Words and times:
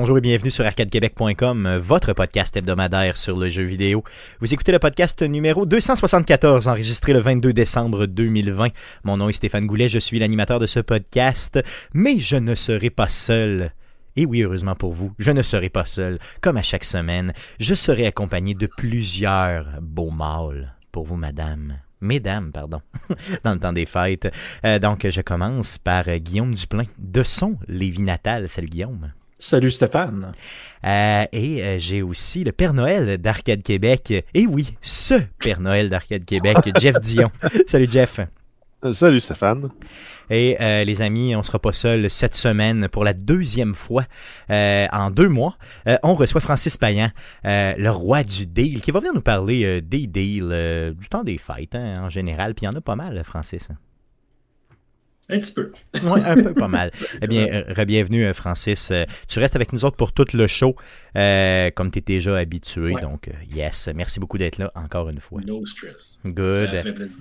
Bonjour 0.00 0.16
et 0.16 0.20
bienvenue 0.20 0.52
sur 0.52 0.64
arcadequebec.com, 0.64 1.78
votre 1.78 2.12
podcast 2.12 2.56
hebdomadaire 2.56 3.16
sur 3.16 3.36
le 3.36 3.50
jeu 3.50 3.64
vidéo. 3.64 4.04
Vous 4.38 4.54
écoutez 4.54 4.70
le 4.70 4.78
podcast 4.78 5.22
numéro 5.22 5.66
274, 5.66 6.68
enregistré 6.68 7.12
le 7.12 7.18
22 7.18 7.52
décembre 7.52 8.06
2020. 8.06 8.68
Mon 9.02 9.16
nom 9.16 9.28
est 9.28 9.32
Stéphane 9.32 9.66
Goulet, 9.66 9.88
je 9.88 9.98
suis 9.98 10.20
l'animateur 10.20 10.60
de 10.60 10.68
ce 10.68 10.78
podcast, 10.78 11.58
mais 11.94 12.20
je 12.20 12.36
ne 12.36 12.54
serai 12.54 12.90
pas 12.90 13.08
seul. 13.08 13.72
Et 14.14 14.24
oui, 14.24 14.42
heureusement 14.42 14.76
pour 14.76 14.92
vous, 14.92 15.12
je 15.18 15.32
ne 15.32 15.42
serai 15.42 15.68
pas 15.68 15.84
seul. 15.84 16.20
Comme 16.42 16.58
à 16.58 16.62
chaque 16.62 16.84
semaine, 16.84 17.32
je 17.58 17.74
serai 17.74 18.06
accompagné 18.06 18.54
de 18.54 18.68
plusieurs 18.68 19.80
beaux 19.82 20.12
mâles. 20.12 20.76
Pour 20.92 21.06
vous, 21.06 21.16
madame. 21.16 21.80
Mesdames, 22.00 22.52
pardon, 22.52 22.82
dans 23.42 23.54
le 23.54 23.58
temps 23.58 23.72
des 23.72 23.84
fêtes. 23.84 24.32
Euh, 24.64 24.78
donc, 24.78 25.08
je 25.08 25.20
commence 25.22 25.76
par 25.76 26.04
euh, 26.06 26.18
Guillaume 26.18 26.54
Duplain 26.54 26.86
de 26.98 27.24
son 27.24 27.58
Lévis 27.66 28.02
Natal. 28.02 28.48
Salut 28.48 28.68
Guillaume. 28.68 29.10
Salut 29.38 29.70
Stéphane. 29.70 30.32
Euh, 30.84 31.24
et 31.32 31.62
euh, 31.62 31.78
j'ai 31.78 32.02
aussi 32.02 32.42
le 32.42 32.52
Père 32.52 32.74
Noël 32.74 33.18
d'Arcade 33.18 33.62
Québec. 33.62 34.12
Et 34.34 34.46
oui, 34.46 34.74
ce 34.80 35.14
Père 35.38 35.60
Noël 35.60 35.88
d'Arcade 35.88 36.24
Québec, 36.24 36.56
Jeff 36.80 36.98
Dion. 37.00 37.30
Salut 37.66 37.88
Jeff. 37.90 38.20
Euh, 38.84 38.94
Salut 38.94 39.20
Stéphane. 39.20 39.70
Et 40.30 40.56
euh, 40.60 40.84
les 40.84 41.02
amis, 41.02 41.34
on 41.34 41.42
sera 41.42 41.58
pas 41.58 41.72
seul 41.72 42.10
cette 42.10 42.34
semaine 42.34 42.88
pour 42.88 43.04
la 43.04 43.12
deuxième 43.12 43.74
fois 43.74 44.04
euh, 44.50 44.86
en 44.92 45.10
deux 45.10 45.28
mois. 45.28 45.56
Euh, 45.86 45.96
on 46.02 46.14
reçoit 46.14 46.40
Francis 46.40 46.76
Payan, 46.76 47.08
euh, 47.44 47.74
le 47.76 47.90
roi 47.90 48.22
du 48.22 48.46
deal, 48.46 48.80
qui 48.80 48.90
va 48.90 49.00
venir 49.00 49.14
nous 49.14 49.20
parler 49.20 49.64
euh, 49.64 49.80
des 49.80 50.06
deals 50.06 50.50
euh, 50.52 50.92
du 50.92 51.08
temps 51.08 51.24
des 51.24 51.38
fêtes 51.38 51.74
hein, 51.74 51.94
en 51.98 52.08
général. 52.08 52.54
Puis 52.54 52.66
il 52.66 52.66
y 52.66 52.68
en 52.68 52.76
a 52.76 52.80
pas 52.80 52.96
mal, 52.96 53.22
Francis. 53.24 53.68
Un 55.30 55.38
petit 55.40 55.52
peu. 55.52 55.72
Oui, 56.04 56.20
un 56.24 56.42
peu 56.42 56.54
pas 56.54 56.68
mal. 56.68 56.90
Eh 57.22 57.26
bien, 57.26 57.64
re-bienvenue, 57.68 58.24
euh, 58.24 58.32
Francis. 58.32 58.90
Euh, 58.90 59.04
tu 59.26 59.38
restes 59.38 59.56
avec 59.56 59.72
nous 59.72 59.84
autres 59.84 59.96
pour 59.96 60.12
tout 60.12 60.24
le 60.32 60.46
show, 60.46 60.74
euh, 61.16 61.70
comme 61.74 61.90
tu 61.90 61.98
es 61.98 62.02
déjà 62.02 62.36
habitué. 62.38 62.92
Ouais. 62.92 63.02
Donc, 63.02 63.28
yes, 63.54 63.90
merci 63.94 64.20
beaucoup 64.20 64.38
d'être 64.38 64.56
là 64.58 64.72
encore 64.74 65.10
une 65.10 65.20
fois. 65.20 65.40
No 65.46 65.66
stress. 65.66 66.18
Good. 66.24 66.70
Ça 66.70 66.82
fait 66.82 66.92
plaisir. 66.92 67.16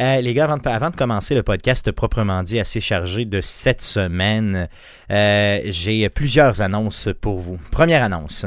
Euh, 0.00 0.20
les 0.20 0.34
gars, 0.34 0.44
avant 0.44 0.56
de, 0.56 0.68
avant 0.68 0.90
de 0.90 0.96
commencer 0.96 1.34
le 1.34 1.42
podcast 1.42 1.90
proprement 1.92 2.42
dit 2.42 2.58
assez 2.58 2.80
chargé 2.80 3.24
de 3.24 3.40
cette 3.40 3.80
semaine, 3.80 4.68
euh, 5.10 5.60
j'ai 5.66 6.08
plusieurs 6.08 6.60
annonces 6.60 7.08
pour 7.20 7.38
vous. 7.38 7.60
Première 7.70 8.02
annonce. 8.02 8.44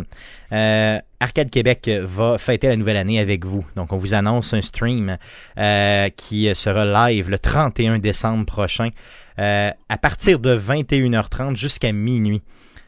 Arcade 1.22 1.50
Québec 1.50 1.90
va 2.04 2.38
fêter 2.38 2.68
la 2.70 2.78
nouvelle 2.78 2.96
année 2.96 3.20
avec 3.20 3.46
vous. 3.46 3.66
Donc, 3.76 3.92
on 3.92 3.98
vous 3.98 4.14
annonce 4.14 4.54
un 4.54 4.62
stream 4.62 5.18
euh, 5.58 6.08
qui 6.16 6.54
sera 6.56 7.10
live 7.10 7.30
le 7.30 7.38
31 7.38 8.00
décembre 8.00 8.46
prochain 8.46 8.88
euh, 9.38 9.70
à 9.90 9.98
partir 9.98 10.40
de 10.40 10.58
21h30 10.58 11.58
jusqu'à 11.58 11.92
minuit. 11.92 12.42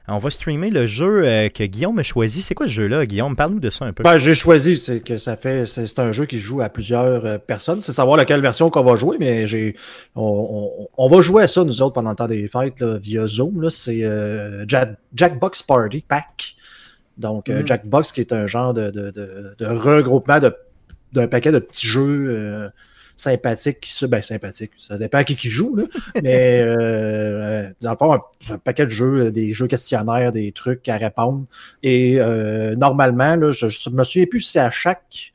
On 0.07 0.17
va 0.17 0.29
streamer 0.29 0.69
le 0.69 0.87
jeu 0.87 1.23
euh, 1.25 1.49
que 1.49 1.63
Guillaume 1.63 1.99
a 1.99 2.03
choisi. 2.03 2.41
C'est 2.41 2.55
quoi 2.55 2.67
ce 2.67 2.71
jeu-là, 2.71 3.05
Guillaume? 3.05 3.35
Parle-nous 3.35 3.59
de 3.59 3.69
ça 3.69 3.85
un 3.85 3.93
peu. 3.93 4.01
Ben, 4.03 4.17
j'ai 4.17 4.33
choisi, 4.33 4.77
c'est 4.77 5.01
que 5.01 5.17
ça 5.17 5.35
fait, 5.35 5.65
c'est 5.65 5.99
un 5.99 6.11
jeu 6.13 6.25
qui 6.25 6.39
joue 6.39 6.61
à 6.61 6.69
plusieurs 6.69 7.39
personnes. 7.41 7.81
C'est 7.81 7.93
savoir 7.93 8.15
laquelle 8.17 8.41
version 8.41 8.69
qu'on 8.69 8.83
va 8.83 8.95
jouer, 8.95 9.17
mais 9.19 9.45
j'ai, 9.45 9.75
on, 10.15 11.09
va 11.09 11.21
jouer 11.21 11.43
à 11.43 11.47
ça 11.47 11.63
nous 11.65 11.81
autres 11.81 11.93
pendant 11.93 12.09
le 12.11 12.15
temps 12.15 12.27
des 12.27 12.47
fêtes 12.47 12.81
via 12.81 13.27
Zoom. 13.27 13.69
C'est 13.69 14.09
Jack- 14.67 14.97
Jackbox 15.13 15.63
Party 15.63 16.03
Pack. 16.05 16.55
Donc 17.17 17.49
euh, 17.49 17.59
Mhm. 17.59 17.67
Jackbox 17.67 18.11
qui 18.11 18.21
est 18.21 18.33
un 18.33 18.47
genre 18.47 18.73
de, 18.73 18.89
de, 18.89 19.11
de, 19.11 19.55
de 19.57 19.65
regroupement 19.65 20.39
d'un 21.13 21.27
paquet 21.27 21.51
de 21.51 21.59
petits 21.59 21.87
jeux 21.87 22.27
euh, 22.29 22.69
sympathiques 23.17 23.81
qui 23.81 23.91
se, 23.91 24.05
ben 24.05 24.21
sympathiques, 24.21 24.71
ça 24.77 24.97
dépend 24.97 25.19
à 25.19 25.23
qui 25.23 25.35
qui 25.35 25.49
joue 25.49 25.75
là, 25.75 25.83
mais 26.23 26.61
euh, 26.61 27.69
dans 27.81 27.91
le 27.91 27.97
fond 27.97 28.13
un, 28.13 28.21
un 28.53 28.57
paquet 28.57 28.85
de 28.85 28.89
jeux, 28.91 29.31
des 29.31 29.53
jeux 29.53 29.67
questionnaires, 29.67 30.31
des 30.31 30.51
trucs 30.51 30.87
à 30.89 30.97
répondre. 30.97 31.45
Et 31.83 32.19
euh, 32.19 32.75
normalement, 32.75 33.35
là, 33.35 33.51
je, 33.51 33.67
je 33.69 33.89
me 33.91 34.03
souviens 34.03 34.25
plus 34.25 34.39
si 34.41 34.51
c'est 34.53 34.59
à 34.59 34.71
chaque 34.71 35.33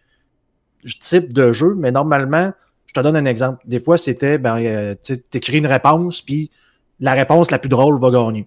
type 1.00 1.32
de 1.32 1.52
jeu, 1.52 1.74
mais 1.76 1.92
normalement, 1.92 2.52
je 2.86 2.92
te 2.94 3.00
donne 3.00 3.16
un 3.16 3.24
exemple. 3.24 3.62
Des 3.66 3.80
fois, 3.80 3.98
c'était, 3.98 4.38
ben, 4.38 4.58
euh, 4.58 4.94
tu 5.02 5.18
écris 5.34 5.58
une 5.58 5.66
réponse, 5.66 6.22
puis 6.22 6.50
la 7.00 7.12
réponse 7.12 7.50
la 7.50 7.58
plus 7.58 7.68
drôle 7.68 8.00
va 8.00 8.10
gagner. 8.10 8.46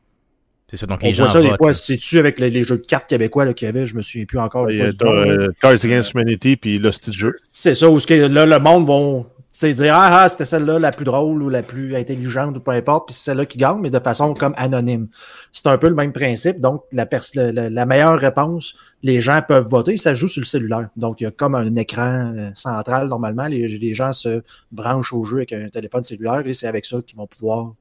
C'est 0.70 0.78
ça, 0.78 0.86
donc 0.86 1.00
On 1.02 1.08
les 1.08 1.14
gens 1.16 1.24
voit 1.24 1.32
ça 1.34 1.42
des 1.42 1.48
votent, 1.48 1.58
fois, 1.58 1.68
là. 1.70 1.74
c'est-tu 1.74 2.20
avec 2.20 2.40
les, 2.40 2.52
les 2.52 2.64
jeux 2.64 2.78
de 2.78 2.86
cartes 2.86 3.10
québécois 3.10 3.44
là, 3.46 3.54
qu'il 3.56 3.66
y 3.66 3.70
avait, 3.70 3.88
je 3.88 3.96
me 3.96 4.04
souviens 4.04 4.26
plus 4.26 4.38
encore. 4.38 4.66
fois 4.66 5.26
là. 5.26 5.32
euh, 5.32 5.52
Cards 5.60 5.84
Against 5.84 6.14
Humanity 6.14 6.58
puis 6.58 6.78
Lost 6.78 7.12
Jeu. 7.12 7.34
C'est 7.52 7.74
ça, 7.74 7.90
où 7.90 8.00
ce 8.00 8.06
que 8.06 8.14
là, 8.14 8.46
le 8.46 8.60
monde 8.60 8.86
vont 8.86 9.24
tu 9.52 9.66
sais, 9.66 9.74
dire 9.74 9.94
Ah, 9.96 10.22
ah 10.24 10.30
c'était 10.30 10.46
celle-là 10.46 10.78
la 10.78 10.92
plus 10.92 11.06
drôle 11.06 11.42
ou 11.42 11.50
la 11.50 11.64
plus 11.64 11.96
intelligente 11.96 12.56
ou 12.56 12.60
peu 12.60 12.70
importe, 12.72 13.08
puis 13.08 13.16
c'est 13.16 13.26
celle-là 13.26 13.46
qui 13.48 13.58
gagne, 13.58 13.80
mais 13.82 13.90
de 13.90 13.98
façon 14.00 14.34
comme 14.36 14.54
anonyme. 14.58 15.08
C'est 15.52 15.66
un 15.68 15.78
peu 15.80 15.90
le 15.90 15.96
même 15.96 16.14
principe. 16.14 16.62
Donc, 16.62 16.84
la, 16.92 17.06
pers- 17.08 17.24
la, 17.34 17.52
la- 17.52 17.70
la 17.72 17.86
meilleure 17.88 18.20
réponse, 18.20 18.76
les 19.02 19.22
gens 19.22 19.42
peuvent 19.46 19.68
voter, 19.68 19.98
ça 19.98 20.14
joue 20.14 20.28
sur 20.28 20.42
le 20.42 20.46
cellulaire. 20.46 20.90
Donc, 20.96 21.20
il 21.20 21.24
y 21.24 21.28
a 21.28 21.32
comme 21.32 21.56
un 21.56 21.76
écran 21.76 22.32
euh, 22.38 22.52
central 22.54 23.08
normalement. 23.08 23.48
Les, 23.48 23.68
les 23.68 23.94
gens 23.96 24.14
se 24.14 24.44
branchent 24.72 25.14
au 25.14 25.24
jeu 25.26 25.38
avec 25.38 25.52
un 25.52 25.68
téléphone 25.68 26.04
cellulaire 26.04 26.44
et 26.46 26.54
c'est 26.54 26.68
avec 26.68 26.86
ça 26.86 26.98
qu'ils 27.06 27.18
vont 27.18 27.28
pouvoir 27.28 27.74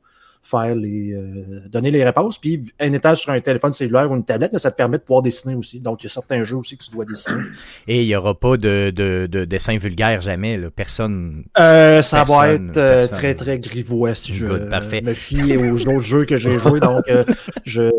faire 0.48 0.74
les 0.74 1.12
euh, 1.12 1.68
donner 1.68 1.90
les 1.90 2.04
réponses. 2.04 2.38
Puis 2.38 2.62
en 2.80 2.92
étant 2.92 3.14
sur 3.14 3.30
un 3.32 3.40
téléphone 3.40 3.72
cellulaire 3.72 4.10
ou 4.10 4.16
une 4.16 4.24
tablette, 4.24 4.52
mais 4.52 4.58
ça 4.58 4.70
te 4.70 4.76
permet 4.76 4.98
de 4.98 5.02
pouvoir 5.02 5.22
dessiner 5.22 5.54
aussi. 5.54 5.80
Donc, 5.80 6.02
il 6.02 6.06
y 6.06 6.08
a 6.08 6.10
certains 6.10 6.44
jeux 6.44 6.56
aussi 6.56 6.76
que 6.76 6.84
tu 6.84 6.90
dois 6.90 7.04
dessiner. 7.04 7.42
Et 7.86 8.02
il 8.02 8.06
n'y 8.06 8.16
aura 8.16 8.34
pas 8.34 8.56
de, 8.56 8.90
de, 8.90 9.28
de 9.30 9.44
dessin 9.44 9.76
vulgaire 9.76 10.20
jamais. 10.20 10.56
Là. 10.56 10.70
Personne. 10.70 11.44
Euh, 11.58 12.02
ça 12.02 12.24
va 12.24 12.52
être 12.52 12.76
euh, 12.76 13.06
très 13.08 13.34
très 13.34 13.58
grivois 13.58 14.14
si 14.14 14.34
je 14.34 14.46
Good, 14.46 14.68
parfait. 14.68 15.00
me 15.02 15.12
fie 15.14 15.56
aux 15.56 15.88
autres 15.88 16.02
jeux 16.02 16.24
que 16.24 16.36
j'ai 16.36 16.58
joués. 16.58 16.80
Donc, 16.80 17.08
euh, 17.08 17.24
je 17.64 17.90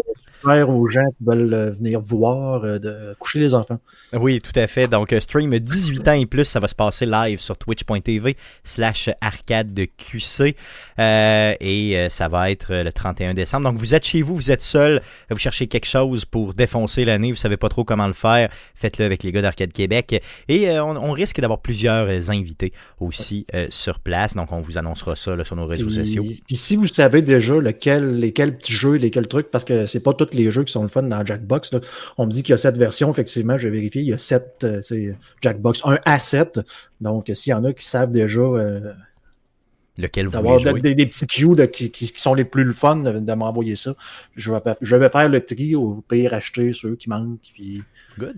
suggère 0.42 0.70
aux 0.70 0.88
gens 0.90 1.06
qui 1.18 1.24
veulent 1.26 1.54
euh, 1.54 1.72
venir 1.72 2.00
voir 2.02 2.64
euh, 2.64 2.80
de 2.80 3.16
coucher 3.20 3.40
les 3.40 3.54
enfants. 3.54 3.80
Oui, 4.14 4.40
tout 4.40 4.58
à 4.58 4.68
fait. 4.68 4.88
Donc, 4.88 5.14
euh, 5.14 5.20
stream 5.20 5.58
18 5.58 6.08
ans 6.08 6.14
et 6.14 6.26
plus, 6.26 6.46
ça 6.46 6.60
va 6.60 6.68
se 6.68 6.76
passer 6.76 7.06
live 7.06 7.40
sur 7.40 7.58
twitch.tv 7.58 8.36
slash 8.64 9.10
arcade 9.22 9.74
de 9.74 9.86
QC. 9.86 10.56
Euh, 11.00 11.54
et 11.60 12.08
ça 12.10 12.28
va 12.28 12.52
être 12.52 12.74
le 12.74 12.92
31 12.92 13.34
décembre. 13.34 13.70
Donc, 13.70 13.80
vous 13.80 13.96
êtes 13.96 14.06
chez 14.06 14.22
vous, 14.22 14.36
vous 14.36 14.52
êtes 14.52 14.62
seul, 14.62 15.02
vous 15.30 15.38
cherchez 15.38 15.68
quelque 15.68 15.88
chose 15.88 16.26
pour 16.26 16.54
défoncer 16.54 17.06
l'année, 17.06 17.32
vous 17.32 17.38
savez 17.38 17.58
pas 17.58 17.70
trop 17.70 17.84
comment 17.84 18.08
le 18.08 18.14
faire, 18.14 18.50
faites-le 18.76 19.06
avec 19.06 19.24
les 19.24 19.32
gars 19.32 19.42
d'Arcade 19.42 19.72
Québec. 19.72 20.22
Et 20.48 20.70
euh, 20.70 20.84
on, 20.84 20.96
on 20.98 21.12
risque 21.12 21.40
d'avoir 21.40 21.60
plusieurs 21.60 22.32
invités 22.32 22.74
aussi 23.00 23.46
euh, 23.54 23.68
sur 23.70 24.00
place. 24.00 24.36
Donc, 24.36 24.52
on 24.52 24.62
vous 24.62 24.78
annoncera 24.78 25.16
ça 25.16 25.36
là, 25.36 25.44
sur 25.44 25.56
nos 25.56 25.66
réseaux 25.66 25.90
sociaux. 25.90 26.24
puis 26.48 26.56
si 26.56 26.76
vous 26.76 26.88
savez 26.88 27.22
déjà 27.22 27.56
lequel, 27.56 28.20
lesquels 28.20 28.58
petits 28.58 28.74
jeux, 28.74 28.96
lesquels 28.96 29.28
trucs, 29.28 29.50
parce 29.52 29.66
que 29.66 29.86
c'est 29.86 30.02
pas 30.02 30.14
tous 30.30 30.38
les 30.38 30.52
jeux 30.52 30.64
qui 30.64 30.72
sont 30.72 30.84
le 30.84 30.90
fun 30.90 31.04
dans 31.04 31.26
Jackbox. 31.26 31.74
là. 31.74 31.80
On 32.18 32.26
me 32.26 32.32
dit 32.32 32.44
qu'il 32.44 32.52
y 32.52 32.54
a 32.54 32.58
sept 32.58 32.78
versions, 32.78 33.12
effectivement, 33.12 33.58
j'ai 33.58 33.70
vérifié, 33.70 34.02
il 34.02 34.08
y 34.08 34.14
a 34.14 34.18
sept, 34.18 34.62
euh, 34.64 34.82
c'est 34.82 35.14
Jackbox 35.42 35.82
1 35.86 36.00
à 36.06 36.20
7. 36.20 36.60
Donc, 37.02 37.30
s'il 37.34 37.52
y 37.52 37.54
en 37.54 37.64
a 37.66 37.74
qui 37.74 37.86
savent 37.86 38.12
déjà 38.12 38.40
euh, 38.40 38.94
Lequel 39.98 40.28
vous 40.28 40.40
voulez 40.42 40.60
jouer? 40.60 40.82
des, 40.82 40.96
des 40.96 41.06
petits 41.08 41.28
cues 41.28 41.56
de- 41.56 41.66
qui, 41.66 41.92
qui- 41.92 42.10
qui 42.12 42.22
sont 42.22 42.34
les 42.34 42.46
plus 42.46 42.64
le 42.64 42.72
fun 42.74 42.96
de, 42.98 43.20
de 43.20 43.34
m'envoyer 43.34 43.76
ça. 43.76 43.96
Je 44.36 44.52
vais, 44.52 44.60
je 44.80 44.96
vais 44.96 45.10
faire 45.10 45.28
le 45.28 45.44
tri 45.44 45.76
au 45.76 46.04
pire 46.08 46.34
acheter 46.34 46.72
ceux 46.72 46.96
qui 46.96 47.10
manquent. 47.10 47.40
Puis... 47.54 47.84
Good. 48.18 48.38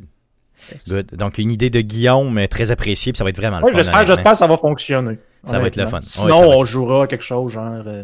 Good. 0.87 1.15
Donc, 1.15 1.37
une 1.37 1.51
idée 1.51 1.69
de 1.69 1.81
Guillaume 1.81 2.37
euh, 2.37 2.47
très 2.47 2.71
appréciée, 2.71 3.11
puis 3.11 3.17
ça 3.17 3.23
va 3.23 3.29
être 3.31 3.37
vraiment 3.37 3.59
le 3.59 3.67
fun. 3.71 3.77
j'espère, 3.77 4.05
j'espère 4.05 4.31
que 4.31 4.37
ça 4.37 4.47
va 4.47 4.57
fonctionner. 4.57 5.19
Ça 5.45 5.59
va 5.59 5.67
être 5.67 5.75
le 5.75 5.85
fun. 5.87 6.01
Sinon, 6.01 6.39
Ouais, 6.49 6.55
on 6.55 6.65
jouera 6.65 7.07
quelque 7.07 7.23
chose 7.23 7.51
genre 7.53 7.83
euh, 7.87 8.03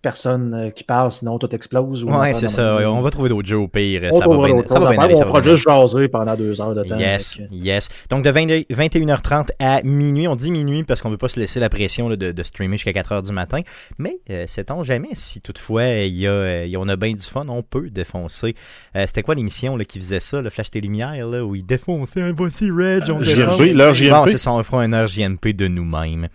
personne 0.00 0.54
euh, 0.54 0.70
qui 0.70 0.84
parle, 0.84 1.10
sinon 1.10 1.38
tout 1.38 1.54
explose. 1.54 2.04
ou 2.04 2.08
Ouais, 2.10 2.34
c'est 2.34 2.48
ça. 2.48 2.78
On 2.90 3.00
va 3.00 3.10
trouver 3.10 3.28
d'autres 3.28 3.48
jeux 3.48 3.58
au 3.58 3.68
pire. 3.68 4.02
On 4.04 4.12
ça 4.12 4.18
va 4.18 4.24
trouvera 4.24 4.46
bien, 4.46 4.56
d'autres 4.56 4.68
ça 4.72 4.78
va 4.80 4.90
bien 4.90 5.00
aller. 5.00 5.14
On 5.16 5.20
va 5.20 5.26
fera 5.26 5.42
juste 5.42 5.64
jaser 5.64 6.08
pendant 6.08 6.34
deux 6.36 6.60
heures 6.60 6.74
de 6.74 6.82
temps. 6.82 6.98
Yes, 6.98 7.36
avec, 7.38 7.50
euh, 7.52 7.56
yes. 7.56 7.88
Donc 8.10 8.24
de 8.24 8.30
20 8.30 8.46
21h30 8.70 9.48
à 9.58 9.82
minuit, 9.82 10.28
on 10.28 10.36
dit 10.36 10.50
minuit 10.50 10.84
parce 10.84 11.00
qu'on 11.02 11.08
ne 11.08 11.14
veut 11.14 11.18
pas 11.18 11.28
se 11.28 11.38
laisser 11.40 11.60
la 11.60 11.68
pression 11.68 12.08
là, 12.08 12.16
de, 12.16 12.32
de 12.32 12.42
streamer 12.42 12.76
jusqu'à 12.76 12.92
4h 12.92 13.22
du 13.24 13.32
matin. 13.32 13.60
Mais 13.98 14.18
euh, 14.30 14.44
sait-on 14.46 14.84
jamais 14.84 15.10
si 15.14 15.40
toutefois 15.40 15.84
il 15.86 16.14
y 16.16 16.26
a, 16.26 16.30
euh, 16.30 16.62
il 16.66 16.70
y 16.72 16.76
a- 16.76 16.80
on 16.80 16.88
a 16.88 16.96
bien 16.96 17.12
du 17.12 17.22
fun, 17.22 17.44
on 17.48 17.62
peut 17.62 17.88
défoncer. 17.90 18.54
Euh, 18.96 19.04
C'était 19.06 19.22
quoi 19.22 19.34
l'émission 19.34 19.76
là, 19.76 19.84
qui 19.84 19.98
faisait 19.98 20.20
ça, 20.20 20.40
le 20.42 20.50
Flash 20.50 20.70
tes 20.70 20.80
lumières, 20.80 21.26
là, 21.26 21.44
où 21.44 21.54
il 21.54 21.64
défonçait 21.64 22.22
un 22.22 22.32
voici 22.32 22.70
Reg, 22.70 23.04
on 23.08 23.20
Euh. 23.20 23.24
JMP, 23.24 23.72
l'heure 23.74 23.88
Bon, 23.92 23.94
JMP. 23.94 24.28
c'est 24.28 24.38
ça, 24.38 24.52
on 24.52 24.62
fera 24.62 24.84
une 24.84 24.94
heure 24.94 25.06
JMP 25.08 25.52
de 25.54 25.68
nous-mêmes. 25.68 26.28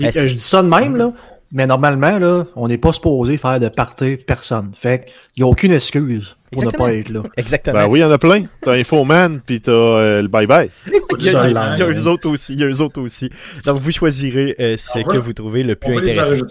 Euh, 0.00 0.10
je 0.12 0.34
dis 0.34 0.40
ça 0.40 0.62
de 0.62 0.68
même, 0.68 0.96
là, 0.96 1.12
mais 1.52 1.66
normalement, 1.66 2.18
là, 2.18 2.44
on 2.56 2.68
n'est 2.68 2.78
pas 2.78 2.92
supposé 2.92 3.36
faire 3.36 3.60
de 3.60 3.68
party 3.68 4.16
personne. 4.16 4.72
Fait 4.76 5.04
qu'il 5.34 5.42
n'y 5.42 5.48
a 5.48 5.50
aucune 5.50 5.72
excuse 5.72 6.36
pour 6.50 6.62
Exactement. 6.62 6.86
ne 6.86 6.92
pas 6.92 6.98
être 6.98 7.08
là. 7.10 7.22
Exactement. 7.36 7.74
Ben 7.80 7.86
oui, 7.88 7.98
il 8.00 8.02
y 8.02 8.04
en 8.04 8.10
a 8.10 8.18
plein. 8.18 8.44
T'as 8.60 8.72
Infoman, 8.74 9.40
puis 9.44 9.60
t'as 9.60 9.70
euh, 9.72 10.22
le 10.22 10.28
Bye 10.28 10.46
Bye. 10.46 10.70
Il 11.18 11.24
y, 11.26 11.28
a, 11.28 11.44
il 11.46 11.50
y 11.50 11.54
là, 11.54 11.72
a 11.74 11.88
eux 11.88 12.06
autres 12.08 12.28
aussi, 12.28 12.54
il 12.54 12.60
y 12.60 12.64
a 12.64 12.66
eux 12.66 12.80
autres 12.80 13.00
aussi. 13.00 13.30
Donc 13.64 13.78
vous 13.78 13.92
choisirez 13.92 14.56
euh, 14.58 14.76
ce 14.76 14.98
On 14.98 15.02
va- 15.02 15.12
que 15.14 15.18
vous 15.18 15.32
trouvez 15.32 15.62
le 15.62 15.74
On 15.80 15.86
plus 15.86 15.98
intéressant. 15.98 16.44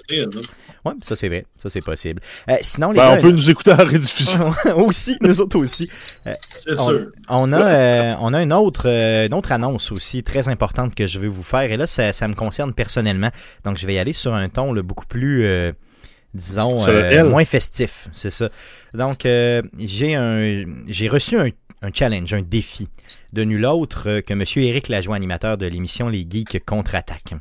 Ouais, 0.85 0.93
ça 1.01 1.15
c'est 1.15 1.29
vrai, 1.29 1.45
ça 1.55 1.69
c'est 1.69 1.81
possible. 1.81 2.21
Euh, 2.49 2.55
sinon 2.61 2.91
les 2.91 2.97
Ben, 2.97 3.13
gars, 3.13 3.19
on 3.19 3.21
peut 3.21 3.31
nous 3.31 3.49
écouter 3.49 3.71
à 3.71 3.77
la 3.77 3.85
rediffusion. 3.85 4.53
aussi, 4.75 5.17
nous 5.21 5.39
autres 5.39 5.57
aussi. 5.57 5.89
C'est 6.25 6.73
On, 6.73 6.77
sûr. 6.77 7.07
on 7.29 7.53
a, 7.53 7.67
euh, 7.69 8.13
on 8.19 8.33
a 8.33 8.43
une, 8.43 8.51
autre, 8.53 8.89
euh, 8.89 9.27
une 9.27 9.33
autre 9.33 9.51
annonce 9.53 9.91
aussi 9.91 10.23
très 10.23 10.49
importante 10.49 10.93
que 10.93 11.07
je 11.07 11.19
vais 11.19 11.27
vous 11.29 11.43
faire. 11.43 11.71
Et 11.71 11.77
là, 11.77 11.87
ça, 11.87 12.11
ça 12.11 12.27
me 12.27 12.33
concerne 12.35 12.73
personnellement. 12.73 13.29
Donc, 13.63 13.77
je 13.77 13.87
vais 13.87 13.93
y 13.93 13.99
aller 13.99 14.13
sur 14.13 14.33
un 14.33 14.49
ton 14.49 14.73
là, 14.73 14.81
beaucoup 14.81 15.05
plus, 15.05 15.45
euh, 15.45 15.71
disons, 16.33 16.85
euh, 16.87 17.29
moins 17.29 17.45
festif, 17.45 18.09
c'est 18.11 18.31
ça. 18.31 18.49
Donc, 18.93 19.25
euh, 19.25 19.61
j'ai 19.79 20.15
un, 20.15 20.65
j'ai 20.87 21.07
reçu 21.07 21.37
un, 21.39 21.47
un 21.81 21.89
challenge, 21.93 22.33
un 22.33 22.41
défi 22.41 22.89
de 23.33 23.43
nul 23.43 23.65
autre 23.65 24.09
euh, 24.09 24.21
que 24.21 24.33
Monsieur 24.33 24.61
Éric 24.63 24.89
Lajoie, 24.89 25.15
animateur 25.15 25.57
de 25.57 25.65
l'émission 25.65 26.09
Les 26.09 26.25
Geeks 26.29 26.63
contre-attaque. 26.65 27.33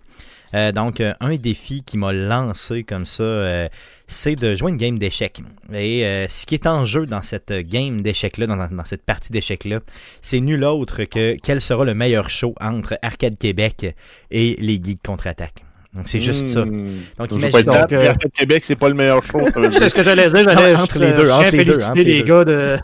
Euh, 0.55 0.73
donc, 0.73 1.01
euh, 1.01 1.13
un 1.21 1.37
défi 1.37 1.83
qui 1.83 1.99
m'a 1.99 2.13
lancé 2.13 2.85
comme 2.85 3.07
ça, 3.07 3.23
euh, 3.23 3.69
c'est 4.07 4.37
de 4.37 4.55
jouer 4.55 4.71
une 4.71 4.77
game 4.77 4.99
d'échecs. 4.99 5.41
Et 5.73 6.05
euh, 6.05 6.29
ce 6.29 6.47
qui 6.47 6.55
est 6.55 6.67
en 6.67 6.85
jeu 6.87 7.07
dans 7.07 7.23
cette 7.23 7.53
game 7.53 8.03
d'échecs-là, 8.03 8.47
dans, 8.47 8.57
dans 8.57 8.85
cette 8.85 9.05
partie 9.05 9.33
d'échecs-là, 9.33 9.81
c'est 10.21 10.41
nul 10.41 10.65
autre 10.65 11.05
que 11.05 11.37
quel 11.43 11.61
sera 11.61 11.85
le 11.85 11.95
meilleur 11.95 12.29
show 12.29 12.55
entre 12.61 12.99
Arcade 13.03 13.39
Québec 13.39 13.95
et 14.31 14.57
les 14.61 14.81
Geeks 14.83 15.03
contre-attaque. 15.03 15.65
Donc, 15.95 16.09
c'est 16.09 16.21
juste 16.21 16.49
ça. 16.49 16.65
Hmm. 16.65 16.87
Donc, 17.19 17.33
imagine- 17.33 17.69
euh, 17.93 18.15
Québec, 18.35 18.65
c'est 18.67 18.77
pas 18.77 18.89
le 18.89 18.95
meilleur 18.95 19.23
show. 19.23 19.41
C'est 19.73 19.91
ce 19.91 19.95
que 19.95 20.03
j'allais 20.03 20.29
dire. 20.31 20.43
J'allais 20.45 20.75
Entre 20.75 20.95
je- 20.99 21.05
les 21.05 21.13
deux, 21.13 21.27
je 21.27 21.31
entre 21.31 21.51
les 21.55 21.65
deux, 21.67 21.79
les 21.97 22.05
les 22.05 22.19
deux. 22.23 22.25
gars 22.29 22.45
de, 22.47 22.79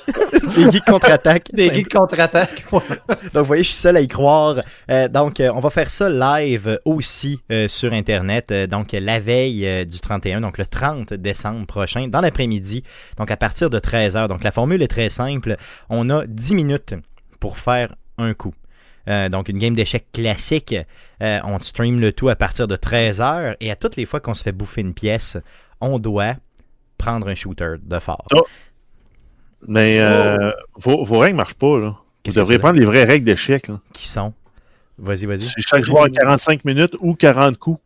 les 0.58 0.70
Geeks 0.70 0.84
contre-attaque. 0.84 1.44
des 1.52 1.74
geeks 1.74 1.88
contre-attaque. 1.90 2.64
Donc, 2.70 2.82
vous 3.34 3.44
voyez, 3.44 3.62
je 3.62 3.68
suis 3.68 3.78
seul 3.78 3.96
à 3.96 4.00
y 4.02 4.08
croire. 4.08 4.56
Euh, 4.90 5.08
donc, 5.08 5.40
euh, 5.40 5.50
on 5.54 5.60
va 5.60 5.70
faire 5.70 5.88
ça 5.88 6.10
live 6.10 6.78
aussi 6.84 7.40
euh, 7.50 7.66
sur 7.66 7.94
Internet. 7.94 8.50
Euh, 8.50 8.66
donc, 8.66 8.88
la 8.92 9.18
veille 9.20 9.66
euh, 9.66 9.84
du 9.86 10.00
31, 10.00 10.42
donc 10.42 10.58
le 10.58 10.66
30 10.66 11.14
décembre 11.14 11.64
prochain, 11.66 12.08
dans 12.08 12.20
l'après-midi. 12.20 12.82
Donc, 13.16 13.30
à 13.30 13.38
partir 13.38 13.70
de 13.70 13.78
13h. 13.78 14.28
Donc, 14.28 14.44
la 14.44 14.52
formule 14.52 14.82
est 14.82 14.88
très 14.88 15.08
simple. 15.08 15.56
On 15.88 16.10
a 16.10 16.26
10 16.26 16.54
minutes 16.54 16.94
pour 17.40 17.56
faire 17.56 17.88
un 18.18 18.34
coup. 18.34 18.52
Euh, 19.08 19.28
donc, 19.28 19.48
une 19.48 19.58
game 19.58 19.74
d'échecs 19.74 20.06
classique. 20.12 20.74
Euh, 21.22 21.38
on 21.44 21.58
stream 21.58 22.00
le 22.00 22.12
tout 22.12 22.28
à 22.28 22.36
partir 22.36 22.68
de 22.68 22.76
13h. 22.76 23.56
Et 23.60 23.70
à 23.70 23.76
toutes 23.76 23.96
les 23.96 24.06
fois 24.06 24.20
qu'on 24.20 24.34
se 24.34 24.42
fait 24.42 24.52
bouffer 24.52 24.80
une 24.80 24.94
pièce, 24.94 25.38
on 25.80 25.98
doit 25.98 26.34
prendre 26.98 27.28
un 27.28 27.34
shooter 27.34 27.74
de 27.82 27.98
fort. 27.98 28.26
Oh. 28.34 28.44
Mais 29.66 29.98
euh, 30.00 30.52
vos, 30.76 31.04
vos 31.04 31.18
règles 31.18 31.36
marchent 31.36 31.54
pas, 31.54 31.78
là. 31.78 31.96
Vous 32.26 32.32
devriez 32.32 32.58
prendre 32.58 32.78
les 32.78 32.84
vraies 32.84 33.04
règles 33.04 33.24
d'échecs. 33.24 33.70
Qui 33.92 34.06
sont? 34.06 34.34
Vas-y, 34.98 35.26
vas-y. 35.26 35.46
C'est 35.46 35.62
chaque 35.66 35.84
joueur 35.84 36.04
à 36.04 36.08
45 36.10 36.64
minutes 36.64 36.94
ou 37.00 37.14
40 37.14 37.56
coups. 37.56 37.80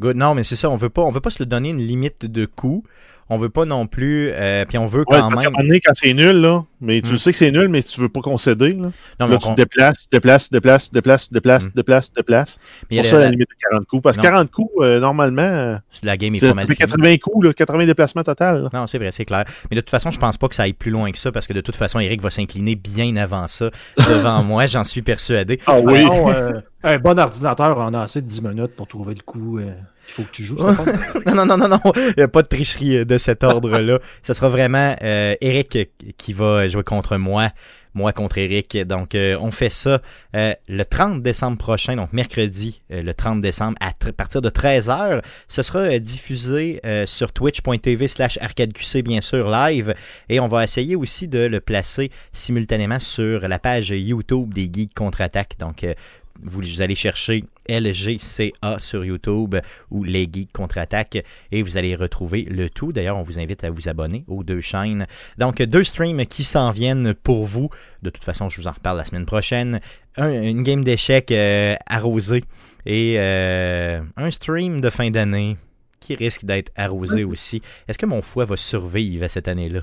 Good. 0.00 0.16
Non, 0.16 0.34
mais 0.34 0.44
c'est 0.44 0.56
ça, 0.56 0.68
on 0.68 0.76
veut 0.76 0.90
pas, 0.90 1.02
on 1.02 1.10
veut 1.10 1.20
pas 1.20 1.30
se 1.30 1.42
le 1.42 1.46
donner 1.46 1.70
une 1.70 1.78
limite 1.78 2.26
de 2.26 2.46
coût. 2.46 2.84
On 3.28 3.38
veut 3.38 3.48
pas 3.48 3.64
non 3.64 3.88
plus, 3.88 4.30
euh, 4.30 4.64
puis 4.66 4.78
on 4.78 4.86
veut 4.86 5.00
Ouais, 5.00 5.18
quand 5.18 5.32
un 5.32 5.34
même. 5.42 5.52
donné, 5.52 5.80
quand 5.80 5.94
c'est 5.96 6.14
nul, 6.14 6.36
là, 6.40 6.62
mais 6.80 7.02
tu 7.02 7.14
Hmm. 7.14 7.18
sais 7.18 7.32
que 7.32 7.38
c'est 7.38 7.50
nul, 7.50 7.68
mais 7.68 7.82
tu 7.82 8.00
veux 8.00 8.08
pas 8.08 8.20
concéder. 8.20 8.72
Là, 8.72 8.90
Non, 9.18 9.26
mais 9.26 9.28
là 9.30 9.34
on- 9.34 9.38
tu 9.38 9.48
te 9.48 9.54
déplaces, 9.56 9.98
tu 9.98 10.06
te 10.08 10.16
déplaces, 10.16 10.42
tu 10.44 10.48
te 10.50 10.54
déplaces, 10.54 10.82
tu 10.84 10.88
te 10.90 10.94
déplaces, 10.94 11.22
tu 11.24 11.28
te 11.28 11.34
déplaces, 11.34 11.62
te 11.70 11.74
déplaces, 11.76 12.08
te 12.10 12.14
déplaces. 12.20 12.58
mais 12.82 12.86
il 12.90 12.96
y 12.96 12.98
a 13.00 13.02
Pour 13.02 13.10
ça, 13.10 13.16
la- 13.18 13.24
la 13.24 13.30
limite 13.30 13.48
de 13.48 13.54
40 13.68 13.86
coups. 13.88 14.02
Parce 14.04 14.16
que 14.16 14.22
Non. 14.22 14.28
40 14.28 14.50
coups, 14.52 14.70
euh, 14.80 15.00
normalement, 15.00 15.42
euh, 15.42 15.74
la 16.04 16.16
game 16.16 16.34
est 16.36 16.38
ça 16.38 16.48
pas 16.48 16.54
mal 16.54 16.66
fait 16.68 16.74
finie. 16.76 16.86
80 16.92 17.16
coups, 17.18 17.46
là, 17.46 17.52
80 17.52 17.86
déplacements 17.86 18.22
total. 18.22 18.62
là. 18.62 18.68
Non, 18.72 18.86
c'est 18.86 18.98
vrai, 18.98 19.10
c'est 19.10 19.24
clair. 19.24 19.44
Mais 19.70 19.74
de 19.74 19.80
toute 19.80 19.90
façon, 19.90 20.12
je 20.12 20.18
pense 20.18 20.38
pas 20.38 20.46
que 20.46 20.54
ça 20.54 20.62
aille 20.62 20.72
plus 20.72 20.92
loin 20.92 21.10
que 21.10 21.18
ça 21.18 21.32
parce 21.32 21.48
que 21.48 21.52
de 21.52 21.60
toute 21.60 21.74
façon, 21.76 21.98
Eric 21.98 22.20
va 22.22 22.30
s'incliner 22.30 22.76
bien 22.76 23.16
avant 23.16 23.48
ça 23.48 23.70
devant 23.96 24.42
moi, 24.44 24.66
j'en 24.66 24.84
suis 24.84 25.02
persuadé. 25.02 25.58
Ah 25.66 25.80
oui. 25.80 26.06
Euh, 26.08 26.60
un 26.84 26.98
bon 26.98 27.18
ordinateur 27.18 27.76
en 27.78 27.92
a 27.92 28.02
assez 28.02 28.22
de 28.22 28.26
10 28.28 28.40
minutes 28.42 28.76
pour 28.76 28.86
trouver 28.86 29.14
le 29.14 29.22
coup 29.22 29.58
euh, 30.06 30.12
qu'il 30.12 30.14
faut 30.14 30.22
que 30.22 30.32
tu 30.32 30.44
joues. 30.44 30.56
Non, 31.26 31.34
non, 31.34 31.46
non, 31.46 31.56
non, 31.56 31.68
non. 31.68 31.92
Il 31.94 32.14
n'y 32.16 32.22
a 32.22 32.28
pas 32.28 32.42
de 32.42 32.48
tricherie 32.48 32.98
euh, 32.98 33.04
de 33.04 33.18
cet 33.18 33.44
ordre-là. 33.44 33.98
Ce 34.22 34.32
sera 34.34 34.48
vraiment 34.48 34.96
euh, 35.02 35.34
Eric 35.40 35.78
qui 36.16 36.32
va 36.32 36.68
jouer 36.68 36.84
contre 36.84 37.16
moi. 37.16 37.50
Moi 37.94 38.12
contre 38.12 38.36
Eric. 38.36 38.76
Donc, 38.86 39.14
euh, 39.14 39.38
on 39.40 39.50
fait 39.50 39.70
ça 39.70 40.02
euh, 40.36 40.52
le 40.68 40.84
30 40.84 41.22
décembre 41.22 41.56
prochain, 41.56 41.96
donc 41.96 42.12
mercredi, 42.12 42.82
euh, 42.92 43.02
le 43.02 43.14
30 43.14 43.40
décembre, 43.40 43.78
à 43.80 43.92
partir 44.12 44.42
de 44.42 44.50
13h. 44.50 45.22
Ce 45.48 45.62
sera 45.62 45.78
euh, 45.78 45.98
diffusé 45.98 46.78
euh, 46.84 47.06
sur 47.06 47.32
twitch.tv 47.32 48.06
slash 48.06 48.38
arcadeqc, 48.42 49.02
bien 49.02 49.22
sûr, 49.22 49.50
live. 49.50 49.94
Et 50.28 50.40
on 50.40 50.46
va 50.46 50.62
essayer 50.62 50.94
aussi 50.94 51.26
de 51.26 51.38
le 51.38 51.60
placer 51.60 52.10
simultanément 52.32 53.00
sur 53.00 53.48
la 53.48 53.58
page 53.58 53.88
YouTube 53.88 54.52
des 54.52 54.70
Geeks 54.70 54.92
Contre-Attaque. 54.94 55.54
Donc, 55.58 55.82
euh, 55.82 55.94
vous, 56.42 56.80
allez 56.82 56.94
chercher 56.94 57.44
LGCA 57.68 58.78
sur 58.78 59.04
YouTube 59.04 59.56
ou 59.90 60.04
Les 60.04 60.28
Geeks 60.32 60.52
Contre-Attaque 60.52 61.24
et 61.52 61.62
vous 61.62 61.76
allez 61.76 61.94
retrouver 61.94 62.42
le 62.42 62.68
tout. 62.70 62.92
D'ailleurs, 62.92 63.16
on 63.16 63.22
vous 63.22 63.38
invite 63.38 63.64
à 63.64 63.70
vous 63.70 63.88
abonner 63.88 64.24
aux 64.28 64.44
deux 64.44 64.60
chaînes. 64.60 65.06
Donc, 65.38 65.62
deux 65.62 65.84
streams 65.84 66.24
qui 66.26 66.44
s'en 66.44 66.70
viennent 66.70 67.14
pour 67.14 67.44
vous. 67.46 67.70
De 68.02 68.10
toute 68.10 68.24
façon, 68.24 68.48
je 68.50 68.60
vous 68.60 68.66
en 68.68 68.72
reparle 68.72 68.98
la 68.98 69.04
semaine 69.04 69.26
prochaine. 69.26 69.80
Un- 70.16 70.42
une 70.42 70.62
game 70.62 70.82
d'échecs 70.84 71.32
euh, 71.32 71.74
arrosée 71.86 72.44
et 72.86 73.14
euh, 73.18 74.00
un 74.16 74.30
stream 74.30 74.80
de 74.80 74.90
fin 74.90 75.10
d'année 75.10 75.56
qui 76.00 76.14
risque 76.14 76.44
d'être 76.44 76.70
arrosé 76.76 77.24
aussi. 77.24 77.60
Est-ce 77.88 77.98
que 77.98 78.06
mon 78.06 78.22
foie 78.22 78.44
va 78.44 78.56
survivre 78.56 79.24
à 79.24 79.28
cette 79.28 79.48
année-là? 79.48 79.80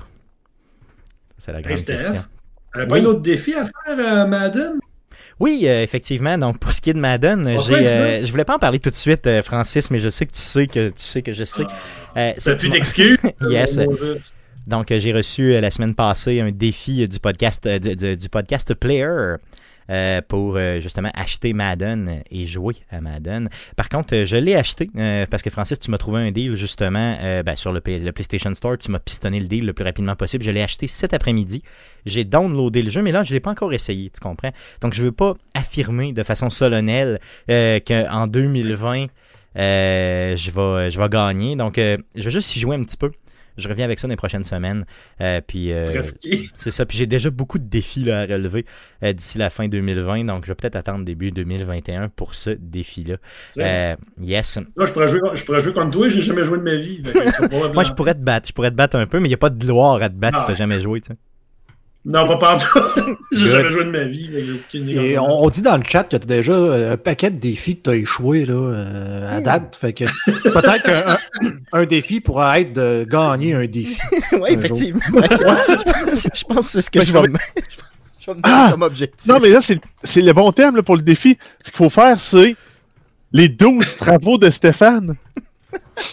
C'est 1.38 1.52
la 1.52 1.60
grande 1.62 1.76
question. 1.84 2.22
Pas 2.72 2.86
Oui. 2.90 3.00
un 3.00 3.04
autre 3.04 3.20
défi 3.20 3.52
à 3.54 3.64
faire, 3.64 3.98
euh, 3.98 4.26
Madden? 4.26 4.78
Oui, 5.40 5.62
euh, 5.64 5.82
effectivement. 5.82 6.38
Donc, 6.38 6.58
pour 6.58 6.72
ce 6.72 6.80
qui 6.80 6.90
est 6.90 6.94
de 6.94 6.98
Madden, 7.00 7.46
Ouais, 7.46 7.58
j'ai, 7.66 7.92
euh, 7.92 8.24
je 8.24 8.30
voulais 8.30 8.44
pas 8.44 8.54
en 8.54 8.58
parler 8.58 8.78
tout 8.78 8.90
de 8.90 8.94
suite, 8.94 9.26
euh, 9.26 9.42
Francis, 9.42 9.90
mais 9.90 9.98
je 9.98 10.08
sais 10.10 10.26
que 10.26 10.32
tu 10.32 10.38
sais 10.40 10.66
que 10.66 10.88
tu 10.88 10.94
sais 11.02 11.22
que 11.22 11.32
je 11.32 11.44
sais. 11.44 11.64
Euh, 12.16 12.32
c'est- 12.38 12.56
plus 12.56 12.68
d'excuses? 12.68 13.18
Yes. 13.50 13.78
Oh. 13.86 13.94
Donc, 14.66 14.90
euh, 14.92 14.98
j'ai 15.00 15.12
reçu 15.12 15.54
euh, 15.54 15.60
la 15.60 15.70
semaine 15.70 15.94
passée 15.94 16.40
un 16.40 16.50
défi 16.50 17.02
euh, 17.02 17.06
du 17.06 17.18
podcast, 17.18 17.66
euh, 17.66 17.78
du, 17.78 17.96
du- 17.96 18.16
du 18.16 18.28
podcast 18.28 18.72
Player 18.74 19.34
euh, 19.90 20.20
pour 20.26 20.56
euh, 20.56 20.80
justement 20.80 21.10
acheter 21.14 21.52
Madden 21.52 22.22
et 22.30 22.46
jouer 22.46 22.76
à 22.90 23.00
Madden. 23.00 23.48
Par 23.76 23.88
contre, 23.88 24.14
euh, 24.14 24.24
je 24.24 24.36
l'ai 24.36 24.54
acheté 24.54 24.88
parce 25.30 25.42
que 25.42 25.50
Francis, 25.50 25.78
tu 25.78 25.90
m'as 25.90 25.98
trouvé 25.98 26.20
un 26.20 26.30
deal 26.30 26.56
justement 26.56 27.16
ben, 27.44 27.56
sur 27.56 27.72
le, 27.72 27.80
PlayStation 27.80 28.54
Store. 28.54 28.78
Tu 28.78 28.90
m'as 28.90 28.98
pistonné 28.98 29.40
le 29.40 29.46
deal 29.46 29.66
le 29.66 29.72
plus 29.72 29.84
rapidement 29.84 30.16
possible. 30.16 30.44
Je 30.44 30.50
l'ai 30.50 30.62
acheté 30.62 30.86
cet 30.88 31.14
après-midi. 31.14 31.62
J'ai 32.06 32.24
downloadé 32.24 32.82
le 32.82 32.90
jeu, 32.90 33.02
mais 33.02 33.12
là, 33.12 33.24
je 33.24 33.30
ne 33.30 33.34
l'ai 33.34 33.40
pas 33.40 33.50
encore 33.50 33.72
essayé, 33.72 34.10
tu 34.10 34.20
comprends? 34.20 34.50
Donc, 34.80 34.94
je 34.94 35.00
ne 35.00 35.06
veux 35.06 35.12
pas 35.12 35.34
affirmer 35.54 36.12
de 36.12 36.22
façon 36.22 36.50
solennelle 36.50 37.20
qu'en 37.48 38.26
2020, 38.26 39.06
euh, 39.56 40.36
je, 40.36 40.50
vais, 40.50 40.90
je 40.90 40.98
vais 40.98 41.08
gagner. 41.08 41.56
Donc, 41.56 41.76
je 41.76 41.98
vais 42.16 42.30
juste 42.30 42.56
y 42.56 42.60
jouer 42.60 42.76
un 42.76 42.84
petit 42.84 42.96
peu. 42.96 43.10
Je 43.56 43.68
reviens 43.68 43.84
avec 43.84 43.98
ça 43.98 44.06
dans 44.08 44.12
les 44.12 44.16
prochaines 44.16 44.44
semaines. 44.44 44.84
Euh, 45.20 45.40
puis 45.46 45.72
euh, 45.72 45.86
c'est 46.56 46.70
ça. 46.70 46.86
Puis 46.86 46.98
j'ai 46.98 47.06
déjà 47.06 47.30
beaucoup 47.30 47.58
de 47.58 47.64
défis 47.64 48.04
là, 48.04 48.20
à 48.20 48.26
relever 48.26 48.66
euh, 49.02 49.12
d'ici 49.12 49.38
la 49.38 49.50
fin 49.50 49.68
2020. 49.68 50.24
Donc 50.24 50.44
je 50.44 50.50
vais 50.50 50.54
peut-être 50.54 50.76
attendre 50.76 51.04
début 51.04 51.30
2021 51.30 52.08
pour 52.08 52.34
ce 52.34 52.50
défi-là. 52.50 53.16
Tu 53.52 53.60
yes. 54.24 54.58
Là, 54.76 54.84
je 54.86 54.92
pourrais, 54.92 55.08
jouer, 55.08 55.20
je 55.34 55.44
pourrais 55.44 55.60
jouer 55.60 55.72
contre 55.72 55.90
toi, 55.90 56.08
j'ai 56.08 56.22
jamais 56.22 56.44
joué 56.44 56.58
de 56.58 56.62
ma 56.62 56.76
vie. 56.76 57.02
Tu 57.02 57.12
Moi 57.74 57.84
je 57.84 57.92
pourrais 57.92 58.14
te 58.14 58.20
battre. 58.20 58.48
Je 58.48 58.52
pourrais 58.52 58.70
te 58.70 58.76
battre 58.76 58.96
un 58.96 59.06
peu, 59.06 59.18
mais 59.18 59.26
il 59.26 59.30
n'y 59.30 59.34
a 59.34 59.38
pas 59.38 59.50
de 59.50 59.58
gloire 59.64 60.02
à 60.02 60.08
te 60.08 60.14
battre 60.14 60.38
si 60.38 60.44
Ah. 60.44 60.48
t'as 60.48 60.54
jamais 60.54 60.80
joué. 60.80 61.00
Tu. 61.00 61.12
Non, 62.06 62.26
pas 62.26 62.36
partout. 62.36 62.78
j'ai 63.32 63.46
jamais 63.46 63.70
joué 63.70 63.84
de 63.84 63.90
ma 63.90 64.04
vie. 64.04 64.30
Et 64.74 65.18
on, 65.18 65.44
on 65.44 65.48
dit 65.48 65.62
dans 65.62 65.76
le 65.78 65.82
chat 65.84 66.04
que 66.04 66.10
tu 66.10 66.16
as 66.16 66.18
déjà 66.18 66.52
euh, 66.52 66.92
un 66.92 66.96
paquet 66.98 67.30
de 67.30 67.38
défis 67.38 67.76
que 67.78 67.82
tu 67.84 67.90
as 67.90 67.94
échoué 67.96 68.44
là, 68.44 68.52
euh, 68.54 69.36
à 69.38 69.40
date. 69.40 69.76
Fait 69.80 69.94
que 69.94 70.04
peut-être 70.26 70.82
qu'un 70.82 71.16
un, 71.72 71.86
défi 71.86 72.20
pourra 72.20 72.60
être 72.60 72.74
de 72.74 73.06
gagner 73.08 73.54
un 73.54 73.66
défi. 73.66 73.96
oui, 74.32 74.48
effectivement. 74.50 75.00
Ouais, 75.14 75.28
je 75.30 76.44
pense 76.44 76.56
que 76.58 76.62
c'est 76.62 76.80
ce 76.82 76.90
que 76.90 77.00
je 77.00 77.12
vais 77.12 77.22
va- 77.22 77.28
me 77.28 77.38
je 78.20 78.26
vais 78.26 78.34
me 78.36 78.42
donner 78.42 78.54
Ah! 78.54 78.68
comme 78.72 78.82
objectif. 78.82 79.26
Non, 79.26 79.38
mais 79.40 79.48
là, 79.48 79.62
c'est 79.62 79.80
c'est 80.02 80.20
le 80.20 80.32
bon 80.34 80.52
terme 80.52 80.76
là, 80.76 80.82
pour 80.82 80.96
le 80.96 81.02
défi. 81.02 81.38
Ce 81.62 81.70
qu'il 81.70 81.78
faut 81.78 81.90
faire, 81.90 82.20
c'est 82.20 82.54
les 83.32 83.48
12 83.48 83.96
travaux 83.96 84.36
de 84.36 84.50
Stéphane. 84.50 85.16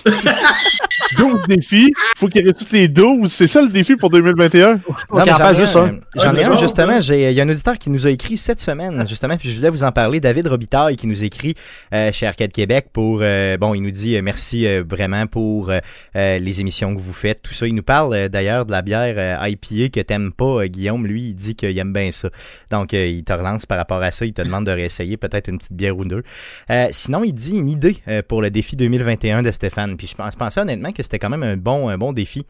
12 1.17 1.41
défis. 1.47 1.91
faut 2.17 2.27
qu'il 2.27 2.43
réussisse 2.45 2.71
les 2.71 2.87
12. 2.87 3.31
C'est 3.31 3.47
ça 3.47 3.61
le 3.61 3.69
défi 3.69 3.95
pour 3.95 4.09
2021. 4.09 4.73
Non, 4.75 4.79
Ok, 4.87 4.97
mais 5.13 5.21
en 5.21 5.25
j'en 5.25 5.37
fait, 5.37 5.51
ai 5.51 5.55
juste 5.55 5.75
un, 5.75 5.99
j'en 6.15 6.31
ai 6.33 6.43
un, 6.45 6.57
justement. 6.57 6.99
Il 6.99 7.31
y 7.31 7.41
a 7.41 7.43
un 7.43 7.49
auditeur 7.49 7.77
qui 7.77 7.89
nous 7.89 8.05
a 8.05 8.09
écrit 8.09 8.37
cette 8.37 8.59
semaine, 8.59 9.05
justement, 9.07 9.37
puis 9.37 9.49
je 9.51 9.57
voulais 9.57 9.69
vous 9.69 9.83
en 9.83 9.91
parler. 9.91 10.19
David 10.19 10.47
Robitaille 10.47 10.95
qui 10.95 11.07
nous 11.07 11.23
écrit 11.23 11.55
euh, 11.93 12.11
chez 12.13 12.27
Arcade 12.27 12.51
Québec 12.51 12.87
pour. 12.93 13.19
euh, 13.21 13.57
bon, 13.57 13.73
il 13.73 13.81
nous 13.81 13.91
dit 13.91 14.15
euh, 14.15 14.21
merci 14.21 14.65
euh, 14.67 14.83
vraiment 14.87 15.25
pour 15.27 15.71
les 16.15 16.59
émissions 16.61 16.95
que 16.95 17.01
vous 17.01 17.13
faites, 17.13 17.41
tout 17.41 17.53
ça. 17.53 17.67
Il 17.67 17.75
nous 17.75 17.83
parle 17.83 18.13
euh, 18.13 18.29
d'ailleurs 18.29 18.65
de 18.65 18.71
la 18.71 18.81
bière 18.81 19.15
euh, 19.17 19.47
IPA 19.49 19.89
que 19.93 19.99
t'aimes 20.01 20.31
pas, 20.31 20.45
euh, 20.63 20.67
Guillaume. 20.67 21.05
Lui, 21.05 21.29
il 21.29 21.33
dit 21.33 21.55
qu'il 21.55 21.77
aime 21.77 21.93
bien 21.93 22.11
ça. 22.11 22.29
Donc, 22.71 22.93
euh, 22.93 23.07
il 23.07 23.23
te 23.23 23.33
relance 23.33 23.65
par 23.65 23.77
rapport 23.77 24.01
à 24.01 24.11
ça. 24.11 24.25
Il 24.25 24.33
te 24.33 24.41
demande 24.41 24.65
de 24.65 24.71
réessayer 24.71 25.17
peut-être 25.17 25.47
une 25.49 25.57
petite 25.57 25.73
bière 25.73 25.97
ou 25.97 26.05
deux. 26.05 26.23
Euh, 26.69 26.87
sinon, 26.91 27.23
il 27.23 27.33
dit 27.33 27.55
une 27.55 27.69
idée 27.69 27.97
euh, 28.07 28.21
pour 28.27 28.41
le 28.41 28.49
défi 28.49 28.75
2021 28.75 29.43
de 29.43 29.51
Stéphane. 29.51 29.70
Puis 29.97 30.07
je 30.07 30.37
pensais 30.37 30.59
honnêtement 30.59 30.91
que 30.91 31.03
c'était 31.03 31.19
quand 31.19 31.29
même 31.29 31.43
un 31.43 31.57
bon, 31.57 31.89
un 31.89 31.97
bon 31.97 32.13
défi. 32.13 32.45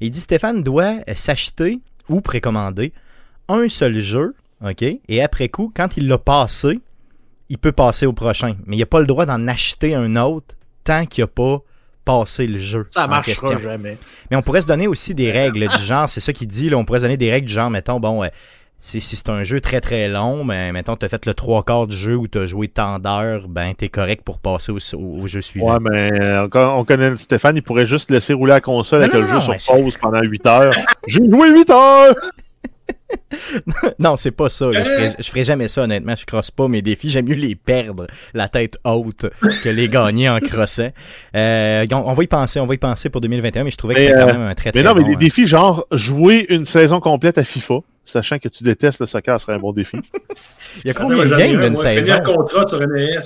Il 0.00 0.10
dit 0.10 0.20
Stéphane 0.20 0.62
doit 0.62 0.96
s'acheter 1.14 1.80
ou 2.08 2.20
précommander 2.20 2.92
un 3.48 3.68
seul 3.68 4.00
jeu, 4.00 4.34
OK? 4.64 4.82
Et 4.82 5.22
après 5.22 5.48
coup, 5.48 5.72
quand 5.74 5.96
il 5.96 6.06
l'a 6.08 6.18
passé, 6.18 6.80
il 7.48 7.58
peut 7.58 7.72
passer 7.72 8.06
au 8.06 8.12
prochain. 8.12 8.54
Mais 8.66 8.76
il 8.76 8.80
n'a 8.80 8.86
pas 8.86 9.00
le 9.00 9.06
droit 9.06 9.26
d'en 9.26 9.46
acheter 9.48 9.94
un 9.94 10.16
autre 10.16 10.54
tant 10.84 11.06
qu'il 11.06 11.24
n'a 11.24 11.28
pas 11.28 11.62
passé 12.04 12.46
le 12.46 12.58
jeu. 12.58 12.86
Ça 12.90 13.06
marchera 13.06 13.58
jamais. 13.60 13.98
Mais 14.30 14.36
on 14.36 14.42
pourrait 14.42 14.62
se 14.62 14.66
donner 14.66 14.86
aussi 14.86 15.14
des 15.14 15.30
règles 15.30 15.68
du 15.68 15.82
genre, 15.82 16.08
c'est 16.08 16.20
ça 16.20 16.32
qu'il 16.32 16.48
dit, 16.48 16.70
là, 16.70 16.76
on 16.76 16.84
pourrait 16.84 17.00
se 17.00 17.04
donner 17.04 17.16
des 17.16 17.30
règles 17.30 17.46
du 17.46 17.52
genre, 17.52 17.70
mettons, 17.70 18.00
bon, 18.00 18.22
euh, 18.22 18.28
Si, 18.80 19.00
si 19.00 19.16
c'est 19.16 19.28
un 19.28 19.42
jeu 19.42 19.60
très 19.60 19.80
très 19.80 20.08
long, 20.08 20.44
ben, 20.44 20.72
mettons, 20.72 20.94
t'as 20.94 21.08
fait 21.08 21.26
le 21.26 21.34
trois 21.34 21.64
quarts 21.64 21.88
du 21.88 21.96
jeu 21.96 22.14
où 22.14 22.28
t'as 22.28 22.46
joué 22.46 22.68
tant 22.68 22.98
d'heures, 23.00 23.48
ben, 23.48 23.74
t'es 23.74 23.88
correct 23.88 24.22
pour 24.24 24.38
passer 24.38 24.70
au, 24.70 24.78
au- 24.96 25.22
au 25.22 25.26
jeu 25.26 25.42
suivant. 25.42 25.74
Ouais, 25.74 25.78
mais 25.80 26.12
euh, 26.20 26.46
on, 26.54 26.58
on 26.80 26.84
connaît 26.84 27.16
Stéphane, 27.16 27.56
il 27.56 27.62
pourrait 27.62 27.86
juste 27.86 28.08
laisser 28.10 28.32
rouler 28.34 28.52
la 28.52 28.60
console 28.60 29.02
avec 29.02 29.14
le 29.14 29.22
jeu 29.22 29.38
mais 29.50 29.58
sur 29.58 29.74
pause 29.74 29.96
pendant 30.00 30.22
8 30.22 30.46
heures. 30.46 30.72
J'ai 31.08 31.24
joué 31.28 31.50
8 31.50 31.70
heures! 31.70 32.14
Non, 33.98 34.16
c'est 34.16 34.30
pas 34.32 34.48
ça. 34.50 34.70
là. 34.70 34.80
Je, 34.80 34.84
ferais, 34.90 35.16
je 35.18 35.30
ferais 35.30 35.44
jamais 35.44 35.68
ça, 35.68 35.82
honnêtement. 35.84 36.14
Je 36.18 36.26
crosse 36.26 36.50
pas 36.50 36.68
mes 36.68 36.82
défis. 36.82 37.08
J'aime 37.10 37.26
mieux 37.26 37.34
les 37.36 37.54
perdre 37.54 38.06
la 38.34 38.48
tête 38.48 38.78
haute 38.84 39.26
que 39.64 39.68
les 39.68 39.88
gagner 39.88 40.28
en 40.28 40.40
crossant. 40.40 40.88
Euh, 41.34 41.86
on, 41.92 41.96
on 41.96 42.12
va 42.12 42.22
y 42.22 42.26
penser, 42.26 42.60
on 42.60 42.66
va 42.66 42.74
y 42.74 42.78
penser 42.78 43.08
pour 43.10 43.20
2021, 43.22 43.64
mais 43.64 43.70
je 43.70 43.76
trouvais 43.76 43.94
que 43.94 44.00
Mais, 44.00 44.06
c'était 44.08 44.20
quand 44.20 44.28
euh, 44.28 44.32
même 44.38 44.48
un 44.48 44.54
très 44.54 44.72
très 44.72 44.82
Mais 44.82 44.88
non, 44.88 44.94
mais 44.94 45.04
des 45.04 45.14
hein. 45.14 45.18
défis 45.18 45.46
genre 45.46 45.86
jouer 45.92 46.46
une 46.50 46.66
saison 46.66 47.00
complète 47.00 47.38
à 47.38 47.44
FIFA, 47.44 47.80
sachant 48.10 48.38
que 48.38 48.48
tu 48.48 48.64
détestes 48.64 49.00
le 49.00 49.06
soccer, 49.06 49.40
serait 49.40 49.54
un 49.54 49.58
bon 49.58 49.72
défi. 49.72 49.96
Il 50.84 50.88
y 50.88 50.90
a 50.90 50.94
combien 50.94 51.24
de 51.24 51.30
games 51.30 51.56
un, 51.56 51.60
d'une 51.64 51.72
moi. 51.72 51.82
saison? 51.82 52.02
Finir 52.02 52.22
contrat 52.22 52.66
sur 52.66 52.80
NES. 52.80 53.18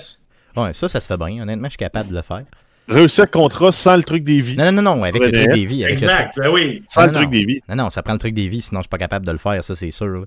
Ouais, 0.57 0.73
ça, 0.75 0.89
ça 0.89 1.01
se 1.01 1.07
fait 1.07 1.17
bien. 1.17 1.43
Honnêtement, 1.43 1.67
je 1.67 1.71
suis 1.73 1.77
capable 1.79 2.11
de 2.11 2.17
le 2.17 2.23
faire. 2.23 2.43
Réussir 2.89 3.31
contrat 3.31 3.71
sans 3.73 3.97
le 3.97 4.03
truc 4.03 4.25
des 4.25 4.41
vies. 4.41 4.57
Non, 4.57 4.67
non, 4.73 4.83
non, 4.83 4.97
non, 4.97 5.03
avec 5.05 5.23
le 5.23 5.31
truc 5.33 5.51
des 5.53 5.65
vies. 5.67 5.85
Avec 5.85 6.01
le 6.01 6.05
Exact, 6.05 6.35
ben 6.37 6.51
oui. 6.51 6.83
Sans 6.89 7.03
non, 7.03 7.07
le 7.07 7.13
truc 7.13 7.25
non. 7.27 7.31
des 7.31 7.45
vies. 7.45 7.61
Non, 7.69 7.77
non, 7.77 7.91
ça 7.91 8.03
prend 8.03 8.13
le 8.15 8.19
truc 8.19 8.35
des 8.35 8.49
vies, 8.49 8.61
sinon 8.63 8.81
je 8.81 8.85
suis 8.85 8.89
pas 8.89 8.99
capable 8.99 9.25
de 9.25 9.33
le 9.33 9.39
faire, 9.39 9.63
ça 9.63 9.77
c'est 9.77 9.91
sûr. 9.93 10.27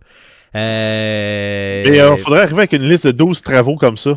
Euh... 0.55 1.83
Mais 1.87 1.97
il 1.97 2.17
faudrait 2.23 2.41
arriver 2.43 2.59
avec 2.59 2.73
une 2.73 2.87
liste 2.89 3.05
de 3.07 3.11
12 3.11 3.41
travaux 3.41 3.75
comme 3.75 3.97
ça. 3.97 4.11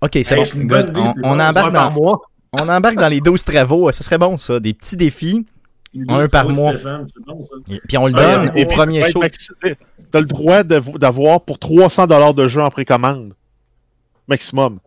Ok, 0.00 0.10
c'est 0.12 0.32
Hey, 0.32 0.36
bon. 0.36 0.44
c'est 0.44 0.58
une 0.58 0.66
good. 0.68 0.92
bonne 0.92 1.02
idée, 1.06 1.20
On, 1.22 1.38
embarque 1.40 1.72
dans, 1.72 2.20
on 2.52 2.68
embarque 2.68 2.96
dans 2.96 3.08
les 3.08 3.20
12 3.20 3.44
travaux, 3.44 3.90
ça 3.92 4.02
serait 4.02 4.18
bon 4.18 4.38
ça. 4.38 4.58
Des 4.60 4.74
petits 4.74 4.96
défis, 4.96 5.46
Un 6.08 6.28
par 6.28 6.48
mois. 6.48 6.72
Stéphane, 6.72 7.04
c'est 7.06 7.24
bon, 7.24 7.42
ça. 7.42 7.54
et- 7.70 7.80
puis 7.86 7.96
on 7.98 8.06
le 8.06 8.12
Ah, 8.16 8.36
donne 8.46 8.48
a- 8.48 8.60
au 8.62 8.64
premier 8.66 9.02
Ouais, 9.02 9.10
show. 9.12 9.20
T'as 10.10 10.20
le 10.20 10.26
droit 10.26 10.62
d'av- 10.62 10.98
d'avoir 10.98 11.40
pour 11.42 11.58
300$ 11.58 12.34
de 12.34 12.48
jeu 12.48 12.60
en 12.62 12.70
précommande. 12.70 13.34
Maximum. 14.28 14.78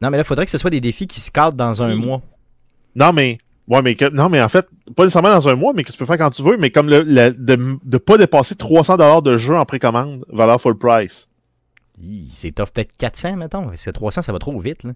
Non, 0.00 0.10
mais 0.10 0.16
là, 0.18 0.22
il 0.22 0.26
faudrait 0.26 0.44
que 0.44 0.50
ce 0.50 0.58
soit 0.58 0.70
des 0.70 0.80
défis 0.80 1.06
qui 1.06 1.20
se 1.20 1.30
cadrent 1.30 1.56
dans 1.56 1.82
un 1.82 1.94
Oui. 1.94 2.04
mois. 2.06 2.22
Non, 2.94 3.12
mais. 3.12 3.38
Ouais, 3.68 3.82
mais 3.82 3.96
que- 3.96 4.08
non, 4.10 4.28
mais 4.28 4.40
en 4.40 4.48
fait, 4.48 4.66
pas 4.94 5.02
nécessairement 5.04 5.30
dans 5.34 5.48
un 5.48 5.54
mois, 5.56 5.72
mais 5.74 5.82
que 5.82 5.90
tu 5.90 5.98
peux 5.98 6.06
faire 6.06 6.18
quand 6.18 6.30
tu 6.30 6.42
veux, 6.42 6.56
mais 6.56 6.70
comme 6.70 6.88
le, 6.88 7.02
le- 7.02 7.32
de 7.32 7.56
ne 7.84 7.98
pas 7.98 8.16
dépasser 8.16 8.54
300$ 8.54 9.22
de 9.22 9.36
jeu 9.38 9.56
en 9.56 9.64
précommande, 9.64 10.24
valeur 10.32 10.60
full 10.60 10.76
price. 10.78 11.26
C'est 12.30 12.52
tough, 12.54 12.66
peut-être 12.74 12.94
400, 12.98 13.36
mettons. 13.36 13.68
Parce 13.68 13.82
que 13.84 13.90
300, 13.90 14.20
ça 14.20 14.30
va 14.32 14.38
trop 14.38 14.58
vite. 14.60 14.84
Là. 14.84 14.90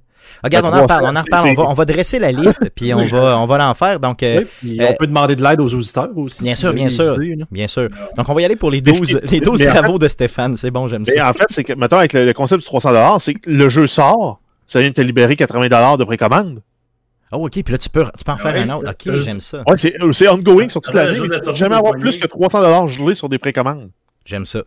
Regarde, 0.45 0.67
Ben, 0.67 0.71
on 0.71 0.75
en 0.75 0.87
300, 0.87 0.95
reparle, 0.99 1.05
on 1.15 1.19
en 1.19 1.23
reparle. 1.23 1.47
On 1.47 1.51
c'est- 1.51 1.57
va, 1.57 1.63
on 1.71 1.75
va 1.75 1.85
dresser 1.87 2.19
la 2.19 2.31
liste, 2.31 2.71
puis 2.75 2.93
on 2.95 3.07
va, 3.07 3.39
on 3.39 3.47
va 3.47 3.57
l'en 3.59 3.73
faire. 3.73 3.99
Donc, 4.01 4.23
euh, 4.23 4.41
Oui, 4.41 4.47
puis 4.61 4.81
euh, 4.83 4.87
on 4.91 4.95
peut 4.95 5.07
demander 5.07 5.35
de 5.35 5.43
l'aide 5.43 5.61
aux 5.61 5.75
auditeurs 5.75 6.11
aussi. 6.17 6.43
Bien 6.43 6.55
si 6.55 6.61
sûr, 6.61 6.73
bien 6.75 6.91
sûr. 6.91 7.23
idées, 7.23 7.43
bien 7.51 7.69
sûr. 7.69 7.89
Donc, 8.19 8.29
on 8.29 8.35
va 8.35 8.43
y 8.43 8.45
aller 8.45 8.57
pour 8.57 8.71
les 8.71 8.83
Mais 8.85 8.93
12, 8.93 9.09
je- 9.09 9.19
les 9.31 9.41
12 9.41 9.61
mais 9.61 9.71
en 9.71 9.75
travaux 9.75 9.99
de 9.99 10.09
Stéphane. 10.09 10.57
C'est 10.59 10.71
bon, 10.71 10.89
j'aime 10.89 11.05
Mais 11.07 11.15
ça. 11.15 11.31
en 11.31 11.33
fait, 11.33 11.47
c'est 11.49 11.65
que, 11.65 11.73
mettons, 11.73 11.97
avec 11.97 12.13
le, 12.13 12.27
le 12.27 12.33
concept 12.35 12.61
du 12.63 12.67
300$, 12.69 13.19
c'est 13.25 13.33
que 13.35 13.49
le 13.49 13.69
jeu 13.71 13.87
sort, 13.87 14.41
ça 14.67 14.81
vient 14.81 14.91
de 14.91 14.95
te 14.95 15.01
libérer 15.01 15.37
80$ 15.37 15.97
de 15.97 16.05
précommande. 16.05 16.61
Oh, 17.33 17.47
ok, 17.47 17.63
puis 17.63 17.73
là, 17.73 17.79
tu 17.79 17.89
peux, 17.89 18.05
tu 18.19 18.25
peux 18.25 18.33
en 18.33 18.37
faire 18.37 18.53
Ouais, 18.55 18.61
un 18.61 18.71
autre. 18.77 18.91
Ok, 18.91 19.07
euh, 19.07 19.17
j'aime 19.23 19.41
ça. 19.41 19.63
Ouais, 19.67 19.79
c'est 19.79 19.95
c'est 20.13 20.29
ongoing 20.29 20.69
sur 20.69 20.81
toute 20.83 20.93
l'année. 20.95 21.19
vais 21.19 21.41
Tu 21.41 21.51
peux 21.51 21.55
jamais 21.57 21.77
avoir 21.77 21.95
plus 21.95 22.19
que 22.19 22.27
300$ 22.27 22.89
gelés 22.89 23.15
sur 23.15 23.29
des 23.31 23.39
précommandes. 23.39 23.91
J'aime 24.27 24.45
ça. 24.47 24.63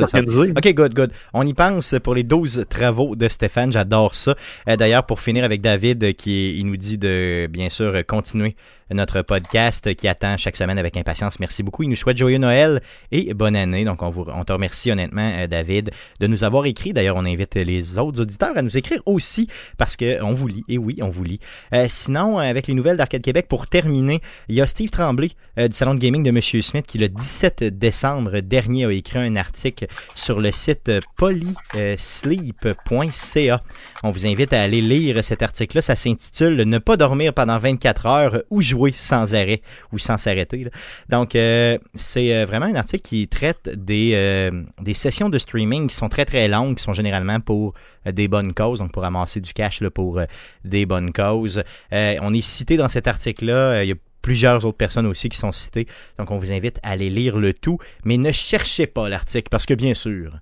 OK, 0.00 0.74
good, 0.74 0.94
good. 0.94 1.12
On 1.34 1.46
y 1.46 1.54
pense 1.54 1.94
pour 2.02 2.14
les 2.14 2.22
12 2.22 2.66
travaux 2.68 3.16
de 3.16 3.28
Stéphane. 3.28 3.72
J'adore 3.72 4.14
ça. 4.14 4.36
Euh, 4.68 4.76
D'ailleurs, 4.76 5.04
pour 5.04 5.20
finir 5.20 5.44
avec 5.44 5.60
David, 5.60 6.04
euh, 6.04 6.12
qui 6.12 6.58
il 6.58 6.66
nous 6.66 6.76
dit 6.76 6.98
de, 6.98 7.48
bien 7.50 7.68
sûr, 7.68 7.94
continuer 8.06 8.54
notre 8.90 9.22
podcast 9.22 9.94
qui 9.94 10.08
attend 10.08 10.36
chaque 10.36 10.56
semaine 10.56 10.78
avec 10.78 10.96
impatience. 10.96 11.38
Merci 11.40 11.62
beaucoup. 11.62 11.82
Il 11.82 11.90
nous 11.90 11.96
souhaite 11.96 12.16
joyeux 12.16 12.38
Noël 12.38 12.80
et 13.12 13.34
bonne 13.34 13.56
année. 13.56 13.84
Donc, 13.84 14.02
on, 14.02 14.08
vous, 14.10 14.24
on 14.32 14.44
te 14.44 14.52
remercie 14.52 14.90
honnêtement, 14.90 15.30
euh, 15.34 15.46
David, 15.46 15.90
de 16.20 16.26
nous 16.26 16.44
avoir 16.44 16.64
écrit. 16.66 16.92
D'ailleurs, 16.92 17.16
on 17.16 17.24
invite 17.24 17.54
les 17.56 17.98
autres 17.98 18.22
auditeurs 18.22 18.56
à 18.56 18.62
nous 18.62 18.78
écrire 18.78 19.02
aussi 19.06 19.48
parce 19.76 19.96
qu'on 19.96 20.34
vous 20.34 20.48
lit. 20.48 20.64
Et 20.68 20.78
oui, 20.78 20.98
on 21.02 21.08
vous 21.08 21.24
lit. 21.24 21.40
Euh, 21.74 21.86
sinon, 21.88 22.38
avec 22.38 22.66
les 22.66 22.74
nouvelles 22.74 22.96
d'Arcade 22.96 23.22
Québec, 23.22 23.46
pour 23.48 23.66
terminer, 23.66 24.20
il 24.48 24.54
y 24.54 24.60
a 24.60 24.66
Steve 24.66 24.90
Tremblay 24.90 25.30
euh, 25.58 25.68
du 25.68 25.76
Salon 25.76 25.94
de 25.94 26.00
Gaming 26.00 26.22
de 26.22 26.30
Monsieur 26.30 26.62
Smith 26.62 26.86
qui, 26.86 26.98
le 26.98 27.08
17 27.08 27.78
décembre 27.78 28.40
dernier, 28.40 28.86
a 28.86 28.92
écrit 28.92 29.18
un 29.18 29.36
article 29.36 29.86
sur 30.14 30.40
le 30.40 30.52
site 30.52 30.90
polysleep.ca. 31.16 33.62
On 34.02 34.10
vous 34.10 34.26
invite 34.26 34.52
à 34.52 34.62
aller 34.62 34.80
lire 34.80 35.22
cet 35.22 35.42
article-là. 35.42 35.82
Ça 35.82 35.94
s'intitule 35.96 36.62
Ne 36.62 36.78
pas 36.78 36.96
dormir 36.96 37.34
pendant 37.34 37.58
24 37.58 38.06
heures 38.06 38.42
ou 38.50 38.62
jouer? 38.62 38.77
Sans 38.92 39.34
arrêt 39.34 39.62
ou 39.92 39.98
sans 39.98 40.18
s'arrêter. 40.18 40.68
Donc, 41.08 41.34
euh, 41.34 41.78
c'est 41.94 42.34
euh, 42.34 42.44
vraiment 42.44 42.66
un 42.66 42.74
article 42.74 43.02
qui 43.02 43.28
traite 43.28 43.68
des, 43.68 44.12
euh, 44.14 44.50
des 44.80 44.94
sessions 44.94 45.28
de 45.28 45.38
streaming 45.38 45.88
qui 45.88 45.94
sont 45.94 46.08
très 46.08 46.24
très 46.24 46.48
longues, 46.48 46.76
qui 46.76 46.82
sont 46.82 46.94
généralement 46.94 47.40
pour 47.40 47.74
des 48.06 48.28
bonnes 48.28 48.54
causes, 48.54 48.78
donc 48.78 48.92
pour 48.92 49.04
amasser 49.04 49.40
du 49.40 49.52
cash 49.52 49.82
pour 49.94 50.20
des 50.64 50.86
bonnes 50.86 51.12
causes. 51.12 51.62
On 51.92 52.32
est 52.32 52.40
cité 52.40 52.76
dans 52.76 52.88
cet 52.88 53.06
article-là. 53.06 53.84
Il 53.84 53.88
y 53.88 53.92
a 53.92 53.96
plusieurs 54.22 54.64
autres 54.64 54.76
personnes 54.76 55.06
aussi 55.06 55.28
qui 55.28 55.36
sont 55.36 55.52
citées. 55.52 55.86
Donc, 56.18 56.30
on 56.30 56.38
vous 56.38 56.52
invite 56.52 56.78
à 56.82 56.90
aller 56.90 57.10
lire 57.10 57.36
le 57.36 57.52
tout. 57.52 57.78
Mais 58.04 58.16
ne 58.16 58.32
cherchez 58.32 58.86
pas 58.86 59.08
l'article 59.08 59.48
parce 59.50 59.66
que, 59.66 59.74
bien 59.74 59.94
sûr, 59.94 60.38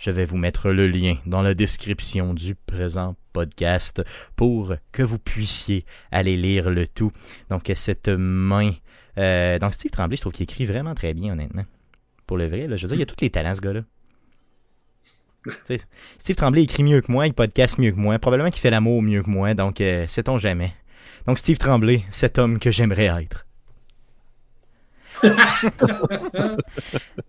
je 0.00 0.10
vais 0.10 0.24
vous 0.24 0.36
mettre 0.36 0.70
le 0.70 0.86
lien 0.86 1.16
dans 1.26 1.42
la 1.42 1.54
description 1.54 2.34
du 2.34 2.54
présent 2.54 3.16
podcast 3.32 4.02
pour 4.36 4.74
que 4.92 5.02
vous 5.02 5.18
puissiez 5.18 5.84
aller 6.10 6.36
lire 6.36 6.70
le 6.70 6.86
tout. 6.86 7.12
Donc, 7.50 7.70
cette 7.74 8.08
main. 8.08 8.72
euh, 9.18 9.58
donc, 9.58 9.74
Steve 9.74 9.90
Tremblay, 9.90 10.16
je 10.16 10.22
trouve 10.22 10.32
qu'il 10.32 10.44
écrit 10.44 10.64
vraiment 10.64 10.94
très 10.94 11.14
bien, 11.14 11.32
honnêtement. 11.32 11.64
Pour 12.26 12.36
le 12.36 12.46
vrai, 12.46 12.66
là, 12.66 12.76
je 12.76 12.82
veux 12.82 12.88
dire, 12.88 12.96
il 12.96 13.00
y 13.00 13.02
a 13.02 13.06
tous 13.06 13.16
les 13.20 13.30
talents, 13.30 13.54
ce 13.54 13.60
gars-là. 13.60 13.82
Steve 16.18 16.36
Tremblay 16.36 16.62
écrit 16.62 16.82
mieux 16.82 17.00
que 17.00 17.10
moi, 17.10 17.26
il 17.26 17.32
podcast 17.32 17.78
mieux 17.78 17.92
que 17.92 17.96
moi, 17.96 18.18
probablement 18.18 18.50
qu'il 18.50 18.60
fait 18.60 18.70
l'amour 18.70 19.02
mieux 19.02 19.22
que 19.22 19.30
moi, 19.30 19.54
donc 19.54 19.80
euh, 19.80 20.06
sait-on 20.06 20.38
jamais. 20.38 20.72
Donc 21.26 21.38
Steve 21.38 21.58
Tremblay, 21.58 22.04
cet 22.10 22.38
homme 22.38 22.58
que 22.58 22.70
j'aimerais 22.70 23.06
être. 23.22 23.47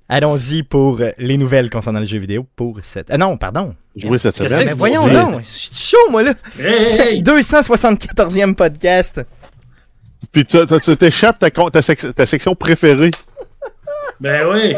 Allons-y 0.09 0.63
pour 0.63 1.01
les 1.17 1.37
nouvelles 1.37 1.69
concernant 1.69 1.99
les 1.99 2.05
jeux 2.05 2.17
vidéo 2.19 2.45
pour 2.55 2.79
cette... 2.81 3.09
Ah 3.11 3.17
non, 3.17 3.37
pardon. 3.37 3.75
Jouer 3.95 4.17
cette 4.17 4.37
semaine. 4.37 4.65
Mais 4.67 4.73
voyons 4.73 5.07
donc, 5.07 5.41
je 5.41 5.45
suis 5.47 5.75
chaud 5.75 6.09
moi 6.11 6.23
là. 6.23 6.33
Hey, 6.59 6.83
hey, 6.83 6.99
hey. 7.15 7.23
274e 7.23 8.55
podcast. 8.55 9.21
Puis 10.31 10.45
tu 10.45 10.57
tu- 10.65 10.81
tu 10.81 10.97
t'échappes 10.97 11.39
ta, 11.39 11.49
ta, 11.49 11.81
sec- 11.81 12.13
ta 12.15 12.25
section 12.25 12.55
préférée. 12.55 13.11
Ben 14.19 14.47
oui. 14.47 14.75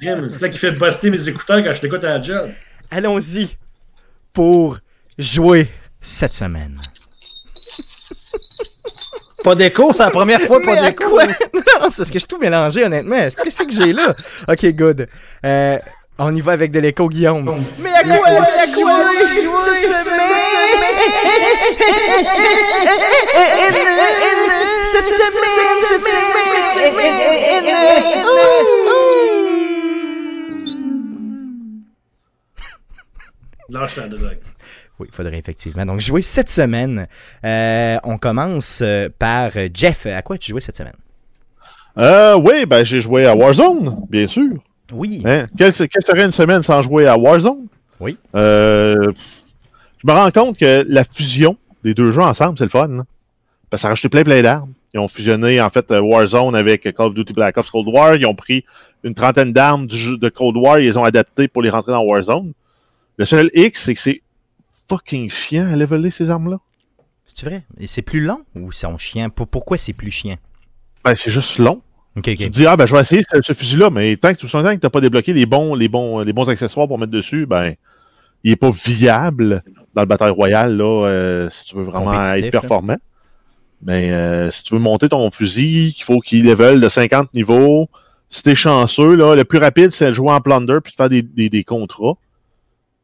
C'est 0.00 0.40
là 0.42 0.48
qui 0.50 0.58
fait 0.58 0.72
buster 0.72 1.10
mes 1.10 1.28
écouteurs 1.28 1.62
quand 1.64 1.72
je 1.72 1.80
t'écoute 1.80 2.04
à 2.04 2.18
la 2.18 2.22
job. 2.22 2.50
Allons-y 2.90 3.56
pour 4.32 4.78
jouer 5.18 5.68
cette 6.00 6.34
semaine. 6.34 6.78
Pas 9.46 9.54
d'écho, 9.54 9.92
c'est 9.92 10.02
la 10.02 10.10
première 10.10 10.40
fois 10.40 10.58
Mais 10.58 10.74
pas 10.74 10.82
d'écho. 10.82 11.20
Non, 11.54 11.88
c'est 11.88 11.98
parce 11.98 12.10
que 12.10 12.14
je 12.14 12.18
suis 12.18 12.26
tout 12.26 12.38
mélangé, 12.38 12.84
honnêtement. 12.84 13.28
Qu'est-ce 13.44 13.62
que 13.62 13.70
j'ai 13.72 13.92
là? 13.92 14.12
Ok, 14.48 14.66
good. 14.72 15.06
Euh, 15.44 15.78
on 16.18 16.34
y 16.34 16.40
va 16.40 16.50
avec 16.50 16.72
de 16.72 16.80
l'écho, 16.80 17.08
Guillaume. 17.08 17.64
Mais 17.78 17.90
à 17.90 18.02
quoi? 18.02 18.26
À 18.26 18.42
quoi? 18.74 18.90
Cette 24.82 25.04
Lâche 33.68 33.96
la 33.96 34.08
drogue. 34.08 34.38
Oui, 34.98 35.08
il 35.10 35.14
faudrait 35.14 35.36
effectivement. 35.38 35.84
Donc, 35.84 36.00
jouer 36.00 36.22
cette 36.22 36.48
semaine. 36.48 37.06
Euh, 37.44 37.96
on 38.04 38.16
commence 38.18 38.80
euh, 38.82 39.08
par 39.18 39.50
Jeff. 39.74 40.06
À 40.06 40.22
quoi 40.22 40.38
tu 40.38 40.50
jouais 40.52 40.60
cette 40.60 40.76
semaine? 40.76 40.96
Euh, 41.98 42.36
oui, 42.36 42.66
ben 42.66 42.84
j'ai 42.84 43.00
joué 43.00 43.26
à 43.26 43.34
Warzone, 43.34 44.04
bien 44.10 44.26
sûr. 44.26 44.52
Oui. 44.92 45.22
Hein? 45.24 45.46
Quelle, 45.56 45.72
quelle 45.72 46.04
serait 46.06 46.24
une 46.24 46.32
semaine 46.32 46.62
sans 46.62 46.82
jouer 46.82 47.06
à 47.06 47.16
Warzone? 47.16 47.66
Oui. 48.00 48.18
Euh, 48.34 49.12
je 50.02 50.06
me 50.06 50.12
rends 50.12 50.30
compte 50.30 50.58
que 50.58 50.84
la 50.88 51.04
fusion 51.04 51.56
des 51.82 51.94
deux 51.94 52.12
jeux 52.12 52.22
ensemble, 52.22 52.56
c'est 52.58 52.64
le 52.64 52.70
fun. 52.70 52.88
hein. 52.98 53.06
Parce 53.70 53.80
que 53.80 53.82
ça 53.82 53.88
a 53.88 53.90
rajouté 53.90 54.08
plein 54.10 54.24
plein 54.24 54.42
d'armes. 54.42 54.72
Ils 54.94 55.00
ont 55.00 55.08
fusionné 55.08 55.60
en 55.60 55.70
fait 55.70 55.90
euh, 55.90 56.00
Warzone 56.00 56.54
avec 56.54 56.82
Call 56.82 57.06
of 57.08 57.14
Duty 57.14 57.32
Black 57.32 57.56
Ops 57.58 57.70
Cold 57.70 57.88
War. 57.88 58.14
Ils 58.14 58.26
ont 58.26 58.34
pris 58.34 58.64
une 59.02 59.14
trentaine 59.14 59.52
d'armes 59.52 59.86
du 59.86 59.96
jeu 59.96 60.16
de 60.16 60.28
Cold 60.28 60.56
War 60.56 60.78
et 60.78 60.82
ils 60.84 60.90
les 60.90 60.96
ont 60.96 61.04
adaptées 61.04 61.48
pour 61.48 61.62
les 61.62 61.70
rentrer 61.70 61.92
dans 61.92 62.02
Warzone. 62.02 62.52
Le 63.16 63.24
seul 63.24 63.50
X, 63.54 63.84
c'est 63.84 63.94
que 63.94 64.00
c'est 64.00 64.20
fucking 64.88 65.30
chiant 65.30 65.66
à 65.72 65.76
leveler 65.76 66.10
ces 66.10 66.30
armes-là. 66.30 66.58
C'est 67.34 67.46
vrai? 67.46 67.64
Et 67.78 67.86
c'est 67.86 68.02
plus 68.02 68.20
long 68.24 68.40
ou 68.54 68.72
c'est 68.72 68.86
chiant? 68.98 69.28
Pour- 69.30 69.48
Pourquoi 69.48 69.78
c'est 69.78 69.92
plus 69.92 70.10
chiant? 70.10 70.36
Ben, 71.04 71.14
c'est 71.14 71.30
juste 71.30 71.58
long. 71.58 71.82
Tu 72.22 72.22
te 72.22 72.52
dis, 72.58 72.66
ah, 72.66 72.76
ben, 72.76 72.86
je 72.86 72.94
vais 72.94 73.00
essayer 73.02 73.22
ce, 73.30 73.42
ce 73.42 73.52
fusil-là, 73.52 73.90
mais 73.90 74.16
tant 74.16 74.32
que 74.32 74.38
tout 74.38 74.46
le 74.46 74.50
temps 74.52 74.62
que 74.74 74.80
t'as 74.80 74.88
pas 74.90 75.00
débloqué 75.02 75.32
les 75.34 75.44
bons, 75.44 75.74
les 75.74 75.88
bons, 75.88 76.20
les 76.20 76.32
bons 76.32 76.48
accessoires 76.48 76.88
pour 76.88 76.98
mettre 76.98 77.12
dessus, 77.12 77.44
ben, 77.46 77.74
il 78.42 78.52
est 78.52 78.56
pas 78.56 78.70
viable 78.70 79.62
dans 79.94 80.02
le 80.02 80.06
bataille 80.06 80.30
royale, 80.30 80.76
là, 80.76 81.06
euh, 81.08 81.50
si 81.50 81.64
tu 81.66 81.76
veux 81.76 81.82
vraiment 81.84 82.12
être 82.36 82.50
performant. 82.50 82.96
Mais, 83.82 84.10
euh, 84.12 84.50
si 84.50 84.62
tu 84.62 84.72
veux 84.74 84.80
monter 84.80 85.08
ton 85.10 85.30
fusil, 85.30 85.94
il 85.98 86.02
faut 86.02 86.20
qu'il 86.20 86.44
level 86.46 86.80
de 86.80 86.88
50 86.88 87.34
niveaux, 87.34 87.90
si 88.30 88.42
t'es 88.42 88.54
chanceux, 88.54 89.14
là, 89.14 89.34
le 89.34 89.44
plus 89.44 89.58
rapide, 89.58 89.90
c'est 89.90 90.06
de 90.06 90.12
jouer 90.14 90.30
en 90.32 90.40
plunder 90.40 90.78
puis 90.82 90.92
de 90.92 90.96
faire 90.96 91.10
des, 91.10 91.20
des, 91.22 91.50
des 91.50 91.64
contrats. 91.64 92.14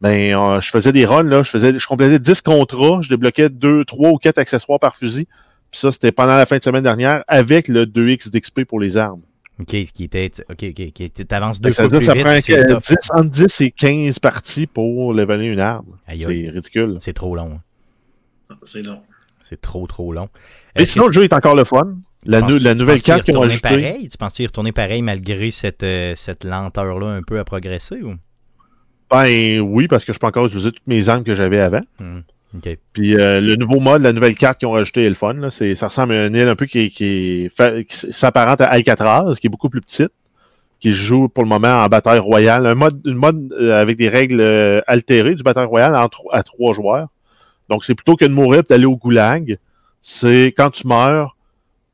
Ben, 0.03 0.35
euh, 0.35 0.61
je 0.61 0.69
faisais 0.71 0.93
des 0.93 1.07
runs, 1.07 1.23
là, 1.23 1.43
je 1.45 1.51
faisais, 1.51 1.79
je 1.79 1.87
complétais 1.87 2.19
10 2.19 2.41
contrats, 2.43 3.01
je 3.03 3.09
débloquais 3.09 3.49
2, 3.49 3.85
3 3.85 4.11
ou 4.11 4.17
4 4.19 4.39
accessoires 4.39 4.81
par 4.81 4.97
fusil. 4.97 5.27
Puis 5.71 5.81
ça, 5.81 5.93
c'était 5.93 6.13
pendant 6.13 6.37
la 6.37 6.45
fin 6.45 6.59
de 6.59 6.63
semaine 6.65 6.83
dernière 6.83 7.23
avec 7.29 7.69
le 7.69 7.87
2x 7.87 8.29
d'XP 8.31 8.65
pour 8.65 8.81
les 8.81 8.97
armes. 8.97 9.23
Ok, 9.61 9.69
ce 9.71 9.93
qui 9.93 10.05
était. 10.05 10.31
Ok, 10.51 10.65
ok, 10.71 10.83
ok. 10.89 11.27
T'avances 11.29 11.61
deux 11.61 11.73
fois 11.73 11.85
veut 11.87 11.99
plus 11.99 12.07
dire 12.07 12.15
que 12.25 12.35
vite. 12.35 12.45
ça 12.45 12.65
prend 12.65 12.75
tough. 12.75 12.89
10, 12.89 12.97
entre 13.15 13.31
10 13.31 13.61
et 13.61 13.71
15 13.71 14.19
parties 14.19 14.67
pour 14.67 15.15
leveler 15.15 15.47
une 15.47 15.61
arme. 15.61 15.87
C'est 16.09 16.15
ridicule. 16.27 16.97
C'est 17.01 17.13
trop 17.13 17.37
long. 17.37 17.61
hein. 18.51 18.57
C'est 18.65 18.83
long. 18.83 19.01
C'est 19.49 19.61
trop, 19.61 19.87
trop 19.87 20.13
long. 20.13 20.29
Et 20.75 20.85
sinon, 20.85 21.05
que 21.05 21.09
le 21.11 21.13
jeu 21.15 21.25
est 21.25 21.33
encore 21.33 21.55
le 21.55 21.65
fun. 21.65 21.95
La, 22.25 22.39
tu 22.39 22.45
penses- 22.55 22.63
la 22.63 22.75
tu 22.75 22.81
nouvelle 22.81 23.03
carte 23.03 23.23
ont 23.29 23.41
retourner 23.41 23.53
ajoutée. 23.53 23.69
pareil? 23.69 24.09
Tu 24.09 24.17
penses-tu 24.19 24.43
y 24.43 24.47
retourner 24.47 24.73
pareil 24.73 25.03
malgré 25.03 25.51
cette, 25.51 25.83
euh, 25.83 26.15
cette 26.17 26.45
lenteur-là 26.45 27.07
un 27.09 27.23
peu 27.23 27.39
à 27.39 27.45
progresser? 27.45 28.03
Ou? 28.03 28.15
Ben 29.13 29.61
oui, 29.61 29.89
parce 29.89 30.05
que 30.07 30.13
je 30.13 30.19
peux 30.19 30.27
encore 30.27 30.47
utiliser 30.47 30.73
toutes 30.73 30.87
mes 30.87 31.09
armes 31.11 31.23
que 31.23 31.35
j'avais 31.35 31.61
avant. 31.61 31.83
Hmm. 32.01 32.21
Puis 32.93 33.15
euh, 33.15 33.41
le 33.41 33.57
nouveau 33.57 33.79
mode, 33.79 34.03
la 34.03 34.13
nouvelle 34.13 34.35
carte 34.35 34.59
qu'ils 34.59 34.69
ont 34.69 34.73
rajouté 34.73 35.05
est 35.05 35.09
le 35.09 35.15
fun. 35.15 35.35
Là. 35.35 35.51
Ça 35.51 35.89
ressemble 35.89 36.15
à 36.15 36.27
une 36.27 36.35
île 36.35 36.49
un 36.49 36.57
peu 36.57 36.67
qui, 36.67 36.91
qui, 36.91 37.51
qui 37.89 38.13
s'apparente 38.13 38.61
à 38.61 38.67
Alcatraz, 38.67 39.35
qui 39.41 39.47
est 39.47 39.51
beaucoup 39.51 39.69
plus 39.69 39.81
petite, 39.81 40.13
qui 40.81 40.93
joue 40.93 41.29
pour 41.29 41.45
le 41.45 41.49
moment 41.49 41.83
en 41.83 41.87
bataille 41.89 42.19
royale. 42.19 42.67
Un 42.67 42.75
mode, 42.75 43.01
une 43.05 43.17
mode 43.17 43.53
euh, 43.53 43.81
avec 43.81 43.99
des 43.99 44.09
règles 44.09 44.41
euh, 44.41 44.81
altérées 44.87 45.35
du 45.35 45.43
bataille 45.43 45.67
royale 45.67 45.95
en 45.95 46.09
à 46.33 46.43
trois 46.43 46.73
joueurs. 46.75 47.09
Donc 47.69 47.85
c'est 47.85 47.95
plutôt 47.95 48.17
que 48.17 48.25
de 48.25 48.33
mourir 48.33 48.61
et 48.61 48.63
d'aller 48.63 48.87
au 48.87 48.97
goulag. 48.97 49.59
C'est 50.01 50.55
quand 50.57 50.71
tu 50.71 50.87
meurs, 50.87 51.37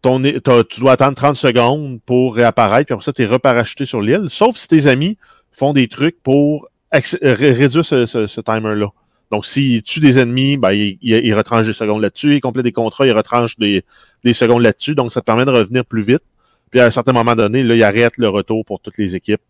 ton, 0.02 0.22
tu 0.22 0.80
dois 0.80 0.92
attendre 0.92 1.16
30 1.16 1.36
secondes 1.36 2.00
pour 2.06 2.36
réapparaître, 2.36 2.86
puis 2.86 2.94
après 2.94 3.04
ça, 3.04 3.12
tu 3.12 3.22
es 3.22 3.26
reparachuté 3.26 3.86
sur 3.86 4.00
l'île. 4.00 4.28
Sauf 4.28 4.56
si 4.56 4.68
tes 4.68 4.86
amis 4.86 5.18
font 5.52 5.72
des 5.72 5.88
trucs 5.88 6.20
pour 6.22 6.68
réduire 6.92 7.84
ce, 7.84 8.06
ce- 8.06 8.26
ce 8.26 8.40
timer-là. 8.40 8.88
Donc, 9.30 9.44
s'il 9.44 9.82
tue 9.82 10.00
des 10.00 10.18
ennemis, 10.18 10.56
ben, 10.56 10.72
il, 10.72 10.98
il, 11.02 11.14
il 11.26 11.34
retranche 11.34 11.66
des 11.66 11.74
secondes 11.74 12.00
là-dessus. 12.00 12.34
Il 12.36 12.40
complète 12.40 12.64
des 12.64 12.72
contrats, 12.72 13.06
il 13.06 13.12
retranche 13.12 13.58
des, 13.58 13.84
des 14.24 14.32
secondes 14.32 14.62
là-dessus. 14.62 14.94
Donc, 14.94 15.12
ça 15.12 15.20
te 15.20 15.26
permet 15.26 15.44
de 15.44 15.50
revenir 15.50 15.84
plus 15.84 16.02
vite. 16.02 16.22
Puis, 16.70 16.80
à 16.80 16.86
un 16.86 16.90
certain 16.90 17.12
moment 17.12 17.36
donné, 17.36 17.62
là, 17.62 17.74
il 17.74 17.82
arrête 17.82 18.16
le 18.16 18.28
retour 18.28 18.64
pour 18.64 18.80
toutes 18.80 18.96
les 18.98 19.14
équipes. 19.16 19.40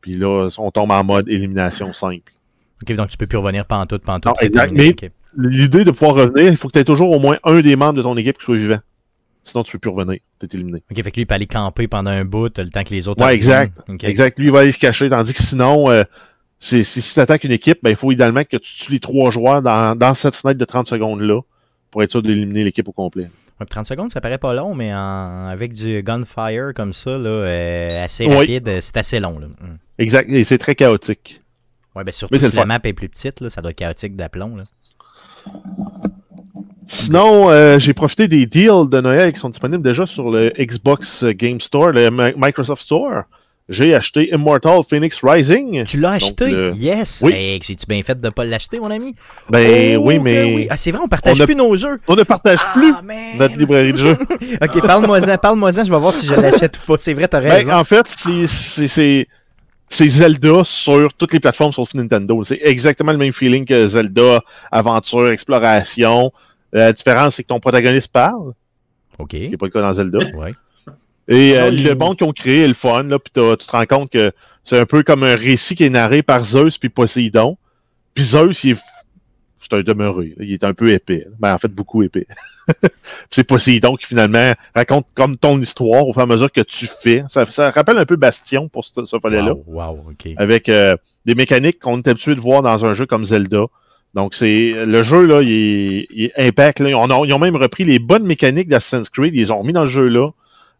Puis 0.00 0.14
là, 0.14 0.48
on 0.58 0.70
tombe 0.70 0.90
en 0.90 1.04
mode 1.04 1.28
élimination 1.28 1.92
simple. 1.92 2.32
Ok, 2.82 2.94
donc 2.96 3.08
tu 3.08 3.16
peux 3.16 3.26
plus 3.26 3.38
revenir 3.38 3.64
pantoute, 3.64 4.02
pantoute. 4.02 4.26
Non, 4.26 4.46
exact, 4.46 4.64
terminé. 4.74 4.94
mais-. 5.00 5.10
L'idée 5.36 5.84
de 5.84 5.90
pouvoir 5.90 6.14
revenir, 6.16 6.50
il 6.50 6.56
faut 6.56 6.68
que 6.68 6.72
tu 6.74 6.78
aies 6.80 6.84
toujours 6.84 7.10
au 7.10 7.18
moins 7.18 7.38
un 7.44 7.60
des 7.60 7.74
membres 7.74 7.94
de 7.94 8.02
ton 8.02 8.16
équipe 8.16 8.38
qui 8.38 8.44
soit 8.44 8.56
vivant. 8.56 8.78
Sinon, 9.44 9.62
tu 9.64 9.72
peux 9.72 9.78
plus 9.78 9.90
revenir. 9.90 10.20
Tu 10.40 10.46
es 10.46 10.48
éliminé. 10.54 10.82
Ok, 10.90 11.02
fait 11.02 11.10
que 11.10 11.16
lui, 11.16 11.22
il 11.22 11.26
peut 11.26 11.34
aller 11.34 11.46
camper 11.46 11.88
pendant 11.88 12.10
un 12.10 12.24
bout, 12.24 12.56
le 12.58 12.68
temps 12.70 12.82
que 12.84 12.90
les 12.90 13.08
autres. 13.08 13.24
Ouais, 13.24 13.34
exact. 13.34 13.72
Exact. 14.02 14.38
Lui, 14.38 14.46
il 14.46 14.52
va 14.52 14.60
aller 14.60 14.72
se 14.72 14.78
cacher. 14.78 15.08
Tandis 15.10 15.34
que 15.34 15.42
sinon, 15.42 15.90
euh, 15.90 16.04
si, 16.66 16.84
si 17.02 17.14
tu 17.14 17.20
attaques 17.20 17.44
une 17.44 17.52
équipe, 17.52 17.78
ben, 17.82 17.90
il 17.90 17.96
faut 17.96 18.10
idéalement 18.12 18.44
que 18.44 18.56
tu 18.56 18.74
tues 18.74 18.92
les 18.92 19.00
trois 19.00 19.30
joueurs 19.30 19.62
dans, 19.62 19.96
dans 19.96 20.14
cette 20.14 20.36
fenêtre 20.36 20.58
de 20.58 20.64
30 20.64 20.86
secondes-là 20.88 21.40
pour 21.90 22.02
être 22.02 22.10
sûr 22.10 22.22
d'éliminer 22.22 22.64
l'équipe 22.64 22.88
au 22.88 22.92
complet. 22.92 23.30
Ouais, 23.60 23.66
30 23.66 23.86
secondes, 23.86 24.10
ça 24.10 24.20
paraît 24.20 24.38
pas 24.38 24.52
long, 24.52 24.74
mais 24.74 24.92
en- 24.92 25.46
avec 25.46 25.72
du 25.72 26.02
gunfire 26.02 26.72
comme 26.74 26.92
ça, 26.92 27.16
là, 27.18 27.28
euh, 27.28 28.04
assez 28.04 28.26
rapide, 28.26 28.68
euh, 28.68 28.78
c'est 28.80 28.96
assez 28.96 29.20
long. 29.20 29.38
Là. 29.38 29.46
Hmm. 29.46 29.76
Exact. 29.98 30.28
Et 30.30 30.42
c'est 30.44 30.58
très 30.58 30.74
chaotique. 30.74 31.40
Ouais, 31.94 32.02
ben 32.02 32.10
surtout 32.12 32.34
si 32.38 32.56
la 32.56 32.64
map 32.66 32.80
est 32.82 32.92
plus 32.92 33.08
petite, 33.08 33.40
là, 33.40 33.50
ça 33.50 33.60
doit 33.62 33.70
être 33.70 33.76
chaotique 33.78 34.16
d'aplomb. 34.16 34.56
Sinon, 36.86 37.50
euh, 37.50 37.78
j'ai 37.78 37.94
profité 37.94 38.28
des 38.28 38.44
deals 38.46 38.88
de 38.90 39.00
Noël 39.00 39.32
qui 39.32 39.38
sont 39.40 39.48
disponibles 39.48 39.82
déjà 39.82 40.06
sur 40.06 40.30
le 40.30 40.52
Xbox 40.58 41.24
Game 41.24 41.60
Store, 41.60 41.90
le 41.92 42.10
Mi- 42.10 42.34
Microsoft 42.36 42.82
Store. 42.82 43.22
J'ai 43.70 43.94
acheté 43.94 44.28
Immortal 44.30 44.82
Phoenix 44.88 45.18
Rising. 45.22 45.84
Tu 45.84 45.98
l'as 45.98 46.12
acheté? 46.12 46.50
le- 46.50 46.72
Yes! 46.74 47.22
Oui. 47.24 47.32
Hey, 47.32 47.60
J'ai-tu 47.62 47.86
bien 47.88 48.02
fait 48.02 48.20
de 48.20 48.28
pas 48.28 48.44
l'acheter, 48.44 48.78
mon 48.78 48.90
ami? 48.90 49.14
Ben 49.48 49.96
Oh, 49.96 50.02
oui, 50.06 50.18
que 50.18 50.22
mais 50.22 50.44
oui. 50.54 50.66
Ah, 50.68 50.76
c'est 50.76 50.90
vrai, 50.90 51.00
on 51.02 51.08
partage 51.08 51.40
on 51.40 51.42
a- 51.42 51.46
plus 51.46 51.54
nos 51.54 51.74
jeux. 51.74 51.98
on 52.06 52.14
ne 52.14 52.22
partage 52.24 52.58
plus 52.74 52.92
Ah, 52.94 53.00
man. 53.02 53.38
notre 53.38 53.56
librairie 53.56 53.92
de 53.92 53.96
jeux. 53.98 54.18
Ok, 54.62 54.82
parle-moi-en, 54.86 55.38
parle-moi-en, 55.38 55.82
je 55.84 55.90
vais 55.90 55.98
voir 55.98 56.12
si 56.12 56.26
je 56.26 56.34
l'achète 56.34 56.78
ou 56.78 56.86
pas. 56.86 56.98
C'est 56.98 57.14
vrai, 57.14 57.26
t'as 57.26 57.40
raison. 57.40 57.70
Ben, 57.70 57.78
en 57.78 57.84
fait, 57.84 58.04
c'est 59.88 60.08
Zelda 60.08 60.62
sur 60.64 61.14
toutes 61.14 61.32
les 61.32 61.40
plateformes 61.40 61.72
sauf 61.72 61.94
Nintendo. 61.94 62.44
C'est 62.44 62.60
exactement 62.62 63.12
le 63.12 63.18
même 63.18 63.32
feeling 63.32 63.64
que 63.64 63.88
Zelda, 63.88 64.42
aventure, 64.70 65.30
exploration. 65.30 66.32
La 66.72 66.92
différence, 66.92 67.36
c'est 67.36 67.44
que 67.44 67.48
ton 67.48 67.60
protagoniste 67.60 68.08
parle, 68.08 68.52
ok. 69.18 69.28
ce 69.32 69.36
qui 69.38 69.48
n'est 69.50 69.56
pas 69.56 69.66
le 69.66 69.72
cas 69.72 69.80
dans 69.80 69.92
Zelda. 69.94 70.18
Ouais. 70.36 70.52
Et 71.28 71.56
euh, 71.58 71.70
le 71.70 71.94
monde 71.94 72.16
qu'ils 72.18 72.26
ont 72.26 72.32
créé 72.32 72.62
est 72.64 72.68
le 72.68 72.74
fun, 72.74 73.02
là, 73.04 73.18
puis 73.18 73.32
tu 73.34 73.66
te 73.66 73.70
rends 73.70 73.86
compte 73.86 74.10
que 74.10 74.32
c'est 74.62 74.78
un 74.78 74.86
peu 74.86 75.02
comme 75.02 75.22
un 75.24 75.36
récit 75.36 75.74
qui 75.74 75.84
est 75.84 75.90
narré 75.90 76.22
par 76.22 76.44
Zeus 76.44 76.76
puis 76.78 76.88
Poséidon. 76.90 77.56
Puis 78.14 78.24
Zeus, 78.24 78.62
il 78.64 78.72
est, 78.72 78.80
c'est 79.60 79.72
un 79.72 79.80
demeuré, 79.80 80.34
là, 80.36 80.44
il 80.44 80.52
est 80.52 80.64
un 80.64 80.74
peu 80.74 80.90
épais. 80.92 81.26
Ben, 81.38 81.54
en 81.54 81.58
fait, 81.58 81.68
beaucoup 81.68 82.02
épais. 82.02 82.26
Puis 82.82 82.90
c'est 83.30 83.44
Poséidon 83.44 83.96
qui 83.96 84.06
finalement 84.06 84.52
raconte 84.74 85.06
comme 85.14 85.36
ton 85.38 85.58
histoire 85.60 86.06
au 86.06 86.12
fur 86.12 86.20
et 86.20 86.24
à 86.24 86.26
mesure 86.26 86.52
que 86.52 86.60
tu 86.60 86.86
fais. 87.02 87.24
Ça, 87.30 87.46
ça 87.46 87.70
rappelle 87.70 87.98
un 87.98 88.04
peu 88.06 88.16
Bastion 88.16 88.68
pour 88.68 88.84
ce, 88.84 89.04
ce 89.06 89.16
volet-là 89.16 89.54
Wow, 89.54 89.64
wow, 89.66 90.04
ok. 90.10 90.28
avec 90.36 90.68
euh, 90.68 90.94
des 91.24 91.34
mécaniques 91.34 91.78
qu'on 91.78 91.98
est 91.98 92.08
habitué 92.08 92.34
de 92.34 92.40
voir 92.40 92.60
dans 92.62 92.84
un 92.84 92.92
jeu 92.92 93.06
comme 93.06 93.24
Zelda. 93.24 93.64
Donc, 94.12 94.34
c'est 94.34 94.72
le 94.72 95.02
jeu, 95.02 95.24
là, 95.26 95.40
il 95.42 95.50
est, 95.50 96.06
il 96.10 96.24
est 96.26 96.32
impact. 96.48 96.80
Là. 96.80 96.90
On 96.96 97.08
a- 97.10 97.26
ils 97.26 97.32
ont 97.32 97.38
même 97.38 97.56
repris 97.56 97.84
les 97.84 97.98
bonnes 97.98 98.24
mécaniques 98.26 98.68
d'Assassin's 98.68 99.08
Creed, 99.08 99.34
ils 99.34 99.38
les 99.38 99.50
ont 99.50 99.58
remis 99.60 99.72
dans 99.72 99.82
le 99.84 99.88
jeu-là. 99.88 100.28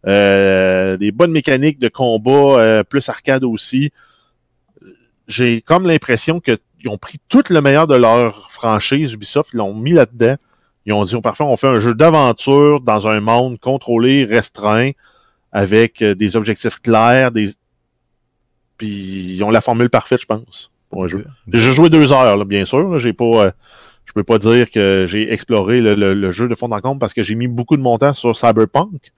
Euh, 0.07 0.97
des 0.97 1.13
bonnes 1.13 1.33
mécaniques 1.33 1.79
de 1.79 1.89
combat, 1.89 2.31
euh, 2.61 2.83
plus 2.85 3.09
arcade 3.09 3.45
aussi. 3.45 3.91
J'ai 5.29 5.63
comme 5.63 5.87
l'impression 5.87 6.41
qu'ils 6.41 6.59
ont 6.89 6.99
pris 6.99 7.19
tout 7.29 7.45
le 7.49 7.61
meilleur 7.61 7.87
de 7.87 7.95
leur 7.97 8.51
franchise 8.51 9.15
Ubisoft, 9.15 9.51
ils 9.55 9.57
l'ont 9.57 9.75
mis 9.75 9.93
là-dedans. 9.93 10.37
Ils 10.87 10.93
ont 10.93 11.03
dit, 11.05 11.15
oh, 11.15 11.23
parfait, 11.23 11.45
on 11.45 11.57
fait 11.57 11.69
un 11.69 11.81
jeu 11.81 11.95
d'aventure 11.95 12.81
dans 12.83 13.09
un 13.09 13.21
monde 13.21 13.59
contrôlé, 13.59 14.27
restreint, 14.27 14.91
avec 15.53 16.03
euh, 16.03 16.15
des 16.15 16.37
objectifs 16.37 16.79
clairs, 16.81 17.31
des... 17.31 17.55
puis 18.77 19.35
ils 19.37 19.43
ont 19.45 19.51
la 19.51 19.63
formule 19.63 19.89
parfaite, 19.89 20.21
je 20.21 20.27
pense, 20.27 20.71
pour 20.91 21.05
un 21.05 21.09
jeu. 21.09 21.25
J'ai 21.51 21.73
joué 21.73 21.89
deux 21.89 22.13
heures, 22.13 22.37
là, 22.37 22.45
bien 22.45 22.67
sûr. 22.67 22.99
J'ai 22.99 23.15
pas, 23.15 23.25
euh, 23.47 23.51
je 24.05 24.13
peux 24.13 24.25
pas 24.25 24.39
dire 24.39 24.71
que 24.71 25.07
j'ai 25.07 25.33
exploré 25.33 25.81
le, 25.81 25.95
le- 25.95 26.13
le 26.13 26.31
jeu 26.33 26.49
de 26.49 26.55
fond 26.55 26.71
en 26.71 26.81
comble 26.83 26.99
parce 26.99 27.15
que 27.15 27.23
j'ai 27.23 27.35
mis 27.35 27.49
beaucoup 27.49 27.79
de 27.79 27.83
mon 27.83 27.97
temps 27.97 28.13
sur 28.13 28.37
Cyberpunk. 28.37 29.13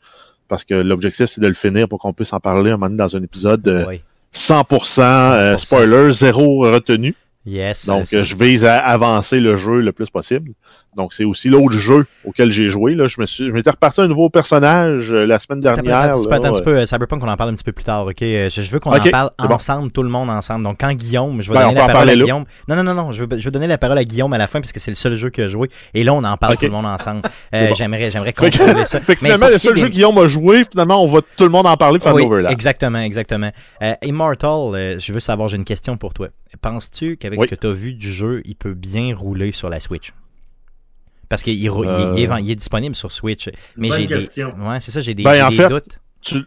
Parce 0.48 0.64
que 0.64 0.74
l'objectif, 0.74 1.26
c'est 1.26 1.40
de 1.40 1.46
le 1.48 1.54
finir 1.54 1.88
pour 1.88 1.98
qu'on 1.98 2.12
puisse 2.12 2.32
en 2.32 2.40
parler 2.40 2.70
un 2.70 2.76
moment 2.76 2.86
donné 2.86 2.98
dans 2.98 3.16
un 3.16 3.22
épisode 3.22 3.62
de 3.62 3.84
Ouais. 3.84 4.02
100%, 4.32 5.00
euh, 5.02 5.56
100%, 5.56 5.58
spoiler, 5.58 6.12
zéro 6.12 6.60
retenu. 6.60 7.14
Yes. 7.46 7.86
Donc, 7.86 8.06
je 8.10 8.36
vise 8.36 8.64
à 8.64 8.76
avancer 8.78 9.40
le 9.40 9.56
jeu 9.56 9.80
le 9.80 9.92
plus 9.92 10.10
possible. 10.10 10.52
Donc, 10.96 11.12
c'est 11.12 11.24
aussi 11.24 11.48
l'autre 11.50 11.76
jeu 11.78 12.06
auquel 12.24 12.50
j'ai 12.50 12.68
joué. 12.68 12.94
Là. 12.94 13.06
Je 13.06 13.20
me 13.20 13.26
suis, 13.26 13.46
je 13.46 13.50
m'étais 13.52 13.70
reparti 13.70 14.00
un 14.00 14.08
nouveau 14.08 14.30
personnage 14.30 15.12
euh, 15.12 15.26
la 15.26 15.38
semaine 15.38 15.60
dernière. 15.60 15.96
attends, 15.98 16.16
là, 16.28 16.36
attends 16.36 16.48
un 16.48 16.52
petit 16.52 16.62
peu, 16.62 16.76
euh, 16.78 16.86
Cyberpunk, 16.86 17.22
on 17.22 17.28
en 17.28 17.36
parle 17.36 17.50
un 17.50 17.54
petit 17.54 17.64
peu 17.64 17.72
plus 17.72 17.84
tard, 17.84 18.06
ok? 18.06 18.22
Euh, 18.22 18.48
Je, 18.50 18.62
je 18.62 18.70
veux 18.70 18.78
qu'on 18.80 18.90
en 18.92 19.10
parle 19.10 19.30
bon. 19.38 19.54
ensemble, 19.54 19.92
tout 19.92 20.02
le 20.02 20.08
monde 20.08 20.30
ensemble. 20.30 20.64
Donc, 20.64 20.78
quand 20.80 20.92
Guillaume, 20.94 21.42
je 21.42 21.48
vais 21.52 21.58
Ben, 21.58 21.66
on 21.66 21.68
donner 21.74 21.80
la 21.86 21.92
parole 21.92 22.08
à. 22.10 22.14
Guillaume. 22.16 22.44
Non, 22.68 22.76
non, 22.76 22.82
non, 22.82 22.94
non, 22.94 23.12
je 23.12 23.22
veux, 23.24 23.28
je 23.38 23.44
veux 23.44 23.50
donner 23.50 23.66
la 23.66 23.76
parole 23.78 23.98
à 23.98 24.04
Guillaume 24.04 24.32
à 24.32 24.38
la 24.38 24.46
fin 24.46 24.60
parce 24.60 24.72
que 24.72 24.80
c'est 24.80 24.90
le 24.90 24.94
seul 24.96 25.16
jeu 25.16 25.28
qu'il 25.30 25.44
a 25.44 25.48
joué. 25.48 25.68
Et 25.92 26.02
là, 26.02 26.14
on 26.14 26.24
en 26.24 26.36
parle 26.38 26.56
tout 26.56 26.64
le 26.64 26.70
monde 26.70 26.86
ensemble. 26.86 27.22
Euh, 27.54 27.68
bon. 27.68 27.74
J'aimerais, 27.74 28.10
j'aimerais 28.10 28.32
contrôler 28.32 28.84
ça. 28.86 29.00
Fait 29.02 29.14
que 29.14 29.20
Mais 29.22 29.28
finalement, 29.28 29.46
le 29.46 29.52
seul 29.52 29.74
des- 29.74 29.80
jeu 29.82 29.86
que 29.88 29.92
Guillaume 29.92 30.18
a 30.18 30.26
joué, 30.28 30.64
finalement, 30.70 31.02
on 31.02 31.06
va 31.06 31.20
tout 31.36 31.44
le 31.44 31.50
monde 31.50 31.66
en 31.66 31.76
parler 31.76 31.98
pour 32.00 32.12
Oui, 32.14 32.24
overlap. 32.24 32.50
exactement, 32.50 32.98
exactement. 32.98 33.50
Immortal, 34.02 34.98
je 34.98 35.12
veux 35.12 35.20
savoir, 35.20 35.48
j'ai 35.48 35.56
une 35.56 35.64
question 35.64 35.96
pour 35.96 36.14
toi. 36.14 36.28
Penses-tu 36.60 37.16
qu'avec 37.16 37.38
Oui. 37.40 37.46
ce 37.48 37.54
que 37.54 37.60
tu 37.60 37.66
as 37.66 37.72
vu 37.72 37.94
du 37.94 38.10
jeu, 38.12 38.42
il 38.44 38.56
peut 38.56 38.74
bien 38.74 39.14
rouler 39.16 39.52
sur 39.52 39.68
la 39.68 39.80
Switch? 39.80 40.12
Parce 41.28 41.42
qu'il 41.42 41.54
Euh. 41.68 42.14
il 42.16 42.22
est, 42.22 42.28
il 42.42 42.50
est 42.50 42.54
disponible 42.56 42.94
sur 42.94 43.12
Switch. 43.12 43.48
Mais 43.76 43.88
Bonne 43.88 43.98
j'ai 44.00 44.06
des... 44.06 44.14
question. 44.14 44.54
Ouais, 44.60 44.80
c'est 44.80 44.90
ça, 44.90 45.00
j'ai 45.00 45.14
des, 45.14 45.22
Ben, 45.24 45.34
j'ai 45.34 45.42
en 45.42 45.48
des 45.50 45.56
fait, 45.56 45.68
doutes. 45.68 45.98
tu, 46.22 46.42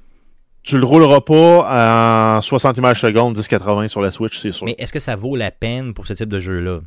tu 0.63 0.77
le 0.77 0.85
rouleras 0.85 1.21
pas 1.21 2.37
en 2.37 2.41
60 2.41 2.77
images 2.77 3.01
secondes, 3.01 3.35
1080 3.35 3.87
sur 3.89 4.01
la 4.01 4.11
Switch, 4.11 4.39
c'est 4.39 4.51
sûr. 4.51 4.65
Mais 4.65 4.75
est-ce 4.77 4.93
que 4.93 4.99
ça 4.99 5.15
vaut 5.15 5.35
la 5.35 5.51
peine 5.51 5.93
pour 5.93 6.07
ce 6.07 6.13
type 6.13 6.29
de 6.29 6.39
jeu-là? 6.39 6.79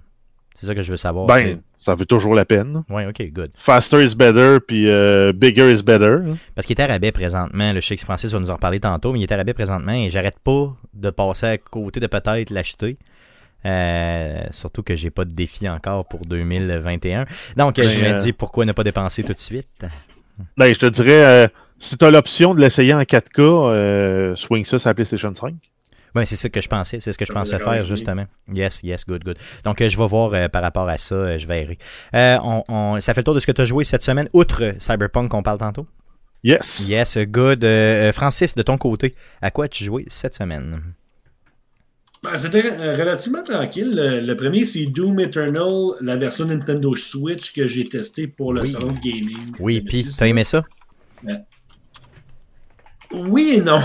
C'est 0.59 0.67
ça 0.67 0.75
que 0.75 0.83
je 0.83 0.91
veux 0.93 0.97
savoir. 0.97 1.27
ben, 1.27 1.61
ça 1.81 1.97
vaut 1.97 2.05
toujours 2.05 2.37
la 2.37 2.45
peine. 2.45 2.85
Ouais, 2.89 3.05
ok, 3.07 3.21
good. 3.33 3.51
Faster 3.57 4.05
is 4.05 4.15
better, 4.15 4.59
puis 4.65 4.89
euh, 4.89 5.33
bigger 5.33 5.73
is 5.73 5.83
better. 5.83 6.19
Parce 6.55 6.65
qu'il 6.69 6.79
est 6.79 6.83
à 6.83 6.87
rabais 6.87 7.11
présentement. 7.11 7.73
Le 7.73 7.81
Chic 7.81 8.01
Francis 8.01 8.31
va 8.33 8.39
nous 8.39 8.51
en 8.51 8.55
reparler 8.55 8.79
tantôt, 8.79 9.13
mais 9.13 9.19
il 9.19 9.23
est 9.25 9.33
à 9.33 9.37
rabais 9.37 9.55
présentement 9.55 9.93
et 9.93 10.09
j'arrête 10.09 10.39
pas 10.39 10.73
de 10.95 11.11
passer 11.11 11.47
à 11.47 11.59
côté 11.59 11.99
de 11.99 12.07
peut-être 12.07 12.51
l'acheter. 12.51 12.97
Euh, 13.65 14.43
surtout 14.51 14.83
que 14.83 14.97
j'ai 14.97 15.11
pas 15.11 15.25
de 15.25 15.33
défi 15.33 15.69
encore 15.69 16.07
pour 16.07 16.21
2021. 16.27 17.27
Donc, 17.57 17.77
Ben, 17.77 17.83
je 17.83 18.05
me 18.05 18.11
euh, 18.11 18.15
dis 18.15 18.33
pourquoi 18.33 18.65
ne 18.65 18.73
pas 18.73 18.85
dépenser 18.85 19.23
tout 19.23 19.33
de 19.33 19.39
suite? 19.39 19.85
Ben, 20.57 20.73
je 20.75 20.79
te 20.81 20.87
dirais, 20.87 21.25
euh, 21.45 21.49
si 21.79 21.97
tu 21.97 22.05
as 22.05 22.11
l'option 22.11 22.55
de 22.55 22.61
l'essayer 22.61 22.93
en 22.95 23.03
4K, 23.03 23.41
euh, 23.41 24.37
swing 24.37 24.65
ça 24.65 24.79
sur 24.79 24.89
la 24.89 24.95
PlayStation 24.95 25.33
5. 25.35 25.55
Ben, 26.15 26.27
c'est 26.27 26.37
ça 26.37 26.49
que 26.51 26.61
je 26.61 26.69
pensais, 26.69 27.01
c'est 27.01 27.13
ce 27.13 27.17
que 27.19 27.25
je 27.25 27.33
pensais 27.33 27.59
faire 27.59 27.83
oui. 27.83 27.87
justement. 27.89 28.27
Yes, 28.53 28.81
yes, 28.83 29.07
good, 29.07 29.25
good. 29.25 29.39
Donc, 29.65 29.81
euh, 29.81 29.89
je 29.89 29.97
vais 29.97 30.07
voir 30.07 30.35
euh, 30.35 30.49
par 30.49 30.61
rapport 30.63 30.89
à 30.89 30.99
ça, 30.99 31.15
euh, 31.15 31.39
je 31.39 31.47
verrai. 31.47 31.79
Euh, 32.15 32.39
on, 32.43 32.65
on- 32.69 33.01
ça 33.01 33.15
fait 33.15 33.21
le 33.21 33.25
tour 33.25 33.35
de 33.35 33.41
ce 33.41 33.47
que 33.47 33.53
tu 33.53 33.63
as 33.63 33.67
joué 33.67 33.85
cette 33.85 34.03
semaine, 34.03 34.29
outre 34.35 34.75
Cyberpunk 34.79 35.31
qu'on 35.31 35.43
parle 35.43 35.59
tantôt? 35.59 35.87
Yes. 36.45 36.81
Yes, 36.87 37.17
good. 37.19 37.65
Francis, 38.13 38.55
de 38.57 38.63
ton 38.63 38.77
côté, 38.77 39.15
à 39.41 39.51
quoi 39.53 39.67
as-tu 39.67 39.85
joué 39.85 40.05
cette 40.11 40.35
semaine? 40.35 40.83
Ben, 42.23 42.39
C'était 42.39 42.65
euh, 42.65 42.97
relativement 42.97 43.43
tranquille. 43.43 43.95
Le, 43.95 44.21
le 44.21 44.37
premier, 44.37 44.65
c'est 44.65 44.87
Doom 44.87 45.19
Eternal, 45.21 45.93
la 46.01 46.17
version 46.17 46.45
Nintendo 46.45 46.95
Switch 46.95 47.53
que 47.53 47.67
j'ai 47.67 47.89
testé 47.89 48.29
pour 48.29 48.53
le 48.53 48.63
Oui. 48.63 48.69
salon 48.69 48.93
de 48.93 48.99
gaming. 49.01 49.53
Oui, 49.59 49.81
puis 49.81 50.07
t'as 50.17 50.27
aimé 50.29 50.45
ça? 50.45 50.63
Oui 53.13 53.55
et 53.57 53.61
non. 53.61 53.79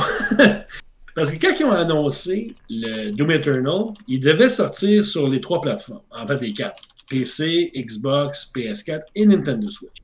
Parce 1.15 1.31
que 1.31 1.39
quand 1.41 1.53
ils 1.59 1.65
ont 1.65 1.71
annoncé 1.71 2.53
le 2.69 3.09
Doom 3.11 3.31
Eternal, 3.31 3.85
il 4.07 4.19
devait 4.19 4.49
sortir 4.51 5.05
sur 5.05 5.27
les 5.27 5.41
trois 5.41 5.59
plateformes. 5.59 6.03
En 6.11 6.27
fait, 6.27 6.39
les 6.41 6.53
quatre. 6.53 6.81
PC, 7.09 7.71
Xbox, 7.75 8.51
PS4 8.55 9.01
et 9.15 9.25
Nintendo 9.25 9.71
Switch. 9.71 9.95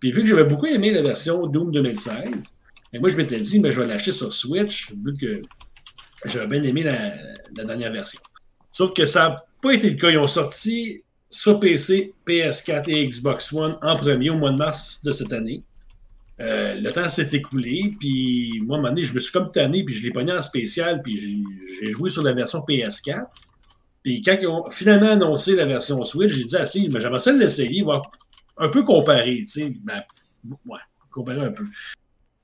Puis 0.00 0.10
vu 0.10 0.22
que 0.22 0.28
j'avais 0.28 0.44
beaucoup 0.44 0.66
aimé 0.66 0.90
la 0.90 1.02
version 1.02 1.46
Doom 1.46 1.70
2016, 1.70 2.14
et 2.92 2.98
moi 2.98 3.08
je 3.10 3.16
m'étais 3.16 3.38
dit, 3.38 3.60
mais 3.60 3.70
je 3.70 3.80
vais 3.80 3.86
l'acheter 3.86 4.12
sur 4.12 4.32
Switch, 4.32 4.90
vu 5.04 5.12
que 5.20 5.42
j'avais 6.28 6.46
bien 6.46 6.62
aimé 6.62 6.82
la, 6.82 7.64
dernière 7.64 7.92
version. 7.92 8.20
Sauf 8.70 8.92
que 8.92 9.04
ça 9.04 9.28
n'a 9.28 9.36
pas 9.62 9.72
été 9.72 9.90
le 9.90 9.96
cas. 9.96 10.10
Ils 10.10 10.18
ont 10.18 10.26
sorti 10.26 10.98
sur 11.30 11.58
PC, 11.60 12.12
PS4 12.26 12.88
et 12.88 13.08
Xbox 13.08 13.52
One 13.52 13.78
en 13.82 13.96
premier 13.96 14.30
au 14.30 14.36
mois 14.36 14.50
de 14.50 14.56
mars 14.56 15.02
de 15.04 15.12
cette 15.12 15.32
année. 15.32 15.62
Euh, 16.40 16.74
le 16.74 16.92
temps 16.92 17.08
s'est 17.08 17.30
écoulé, 17.32 17.90
puis 17.98 18.60
moi, 18.62 18.76
à 18.76 18.78
un 18.78 18.82
moment 18.82 18.94
donné, 18.94 19.04
je 19.04 19.14
me 19.14 19.20
suis 19.20 19.32
comme 19.32 19.50
tanné, 19.50 19.84
puis 19.84 19.94
je 19.94 20.02
l'ai 20.02 20.10
pogné 20.10 20.32
en 20.32 20.42
spécial, 20.42 21.00
puis 21.02 21.16
j'ai 21.16 21.38
j'ai 21.78 21.90
joué 21.90 22.10
sur 22.10 22.22
la 22.22 22.34
version 22.34 22.58
PS4. 22.60 23.26
Puis 24.02 24.22
quand 24.22 24.36
ils 24.40 24.46
ont 24.46 24.68
finalement 24.70 25.10
annoncé 25.10 25.56
la 25.56 25.64
version 25.64 26.04
Switch, 26.04 26.32
j'ai 26.32 26.44
dit, 26.44 26.56
ah, 26.56 26.66
si, 26.66 26.88
mais 26.90 27.00
j'aimerais 27.00 27.18
ça 27.18 27.32
l'essayer, 27.32 27.82
voir 27.82 28.02
un 28.58 28.68
peu 28.68 28.82
comparer, 28.82 29.38
tu 29.38 29.46
sais. 29.46 29.72
Ben, 29.82 30.02
ouais, 30.66 30.78
comparer 31.10 31.40
un 31.40 31.52
peu. 31.52 31.64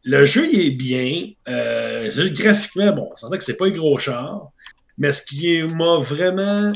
Le 0.04 0.24
jeu, 0.24 0.48
il 0.52 0.60
est 0.60 0.70
bien. 0.72 1.26
Euh, 1.48 2.10
graphiquement, 2.32 2.92
bon, 2.92 3.08
on 3.12 3.16
s'entend 3.16 3.36
que 3.38 3.44
c'est 3.44 3.56
pas 3.56 3.66
un 3.66 3.70
gros 3.70 3.98
char, 3.98 4.50
mais 4.98 5.12
ce 5.12 5.22
qui 5.22 5.62
m'a 5.62 5.98
vraiment 5.98 6.72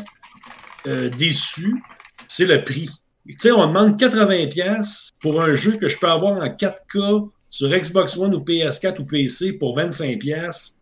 euh, 0.86 1.08
déçu, 1.10 1.82
c'est 2.28 2.46
le 2.46 2.62
prix. 2.62 2.88
Tu 3.28 3.34
sais, 3.38 3.50
on 3.50 3.66
demande 3.66 4.00
80$ 4.00 5.10
pour 5.20 5.42
un 5.42 5.54
jeu 5.54 5.72
que 5.78 5.88
je 5.88 5.98
peux 5.98 6.06
avoir 6.08 6.36
en 6.40 6.46
4K 6.46 7.28
sur 7.50 7.68
Xbox 7.68 8.16
One 8.16 8.34
ou 8.34 8.38
PS4 8.40 9.00
ou 9.00 9.04
PC 9.04 9.54
pour 9.54 9.76
25$. 9.76 10.72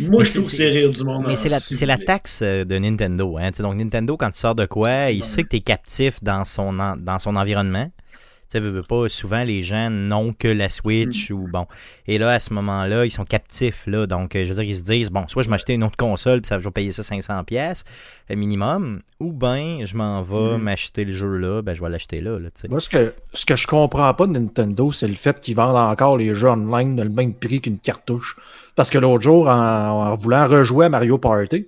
Moi, 0.00 0.18
Mais 0.18 0.24
je 0.26 0.34
trouve 0.34 0.44
c'est- 0.50 0.56
c'est 0.58 0.68
rire 0.68 0.90
du 0.90 1.02
monde. 1.02 1.24
Mais 1.26 1.32
hein, 1.32 1.36
c'est 1.36 1.48
la, 1.48 1.58
c'est 1.58 1.74
vous 1.80 1.86
la 1.86 1.96
taxe 1.96 2.40
euh, 2.42 2.64
de 2.64 2.76
Nintendo. 2.78 3.38
Hein? 3.38 3.50
Donc 3.58 3.74
Nintendo, 3.76 4.18
quand 4.18 4.30
tu 4.30 4.38
sors 4.38 4.54
de 4.54 4.66
quoi, 4.66 5.10
il 5.10 5.20
Ouais. 5.20 5.26
sait 5.26 5.42
que 5.44 5.48
tu 5.48 5.56
es 5.56 5.60
captif 5.60 6.22
dans 6.22 6.44
son, 6.44 6.78
en- 6.78 6.96
dans 6.96 7.18
son 7.18 7.34
environnement. 7.36 7.90
Tu 8.50 8.52
sais, 8.52 8.60
veux, 8.60 8.70
veux 8.70 8.82
pas, 8.82 9.08
souvent 9.10 9.44
les 9.44 9.62
gens 9.62 9.90
n'ont 9.90 10.32
que 10.32 10.48
la 10.48 10.66
Mm. 10.66 10.70
Switch 10.70 11.30
ou 11.30 11.46
bon. 11.52 11.66
Et 12.06 12.16
là, 12.18 12.30
à 12.30 12.38
ce 12.38 12.54
moment-là, 12.54 13.04
ils 13.04 13.10
sont 13.10 13.24
captifs. 13.26 13.86
Là, 13.86 14.06
donc, 14.06 14.34
euh, 14.36 14.44
je 14.44 14.48
veux 14.54 14.62
dire, 14.62 14.70
ils 14.70 14.76
se 14.76 14.82
disent, 14.82 15.10
bon, 15.10 15.28
soit 15.28 15.42
je 15.42 15.50
m'achetais 15.50 15.74
une 15.74 15.84
autre 15.84 15.96
console, 15.98 16.40
puis 16.40 16.48
ça, 16.48 16.58
je 16.58 16.64
vais 16.64 16.70
payer 16.70 16.92
ça 16.92 17.02
500$ 17.02 17.44
pièces 17.44 17.84
minimum, 18.30 19.00
ou 19.20 19.32
ben 19.32 19.84
je 19.84 19.96
m'en 19.96 20.22
vais 20.22 20.56
Mm. 20.58 20.62
m'acheter 20.62 21.04
le 21.04 21.12
jeu 21.12 21.36
là, 21.36 21.62
ben 21.62 21.74
je 21.74 21.82
vais 21.82 21.88
l'acheter 21.88 22.20
là. 22.20 22.38
là. 22.38 22.48
Moi, 22.68 22.80
ce 22.80 22.88
que, 22.88 23.14
ce 23.34 23.44
que 23.46 23.56
je 23.56 23.66
comprends 23.66 24.12
pas 24.14 24.26
de 24.26 24.32
Nintendo, 24.32 24.92
c'est 24.92 25.08
le 25.08 25.14
fait 25.14 25.38
qu'ils 25.40 25.56
vendent 25.56 25.76
encore 25.76 26.16
les 26.16 26.34
jeux 26.34 26.48
online 26.48 26.96
de 26.96 27.02
le 27.02 27.08
même 27.10 27.34
prix 27.34 27.60
qu'une 27.60 27.78
cartouche. 27.78 28.36
Parce 28.76 28.90
que 28.90 28.98
l'autre 28.98 29.22
jour, 29.22 29.48
en, 29.48 30.10
en 30.10 30.14
voulant 30.14 30.46
rejouer 30.46 30.86
à 30.86 30.88
Mario 30.88 31.18
Party, 31.18 31.66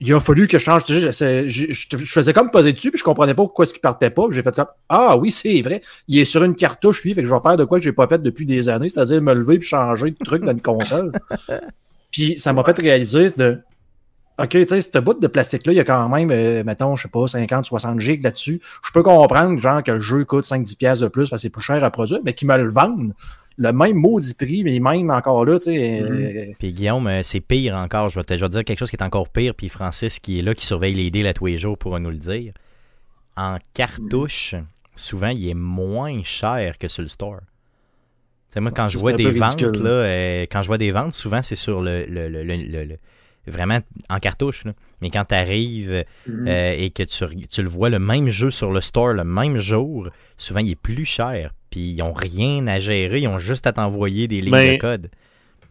il 0.00 0.14
a 0.14 0.20
fallu 0.20 0.48
que 0.48 0.58
je 0.58 0.64
change. 0.64 0.82
Je, 0.88 1.10
je, 1.10 1.46
je- 1.46 1.96
je 1.98 2.12
faisais 2.12 2.32
comme 2.32 2.50
poser 2.50 2.72
dessus, 2.72 2.90
puis 2.90 2.98
je 2.98 3.04
comprenais 3.04 3.34
pas 3.34 3.42
pourquoi 3.42 3.64
est-ce 3.64 3.74
qu'il 3.74 3.82
partait 3.82 4.10
pas. 4.10 4.24
J'ai 4.30 4.42
fait 4.42 4.54
comme 4.54 4.66
Ah 4.88 5.16
oui, 5.16 5.30
c'est 5.30 5.60
vrai. 5.62 5.82
Il 6.08 6.18
est 6.18 6.24
sur 6.24 6.42
une 6.42 6.54
cartouche, 6.54 7.02
lui, 7.04 7.14
fait 7.14 7.22
que 7.22 7.28
je 7.28 7.34
vais 7.34 7.40
faire 7.40 7.56
de 7.56 7.64
quoi 7.64 7.78
que 7.78 7.84
j'ai 7.84 7.92
pas 7.92 8.06
fait 8.08 8.22
depuis 8.22 8.46
des 8.46 8.68
années, 8.68 8.88
c'est-à-dire 8.88 9.20
me 9.20 9.34
lever 9.34 9.58
puis 9.58 9.68
changer 9.68 10.10
de 10.12 10.16
truc 10.24 10.42
dans 10.44 10.52
une 10.52 10.62
console. 10.62 11.12
puis 12.10 12.38
ça 12.38 12.52
m'a 12.52 12.64
fait 12.64 12.78
réaliser 12.78 13.28
de 13.36 13.58
OK, 14.42 14.48
tu 14.48 14.66
sais, 14.68 14.80
ce 14.80 14.98
bout 14.98 15.20
de 15.20 15.26
plastique-là, 15.26 15.72
il 15.74 15.76
y 15.76 15.80
a 15.80 15.84
quand 15.84 16.08
même, 16.08 16.30
euh, 16.30 16.64
mettons, 16.64 16.96
je 16.96 17.02
sais 17.02 17.08
pas, 17.10 17.26
50, 17.26 17.66
60 17.66 18.00
gigs 18.00 18.24
là-dessus. 18.24 18.62
Je 18.86 18.90
peux 18.90 19.02
comprendre, 19.02 19.60
genre, 19.60 19.82
que 19.82 19.92
le 19.92 20.00
jeu 20.00 20.24
coûte 20.24 20.46
5-10$ 20.46 20.76
piastres 20.78 21.04
de 21.04 21.08
plus 21.08 21.28
parce 21.28 21.42
que 21.42 21.48
c'est 21.48 21.52
plus 21.52 21.60
cher 21.62 21.84
à 21.84 21.90
produire, 21.90 22.20
mais 22.24 22.32
qu'ils 22.32 22.48
me 22.48 22.56
le 22.56 22.70
vendent 22.70 23.12
le 23.62 23.72
même 23.74 23.94
maudit 23.96 24.32
prix, 24.34 24.64
mais 24.64 24.78
même 24.80 25.10
encore 25.10 25.44
là, 25.44 25.58
tu 25.58 25.66
sais. 25.66 26.00
euh, 26.02 26.46
Puis 26.58 26.72
Guillaume, 26.72 27.06
euh, 27.06 27.22
c'est 27.22 27.40
pire 27.40 27.74
encore. 27.74 28.08
Je 28.08 28.18
vais, 28.18 28.24
te, 28.24 28.34
je 28.34 28.40
vais 28.40 28.48
te 28.48 28.52
dire 28.52 28.64
quelque 28.64 28.78
chose 28.78 28.88
qui 28.90 28.96
est 28.96 29.02
encore 29.02 29.28
pire. 29.28 29.54
Puis 29.54 29.68
Francis, 29.68 30.18
qui 30.18 30.38
est 30.38 30.42
là, 30.42 30.54
qui 30.54 30.64
surveille 30.64 30.94
les 30.94 31.10
deals 31.10 31.26
à 31.26 31.34
tous 31.34 31.44
les 31.46 31.58
jours, 31.58 31.76
pourra 31.76 32.00
nous 32.00 32.08
le 32.10 32.16
dire. 32.16 32.54
En 33.36 33.58
cartouche, 33.74 34.54
souvent, 34.96 35.28
il 35.28 35.46
est 35.48 35.54
moins 35.54 36.22
cher 36.24 36.78
que 36.78 36.88
sur 36.88 37.02
le 37.02 37.08
store. 37.08 37.40
Tu 38.48 38.54
sais, 38.54 38.60
moi, 38.60 38.70
quand 38.70 38.84
Ça, 38.84 38.88
je 38.88 38.98
vois 38.98 39.12
des 39.12 39.30
ventes, 39.30 39.60
ridicule. 39.60 39.84
là, 39.84 39.90
euh, 39.90 40.42
quand 40.50 40.62
je 40.62 40.66
vois 40.66 40.78
des 40.78 40.90
ventes, 40.90 41.12
souvent, 41.12 41.42
c'est 41.42 41.54
sur 41.56 41.82
le, 41.82 42.06
le- 42.06 42.28
le- 42.28 42.42
le- 42.42 42.56
le- 42.56 42.84
le- 42.84 42.98
vraiment 43.46 43.78
en 44.08 44.18
cartouche. 44.20 44.64
là. 44.64 44.72
Mais 45.02 45.10
quand 45.10 45.24
tu 45.26 45.34
arrives 45.34 46.04
Mhm. 46.26 46.48
et 46.48 46.90
que 46.90 47.02
tu, 47.02 47.46
tu 47.46 47.62
le 47.62 47.68
vois, 47.68 47.90
le 47.90 47.98
même 47.98 48.28
jeu 48.30 48.50
sur 48.50 48.72
le 48.72 48.80
store 48.80 49.12
le 49.12 49.24
même 49.24 49.58
jour, 49.58 50.08
souvent, 50.36 50.60
il 50.60 50.70
est 50.70 50.74
plus 50.80 51.04
cher. 51.04 51.52
Puis 51.70 51.80
ils 51.80 51.96
n'ont 51.98 52.12
rien 52.12 52.66
à 52.66 52.78
gérer. 52.80 53.20
Ils 53.20 53.28
ont 53.28 53.38
juste 53.38 53.66
à 53.66 53.72
t'envoyer 53.72 54.26
des 54.28 54.40
lignes 54.40 54.50
Mais- 54.52 54.72
de 54.74 54.78
code. 54.80 55.10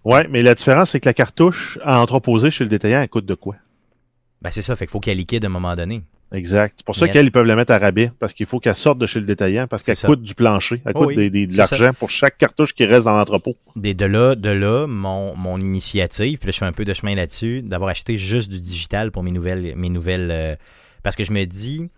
Ouais, 0.05 0.25
mais 0.29 0.41
la 0.41 0.55
différence, 0.55 0.91
c'est 0.91 0.99
que 1.01 1.09
la 1.09 1.13
cartouche 1.13 1.77
à 1.83 1.99
entreposer 1.99 2.51
chez 2.51 2.63
le 2.63 2.69
détaillant, 2.69 3.01
elle 3.01 3.09
coûte 3.09 3.25
de 3.25 3.35
quoi? 3.35 3.55
Ben, 4.41 4.49
c'est 4.49 4.61
ça. 4.61 4.75
Fait 4.77 4.85
qu'il 4.85 4.91
faut 4.91 5.01
qu'elle 5.01 5.17
liquide 5.17 5.43
à 5.43 5.47
un 5.47 5.51
moment 5.51 5.75
donné. 5.75 6.01
Exact. 6.31 6.75
C'est 6.77 6.85
pour 6.85 6.95
ça 6.95 7.07
Yes. 7.07 7.13
qu'elles 7.13 7.25
ils 7.25 7.31
peuvent 7.31 7.45
la 7.45 7.55
mettre 7.57 7.71
à 7.73 7.79
rabais, 7.79 8.11
parce 8.19 8.33
qu'il 8.33 8.45
faut 8.45 8.59
qu'elle 8.59 8.75
sorte 8.75 8.99
de 8.99 9.05
chez 9.07 9.19
le 9.19 9.25
détaillant, 9.25 9.67
parce 9.67 9.81
qu'elle 9.83 9.97
coûte 9.97 10.21
du 10.21 10.35
plancher, 10.35 10.81
elle 10.85 10.91
Oh 10.95 10.99
coûte 10.99 11.07
oui, 11.09 11.15
des- 11.15 11.29
des- 11.31 11.47
de 11.47 11.57
l'argent 11.57 11.91
pour 11.93 12.11
chaque 12.11 12.37
cartouche 12.37 12.73
qui 12.75 12.85
reste 12.85 13.05
dans 13.05 13.15
l'entrepôt. 13.17 13.55
Et 13.83 13.93
de 13.95 14.05
là, 14.05 14.35
de 14.35 14.49
là 14.49 14.85
mon, 14.87 15.35
mon 15.35 15.59
initiative, 15.59 16.37
puis 16.37 16.47
là, 16.47 16.51
je 16.53 16.57
fais 16.59 16.65
un 16.65 16.71
peu 16.71 16.85
de 16.85 16.93
chemin 16.93 17.15
là-dessus, 17.15 17.61
d'avoir 17.63 17.89
acheté 17.89 18.17
juste 18.19 18.49
du 18.51 18.59
digital 18.59 19.11
pour 19.11 19.23
mes 19.23 19.31
nouvelles. 19.31 19.73
Mes 19.75 19.89
nouvelles 19.89 20.29
euh, 20.31 20.55
parce 21.03 21.15
que 21.15 21.23
je 21.25 21.33
me 21.33 21.43
dis 21.45 21.89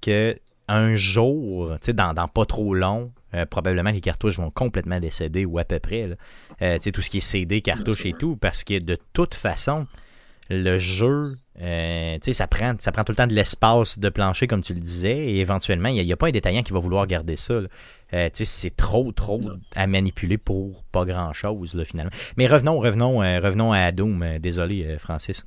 que 0.00 0.34
un 0.66 0.96
jour, 0.96 1.72
tu 1.74 1.86
sais, 1.86 1.92
dans, 1.92 2.14
dans 2.14 2.26
pas 2.26 2.46
trop 2.46 2.74
long, 2.74 3.12
euh, 3.34 3.46
probablement 3.46 3.90
les 3.90 4.00
cartouches 4.00 4.36
vont 4.36 4.50
complètement 4.50 5.00
décéder 5.00 5.44
ou 5.44 5.58
à 5.58 5.64
peu 5.64 5.78
près. 5.78 6.08
Euh, 6.62 6.76
tu 6.76 6.82
sais, 6.84 6.92
tout 6.92 7.02
ce 7.02 7.10
qui 7.10 7.18
est 7.18 7.20
CD, 7.20 7.60
cartouches 7.60 8.06
et 8.06 8.12
tout, 8.12 8.36
parce 8.36 8.64
que 8.64 8.78
de 8.78 8.96
toute 9.12 9.34
façon, 9.34 9.86
le 10.50 10.78
jeu, 10.78 11.36
euh, 11.62 12.14
tu 12.16 12.20
sais, 12.26 12.32
ça 12.34 12.46
prend, 12.46 12.74
ça 12.78 12.92
prend 12.92 13.02
tout 13.02 13.12
le 13.12 13.16
temps 13.16 13.26
de 13.26 13.32
l'espace 13.34 13.98
de 13.98 14.08
plancher, 14.10 14.46
comme 14.46 14.62
tu 14.62 14.74
le 14.74 14.80
disais, 14.80 15.16
et 15.16 15.38
éventuellement, 15.40 15.88
il 15.88 16.02
n'y 16.04 16.12
a, 16.12 16.16
pas 16.16 16.28
un 16.28 16.32
détaillant 16.32 16.62
qui 16.62 16.72
va 16.72 16.78
vouloir 16.80 17.06
garder 17.06 17.36
ça. 17.36 17.60
là. 17.62 17.68
Euh, 18.12 18.28
tu 18.28 18.38
sais, 18.38 18.44
c'est 18.44 18.76
trop, 18.76 19.10
trop 19.12 19.40
à 19.74 19.86
manipuler 19.86 20.36
pour 20.38 20.84
pas 20.92 21.04
grand-chose, 21.04 21.82
finalement. 21.84 22.12
Mais 22.36 22.46
revenons, 22.46 22.78
revenons, 22.78 23.22
euh, 23.22 23.40
revenons 23.40 23.72
à 23.72 23.90
Doom. 23.90 24.38
Désolé, 24.38 24.96
Francis. 24.98 25.44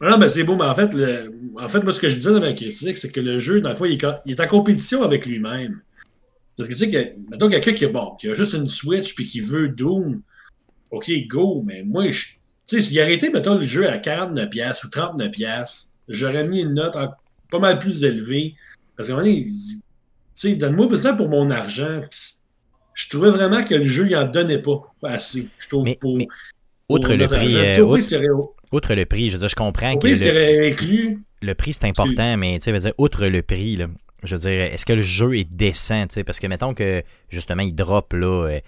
Non, 0.00 0.18
ben 0.18 0.26
c'est 0.28 0.42
beau, 0.42 0.56
mais 0.56 0.64
en 0.64 0.74
fait, 0.74 0.92
le- 0.94 1.32
en 1.60 1.68
fait, 1.68 1.80
moi, 1.82 1.92
ce 1.92 2.00
que 2.00 2.08
je 2.08 2.16
disais 2.16 2.32
dans 2.32 2.40
ma 2.40 2.52
critique, 2.52 2.98
c'est 2.98 3.10
que 3.12 3.20
le 3.20 3.38
jeu, 3.38 3.60
dans 3.60 3.70
le 3.70 3.76
fond, 3.76 3.84
il 3.84 3.92
est, 3.94 3.98
co- 3.98 4.18
il 4.26 4.32
est 4.32 4.40
en 4.40 4.48
compétition 4.48 5.02
avec 5.04 5.26
lui-même. 5.26 5.80
Parce 6.66 6.68
que, 6.68 6.84
tu 6.84 6.90
sais, 6.90 6.90
que, 6.90 7.30
mettons 7.30 7.48
quelqu'un 7.48 7.72
qui, 7.72 7.86
bon, 7.86 8.16
qui 8.20 8.28
a 8.28 8.34
juste 8.34 8.52
une 8.54 8.68
Switch 8.68 9.14
puis 9.14 9.26
qui 9.26 9.40
veut 9.40 9.68
Doom, 9.68 10.20
OK, 10.90 11.10
go, 11.28 11.62
mais 11.66 11.82
moi, 11.84 12.10
je, 12.10 12.24
tu 12.24 12.36
sais, 12.66 12.80
s'il 12.80 13.00
arrêtait, 13.00 13.30
mettons, 13.30 13.56
le 13.56 13.64
jeu 13.64 13.88
à 13.88 13.98
49$ 13.98 14.84
ou 14.84 14.88
39$, 14.88 15.86
j'aurais 16.08 16.46
mis 16.46 16.60
une 16.60 16.74
note 16.74 16.96
en- 16.96 17.08
pas 17.50 17.58
mal 17.58 17.78
plus 17.78 18.04
élevée. 18.04 18.54
Parce 18.96 19.08
qu'à 19.08 19.14
un 19.14 19.16
moment 19.18 19.28
donné, 19.28 19.44
tu 19.44 19.50
sais, 20.34 20.54
donne-moi 20.54 20.96
ça 20.96 21.14
pour 21.14 21.28
mon 21.28 21.50
argent. 21.50 22.02
Je 22.94 23.08
trouvais 23.08 23.30
vraiment 23.30 23.62
que 23.64 23.74
le 23.74 23.84
jeu, 23.84 24.06
il 24.06 24.16
en 24.16 24.26
donnait 24.26 24.60
pas 24.60 24.80
assez. 25.02 25.48
Je 25.58 25.68
trouve, 25.68 25.84
Mais- 25.84 25.96
pour, 26.00 26.16
mais 26.18 26.26
pour 26.86 26.96
outre 26.98 27.14
le 27.14 27.26
prix, 27.26 27.56
euh, 27.56 27.82
outre- 28.72 28.94
le 28.94 29.04
prix, 29.04 29.28
je 29.28 29.32
veux 29.32 29.38
dire, 29.38 29.48
je 29.48 29.54
comprends 29.54 29.96
que 29.96 30.06
le, 30.06 30.64
inclus. 30.70 31.22
le 31.42 31.54
prix, 31.54 31.72
c'est 31.72 31.86
important, 31.86 32.36
mais 32.36 32.58
tu 32.58 32.64
sais, 32.64 32.70
je 32.70 32.74
veux 32.74 32.80
dire, 32.82 32.92
outre 32.98 33.26
le 33.26 33.42
prix, 33.42 33.76
là, 33.76 33.88
je 34.24 34.36
veux 34.36 34.40
dire, 34.40 34.60
est-ce 34.62 34.86
que 34.86 34.92
le 34.92 35.02
jeu 35.02 35.36
est 35.36 35.44
décent, 35.50 36.06
tu 36.06 36.14
sais, 36.14 36.24
parce 36.24 36.38
que 36.38 36.46
mettons 36.46 36.74
que, 36.74 37.02
justement, 37.28 37.62
il 37.62 37.74
drop, 37.74 38.12
là, 38.12 38.46
euh, 38.48 38.58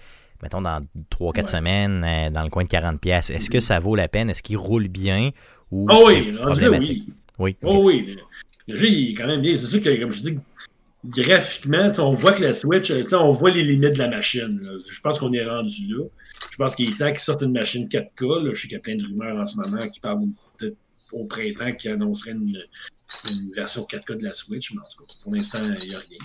mettons, 0.43 0.61
dans 0.61 0.85
3-4 1.09 1.43
Ouais. 1.43 1.47
semaines, 1.47 2.03
euh, 2.03 2.29
dans 2.29 2.43
le 2.43 2.49
coin 2.49 2.63
de 2.63 2.69
40 2.69 2.99
pièces 2.99 3.29
est-ce 3.29 3.49
que 3.49 3.59
ça 3.59 3.79
vaut 3.79 3.95
la 3.95 4.07
peine? 4.07 4.29
Est-ce 4.29 4.43
qu'il 4.43 4.57
roule 4.57 4.87
bien? 4.87 5.31
Ou 5.71 5.87
Ah 5.89 5.95
c'est 5.97 6.05
oui, 6.21 6.33
problématique? 6.33 7.03
oui. 7.07 7.13
Oui. 7.37 7.57
Oh 7.63 7.81
oui, 7.83 8.17
le, 8.67 8.75
jeu 8.75 8.87
il 8.87 9.11
est 9.11 9.13
quand 9.13 9.27
même 9.27 9.41
bien. 9.41 9.55
C'est 9.57 9.67
sûr 9.67 9.81
que, 9.81 9.99
comme 9.99 10.11
je 10.11 10.21
dis, 10.21 10.39
graphiquement, 11.05 11.91
on 11.99 12.11
voit 12.11 12.33
que 12.33 12.41
la 12.43 12.53
Switch, 12.53 12.91
on 13.13 13.29
voit 13.31 13.51
les 13.51 13.63
limites 13.63 13.93
de 13.93 13.99
la 13.99 14.09
machine. 14.09 14.59
là. 14.61 14.71
Je 14.87 15.01
pense 15.01 15.19
qu'on 15.19 15.33
est 15.33 15.45
rendu 15.45 15.87
là. 15.89 16.05
Je 16.51 16.57
pense 16.57 16.75
qu'il 16.75 16.89
est 16.89 16.97
temps 16.97 17.07
qu'ils 17.11 17.19
sortent 17.19 17.41
une 17.43 17.51
machine 17.51 17.87
4K. 17.87 18.43
Là. 18.45 18.51
Je 18.53 18.61
sais 18.61 18.67
qu'il 18.67 18.73
y 18.73 18.75
a 18.77 18.79
plein 18.79 18.95
de 18.95 19.03
rumeurs 19.05 19.37
en 19.37 19.45
ce 19.45 19.57
moment 19.57 19.87
qui 19.89 19.99
parlent 19.99 20.21
peut-être 20.57 20.75
au 21.11 21.25
printemps 21.25 21.71
qui 21.73 21.89
annonceraient 21.89 22.31
une, 22.31 22.57
une 23.29 23.53
version 23.53 23.83
4K 23.83 24.17
de 24.17 24.23
la 24.23 24.33
Switch, 24.33 24.73
mais 24.73 24.79
en 24.79 24.83
tout 24.83 25.03
cas, 25.03 25.13
pour 25.23 25.33
l'instant, 25.33 25.59
il 25.81 25.89
n'y 25.89 25.95
a 25.95 25.99
rien. 25.99 26.17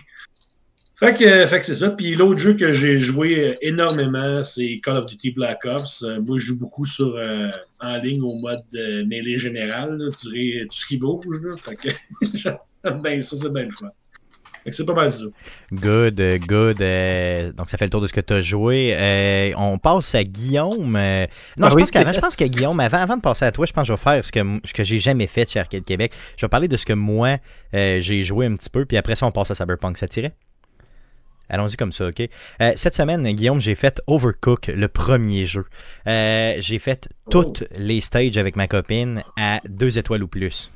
Fait 1.00 1.16
que, 1.16 1.24
euh, 1.24 1.46
fait 1.46 1.61
que 1.61 1.64
c'est 1.64 1.76
ça. 1.76 1.88
Puis 1.88 2.14
l'autre 2.14 2.38
jeu 2.38 2.55
que 2.55 2.72
j'ai 2.72 2.98
joué 2.98 3.38
euh, 3.38 3.55
énormément, 3.62 4.44
c'est 4.44 4.81
Call 4.85 4.98
of 4.98 5.07
Duty 5.07 5.31
Black 5.31 5.64
Ops. 5.64 6.03
Euh, 6.03 6.20
moi, 6.20 6.37
je 6.37 6.48
joue 6.48 6.59
beaucoup 6.59 6.85
sur 6.85 7.18
en 7.81 7.96
ligne 7.96 8.22
au 8.22 8.35
mode 8.35 8.66
mêlée 9.07 9.38
générale, 9.38 9.98
tirer 10.14 10.66
tout 10.68 10.76
ce 10.76 10.85
qui 10.85 10.98
bouge. 10.98 11.40
Là. 11.42 11.57
Fait 11.57 11.76
que 11.76 11.88
ça, 12.37 12.61
c'est 12.83 13.53
bien 13.53 13.64
le 13.64 13.70
fun. 13.70 13.88
C'est 14.70 14.85
pas 14.85 14.92
mal 14.94 15.11
ça. 15.11 15.25
Good, 15.73 16.20
euh, 16.20 16.38
good. 16.38 16.81
euh, 16.83 17.53
donc, 17.53 17.70
ça 17.70 17.79
fait 17.79 17.87
le 17.87 17.90
tour 17.90 18.01
de 18.01 18.07
ce 18.07 18.12
que 18.12 18.20
tu 18.20 18.33
as 18.35 18.42
joué. 18.42 18.94
Euh, 18.94 19.53
on 19.57 19.79
passe 19.79 20.14
à 20.14 20.23
Guillaume. 20.25 20.96
euh, 20.96 21.27
non, 21.57 21.66
Ah 21.66 21.70
je, 21.70 21.75
oui. 21.77 21.83
pense 21.83 21.90
qu'avant, 21.90 22.12
je 22.12 22.20
pense 22.20 22.37
que 22.37 22.44
Guillaume, 22.44 22.79
avant, 22.81 22.99
avant 22.99 23.16
de 23.16 23.23
passer 23.23 23.44
à 23.46 23.53
toi, 23.53 23.64
je 23.66 23.73
pense 23.73 23.83
que 23.83 23.88
je 23.88 23.92
vais 23.92 23.99
faire 24.03 24.25
ce 24.25 24.31
que, 24.33 24.40
ce 24.64 24.73
que 24.75 24.85
j'ai 24.85 24.99
jamais 24.99 25.27
fait 25.27 25.51
chez 25.51 25.61
Arcade 25.61 25.85
Québec. 25.85 26.12
Je 26.37 26.44
vais 26.44 26.49
parler 26.51 26.68
de 26.68 26.77
ce 26.77 26.85
que 26.85 26.92
moi, 26.92 27.38
euh, 27.75 28.01
j'ai 28.01 28.23
joué 28.23 28.46
un 28.46 28.55
petit 28.55 28.70
peu, 28.70 28.85
puis 28.85 28.96
après 28.96 29.16
ça, 29.16 29.27
on 29.27 29.33
passe 29.33 29.51
à 29.51 29.55
Cyberpunk. 29.55 29.96
Ça 29.99 30.09
tirait? 30.09 30.33
Allons-y 31.49 31.77
comme 31.77 31.90
ça, 31.90 32.07
OK? 32.07 32.20
Euh, 32.20 32.73
cette 32.77 32.94
semaine, 32.94 33.29
Guillaume, 33.33 33.61
j'ai 33.61 33.75
fait 33.75 34.01
Overcook, 34.07 34.68
le 34.68 34.87
premier 34.87 35.46
jeu. 35.46 35.64
Euh, 36.07 36.55
j'ai 36.61 36.79
fait 36.79 37.09
toutes 37.29 37.64
les 37.77 38.01
stages 38.01 38.37
avec 38.37 38.55
ma 38.55 38.68
copine 38.68 39.25
à 39.37 39.61
deux 39.68 39.99
étoiles 39.99 40.23
ou 40.23 40.29
plus. 40.29 40.70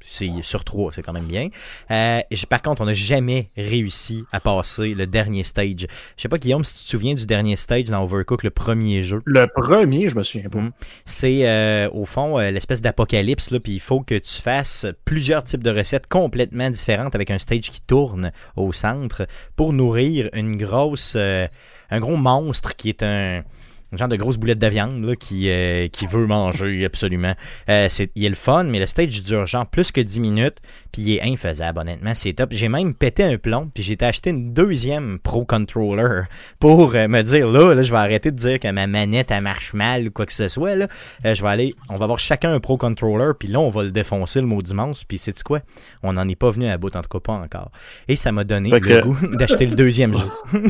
C'est 0.00 0.30
sur 0.42 0.64
trois, 0.64 0.92
c'est 0.92 1.02
quand 1.02 1.12
même 1.12 1.26
bien. 1.26 1.48
Euh, 1.90 2.20
par 2.48 2.62
contre, 2.62 2.82
on 2.82 2.86
n'a 2.86 2.94
jamais 2.94 3.50
réussi 3.56 4.24
à 4.32 4.40
passer 4.40 4.94
le 4.94 5.06
dernier 5.06 5.44
stage. 5.44 5.86
Je 6.16 6.22
sais 6.22 6.28
pas, 6.28 6.38
Guillaume, 6.38 6.64
si 6.64 6.78
tu 6.78 6.84
te 6.84 6.90
souviens 6.90 7.14
du 7.14 7.26
dernier 7.26 7.56
stage 7.56 7.84
dans 7.84 8.02
Overcook, 8.02 8.42
le 8.42 8.50
premier 8.50 9.04
jeu. 9.04 9.20
Le 9.24 9.46
premier, 9.46 10.08
je 10.08 10.16
me 10.16 10.22
souviens 10.22 10.48
pas. 10.48 10.60
Mm. 10.60 10.72
C'est 11.04 11.48
euh, 11.48 11.90
au 11.90 12.04
fond 12.06 12.38
euh, 12.38 12.50
l'espèce 12.50 12.80
d'apocalypse, 12.80 13.50
là, 13.50 13.60
puis 13.60 13.72
il 13.72 13.80
faut 13.80 14.00
que 14.00 14.16
tu 14.16 14.40
fasses 14.40 14.86
plusieurs 15.04 15.44
types 15.44 15.62
de 15.62 15.70
recettes 15.70 16.06
complètement 16.06 16.70
différentes 16.70 17.14
avec 17.14 17.30
un 17.30 17.38
stage 17.38 17.70
qui 17.70 17.80
tourne 17.82 18.32
au 18.56 18.72
centre 18.72 19.26
pour 19.56 19.72
nourrir 19.72 20.30
une 20.32 20.56
grosse, 20.56 21.16
un 21.16 22.00
gros 22.00 22.16
monstre 22.16 22.74
qui 22.76 22.88
est 22.88 23.02
un, 23.02 23.42
un 23.92 23.96
genre 23.96 24.08
de 24.08 24.16
grosse 24.16 24.36
boulette 24.36 24.58
de 24.58 24.66
viande 24.66 25.04
là, 25.04 25.16
qui, 25.16 25.50
euh, 25.50 25.88
qui 25.88 26.06
veut 26.06 26.26
manger 26.26 26.84
absolument. 26.84 27.34
Euh, 27.68 27.86
c'est, 27.88 28.10
il 28.14 28.24
est 28.24 28.28
le 28.28 28.34
fun, 28.34 28.64
mais 28.64 28.78
le 28.78 28.86
stage 28.86 29.22
dure 29.22 29.46
genre 29.46 29.66
plus 29.66 29.90
que 29.92 30.00
10 30.00 30.20
minutes, 30.20 30.58
puis 30.92 31.02
il 31.02 31.12
est 31.16 31.22
infaisable, 31.22 31.78
honnêtement, 31.80 32.12
c'est 32.14 32.32
top. 32.32 32.50
J'ai 32.52 32.68
même 32.68 32.94
pété 32.94 33.24
un 33.24 33.36
plomb, 33.36 33.70
puis 33.72 33.82
j'ai 33.82 33.94
été 33.94 34.04
acheter 34.04 34.30
une 34.30 34.52
deuxième 34.54 35.18
Pro 35.18 35.44
Controller 35.44 36.22
pour 36.58 36.94
euh, 36.94 37.08
me 37.08 37.22
dire, 37.22 37.48
là, 37.48 37.74
là, 37.74 37.82
je 37.82 37.90
vais 37.90 37.98
arrêter 37.98 38.30
de 38.30 38.36
dire 38.36 38.60
que 38.60 38.70
ma 38.70 38.86
manette, 38.86 39.30
elle 39.30 39.42
marche 39.42 39.72
mal 39.74 40.08
ou 40.08 40.10
quoi 40.10 40.26
que 40.26 40.32
ce 40.32 40.48
soit, 40.48 40.76
là. 40.76 40.86
Euh, 41.24 41.34
je 41.34 41.42
vais 41.42 41.48
aller, 41.48 41.74
on 41.88 41.96
va 41.96 42.04
avoir 42.04 42.18
chacun 42.18 42.52
un 42.54 42.60
Pro 42.60 42.76
Controller, 42.76 43.32
puis 43.38 43.48
là, 43.48 43.60
on 43.60 43.70
va 43.70 43.82
le 43.82 43.90
défoncer 43.90 44.40
le 44.40 44.46
mot 44.46 44.62
dimanche, 44.62 45.02
puis 45.08 45.18
c'est 45.18 45.40
quoi? 45.42 45.60
On 46.02 46.12
n'en 46.12 46.28
est 46.28 46.36
pas 46.36 46.50
venu 46.50 46.66
à 46.66 46.78
bout, 46.78 46.94
en 46.94 47.02
tout 47.02 47.08
cas 47.08 47.20
pas 47.20 47.32
encore. 47.32 47.70
Et 48.08 48.16
ça 48.16 48.30
m'a 48.32 48.44
donné 48.44 48.70
Fait 48.70 48.80
le 48.80 49.00
que- 49.00 49.02
goût 49.04 49.36
d'acheter 49.36 49.66
le 49.66 49.74
deuxième 49.74 50.14
jeu. 50.16 50.26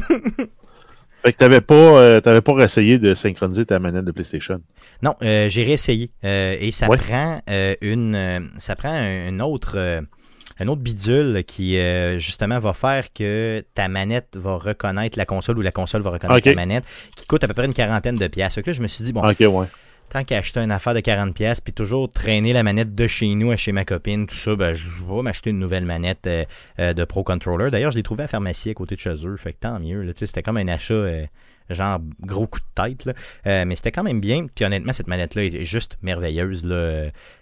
Fait 1.23 1.33
que 1.33 1.39
t'avais 1.39 1.61
pas, 1.61 1.75
euh, 1.75 2.21
t'avais 2.21 2.41
pas 2.41 2.53
essayé 2.65 2.99
de 2.99 3.15
synchroniser 3.15 3.67
ta 3.67 3.79
manette 3.79 4.05
de 4.07 4.13
PlayStation? 4.13 4.61
Non, 5.03 5.15
euh, 5.23 5.51
j'ai 5.51 5.63
réessayé 5.65 6.11
euh, 6.25 6.57
et 6.59 6.73
ça 6.73 6.89
Ouais. 6.89 6.97
prend 6.97 7.43
euh, 7.51 7.75
une, 7.83 8.51
ça 8.59 8.75
prend 8.75 8.93
un, 8.93 9.39
autre, 9.41 10.03
un 10.59 10.69
autre 10.69 10.81
bidule 10.81 11.45
qui 11.47 11.79
justement 12.19 12.59
va 12.59 12.73
faire 12.73 13.13
que 13.13 13.63
ta 13.75 13.89
manette 13.89 14.37
va 14.37 14.57
reconnaître 14.57 15.19
la 15.19 15.27
console 15.27 15.59
ou 15.59 15.63
la 15.63 15.73
console 15.73 16.01
va 16.01 16.11
reconnaître 16.11 16.49
la 16.49 16.55
manette, 16.55 16.85
qui 17.17 17.27
coûte 17.27 17.45
à 17.45 17.49
peu 17.49 17.55
près 17.55 17.67
une 17.67 17.75
quarantaine 17.75 18.17
de 18.17 18.27
pièces. 18.27 18.57
Là, 18.57 18.73
je 18.73 18.81
me 18.81 18.89
suis 18.89 19.05
dit 19.05 19.13
bon, 19.13 19.23
Ok, 19.27 19.41
ouais. 19.41 19.67
Tant 20.11 20.25
qu'à 20.25 20.39
acheter 20.39 20.61
une 20.61 20.73
affaire 20.73 20.93
de 20.93 21.01
40 21.01 21.35
pièces 21.35 21.61
puis 21.61 21.73
toujours 21.73 22.11
traîner 22.11 22.53
la 22.53 22.63
manette 22.63 22.95
de 22.95 23.07
chez 23.07 23.35
nous 23.35 23.51
à 23.53 23.57
chez 23.57 23.73
ma 23.73 23.85
copine, 23.85 24.27
tout 24.27 24.37
ça, 24.37 24.57
ben, 24.57 24.75
je 24.75 24.87
vais 24.87 25.23
m'acheter 25.23 25.51
une 25.51 25.59
nouvelle 25.59 25.87
manette 25.87 26.27
euh, 26.27 26.45
euh, 26.79 26.93
de 26.93 27.05
Pro 27.05 27.23
Controller. 27.23 27.71
D'ailleurs, 27.71 27.93
je 27.93 27.97
l'ai 27.97 28.03
trouvé 28.03 28.23
à 28.23 28.25
la 28.25 28.29
pharmacie 28.29 28.71
à 28.71 28.75
côté 28.75 28.97
de 28.97 29.01
chez 29.01 29.15
eux, 29.25 29.37
fait 29.37 29.53
que 29.53 29.61
tant 29.61 29.79
mieux. 29.79 30.03
là. 30.03 30.13
C'était 30.15 30.43
comme 30.43 30.57
un 30.57 30.69
achat 30.69 30.95
euh, 30.95 31.27
genre 31.71 32.01
gros 32.21 32.49
coup 32.49 32.59
de 32.59 32.83
tête, 32.83 33.09
mais 33.47 33.77
c'était 33.77 33.93
quand 33.93 34.03
même 34.03 34.21
bien. 34.21 34.47
Puis 34.53 34.65
honnêtement, 34.65 34.93
cette 34.93 35.07
manette-là 35.07 35.45
est 35.45 35.65
juste 35.65 35.99
merveilleuse. 36.03 36.69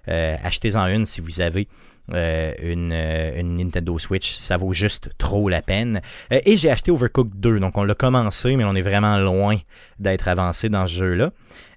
Achetez-en 0.06 0.86
une 0.88 1.06
si 1.06 1.22
vous 1.22 1.40
avez 1.40 1.66
euh, 2.14 2.54
une, 2.62 2.92
euh, 2.92 3.38
une 3.38 3.56
Nintendo 3.56 3.98
Switch. 3.98 4.36
Ça 4.36 4.56
vaut 4.56 4.72
juste 4.72 5.10
trop 5.18 5.48
la 5.48 5.60
peine. 5.60 6.00
Euh, 6.32 6.40
et 6.44 6.56
j'ai 6.56 6.70
acheté 6.70 6.90
Overcooked 6.90 7.38
2. 7.38 7.60
Donc 7.60 7.76
on 7.76 7.84
l'a 7.84 7.94
commencé, 7.94 8.56
mais 8.56 8.64
on 8.64 8.74
est 8.74 8.82
vraiment 8.82 9.18
loin 9.18 9.56
d'être 9.98 10.28
avancé 10.28 10.68
dans 10.68 10.86
ce 10.86 10.94
jeu-là. 10.94 11.30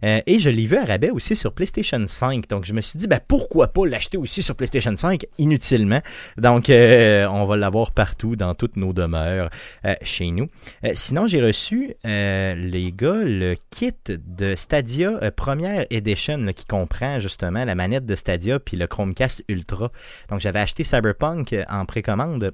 Et 0.03 0.39
je 0.39 0.49
l'ai 0.49 0.65
vu 0.65 0.77
à 0.77 0.85
rabais 0.85 1.11
aussi 1.11 1.35
sur 1.35 1.53
PlayStation 1.53 2.03
5. 2.07 2.47
Donc 2.49 2.65
je 2.65 2.73
me 2.73 2.81
suis 2.81 2.97
dit, 2.97 3.05
ben, 3.05 3.19
pourquoi 3.27 3.67
pas 3.67 3.85
l'acheter 3.85 4.17
aussi 4.17 4.41
sur 4.41 4.55
PlayStation 4.55 4.95
5 4.95 5.25
inutilement? 5.37 6.01
Donc 6.37 6.69
on 6.69 7.45
va 7.45 7.55
l'avoir 7.55 7.91
partout 7.91 8.35
dans 8.35 8.55
toutes 8.55 8.77
nos 8.77 8.93
demeures 8.93 9.51
chez 10.01 10.31
nous. 10.31 10.47
Sinon, 10.95 11.27
j'ai 11.27 11.39
reçu, 11.39 11.93
les 12.03 12.93
gars, 12.95 13.21
le 13.23 13.55
kit 13.69 13.93
de 14.07 14.55
Stadia 14.55 15.31
Première 15.35 15.85
Edition 15.91 16.51
qui 16.55 16.65
comprend 16.65 17.19
justement 17.19 17.63
la 17.63 17.75
manette 17.75 18.07
de 18.07 18.15
Stadia 18.15 18.59
puis 18.59 18.77
le 18.77 18.87
Chromecast 18.87 19.43
Ultra. 19.49 19.91
Donc 20.29 20.39
j'avais 20.39 20.59
acheté 20.59 20.83
Cyberpunk 20.83 21.53
euh, 21.53 21.63
en 21.69 21.85
précommande 21.85 22.51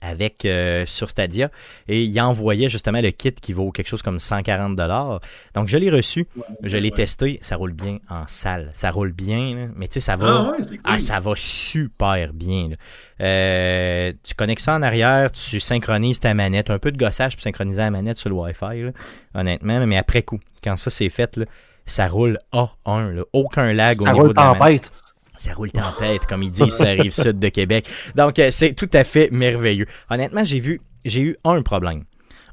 avec 0.00 0.44
euh, 0.44 0.86
sur 0.86 1.10
Stadia 1.10 1.50
et 1.88 2.04
il 2.04 2.20
envoyait 2.20 2.70
justement 2.70 3.00
le 3.00 3.10
kit 3.10 3.32
qui 3.32 3.52
vaut 3.52 3.72
quelque 3.72 3.88
chose 3.88 4.00
comme 4.02 4.20
140 4.20 4.76
dollars. 4.76 5.18
Donc 5.54 5.66
je 5.66 5.76
l'ai 5.76 5.90
reçu, 5.90 6.28
je 6.62 6.76
l'ai 6.76 6.90
Ouais. 6.90 6.94
testé, 6.94 7.40
ça 7.42 7.56
roule 7.56 7.72
bien 7.72 7.98
en 8.08 8.22
salle, 8.28 8.70
ça 8.74 8.92
roule 8.92 9.10
bien, 9.12 9.56
là. 9.56 9.66
mais 9.74 9.88
tu 9.88 9.94
sais 9.94 10.00
ça 10.00 10.14
va 10.14 10.28
Ah 10.28 10.50
ouais, 10.52 10.58
c'est 10.62 10.76
cool. 10.76 10.80
ah, 10.84 10.98
ça 11.00 11.18
va 11.18 11.32
super 11.34 12.32
bien. 12.32 12.68
là. 12.68 12.76
Euh, 13.20 14.12
tu 14.22 14.34
connectes 14.34 14.62
ça 14.62 14.76
en 14.76 14.82
arrière, 14.82 15.32
tu 15.32 15.58
synchronises 15.58 16.20
ta 16.20 16.32
manette. 16.32 16.70
Un 16.70 16.78
peu 16.78 16.92
de 16.92 16.96
gossage 16.96 17.32
pour 17.34 17.42
synchroniser 17.42 17.78
la 17.82 17.90
manette 17.90 18.18
sur 18.18 18.28
le 18.28 18.36
Wi-Fi, 18.36 18.82
là, 18.82 18.90
honnêtement. 19.34 19.80
là, 19.80 19.86
mais 19.86 19.96
après 19.98 20.22
coup, 20.22 20.38
quand 20.62 20.76
ça 20.76 20.90
c'est 20.90 21.10
fait, 21.10 21.36
là, 21.36 21.44
ça 21.86 22.06
roule 22.06 22.38
A1. 22.52 23.14
là. 23.16 23.22
Aucun 23.32 23.72
lag 23.72 23.96
Ça 24.00 24.10
au 24.10 24.12
niveau 24.12 24.26
roule 24.26 24.34
de 24.34 24.40
la 24.40 24.54
manette. 24.54 24.92
Ça 25.38 25.54
roule 25.54 25.70
tempête, 25.70 26.26
comme 26.26 26.42
ils 26.42 26.50
disent, 26.50 26.74
ça 26.74 26.88
arrive 26.88 27.12
sud 27.12 27.38
de 27.38 27.48
Québec. 27.48 27.88
Donc, 28.16 28.38
euh, 28.38 28.50
c'est 28.50 28.74
tout 28.74 28.90
à 28.92 29.04
fait 29.04 29.30
merveilleux. 29.30 29.86
Honnêtement, 30.10 30.44
j'ai 30.44 30.60
vu, 30.60 30.80
j'ai 31.04 31.22
eu 31.22 31.36
un 31.44 31.62
problème. 31.62 32.04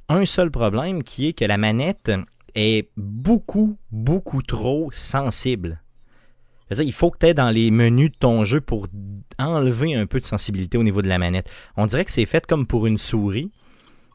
Un 0.08 0.26
seul 0.26 0.52
problème 0.52 1.04
qui 1.04 1.28
est 1.28 1.34
que 1.34 1.46
la 1.46 1.58
manette 1.58 2.12
est 2.54 2.90
beaucoup, 2.96 3.78
beaucoup 3.92 4.44
trop 4.44 4.90
sensible. 4.94 5.82
C'est-à-dire, 6.68 6.86
il 6.86 6.94
faut 6.94 7.10
que 7.10 7.18
tu 7.20 7.26
aies 7.26 7.34
dans 7.34 7.50
les 7.50 7.72
menus 7.72 8.12
de 8.12 8.18
ton 8.18 8.46
jeu 8.46 8.62
pour 8.62 8.88
enlever 9.40 9.96
un 9.96 10.06
peu 10.06 10.20
de 10.20 10.26
sensibilité 10.26 10.78
au 10.78 10.84
niveau 10.84 11.02
de 11.02 11.08
la 11.08 11.18
manette. 11.18 11.50
On 11.78 11.88
dirait 11.88 12.06
que 12.06 12.12
c'est 12.12 12.26
fait 12.26 12.46
comme 12.46 12.68
pour 12.68 12.86
une 12.86 12.98
souris, 12.98 13.52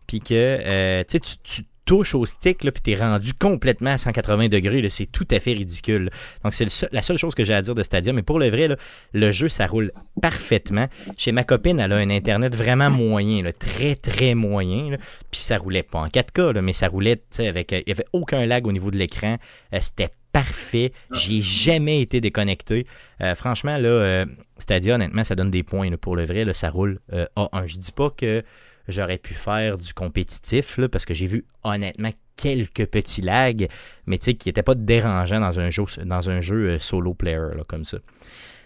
puis 0.06 0.20
que 0.20 0.34
euh, 0.34 1.04
tu 1.04 1.62
touches 1.90 2.14
au 2.14 2.24
stick, 2.24 2.62
là, 2.62 2.70
puis 2.70 2.80
t'es 2.82 2.94
rendu 2.94 3.34
complètement 3.34 3.90
à 3.90 3.98
180 3.98 4.46
degrés. 4.46 4.88
C'est 4.90 5.06
tout 5.10 5.26
à 5.32 5.40
fait 5.40 5.54
ridicule. 5.54 6.08
Donc, 6.44 6.54
c'est 6.54 6.68
la 6.92 7.02
seule 7.02 7.18
chose 7.18 7.34
que 7.34 7.44
j'ai 7.44 7.52
à 7.52 7.62
dire 7.62 7.74
de 7.74 7.82
Stadia. 7.82 8.12
Mais 8.12 8.22
pour 8.22 8.38
le 8.38 8.48
vrai, 8.48 8.68
le 9.12 9.32
jeu, 9.32 9.48
ça 9.48 9.66
roule 9.66 9.90
parfaitement. 10.22 10.86
Chez 11.18 11.32
ma 11.32 11.42
copine, 11.42 11.80
elle 11.80 11.92
a 11.92 11.96
un 11.96 12.10
Internet 12.10 12.54
vraiment 12.54 12.90
moyen, 12.90 13.42
très, 13.58 13.96
très 13.96 14.36
moyen. 14.36 14.98
Puis 15.32 15.40
ça 15.40 15.58
roulait 15.58 15.82
pas 15.82 15.98
en 15.98 16.06
4K, 16.06 16.52
là, 16.52 16.62
mais 16.62 16.72
ça 16.74 16.86
roulait 16.86 17.20
avec. 17.40 17.72
euh, 17.72 17.80
Il 17.80 17.84
n'y 17.88 17.92
avait 17.92 18.06
aucun 18.12 18.46
lag 18.46 18.68
au 18.68 18.72
niveau 18.72 18.92
de 18.92 18.96
l'écran. 18.96 19.36
Euh, 19.74 19.78
C'était 19.80 20.10
parfait. 20.32 20.92
J'ai 21.10 21.42
jamais 21.42 22.00
été 22.02 22.20
déconnecté. 22.20 22.86
Euh, 23.20 23.34
franchement, 23.34 23.78
là, 23.78 24.26
Stadia, 24.58 24.94
honnêtement, 24.94 25.24
ça 25.24 25.34
donne 25.34 25.50
des 25.50 25.64
points. 25.64 25.90
pour 25.96 26.14
le 26.14 26.24
vrai, 26.24 26.46
ça 26.52 26.70
roule 26.70 27.00
euh, 27.12 27.26
A1. 27.36 27.66
Je 27.66 27.78
dis 27.78 27.90
pas 27.90 28.10
que 28.10 28.44
j'aurais 28.90 29.18
pu 29.18 29.34
faire 29.34 29.78
du 29.78 29.94
compétitif, 29.94 30.78
là, 30.78 30.88
parce 30.88 31.04
que 31.04 31.14
j'ai 31.14 31.26
vu 31.26 31.44
honnêtement 31.64 32.10
quelques 32.36 32.86
petits 32.86 33.22
lags, 33.22 33.68
mais 34.06 34.18
tu 34.18 34.26
sais, 34.26 34.34
qui 34.34 34.48
n'étaient 34.48 34.62
pas 34.62 34.74
dérangeants 34.74 35.40
dans 35.40 35.60
un 35.60 35.70
jeu, 35.70 35.84
dans 36.04 36.30
un 36.30 36.40
jeu 36.40 36.70
euh, 36.70 36.78
solo 36.78 37.14
player, 37.14 37.50
là, 37.54 37.62
comme 37.68 37.84
ça. 37.84 37.98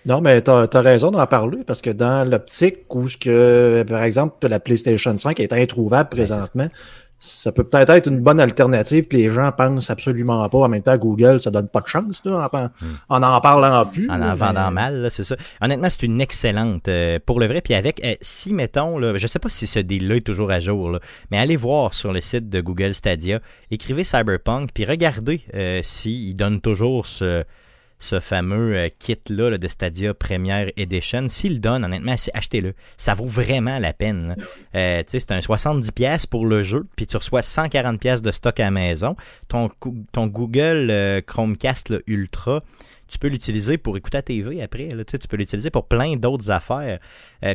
Non, 0.06 0.20
mais 0.20 0.42
tu 0.42 0.50
as, 0.50 0.66
raison 0.80 1.10
d'en 1.10 1.26
parler 1.26 1.64
parce 1.66 1.80
que 1.80 1.88
dans 1.88 2.28
l'optique 2.28 2.94
où, 2.94 3.08
ce 3.08 3.16
que, 3.16 3.84
par 3.88 4.02
exemple, 4.02 4.46
la 4.46 4.60
PlayStation 4.60 5.16
5 5.16 5.40
est 5.40 5.52
introuvable 5.52 6.18
Ben, 6.18 6.26
c'est 6.26 6.70
ça. 7.24 7.52
peut 7.52 7.64
peut-être 7.64 7.90
être 7.90 8.06
une 8.08 8.20
bonne 8.20 8.40
alternative, 8.40 9.04
puis 9.04 9.18
les 9.18 9.30
gens 9.30 9.50
pensent 9.52 9.90
absolument 9.90 10.48
pas. 10.48 10.58
En 10.58 10.68
même 10.68 10.82
temps, 10.82 10.96
Google, 10.96 11.40
ça 11.40 11.50
donne 11.50 11.68
pas 11.68 11.80
de 11.80 11.86
chance 11.86 12.22
là, 12.24 12.48
en, 12.52 13.16
en 13.16 13.22
en 13.22 13.40
parlant 13.40 13.86
plus. 13.86 14.06
Hmm. 14.06 14.10
En 14.12 14.22
en 14.22 14.34
vendant 14.34 14.70
mais- 14.70 14.82
mal, 14.82 14.96
là, 15.02 15.10
c'est 15.10 15.24
ça. 15.24 15.36
Honnêtement, 15.60 15.88
c'est 15.90 16.02
une 16.02 16.20
excellente 16.20 16.88
euh, 16.88 17.18
pour 17.24 17.40
le 17.40 17.46
vrai. 17.46 17.60
Puis 17.60 17.74
avec, 17.74 18.04
euh, 18.04 18.14
si 18.20 18.52
mettons, 18.52 18.98
là, 18.98 19.16
je 19.16 19.26
sais 19.26 19.38
pas 19.38 19.48
si 19.48 19.66
ce 19.66 19.78
deal-là 19.78 20.16
est 20.16 20.20
toujours 20.26 20.50
à 20.50 20.60
jour, 20.60 20.90
là, 20.90 21.00
mais 21.30 21.38
allez 21.38 21.56
voir 21.56 21.94
sur 21.94 22.12
le 22.12 22.20
site 22.20 22.48
de 22.48 22.60
Google 22.60 22.94
Stadia, 22.94 23.40
écrivez 23.70 24.04
Cyberpunk, 24.04 24.70
puis 24.72 24.84
regardez 24.84 25.42
euh, 25.54 25.80
s'ils 25.82 26.34
donnent 26.36 26.60
toujours 26.60 27.06
ce, 27.06 27.44
ce 28.04 28.20
fameux 28.20 28.76
euh, 28.76 28.88
kit-là 28.98 29.50
là, 29.50 29.58
de 29.58 29.66
Stadia 29.66 30.12
Premier 30.12 30.72
Edition. 30.76 31.26
S'ils 31.28 31.54
le 31.54 31.58
donnent, 31.58 31.84
honnêtement, 31.84 32.14
achetez-le. 32.34 32.74
Ça 32.98 33.14
vaut 33.14 33.26
vraiment 33.26 33.78
la 33.78 33.94
peine. 33.94 34.36
Euh, 34.74 35.02
c'est 35.06 35.32
un 35.32 35.38
70$ 35.38 35.90
pièces 35.92 36.26
pour 36.26 36.44
le 36.44 36.62
jeu, 36.62 36.86
puis 36.96 37.06
tu 37.06 37.16
reçois 37.16 37.40
140$ 37.40 37.98
pièces 37.98 38.20
de 38.20 38.30
stock 38.30 38.60
à 38.60 38.64
la 38.64 38.70
maison. 38.70 39.16
Ton, 39.48 39.70
Google 40.26 40.88
euh, 40.90 41.22
Chromecast 41.22 41.94
Ultra, 42.06 42.62
tu 43.08 43.18
peux 43.18 43.28
l'utiliser 43.28 43.78
pour 43.78 43.96
écouter 43.96 44.18
la 44.18 44.22
TV 44.22 44.62
après. 44.62 44.88
tu 44.88 45.28
peux 45.28 45.38
l'utiliser 45.38 45.70
pour 45.70 45.88
plein 45.88 46.16
d'autres 46.16 46.50
affaires. 46.50 46.98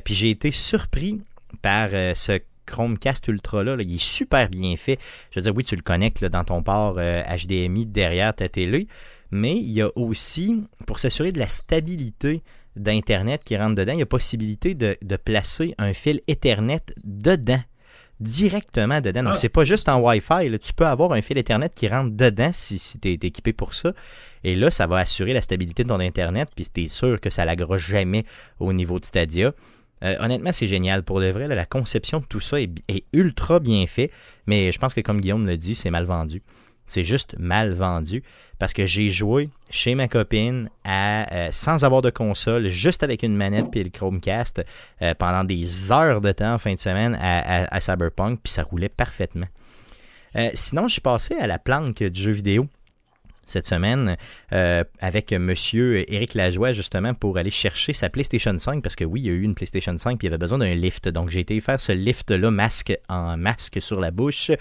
Puis 0.03 0.13
j'ai 0.13 0.29
été 0.29 0.51
surpris 0.51 1.21
par 1.61 1.89
ce 1.89 2.39
Chromecast 2.65 3.27
Ultra 3.27 3.63
là, 3.63 3.75
il 3.79 3.95
est 3.95 4.01
super 4.01 4.47
bien 4.47 4.75
fait. 4.77 4.99
Je 5.31 5.39
veux 5.39 5.43
dire, 5.43 5.55
oui, 5.55 5.63
tu 5.63 5.75
le 5.75 5.81
connectes 5.81 6.23
dans 6.23 6.43
ton 6.43 6.61
port 6.61 6.95
HDMI 6.95 7.87
derrière 7.87 8.35
ta 8.35 8.47
télé, 8.47 8.87
mais 9.31 9.55
il 9.57 9.71
y 9.71 9.81
a 9.81 9.89
aussi, 9.95 10.63
pour 10.87 10.99
s'assurer 10.99 11.31
de 11.31 11.39
la 11.39 11.47
stabilité 11.47 12.41
d'Internet 12.75 13.43
qui 13.43 13.57
rentre 13.57 13.75
dedans, 13.75 13.93
il 13.93 13.99
y 13.99 14.03
a 14.03 14.05
possibilité 14.05 14.73
de, 14.73 14.95
de 15.01 15.15
placer 15.17 15.75
un 15.77 15.93
fil 15.93 16.21
Ethernet 16.27 16.81
dedans 17.03 17.61
directement 18.19 18.99
dedans. 19.01 19.23
Donc, 19.23 19.33
Ah. 19.35 19.37
c'est 19.37 19.49
pas 19.49 19.63
juste 19.65 19.87
en 19.87 20.01
Wi-Fi. 20.01 20.49
là. 20.49 20.57
Tu 20.59 20.73
peux 20.73 20.85
avoir 20.85 21.13
un 21.13 21.21
fil 21.21 21.37
Ethernet 21.37 21.69
qui 21.73 21.87
rentre 21.87 22.09
dedans 22.15 22.51
si, 22.53 22.77
si 22.77 22.99
tu 22.99 23.07
es 23.09 23.13
équipé 23.13 23.53
pour 23.53 23.73
ça. 23.73 23.93
Et 24.43 24.55
là, 24.55 24.69
ça 24.71 24.87
va 24.87 24.97
assurer 24.97 25.33
la 25.33 25.41
stabilité 25.41 25.83
de 25.83 25.89
ton 25.89 25.99
Internet. 26.01 26.49
Puis, 26.55 26.67
tu 26.73 26.83
es 26.83 26.87
sûr 26.89 27.19
que 27.21 27.29
ça 27.29 27.45
l'agra 27.45 27.77
jamais 27.77 28.25
au 28.59 28.73
niveau 28.73 28.99
de 28.99 29.05
Stadia. 29.05 29.53
Euh, 30.03 30.15
honnêtement, 30.19 30.51
c'est 30.51 30.67
génial. 30.67 31.03
Pour 31.03 31.19
de 31.21 31.27
vrai, 31.29 31.47
là, 31.47 31.55
la 31.55 31.65
conception 31.65 32.19
de 32.19 32.25
tout 32.25 32.39
ça 32.41 32.59
est, 32.61 32.69
est 32.89 33.05
ultra 33.13 33.59
bien 33.59 33.85
fait. 33.87 34.11
Mais 34.47 34.71
je 34.73 34.79
pense 34.79 34.93
que, 34.93 35.01
comme 35.01 35.21
Guillaume 35.21 35.45
l'a 35.47 35.57
dit, 35.57 35.75
c'est 35.75 35.89
mal 35.89 36.03
vendu. 36.05 36.41
C'est 36.89 37.03
juste 37.03 37.35
mal 37.37 37.73
vendu. 37.73 38.23
Parce 38.57 38.73
que 38.73 38.85
j'ai 38.85 39.09
joué 39.11 39.49
chez 39.69 39.95
ma 39.95 40.09
copine 40.09 40.69
euh, 40.85 41.47
sans 41.51 41.85
avoir 41.85 42.01
de 42.01 42.09
console, 42.09 42.67
juste 42.67 43.03
avec 43.03 43.23
une 43.23 43.35
manette 43.35 43.71
puis 43.71 43.81
le 43.81 43.89
Chromecast 43.89 44.61
euh, 45.01 45.13
pendant 45.17 45.45
des 45.45 45.93
heures 45.93 46.19
de 46.19 46.31
temps 46.33 46.55
en 46.55 46.57
fin 46.57 46.73
de 46.73 46.79
semaine 46.79 47.17
à 47.21 47.79
Cyberpunk, 47.79 48.41
puis 48.43 48.51
ça 48.51 48.63
roulait 48.63 48.89
parfaitement. 48.89 49.47
Euh, 50.35 50.49
sinon, 50.53 50.87
je 50.87 50.93
suis 50.93 51.01
passé 51.01 51.35
à 51.35 51.47
la 51.47 51.59
planque 51.59 52.03
du 52.03 52.21
jeu 52.21 52.31
vidéo 52.31 52.67
cette 53.49 53.67
semaine 53.67 54.15
euh, 54.53 54.83
avec 54.99 55.33
monsieur 55.33 56.09
Éric 56.11 56.33
Lajoie 56.33 56.73
justement 56.73 57.13
pour 57.13 57.37
aller 57.37 57.49
chercher 57.49 57.93
sa 57.93 58.09
PlayStation 58.09 58.57
5 58.57 58.81
parce 58.83 58.95
que 58.95 59.03
oui, 59.03 59.21
il 59.21 59.25
y 59.27 59.29
a 59.29 59.33
eu 59.33 59.41
une 59.41 59.55
PlayStation 59.55 59.97
5 59.97 60.17
puis 60.17 60.27
il 60.27 60.29
avait 60.29 60.37
besoin 60.37 60.57
d'un 60.57 60.73
lift. 60.75 61.09
Donc 61.09 61.29
j'ai 61.29 61.39
été 61.39 61.59
faire 61.59 61.81
ce 61.81 61.91
lift-là 61.91 62.51
masque 62.51 62.95
en 63.07 63.37
masque 63.37 63.81
sur 63.81 63.99
la 63.99 64.11
bouche 64.11 64.51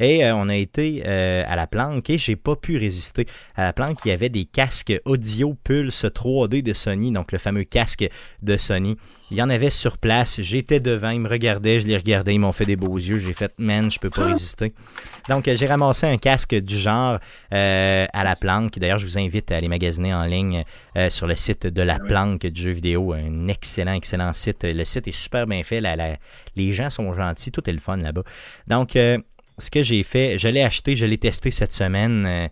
et 0.00 0.24
euh, 0.24 0.34
on 0.34 0.48
a 0.48 0.56
été 0.56 1.02
euh, 1.06 1.44
à 1.46 1.56
la 1.56 1.66
planque 1.66 2.08
et 2.10 2.18
j'ai 2.18 2.36
pas 2.36 2.56
pu 2.56 2.76
résister. 2.76 3.26
À 3.56 3.64
la 3.64 3.72
planque, 3.72 3.98
il 4.04 4.08
y 4.08 4.12
avait 4.12 4.28
des 4.28 4.44
casques 4.44 4.94
audio 5.04 5.54
Pulse 5.64 6.04
3D 6.04 6.62
de 6.62 6.72
Sony, 6.72 7.12
donc 7.12 7.32
le 7.32 7.38
fameux 7.38 7.64
casque 7.64 8.08
de 8.42 8.56
Sony. 8.56 8.96
Il 9.32 9.36
y 9.36 9.42
en 9.42 9.50
avait 9.50 9.70
sur 9.70 9.98
place, 9.98 10.40
j'étais 10.40 10.78
devant, 10.78 11.10
ils 11.10 11.20
me 11.20 11.28
regardaient, 11.28 11.80
je 11.80 11.86
les 11.88 11.96
regardais, 11.96 12.32
ils 12.34 12.38
m'ont 12.38 12.52
fait 12.52 12.64
des 12.64 12.76
beaux 12.76 12.96
yeux, 12.96 13.18
j'ai 13.18 13.32
fait 13.32 13.52
man, 13.58 13.90
je 13.90 13.98
peux 13.98 14.08
pas 14.08 14.26
résister. 14.26 14.72
Donc 15.28 15.48
euh, 15.48 15.56
j'ai 15.56 15.66
ramassé 15.66 16.06
un 16.06 16.16
casque 16.16 16.54
du 16.54 16.78
genre 16.78 17.18
euh, 17.52 18.06
à 18.12 18.22
la 18.24 18.36
planque. 18.36 18.78
D'ailleurs, 18.78 19.00
je 19.00 19.04
vous 19.06 19.18
invite 19.18 19.50
à 19.50 19.56
aller 19.56 19.66
magasiner 19.68 20.14
en 20.14 20.24
ligne 20.26 20.64
euh, 20.96 21.10
sur 21.10 21.26
le 21.26 21.34
site 21.34 21.66
de 21.66 21.82
la 21.82 21.98
planque 21.98 22.46
du 22.46 22.62
jeu 22.62 22.70
vidéo, 22.70 23.14
un 23.14 23.48
excellent, 23.48 23.94
excellent 23.94 24.32
site. 24.32 24.62
Le 24.62 24.84
site 24.84 25.08
est 25.08 25.12
super 25.12 25.44
bien 25.46 25.64
fait, 25.64 25.80
la- 25.80 25.96
la- 25.96 26.16
les 26.54 26.72
gens 26.72 26.88
sont 26.90 27.12
gentils, 27.12 27.50
tout 27.50 27.68
est 27.68 27.72
le 27.72 27.80
fun 27.80 27.96
là-bas. 27.96 28.22
Donc 28.68 28.94
euh, 28.94 29.18
ce 29.58 29.70
que 29.72 29.82
j'ai 29.82 30.04
fait, 30.04 30.38
je 30.38 30.46
l'ai 30.46 30.62
acheté, 30.62 30.94
je 30.94 31.04
l'ai 31.04 31.18
testé 31.18 31.50
cette 31.50 31.72
semaine. 31.72 32.48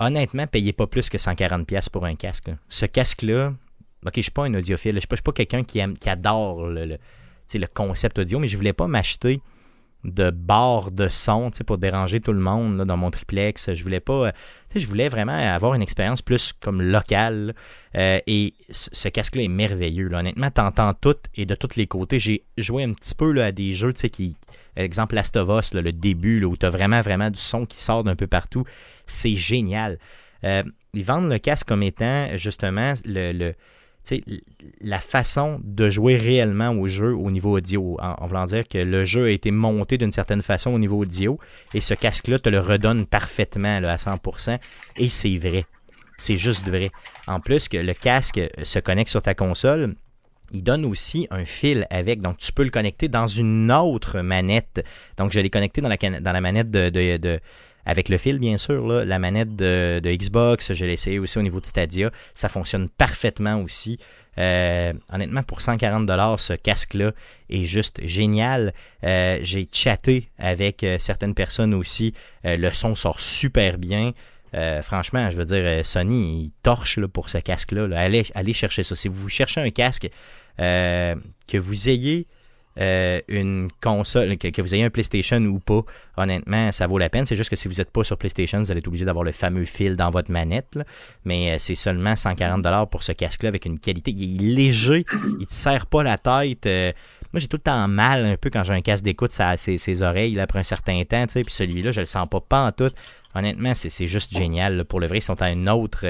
honnêtement, 0.00 0.48
payez 0.48 0.72
pas 0.72 0.88
plus 0.88 1.08
que 1.08 1.16
140$ 1.18 1.64
pièces 1.64 1.88
pour 1.88 2.04
un 2.06 2.16
casque. 2.16 2.50
Ce 2.68 2.86
casque-là, 2.86 3.52
ok, 4.04 4.12
je 4.16 4.22
suis 4.22 4.30
pas 4.30 4.44
un 4.44 4.54
audiophile, 4.54 4.94
je 4.96 5.00
suis 5.00 5.22
pas, 5.22 5.32
quelqu'un 5.32 5.64
qui, 5.64 5.80
qui 5.94 6.08
adore 6.08 6.66
le, 6.66 6.84
le, 7.54 7.66
concept 7.66 8.18
audio, 8.18 8.38
mais 8.38 8.48
je 8.48 8.56
voulais 8.56 8.72
pas 8.72 8.86
m'acheter 8.86 9.40
de 10.04 10.30
barre 10.30 10.90
de 10.90 11.08
son 11.08 11.50
pour 11.66 11.78
déranger 11.78 12.20
tout 12.20 12.32
le 12.32 12.40
monde 12.40 12.78
là, 12.78 12.84
dans 12.84 12.96
mon 12.96 13.10
triplex. 13.10 13.72
Je 13.72 13.82
voulais 13.82 14.00
pas. 14.00 14.32
je 14.74 14.86
voulais 14.86 15.08
vraiment 15.08 15.32
avoir 15.32 15.74
une 15.74 15.82
expérience 15.82 16.22
plus 16.22 16.52
comme 16.60 16.82
locale. 16.82 17.54
euh, 17.94 18.18
et 18.26 18.54
ce 18.70 19.08
casque-là 19.08 19.42
est 19.42 19.48
merveilleux. 19.48 20.10
Honnêtement, 20.12 20.50
t'entends 20.50 20.94
tout 20.94 21.16
et 21.34 21.46
de 21.46 21.54
tous 21.54 21.76
les 21.76 21.86
côtés. 21.86 22.18
J'ai 22.18 22.44
joué 22.58 22.82
un 22.82 22.92
petit 22.92 23.14
peu 23.14 23.30
là, 23.30 23.46
à 23.46 23.52
des 23.52 23.74
jeux, 23.74 23.92
qui. 23.92 24.36
Exemple 24.74 25.14
Last 25.14 25.36
le 25.36 25.92
début, 25.92 26.40
là, 26.40 26.46
où 26.46 26.56
tu 26.56 26.64
as 26.64 26.70
vraiment, 26.70 27.02
vraiment 27.02 27.30
du 27.30 27.38
son 27.38 27.66
qui 27.66 27.82
sort 27.82 28.04
d'un 28.04 28.16
peu 28.16 28.26
partout. 28.26 28.64
C'est 29.06 29.36
génial. 29.36 29.98
Euh, 30.44 30.62
ils 30.94 31.04
vendent 31.04 31.30
le 31.30 31.38
casque 31.38 31.68
comme 31.68 31.82
étant 31.82 32.36
justement 32.36 32.94
le, 33.04 33.52
la 34.80 34.98
façon 35.00 35.60
de 35.62 35.90
jouer 35.90 36.16
réellement 36.16 36.70
au 36.70 36.88
jeu 36.88 37.14
au 37.14 37.30
niveau 37.30 37.56
audio. 37.56 37.96
En, 38.00 38.26
voulant 38.26 38.46
dire 38.46 38.66
que 38.68 38.78
le 38.78 39.04
jeu 39.04 39.26
a 39.26 39.30
été 39.30 39.50
monté 39.50 39.98
d'une 39.98 40.12
certaine 40.12 40.42
façon 40.42 40.70
au 40.72 40.78
niveau 40.78 40.98
audio 40.98 41.38
et 41.74 41.80
ce 41.80 41.94
casque-là 41.94 42.38
te 42.38 42.48
le 42.48 42.60
redonne 42.60 43.06
parfaitement 43.06 43.76
à 43.82 43.96
100%. 43.96 44.58
Et 44.96 45.08
c'est 45.08 45.36
vrai. 45.36 45.64
C'est 46.18 46.38
juste 46.38 46.64
vrai. 46.66 46.90
En 47.26 47.40
plus 47.40 47.68
que 47.68 47.76
le 47.76 47.94
casque 47.94 48.40
se 48.62 48.78
connecte 48.78 49.10
sur 49.10 49.22
ta 49.22 49.34
console, 49.34 49.94
il 50.52 50.62
donne 50.62 50.84
aussi 50.84 51.26
un 51.30 51.44
fil 51.44 51.86
avec. 51.90 52.20
Donc, 52.20 52.36
tu 52.36 52.52
peux 52.52 52.62
le 52.64 52.70
connecter 52.70 53.08
dans 53.08 53.26
une 53.26 53.72
autre 53.72 54.20
manette. 54.20 54.84
Donc, 55.16 55.32
je 55.32 55.40
l'ai 55.40 55.50
connecté 55.50 55.80
dans 55.80 55.88
la, 55.88 56.40
manette 56.40 56.70
de- 56.70 57.40
avec 57.84 58.08
le 58.08 58.18
fil, 58.18 58.38
bien 58.38 58.58
sûr, 58.58 58.86
la 58.86 59.18
manette 59.18 59.56
de, 59.56 60.00
Xbox. 60.04 60.72
Je 60.72 60.84
l'ai 60.84 60.94
essayé 60.94 61.18
aussi 61.18 61.38
au 61.38 61.42
niveau 61.42 61.60
de 61.60 61.66
Stadia. 61.66 62.10
Ça 62.34 62.48
fonctionne 62.48 62.88
parfaitement 62.88 63.60
aussi. 63.60 63.98
Euh, 64.38 64.92
honnêtement, 65.12 65.42
pour 65.42 65.60
140$, 65.60 66.38
ce 66.38 66.52
casque-là 66.54 67.12
est 67.50 67.66
juste 67.66 68.00
génial. 68.04 68.72
Euh, 69.04 69.38
J'ai 69.42 69.68
chatté 69.70 70.30
avec 70.38 70.84
euh, 70.84 70.98
certaines 70.98 71.34
personnes 71.34 71.74
aussi. 71.74 72.14
Le 72.44 72.70
son 72.70 72.94
sort 72.94 73.20
super 73.20 73.78
bien. 73.78 74.12
Franchement, 74.82 75.30
je 75.30 75.36
veux 75.38 75.46
dire, 75.46 75.84
Sony, 75.84 76.44
il 76.44 76.50
torche 76.62 77.00
pour 77.06 77.30
ce 77.30 77.38
casque-là. 77.38 77.88
là. 77.88 78.00
Allez, 78.00 78.26
allez 78.34 78.52
chercher 78.52 78.82
ça. 78.82 78.94
Si 78.94 79.08
vous 79.08 79.28
cherchez 79.30 79.60
un 79.60 79.70
casque, 79.70 80.10
que 80.58 81.58
vous 81.58 81.88
ayez 81.88 82.26
euh, 82.78 83.20
une 83.28 83.68
console, 83.82 84.36
que, 84.38 84.62
vous 84.62 84.74
ayez 84.74 84.84
un 84.84 84.90
PlayStation 84.90 85.38
ou 85.38 85.58
pas, 85.58 85.82
honnêtement, 86.16 86.72
ça 86.72 86.86
vaut 86.86 86.98
la 86.98 87.10
peine. 87.10 87.26
C'est 87.26 87.36
juste 87.36 87.50
que 87.50 87.56
si 87.56 87.68
vous 87.68 87.74
n'êtes 87.74 87.90
pas 87.90 88.04
sur 88.04 88.16
PlayStation, 88.16 88.58
vous 88.58 88.70
allez 88.70 88.78
être 88.78 88.88
obligé 88.88 89.04
d'avoir 89.04 89.24
le 89.24 89.32
fameux 89.32 89.64
fil 89.64 89.96
dans 89.96 90.10
votre 90.10 90.30
manette. 90.30 90.78
Mais 91.24 91.52
euh, 91.52 91.56
c'est 91.58 91.74
seulement 91.74 92.14
140$ 92.14 92.88
pour 92.88 93.02
ce 93.02 93.12
casque-là 93.12 93.48
avec 93.48 93.66
une 93.66 93.78
qualité. 93.78 94.10
Il 94.10 94.50
est 94.50 94.54
léger, 94.54 95.04
il 95.40 95.46
te 95.46 95.54
serre 95.54 95.86
pas 95.86 96.02
la 96.02 96.18
tête. 96.18 96.66
euh, 96.66 96.92
moi, 97.32 97.40
j'ai 97.40 97.48
tout 97.48 97.56
le 97.56 97.62
temps 97.62 97.88
mal 97.88 98.26
un 98.26 98.36
peu 98.36 98.50
quand 98.50 98.62
j'ai 98.62 98.74
un 98.74 98.82
casque 98.82 99.04
d'écoute 99.04 99.32
à 99.38 99.56
ses, 99.56 99.78
ses 99.78 100.02
oreilles 100.02 100.38
après 100.38 100.58
un 100.58 100.64
certain 100.64 101.02
temps. 101.04 101.26
tu 101.26 101.32
sais, 101.32 101.44
Puis 101.44 101.54
celui-là, 101.54 101.92
je 101.92 102.00
le 102.00 102.06
sens 102.06 102.28
pas, 102.28 102.66
en 102.66 102.72
tout. 102.72 102.90
Honnêtement, 103.34 103.74
c'est 103.74 104.06
juste 104.06 104.36
génial. 104.36 104.84
Pour 104.84 105.00
le 105.00 105.06
vrai, 105.06 105.18
ils 105.18 105.22
sont 105.22 105.40
à 105.40 105.50
une 105.50 105.68
autre. 105.70 106.04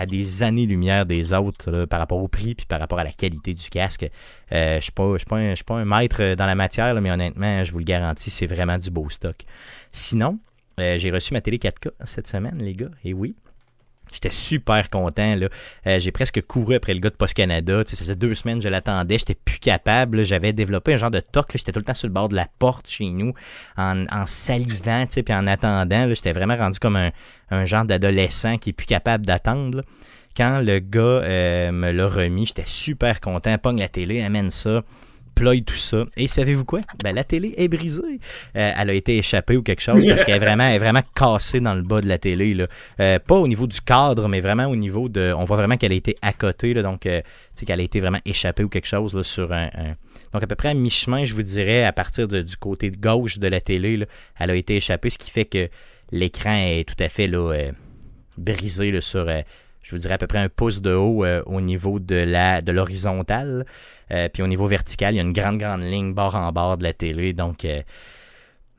À 0.00 0.06
des 0.06 0.42
années-lumière 0.42 1.04
des 1.04 1.32
autres 1.34 1.84
par 1.84 2.00
rapport 2.00 2.18
au 2.22 2.28
prix 2.28 2.54
puis 2.54 2.64
par 2.66 2.80
rapport 2.80 2.98
à 2.98 3.04
la 3.04 3.12
qualité 3.12 3.52
du 3.52 3.68
casque. 3.68 4.04
Euh, 4.50 4.72
je 4.72 4.76
ne 4.76 5.16
suis 5.18 5.64
pas, 5.64 5.76
un- 5.76 5.84
maître 5.84 6.34
dans 6.34 6.46
la 6.46 6.54
matière, 6.54 6.98
mais 7.00 7.10
honnêtement, 7.10 7.62
je 7.64 7.70
vous 7.70 7.78
le 7.78 7.84
garantis, 7.84 8.30
c'est 8.30 8.46
vraiment 8.46 8.78
du 8.78 8.90
beau 8.90 9.10
stock. 9.10 9.36
Sinon, 9.92 10.38
euh, 10.78 10.96
j'ai 10.98 11.10
reçu 11.10 11.34
ma 11.34 11.40
télé 11.42 11.58
4K 11.58 11.90
cette 12.04 12.26
semaine, 12.26 12.56
les 12.60 12.74
gars, 12.74 12.90
et 13.04 13.12
oui. 13.12 13.34
J'étais 14.12 14.30
super 14.30 14.90
content. 14.90 15.34
Là. 15.36 15.48
Euh, 15.86 16.00
j'ai 16.00 16.12
presque 16.12 16.42
couru 16.42 16.74
après 16.74 16.94
le 16.94 17.00
gars 17.00 17.10
de 17.10 17.16
Post 17.16 17.34
Canada. 17.34 17.84
Tu 17.84 17.90
sais, 17.90 17.96
ça 17.96 18.04
faisait 18.04 18.16
deux 18.16 18.34
semaines 18.34 18.58
que 18.58 18.64
je 18.64 18.68
l'attendais. 18.68 19.18
J'étais 19.18 19.34
plus 19.36 19.58
capable. 19.58 20.24
J'avais 20.24 20.52
développé 20.52 20.94
un 20.94 20.98
genre 20.98 21.10
de 21.10 21.20
toc. 21.20 21.50
J'étais 21.54 21.72
tout 21.72 21.80
le 21.80 21.84
temps 21.84 21.94
sur 21.94 22.08
le 22.08 22.14
bord 22.14 22.28
de 22.28 22.36
la 22.36 22.48
porte 22.58 22.88
chez 22.88 23.10
nous 23.10 23.32
en, 23.76 24.04
en 24.10 24.26
salivant 24.26 25.06
tu 25.06 25.14
sais, 25.14 25.22
puis 25.22 25.34
en 25.34 25.46
attendant. 25.46 26.08
J'étais 26.08 26.32
vraiment 26.32 26.56
rendu 26.56 26.78
comme 26.78 26.96
un, 26.96 27.10
un 27.50 27.66
genre 27.66 27.84
d'adolescent 27.84 28.58
qui 28.58 28.70
est 28.70 28.74
plus 28.74 28.86
capable 28.86 29.26
d'attendre. 29.26 29.82
Quand 30.36 30.60
le 30.64 30.78
gars 30.78 31.00
euh, 31.00 31.72
me 31.72 31.90
l'a 31.90 32.06
remis, 32.06 32.46
j'étais 32.46 32.64
super 32.66 33.20
content. 33.20 33.58
Pogne 33.58 33.80
la 33.80 33.88
télé, 33.88 34.22
amène 34.22 34.50
ça, 34.50 34.82
Et 36.16 36.28
savez-vous 36.28 36.64
quoi? 36.64 36.80
Ben, 37.02 37.14
la 37.14 37.24
télé 37.24 37.54
est 37.56 37.68
brisée. 37.68 38.20
Euh, 38.56 38.72
elle 38.76 38.90
a 38.90 38.92
été 38.92 39.18
échappée 39.18 39.56
ou 39.56 39.62
quelque 39.62 39.82
chose 39.82 40.06
parce 40.06 40.24
qu'elle 40.24 40.36
est 40.36 40.44
vraiment, 40.44 40.76
vraiment 40.78 41.02
cassée 41.14 41.60
dans 41.60 41.74
le 41.74 41.82
bas 41.82 42.00
de 42.00 42.08
la 42.08 42.18
télé. 42.18 42.54
Là. 42.54 42.66
Euh, 43.00 43.18
pas 43.18 43.36
au 43.36 43.48
niveau 43.48 43.66
du 43.66 43.80
cadre, 43.80 44.28
mais 44.28 44.40
vraiment 44.40 44.66
au 44.66 44.76
niveau 44.76 45.08
de. 45.08 45.32
On 45.36 45.44
voit 45.44 45.56
vraiment 45.56 45.76
qu'elle 45.76 45.92
a 45.92 45.96
été 45.96 46.16
à 46.22 46.32
côté. 46.32 46.74
Là, 46.74 46.82
donc, 46.82 47.06
euh, 47.06 47.20
qu'elle 47.66 47.80
a 47.80 47.82
été 47.82 48.00
vraiment 48.00 48.20
échappée 48.24 48.64
ou 48.64 48.68
quelque 48.68 48.86
chose 48.86 49.20
sur 49.22 49.52
un, 49.52 49.68
Donc, 50.32 50.42
à 50.42 50.46
peu 50.46 50.54
près 50.54 50.70
à 50.70 50.74
mi-chemin, 50.74 51.24
je 51.24 51.34
vous 51.34 51.42
dirais, 51.42 51.84
à 51.84 51.92
partir 51.92 52.26
du 52.26 52.56
côté 52.56 52.90
gauche 52.90 53.38
de 53.38 53.48
la 53.48 53.60
télé, 53.60 54.06
elle 54.38 54.50
a 54.50 54.54
été 54.54 54.76
échappée, 54.76 55.10
ce 55.10 55.18
qui 55.18 55.30
fait 55.30 55.44
que 55.44 55.68
l'écran 56.10 56.56
est 56.56 56.88
tout 56.88 57.02
à 57.02 57.08
fait 57.08 57.26
là, 57.26 57.52
euh, 57.52 57.72
brisé 58.38 58.98
sur. 59.00 59.26
je 59.82 59.90
vous 59.90 59.98
dirais 59.98 60.14
à 60.14 60.18
peu 60.18 60.26
près 60.26 60.38
un 60.38 60.48
pouce 60.48 60.80
de 60.80 60.94
haut 60.94 61.24
au 61.46 61.60
niveau 61.60 61.98
de 61.98 62.14
la 62.14 62.62
de 62.62 62.72
l'horizontale. 62.72 63.66
Euh, 64.12 64.28
puis 64.28 64.42
au 64.42 64.46
niveau 64.46 64.66
vertical, 64.66 65.14
il 65.14 65.16
y 65.18 65.20
a 65.20 65.22
une 65.22 65.32
grande, 65.32 65.58
grande 65.58 65.82
ligne 65.82 66.12
bord 66.12 66.34
en 66.34 66.50
bord 66.52 66.78
de 66.78 66.82
la 66.82 66.92
télé. 66.92 67.32
Donc, 67.32 67.64
euh, 67.64 67.82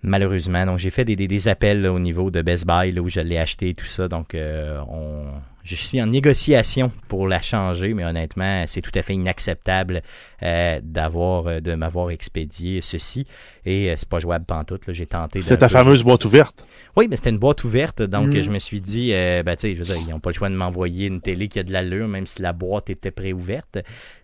malheureusement, 0.03 0.65
donc 0.65 0.79
j'ai 0.79 0.89
fait 0.89 1.05
des, 1.05 1.15
des, 1.15 1.47
appels 1.47 1.85
au 1.85 1.99
niveau 1.99 2.31
de 2.31 2.41
Best 2.41 2.65
Buy 2.65 2.97
où 2.99 3.09
je 3.09 3.21
l'ai 3.21 3.37
acheté 3.37 3.69
et 3.69 3.73
tout 3.73 3.85
ça. 3.85 4.07
Donc, 4.07 4.35
euh, 4.35 4.81
on, 4.89 5.25
je 5.63 5.75
suis 5.75 6.01
en 6.01 6.07
négociation 6.07 6.91
pour 7.07 7.27
la 7.27 7.41
changer, 7.41 7.93
mais 7.93 8.03
honnêtement, 8.05 8.63
c'est 8.67 8.81
tout 8.81 8.91
à 8.95 9.01
fait 9.01 9.13
inacceptable 9.13 10.01
euh, 10.43 10.79
d'avoir 10.83 11.47
euh, 11.47 11.59
de 11.59 11.75
m'avoir 11.75 12.09
expédié 12.11 12.81
ceci. 12.81 13.25
Et 13.65 13.89
euh, 13.91 13.93
c'est 13.95 14.09
pas 14.09 14.19
jouable 14.19 14.45
pantoute. 14.45 14.91
J'ai 14.91 15.05
tenté. 15.05 15.41
C'est 15.41 15.57
ta 15.57 15.67
peu- 15.67 15.73
fameuse 15.73 16.03
boîte 16.03 16.25
ouverte? 16.25 16.63
oui, 16.97 17.07
mais 17.09 17.15
c'était 17.15 17.29
une 17.29 17.37
boîte 17.37 17.63
ouverte, 17.63 18.01
donc 18.01 18.29
Mm. 18.35 18.41
je 18.41 18.49
me 18.49 18.59
suis 18.59 18.81
dit, 18.81 19.11
euh, 19.13 19.43
ben, 19.43 19.55
tu 19.55 19.61
sais, 19.61 19.75
je 19.75 19.79
veux 19.79 19.85
dire, 19.85 19.97
ils 19.97 20.09
n'ont 20.11 20.19
pas 20.19 20.31
le 20.31 20.35
choix 20.35 20.49
de 20.49 20.55
m'envoyer 20.55 21.07
une 21.07 21.21
télé 21.21 21.47
qui 21.47 21.59
a 21.59 21.63
de 21.63 21.71
l'allure, 21.71 22.07
même 22.07 22.25
si 22.25 22.41
la 22.41 22.53
boîte 22.53 22.89
était 22.89 23.11
préouverte. 23.11 23.77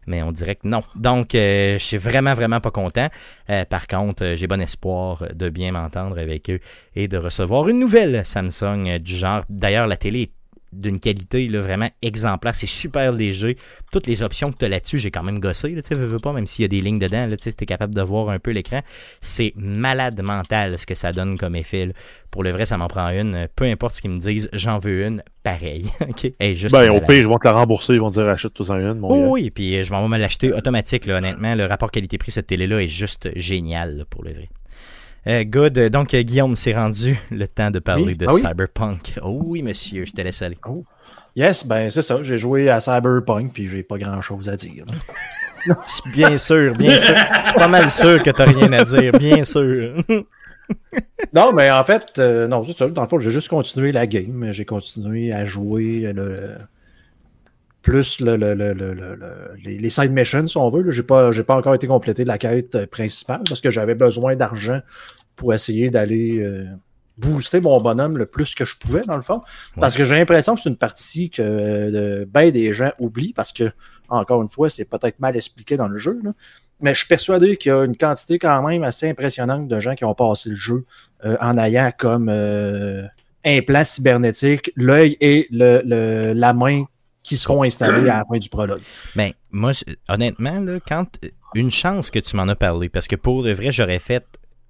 Mais 0.07 0.21
on 0.23 0.31
dirait 0.31 0.55
que 0.55 0.67
non. 0.67 0.83
Donc, 0.95 1.29
je 1.33 1.77
suis 1.79 1.97
vraiment, 1.97 2.33
vraiment 2.33 2.59
pas 2.61 2.71
content. 2.71 3.07
Par 3.69 3.87
contre, 3.87 4.33
j'ai 4.35 4.47
bon 4.47 4.61
espoir 4.61 5.25
de 5.33 5.49
bien 5.49 5.71
m'entendre 5.73 6.17
avec 6.17 6.49
eux 6.49 6.59
et 6.95 7.07
de 7.09 7.17
recevoir 7.17 7.67
une 7.67 7.79
nouvelle 7.79 8.25
Samsung 8.25 8.99
du 8.99 9.15
genre. 9.15 9.43
D'ailleurs, 9.49 9.85
la 9.87 9.97
télé 9.97 10.21
est 10.21 10.31
d'une 10.73 10.99
qualité 10.99 11.47
là, 11.47 11.61
vraiment 11.61 11.89
exemplaire. 12.01 12.55
C'est 12.55 12.67
super 12.67 13.11
léger. 13.11 13.57
Toutes 13.91 14.07
les 14.07 14.21
options 14.21 14.51
que 14.51 14.57
tu 14.57 14.65
as 14.65 14.69
là-dessus, 14.69 14.99
j'ai 14.99 15.11
quand 15.11 15.23
même 15.23 15.39
gossé. 15.39 15.69
Là, 15.69 15.81
veux, 15.91 16.05
veux 16.05 16.19
pas, 16.19 16.33
même 16.33 16.47
s'il 16.47 16.63
y 16.63 16.65
a 16.65 16.67
des 16.67 16.81
lignes 16.81 16.99
dedans, 16.99 17.29
tu 17.39 17.49
es 17.49 17.65
capable 17.65 17.95
de 17.95 18.01
voir 18.01 18.29
un 18.29 18.39
peu 18.39 18.51
l'écran. 18.51 18.81
C'est 19.21 19.53
malade 19.55 20.21
mental 20.21 20.77
ce 20.77 20.85
que 20.85 20.95
ça 20.95 21.13
donne 21.13 21.37
comme 21.37 21.55
effet. 21.55 21.93
Pour 22.31 22.43
le 22.43 22.51
vrai, 22.51 22.65
ça 22.65 22.77
m'en 22.77 22.87
prend 22.87 23.09
une. 23.09 23.47
Peu 23.55 23.65
importe 23.65 23.95
ce 23.95 24.01
qu'ils 24.01 24.11
me 24.11 24.17
disent, 24.17 24.49
j'en 24.53 24.79
veux 24.79 25.05
une 25.05 25.23
pareil. 25.43 25.85
OK? 26.01 26.31
juste 26.53 26.73
ben, 26.73 26.89
au 26.91 26.99
pire, 26.99 27.15
ils 27.15 27.27
vont 27.27 27.37
te 27.37 27.47
la 27.47 27.53
rembourser, 27.53 27.93
ils 27.93 27.99
vont 27.99 28.09
te 28.09 28.15
dire 28.15 28.27
achète-toi 28.27 28.69
en 28.69 28.79
une. 28.79 28.99
oh, 29.03 29.27
oui, 29.29 29.49
puis 29.49 29.83
je 29.83 29.89
vais 29.89 30.07
me 30.07 30.17
l'acheter 30.17 30.51
automatique, 30.53 31.05
là, 31.05 31.17
honnêtement. 31.17 31.55
Le 31.55 31.65
rapport 31.65 31.91
qualité-prix, 31.91 32.31
cette 32.31 32.47
télé-là 32.47 32.81
est 32.81 32.87
juste 32.87 33.29
génial 33.35 34.05
pour 34.09 34.23
le 34.23 34.33
vrai. 34.33 34.49
Euh, 35.27 35.43
good. 35.43 35.77
Donc, 35.89 36.13
euh, 36.13 36.21
Guillaume, 36.21 36.55
c'est 36.55 36.73
rendu 36.73 37.17
le 37.31 37.47
temps 37.47 37.69
de 37.69 37.79
parler 37.79 38.15
de 38.15 38.25
ah 38.29 38.33
Cyberpunk. 38.33 39.19
Oh 39.21 39.41
oui, 39.45 39.61
monsieur, 39.61 40.05
je 40.05 40.13
te 40.13 40.21
laisse 40.21 40.41
aller. 40.41 40.57
Oh. 40.67 40.85
Yes, 41.35 41.65
ben 41.65 41.89
c'est 41.89 42.01
ça. 42.01 42.23
J'ai 42.23 42.37
joué 42.37 42.69
à 42.69 42.79
Cyberpunk, 42.79 43.51
puis 43.53 43.67
j'ai 43.67 43.83
pas 43.83 43.97
grand-chose 43.97 44.47
à 44.47 44.55
dire. 44.55 44.85
bien 46.13 46.37
sûr, 46.37 46.75
bien 46.75 46.97
sûr. 46.97 47.15
Je 47.15 47.49
suis 47.49 47.59
pas 47.59 47.67
mal 47.67 47.89
sûr 47.89 48.23
que 48.23 48.29
t'as 48.31 48.45
rien 48.45 48.71
à 48.71 48.85
dire, 48.85 49.11
bien 49.19 49.43
sûr. 49.43 49.97
non, 51.33 51.51
mais 51.51 51.69
en 51.71 51.83
fait, 51.83 52.13
euh, 52.19 52.47
non, 52.47 52.63
c'est 52.65 52.77
ça. 52.77 52.87
Dans 52.87 53.01
le 53.01 53.07
fond, 53.07 53.19
j'ai 53.19 53.29
juste 53.29 53.49
continué 53.49 53.91
la 53.91 54.07
game. 54.07 54.47
J'ai 54.51 54.65
continué 54.65 55.33
à 55.33 55.45
jouer 55.45 56.11
le, 56.15 56.57
plus 57.81 58.19
le, 58.21 58.35
les, 59.63 59.89
side 59.89 60.11
missions, 60.11 60.47
si 60.47 60.57
on 60.57 60.69
veut. 60.69 60.89
Je 60.89 61.01
n'ai 61.01 61.05
pas, 61.05 61.31
pas 61.31 61.55
encore 61.55 61.75
été 61.75 61.87
complété 61.87 62.25
la 62.25 62.37
quête 62.37 62.85
principale 62.87 63.41
parce 63.47 63.61
que 63.61 63.69
j'avais 63.69 63.95
besoin 63.95 64.35
d'argent 64.35 64.81
pour 65.37 65.53
essayer 65.53 65.89
d'aller 65.89 66.39
euh, 66.39 66.65
booster 67.17 67.61
mon 67.61 67.79
bonhomme 67.79 68.17
le 68.17 68.25
plus 68.25 68.53
que 68.55 68.65
je 68.65 68.75
pouvais, 68.75 69.03
dans 69.03 69.15
le 69.15 69.21
fond. 69.21 69.41
Parce 69.79 69.95
que 69.95 70.03
j'ai 70.03 70.15
l'impression 70.15 70.55
que 70.55 70.61
c'est 70.61 70.69
une 70.69 70.75
partie 70.75 71.29
que 71.29 71.41
euh, 71.41 72.25
ben 72.27 72.51
des 72.51 72.73
gens 72.73 72.91
oublient 72.99 73.33
parce 73.33 73.53
que, 73.53 73.71
encore 74.09 74.41
une 74.41 74.49
fois, 74.49 74.69
c'est 74.69 74.85
peut-être 74.85 75.19
mal 75.19 75.37
expliqué 75.37 75.77
dans 75.77 75.87
le 75.87 75.97
jeu. 75.97 76.19
Mais 76.81 76.93
je 76.93 76.99
suis 76.99 77.07
persuadé 77.07 77.55
qu'il 77.55 77.71
y 77.71 77.73
a 77.75 77.85
une 77.85 77.95
quantité 77.95 78.37
quand 78.37 78.61
même 78.67 78.83
assez 78.83 79.09
impressionnante 79.09 79.67
de 79.67 79.79
gens 79.79 79.95
qui 79.95 80.03
ont 80.05 80.13
passé 80.13 80.49
le 80.49 80.55
jeu 80.55 80.85
euh, 81.23 81.37
en 81.39 81.57
ayant 81.57 81.91
comme 81.97 82.29
implant 83.45 83.83
cybernétique 83.83 84.71
l'œil 84.75 85.17
et 85.21 85.47
le, 85.51 86.33
la 86.33 86.53
main 86.53 86.83
qui 87.23 87.37
seront 87.37 87.63
installés 87.63 88.09
à 88.09 88.19
la 88.19 88.25
fin 88.29 88.37
du 88.37 88.49
prologue. 88.49 88.81
Ben, 89.15 89.31
moi, 89.51 89.71
honnêtement, 90.07 90.59
là, 90.59 90.79
quand 90.85 91.07
une 91.55 91.71
chance 91.71 92.11
que 92.11 92.19
tu 92.19 92.35
m'en 92.35 92.47
as 92.47 92.55
parlé, 92.55 92.89
parce 92.89 93.07
que 93.07 93.15
pour 93.15 93.43
de 93.43 93.51
vrai, 93.51 93.71
j'aurais 93.71 93.99
fait 93.99 94.25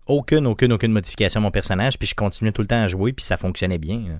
aucune, 0.08 0.48
aucune, 0.48 0.74
aucune 0.74 0.92
modification 0.92 1.40
à 1.40 1.44
mon 1.44 1.52
personnage, 1.52 1.98
puis 1.98 2.08
je 2.08 2.16
continuais 2.16 2.52
tout 2.52 2.62
le 2.62 2.68
temps 2.68 2.82
à 2.82 2.88
jouer, 2.88 3.14
puis 3.14 3.26
ça 3.26 3.38
fonctionnait 3.38 3.78
bien. 3.78 4.20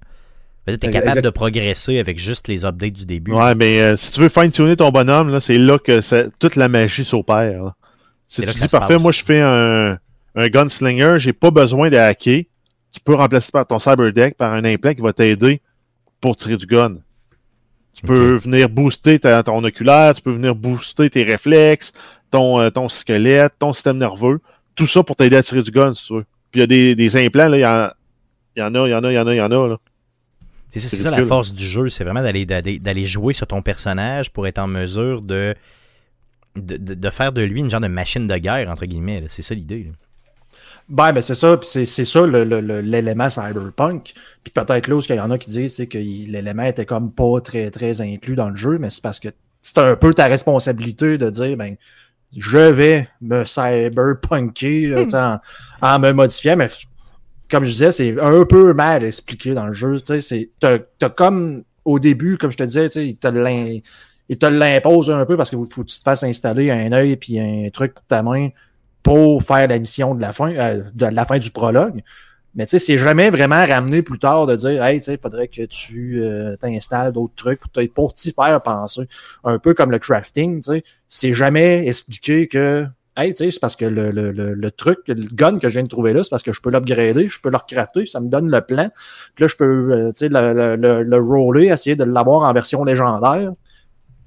Tu 0.68 0.74
es 0.74 0.78
capable 0.92 1.22
de 1.22 1.30
progresser 1.30 1.98
avec 1.98 2.20
juste 2.20 2.50
les 2.50 2.66
updates 2.66 2.94
du 2.94 3.06
début. 3.06 3.32
Ouais, 3.32 3.56
mais 3.56 3.80
euh, 3.80 3.96
si 3.96 4.12
tu 4.12 4.20
veux 4.20 4.30
fine-tuner 4.30 4.76
ton 4.76 4.90
bonhomme, 4.90 5.40
c'est 5.40 5.58
là 5.58 5.80
que 5.80 6.02
toute 6.40 6.58
la 6.58 6.68
magie 6.68 7.06
s'opère. 7.06 7.74
Si 8.28 8.42
tu 8.42 8.54
dis 8.54 8.68
parfait, 8.68 8.98
moi 8.98 9.14
je 9.14 9.24
fais 9.24 9.40
un, 9.40 9.98
un 10.36 10.48
gunslinger, 10.48 11.16
j'ai 11.20 11.32
pas 11.32 11.52
besoin 11.52 11.90
de 11.90 11.96
hacker. 11.96 12.44
Tu 12.92 13.00
peux 13.04 13.16
remplacer 13.16 13.52
par 13.52 13.66
ton 13.66 13.80
cyberdeck 13.80 14.36
par 14.36 14.54
un 14.54 14.66
implant 14.66 14.94
qui 14.94 15.02
va 15.02 15.14
t'aider 15.14 15.62
pour 16.20 16.36
tirer 16.36 16.58
du 16.58 16.66
gun. 16.66 16.96
Tu 17.94 18.06
peux 18.06 18.36
venir 18.36 18.70
booster 18.70 19.20
ton 19.20 19.64
oculaire, 19.64 20.14
tu 20.14 20.22
peux 20.22 20.34
venir 20.34 20.54
booster 20.54 21.10
tes 21.10 21.24
réflexes, 21.24 21.94
ton, 22.30 22.60
euh, 22.60 22.70
ton 22.70 22.90
squelette, 22.90 23.54
ton 23.58 23.74
système 23.74 23.98
nerveux. 23.98 24.40
Tout 24.78 24.88
ça 24.88 25.04
pour 25.04 25.18
t'aider 25.18 25.36
à 25.36 25.44
tirer 25.44 25.64
du 25.64 25.72
gun, 25.72 25.94
si 25.94 26.06
tu 26.06 26.14
veux. 26.14 26.26
Puis 26.52 26.60
il 26.60 26.62
y 26.62 26.64
a 26.64 26.68
des, 26.68 26.96
des 26.96 27.18
implants, 27.18 27.50
là, 27.50 27.58
il 27.58 27.62
y, 27.62 27.66
en, 27.66 27.92
y 28.56 28.62
en 28.62 28.76
a, 28.76 28.88
il 28.88 28.92
y 28.92 28.96
en 28.96 29.04
a, 29.04 29.12
il 29.12 29.16
y 29.16 29.20
en 29.20 29.28
a, 29.28 29.34
il 29.34 29.38
y 29.38 29.42
en 29.42 29.52
a. 29.52 29.68
Là. 29.68 29.78
C'est 30.70 30.80
ça, 30.80 30.96
ça 30.96 31.12
la 31.12 31.26
force 31.26 31.54
du 31.54 31.68
jeu, 31.68 31.90
c'est 31.90 32.04
vraiment 32.04 32.22
d'aller, 32.22 32.46
d'aller, 32.46 33.06
jouer 33.06 33.34
sur 33.34 33.48
ton 33.48 33.62
personnage 33.62 34.32
pour 34.32 34.48
être 34.48 34.60
en 34.60 34.68
mesure 34.68 35.22
de 35.22 35.56
de, 36.56 36.78
de, 36.78 37.10
faire 37.12 37.32
de 37.32 37.44
lui 37.44 37.60
une 37.60 37.70
genre 37.70 37.82
de 37.82 37.88
machine 37.88 38.26
de 38.26 38.36
guerre, 38.38 38.68
entre 38.70 38.86
guillemets. 38.86 39.24
C'est 39.28 39.44
ça 39.44 39.54
l'idée. 39.54 39.92
Ben, 40.90 41.12
ben 41.12 41.22
c'est 41.22 41.36
ça, 41.36 41.60
c'est 41.62 41.86
ça 41.86 42.26
l'élément 42.26 43.30
cyberpunk. 43.30 44.14
Puis 44.44 44.52
peut-être 44.54 44.88
là 44.88 44.96
où 44.96 45.02
il 45.02 45.16
y 45.16 45.20
en 45.20 45.32
a 45.32 45.38
qui 45.38 45.50
disent 45.50 45.76
c'est 45.76 45.88
que 45.88 45.98
l'élément 45.98 46.64
était 46.64 46.86
comme 46.86 47.12
pas 47.12 47.42
très 47.42 47.70
très 47.72 48.02
inclus 48.02 48.36
dans 48.36 48.50
le 48.50 48.56
jeu, 48.56 48.78
mais 48.80 48.90
c'est 48.90 49.04
parce 49.04 49.20
que 49.20 49.30
c'est 49.62 49.78
un 49.78 49.96
peu 49.96 50.14
ta 50.14 50.28
responsabilité 50.28 51.18
de 51.18 51.30
dire 51.30 51.58
ben 51.58 51.76
je 52.36 52.58
vais 52.58 53.08
me 53.22 53.46
cyberpunker 53.46 55.06
hmm. 55.06 55.40
en, 55.82 56.00
me 56.00 56.12
modifiant, 56.12 56.58
mais 56.58 56.68
comme 57.50 57.64
je 57.64 57.72
disais, 57.72 57.92
c'est 57.92 58.20
un 58.20 58.46
peu 58.46 58.74
mal 58.74 59.04
expliqué 59.04 59.54
dans 59.54 59.68
le 59.68 59.74
jeu. 59.74 59.98
Tu 60.02 60.52
comme 61.16 61.64
au 61.86 62.00
début, 62.00 62.38
comme 62.38 62.52
je 62.52 62.58
te 62.58 62.64
disais, 62.64 62.88
il 62.88 63.18
te 63.18 64.46
l'impose 64.46 65.10
un 65.10 65.26
peu 65.26 65.38
parce 65.38 65.50
qu'il 65.50 65.58
faut 65.58 65.84
que 65.84 65.90
tu 65.90 66.00
te 66.00 66.04
fasses 66.04 66.24
installer 66.24 66.70
un 66.70 66.92
œil 66.92 67.16
puis 67.16 67.40
un 67.40 67.70
truc 67.72 67.94
pour 67.94 68.04
ta 68.06 68.22
main 68.22 68.50
pour 69.08 69.42
faire 69.42 69.70
la 69.70 69.80
mission 69.80 70.14
de 70.16 70.22
la 70.22 70.34
fin, 70.34 70.52
euh, 70.52 70.84
de 70.94 71.06
la 71.06 71.24
fin 71.24 71.38
du 71.38 71.50
prologue. 71.50 72.04
Mais 72.58 72.66
tu 72.66 72.72
sais, 72.72 72.80
c'est 72.80 72.98
jamais 72.98 73.30
vraiment 73.30 73.66
ramené 73.66 74.02
plus 74.02 74.18
tard 74.18 74.48
de 74.48 74.56
dire 74.56 74.84
Hey, 74.84 75.00
tu 75.00 75.06
sais, 75.06 75.18
faudrait 75.18 75.48
que 75.48 75.62
tu 75.64 76.22
euh, 76.22 76.56
t'installes 76.58 77.14
d'autres 77.14 77.36
trucs 77.36 77.62
pour, 77.62 77.72
pour 77.94 78.14
t'y 78.16 78.32
faire 78.32 78.62
penser. 78.62 79.08
Un 79.44 79.60
peu 79.60 79.76
comme 79.76 79.92
le 79.92 80.00
crafting, 80.00 80.62
tu 80.62 80.72
sais. 80.72 80.84
C'est 81.08 81.34
jamais 81.36 81.88
expliqué 81.88 82.48
que 82.48 82.86
Hey, 83.16 83.34
tu 83.34 83.46
sais, 83.46 83.52
c'est 83.52 83.60
parce 83.60 83.76
que 83.76 83.86
le, 83.86 84.12
le, 84.12 84.32
le, 84.32 84.72
truc, 84.72 85.00
le 85.08 85.28
gun 85.34 85.58
que 85.58 85.70
je 85.70 85.74
viens 85.74 85.84
de 85.84 85.88
trouver 85.88 86.14
là, 86.14 86.24
c'est 86.24 86.30
parce 86.30 86.44
que 86.44 86.54
je 86.54 86.62
peux 86.62 86.70
l'upgrader, 86.70 87.28
je 87.28 87.40
peux 87.40 87.50
le 87.50 87.58
recrafter, 87.58 88.06
ça 88.06 88.20
me 88.20 88.30
donne 88.30 88.52
le 88.52 88.62
plan. 88.62 88.90
Puis 89.34 89.44
là, 89.44 89.48
je 89.48 89.56
peux 89.56 89.92
euh, 89.92 90.10
tu 90.10 90.28
sais, 90.28 90.30
le, 90.30 90.76
le, 90.76 91.04
le, 91.04 91.18
roller, 91.18 91.72
essayer 91.72 91.96
de 91.96 92.04
l'avoir 92.04 92.48
en 92.48 92.54
version 92.54 92.84
légendaire 92.84 93.52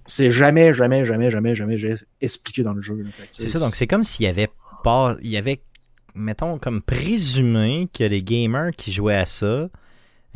c'est 0.06 0.32
jamais, 0.32 0.72
jamais, 0.72 1.04
jamais, 1.04 1.30
jamais, 1.30 1.54
jamais, 1.54 1.76
expliqué 2.20 2.64
dans 2.64 2.72
le 2.72 2.80
jeu. 2.80 3.04
C'est 3.30 3.48
ça, 3.48 3.60
donc 3.60 3.76
c'est 3.76 3.86
comme 3.86 4.02
s'il 4.02 4.26
y 4.26 4.28
avait 4.28 4.48
il 5.22 5.30
y 5.30 5.36
avait, 5.36 5.60
mettons, 6.14 6.58
comme 6.58 6.82
présumé 6.82 7.88
que 7.92 8.04
les 8.04 8.22
gamers 8.22 8.70
qui 8.76 8.92
jouaient 8.92 9.16
à 9.16 9.26
ça 9.26 9.68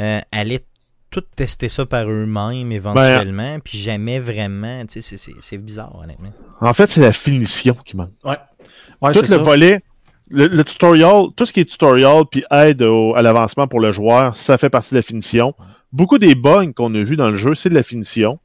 euh, 0.00 0.20
allaient 0.32 0.64
tout 1.10 1.22
tester 1.36 1.68
ça 1.68 1.86
par 1.86 2.10
eux-mêmes 2.10 2.72
éventuellement, 2.72 3.58
puis 3.60 3.78
jamais 3.78 4.18
vraiment. 4.18 4.82
C'est 4.88 5.58
bizarre, 5.58 5.96
honnêtement. 6.02 6.32
En 6.60 6.72
fait, 6.74 6.90
c'est 6.90 7.00
la 7.00 7.12
finition 7.12 7.76
qui 7.84 7.96
manque. 7.96 8.10
Ouais. 8.24 9.12
tout 9.12 9.22
le 9.30 9.36
volet, 9.36 9.80
le, 10.28 10.62
tutorial, 10.64 11.26
tout 11.36 11.46
ce 11.46 11.52
qui 11.52 11.60
est 11.60 11.64
tutorial 11.64 12.24
puis 12.30 12.44
aide 12.50 12.82
à 13.14 13.22
l'avancement 13.22 13.68
pour 13.68 13.80
le 13.80 13.92
joueur, 13.92 14.36
ça 14.36 14.58
fait 14.58 14.70
partie 14.70 14.90
de 14.90 14.96
la 14.96 15.02
finition. 15.02 15.54
Beaucoup 15.92 16.18
des 16.18 16.34
bugs 16.34 16.72
qu'on 16.72 16.92
a 16.94 17.02
vus 17.04 17.16
dans 17.16 17.30
le 17.30 17.36
jeu, 17.36 17.54
c'est 17.54 17.68
de 17.68 17.74
la 17.74 17.84
finition. 17.84 18.40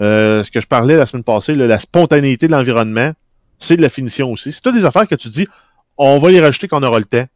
Euh, 0.00 0.44
ce 0.44 0.50
que 0.50 0.60
je 0.60 0.66
parlais 0.66 0.96
la 0.96 1.04
semaine 1.06 1.24
passée, 1.24 1.54
la 1.54 1.78
spontanéité 1.78 2.46
de 2.46 2.52
l'environnement, 2.52 3.12
c'est 3.58 3.76
de 3.76 3.82
la 3.82 3.90
finition 3.90 4.30
aussi. 4.32 4.52
C'est 4.52 4.60
toutes 4.60 4.76
des 4.76 4.84
affaires 4.84 5.08
que 5.08 5.16
tu 5.16 5.28
dis, 5.28 5.46
on 5.98 6.18
va 6.18 6.30
les 6.30 6.40
rajouter 6.40 6.68
quand 6.68 6.82
on 6.82 6.86
aura 6.86 6.98
le 6.98 7.04
temps. 7.04 7.26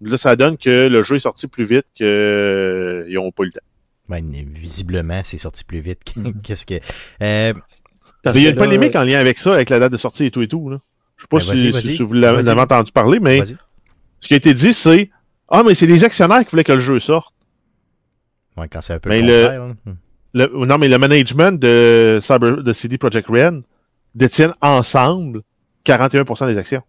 Là, 0.00 0.18
ça 0.18 0.36
donne 0.36 0.56
que 0.56 0.88
le 0.88 1.02
jeu 1.02 1.16
est 1.16 1.20
sorti 1.20 1.46
plus 1.46 1.64
vite 1.64 1.86
qu'ils 1.94 3.14
n'ont 3.14 3.32
pas 3.32 3.44
eu 3.44 3.46
le 3.46 3.52
temps. 3.52 3.66
Ben, 4.08 4.24
visiblement, 4.46 5.20
c'est 5.24 5.38
sorti 5.38 5.64
plus 5.64 5.80
vite. 5.80 6.00
Mm-hmm. 6.16 6.42
Qu'est-ce 6.42 6.66
que. 6.66 6.74
Euh, 7.22 7.52
il 8.34 8.42
y 8.42 8.46
a 8.46 8.50
une 8.50 8.56
polémique 8.56 8.96
en 8.96 9.04
lien 9.04 9.18
avec 9.18 9.38
ça, 9.38 9.54
avec 9.54 9.70
la 9.70 9.78
date 9.78 9.92
de 9.92 9.96
sortie 9.96 10.26
et 10.26 10.30
tout 10.30 10.42
et 10.42 10.48
tout. 10.48 10.70
Là. 10.70 10.78
Je 11.16 11.22
sais 11.22 11.28
pas 11.28 11.38
ben, 11.38 11.80
si, 11.80 12.02
vous 12.02 12.12
l'avez 12.12 12.50
entendu 12.50 12.92
parler, 12.92 13.20
mais 13.20 13.44
ce 13.44 14.28
qui 14.28 14.34
a 14.34 14.36
été 14.36 14.54
dit, 14.54 14.72
c'est 14.72 15.10
Ah, 15.48 15.62
mais 15.62 15.74
c'est 15.74 15.86
les 15.86 16.04
actionnaires 16.04 16.44
qui 16.44 16.50
voulaient 16.50 16.64
que 16.64 16.72
le 16.72 16.80
jeu 16.80 17.00
sorte. 17.00 17.34
Ouais, 18.56 18.68
quand 18.68 18.80
c'est 18.80 18.94
un 18.94 18.98
peu 18.98 19.10
mais 19.10 19.20
le, 19.20 19.74
le, 20.32 20.66
Non, 20.66 20.78
mais 20.78 20.88
le 20.88 20.98
management 20.98 21.58
de, 21.58 22.20
Cyber, 22.22 22.62
de 22.62 22.72
CD 22.72 22.98
Projekt 22.98 23.28
Red 23.28 23.62
détiennent 24.14 24.54
ensemble 24.60 25.42
41% 25.84 26.46
des 26.46 26.58
actions. 26.58 26.82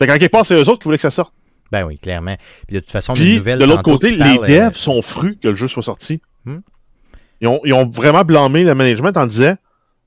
Fait 0.00 0.06
qu'en 0.06 0.16
quelque 0.16 0.32
part, 0.32 0.46
c'est 0.46 0.54
eux 0.54 0.68
autres 0.68 0.78
qui 0.78 0.84
voulaient 0.84 0.96
que 0.96 1.02
ça 1.02 1.10
sorte. 1.10 1.34
Ben 1.70 1.84
oui, 1.84 1.98
clairement. 1.98 2.36
Puis 2.66 2.76
de 2.76 2.80
toute 2.80 2.90
façon, 2.90 3.12
Puis, 3.12 3.38
de 3.38 3.64
l'autre 3.64 3.82
côté, 3.82 4.10
les 4.12 4.38
devs 4.38 4.74
sont 4.74 5.02
frus 5.02 5.36
que 5.36 5.48
le 5.48 5.54
jeu 5.54 5.68
soit 5.68 5.82
sorti. 5.82 6.20
Hmm? 6.46 6.60
Ils, 7.42 7.48
ont, 7.48 7.60
ils, 7.64 7.74
ont, 7.74 7.86
vraiment 7.86 8.24
blâmé 8.24 8.64
le 8.64 8.74
management 8.74 9.16
en 9.16 9.26
disant 9.26 9.54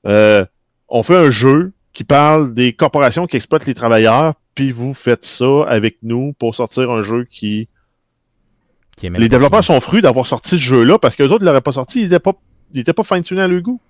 euh, 0.06 0.44
on 0.88 1.02
fait 1.02 1.16
un 1.16 1.30
jeu 1.30 1.72
qui 1.92 2.04
parle 2.04 2.54
des 2.54 2.72
corporations 2.72 3.26
qui 3.26 3.36
exploitent 3.36 3.66
les 3.66 3.74
travailleurs, 3.74 4.34
puis 4.54 4.72
vous 4.72 4.94
faites 4.94 5.24
ça 5.24 5.64
avec 5.68 5.98
nous 6.02 6.32
pour 6.38 6.54
sortir 6.54 6.90
un 6.90 7.02
jeu 7.02 7.26
qui. 7.30 7.68
les 9.00 9.28
développeurs 9.28 9.62
sont 9.62 9.80
frus 9.80 10.02
d'avoir 10.02 10.26
sorti 10.26 10.50
ce 10.50 10.62
jeu-là 10.62 10.98
parce 10.98 11.14
que 11.14 11.22
les 11.22 11.30
autres 11.30 11.44
ne 11.44 11.46
l'auraient 11.46 11.60
pas 11.60 11.72
sorti, 11.72 12.00
ils 12.00 12.08
n'étaient 12.08 12.18
pas, 12.18 12.34
pas 13.02 13.04
fine-tunés 13.04 13.42
à 13.42 13.48
leur 13.48 13.62
goût. 13.62 13.80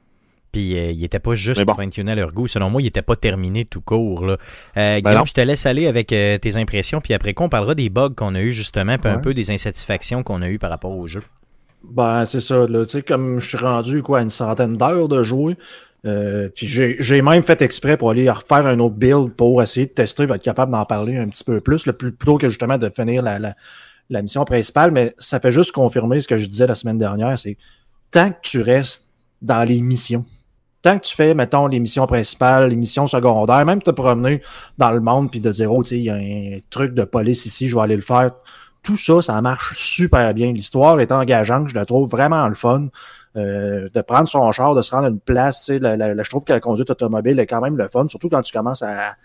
Puis 0.54 0.78
euh, 0.78 0.92
il 0.92 1.02
était 1.02 1.18
pas 1.18 1.34
juste 1.34 1.64
bon. 1.64 1.74
fine 1.90 2.08
à 2.08 2.14
leur 2.14 2.30
goût. 2.30 2.46
Selon 2.46 2.70
moi, 2.70 2.80
il 2.80 2.86
était 2.86 3.02
pas 3.02 3.16
terminé 3.16 3.64
tout 3.64 3.80
court. 3.80 4.24
Là. 4.24 4.36
Euh, 4.76 5.00
ben 5.00 5.24
je 5.26 5.32
te 5.32 5.40
laisse 5.40 5.66
aller 5.66 5.88
avec 5.88 6.12
euh, 6.12 6.38
tes 6.38 6.54
impressions. 6.54 7.00
Puis 7.00 7.12
après 7.12 7.34
quoi, 7.34 7.46
on 7.46 7.48
parlera 7.48 7.74
des 7.74 7.90
bugs 7.90 8.14
qu'on 8.16 8.36
a 8.36 8.40
eu 8.40 8.52
justement, 8.52 8.96
puis 8.96 9.10
un 9.10 9.18
peu 9.18 9.34
des 9.34 9.50
insatisfactions 9.50 10.22
qu'on 10.22 10.42
a 10.42 10.48
eu 10.48 10.60
par 10.60 10.70
rapport 10.70 10.96
au 10.96 11.08
jeu. 11.08 11.22
Ben, 11.82 12.24
c'est 12.24 12.38
ça. 12.38 12.68
Là, 12.68 12.84
comme 13.04 13.40
je 13.40 13.48
suis 13.48 13.58
rendu 13.58 14.00
quoi, 14.04 14.22
une 14.22 14.30
centaine 14.30 14.76
d'heures 14.76 15.08
de 15.08 15.24
jouer. 15.24 15.56
puis 16.04 16.68
j'ai 16.68 17.22
même 17.22 17.42
fait 17.42 17.60
exprès 17.60 17.96
pour 17.96 18.10
aller 18.10 18.30
refaire 18.30 18.64
un 18.64 18.78
autre 18.78 18.94
build 18.94 19.32
pour 19.32 19.60
essayer 19.60 19.86
de 19.86 19.90
tester, 19.90 20.24
va 20.24 20.36
être 20.36 20.42
capable 20.42 20.70
d'en 20.70 20.84
parler 20.84 21.16
un 21.16 21.28
petit 21.28 21.42
peu 21.42 21.60
plus, 21.60 21.84
le 21.86 21.94
plus 21.94 22.12
plutôt 22.12 22.38
que 22.38 22.48
justement 22.48 22.78
de 22.78 22.88
finir 22.90 23.22
la, 23.22 23.40
la, 23.40 23.56
la 24.08 24.22
mission 24.22 24.44
principale. 24.44 24.92
Mais 24.92 25.16
ça 25.18 25.40
fait 25.40 25.50
juste 25.50 25.72
confirmer 25.72 26.20
ce 26.20 26.28
que 26.28 26.38
je 26.38 26.46
disais 26.46 26.68
la 26.68 26.76
semaine 26.76 26.98
dernière. 26.98 27.36
C'est 27.40 27.56
tant 28.12 28.30
que 28.30 28.38
tu 28.40 28.62
restes 28.62 29.10
dans 29.42 29.64
les 29.64 29.80
missions. 29.82 30.24
Tant 30.84 30.98
que 30.98 31.06
tu 31.06 31.16
fais, 31.16 31.32
mettons, 31.32 31.66
principales, 32.06 32.68
les 32.68 32.76
missions 32.76 33.06
secondaires, 33.06 33.64
même 33.64 33.80
te 33.80 33.90
promener 33.90 34.42
dans 34.76 34.90
le 34.90 35.00
monde 35.00 35.30
puis 35.30 35.40
de 35.40 35.50
zéro, 35.50 35.82
tu 35.82 35.88
sais, 35.88 35.96
il 35.96 36.04
y 36.04 36.10
a 36.10 36.16
un 36.16 36.58
truc 36.68 36.92
de 36.92 37.04
police 37.04 37.46
ici, 37.46 37.70
je 37.70 37.74
vais 37.74 37.80
aller 37.80 37.96
le 37.96 38.02
faire. 38.02 38.32
Tout 38.82 38.98
ça, 38.98 39.22
ça 39.22 39.40
marche 39.40 39.78
super 39.78 40.34
bien. 40.34 40.52
L'histoire 40.52 41.00
est 41.00 41.10
engageante, 41.10 41.68
je 41.68 41.74
la 41.74 41.86
trouve 41.86 42.10
vraiment 42.10 42.46
le 42.48 42.54
fun. 42.54 42.88
Euh, 43.34 43.88
de 43.94 44.00
prendre 44.02 44.28
son 44.28 44.52
char, 44.52 44.74
de 44.74 44.82
se 44.82 44.90
rendre 44.90 45.06
à 45.06 45.08
une 45.08 45.20
place, 45.20 45.70
la- 45.70 45.96
la- 45.96 46.22
je 46.22 46.28
trouve 46.28 46.44
que 46.44 46.52
la 46.52 46.60
conduite 46.60 46.90
automobile 46.90 47.40
est 47.40 47.46
quand 47.46 47.62
même 47.62 47.78
le 47.78 47.88
fun, 47.88 48.06
surtout 48.06 48.28
quand 48.28 48.42
tu 48.42 48.52
commences 48.52 48.82
à, 48.82 49.16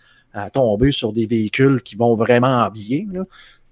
tomber 0.53 0.93
sur 0.93 1.11
des 1.11 1.25
véhicules 1.25 1.81
qui 1.81 1.97
vont 1.97 2.15
vraiment 2.15 2.69
bien. 2.69 3.03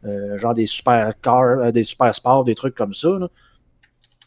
Euh, 0.04 0.38
genre 0.38 0.54
des 0.54 0.66
super 0.66 1.14
cars, 1.22 1.60
euh, 1.60 1.72
des 1.72 1.84
super 1.84 2.14
sports, 2.14 2.44
des 2.44 2.56
trucs 2.56 2.76
comme 2.76 2.94
ça. 2.94 3.08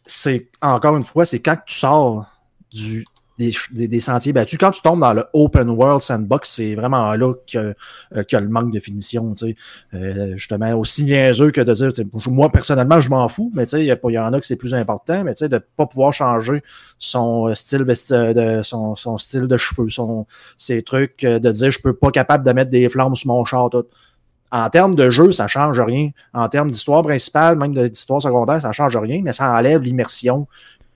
C'est 0.06 0.48
encore 0.62 0.96
une 0.96 1.02
fois, 1.02 1.26
c'est 1.26 1.40
quand 1.40 1.58
tu 1.66 1.74
sors 1.74 2.24
du, 2.72 3.04
des, 3.40 3.54
des- 3.72 3.88
des 3.88 4.00
sentiers 4.00 4.32
quand 4.58 4.70
tu 4.70 4.82
tombes 4.82 5.00
dans 5.00 5.14
le 5.14 5.24
open 5.32 5.70
world 5.70 6.02
sandbox, 6.02 6.50
c'est 6.50 6.74
vraiment 6.74 7.12
là 7.14 7.32
que 7.50 7.74
euh, 8.16 8.22
a 8.30 8.40
le 8.40 8.48
manque 8.48 8.70
de 8.70 8.80
finition. 8.80 9.32
Tu 9.34 9.46
sais. 9.46 9.54
Euh, 9.94 10.36
justement, 10.36 10.72
aussi 10.74 11.04
niaiseux 11.04 11.50
que 11.50 11.62
de 11.62 11.72
dire, 11.72 11.90
moi 12.26 12.52
personnellement, 12.52 13.00
je 13.00 13.08
m'en 13.08 13.26
fous, 13.28 13.50
mais 13.54 13.64
tu 13.64 13.70
sais, 13.70 13.84
il 13.84 14.12
y, 14.12 14.18
en 14.18 14.32
a 14.32 14.40
que 14.40 14.46
c'est 14.46 14.56
plus 14.56 14.74
important, 14.74 15.24
mais 15.24 15.34
tu 15.34 15.38
sais, 15.38 15.48
de 15.48 15.58
pas 15.76 15.86
pouvoir 15.86 16.12
changer 16.12 16.62
son 16.98 17.48
euh, 17.48 17.54
style 17.54 17.84
de 17.84 18.62
son, 18.62 18.94
style 19.18 19.46
de 19.46 19.56
cheveux, 19.56 19.88
son 19.88 20.26
ces 20.58 20.82
trucs 20.82 21.22
de 21.22 21.50
dire 21.50 21.70
je 21.70 21.80
peux 21.80 21.94
pas 21.94 22.10
capable 22.10 22.44
de 22.44 22.52
mettre 22.52 22.70
des 22.70 22.88
flammes 22.88 23.14
sur 23.14 23.28
mon 23.28 23.44
char 23.44 23.70
tout. 23.70 23.86
En 24.52 24.68
termes 24.68 24.96
de 24.96 25.10
jeu, 25.10 25.30
ça 25.30 25.46
change 25.46 25.78
rien. 25.80 26.10
En 26.34 26.48
termes 26.48 26.70
d'histoire 26.70 27.02
principale, 27.02 27.56
même 27.56 27.72
d'histoire 27.72 28.20
secondaire, 28.20 28.60
ça 28.60 28.72
change 28.72 28.96
rien, 28.96 29.20
mais 29.22 29.32
ça 29.32 29.52
enlève 29.52 29.80
l'immersion 29.80 30.48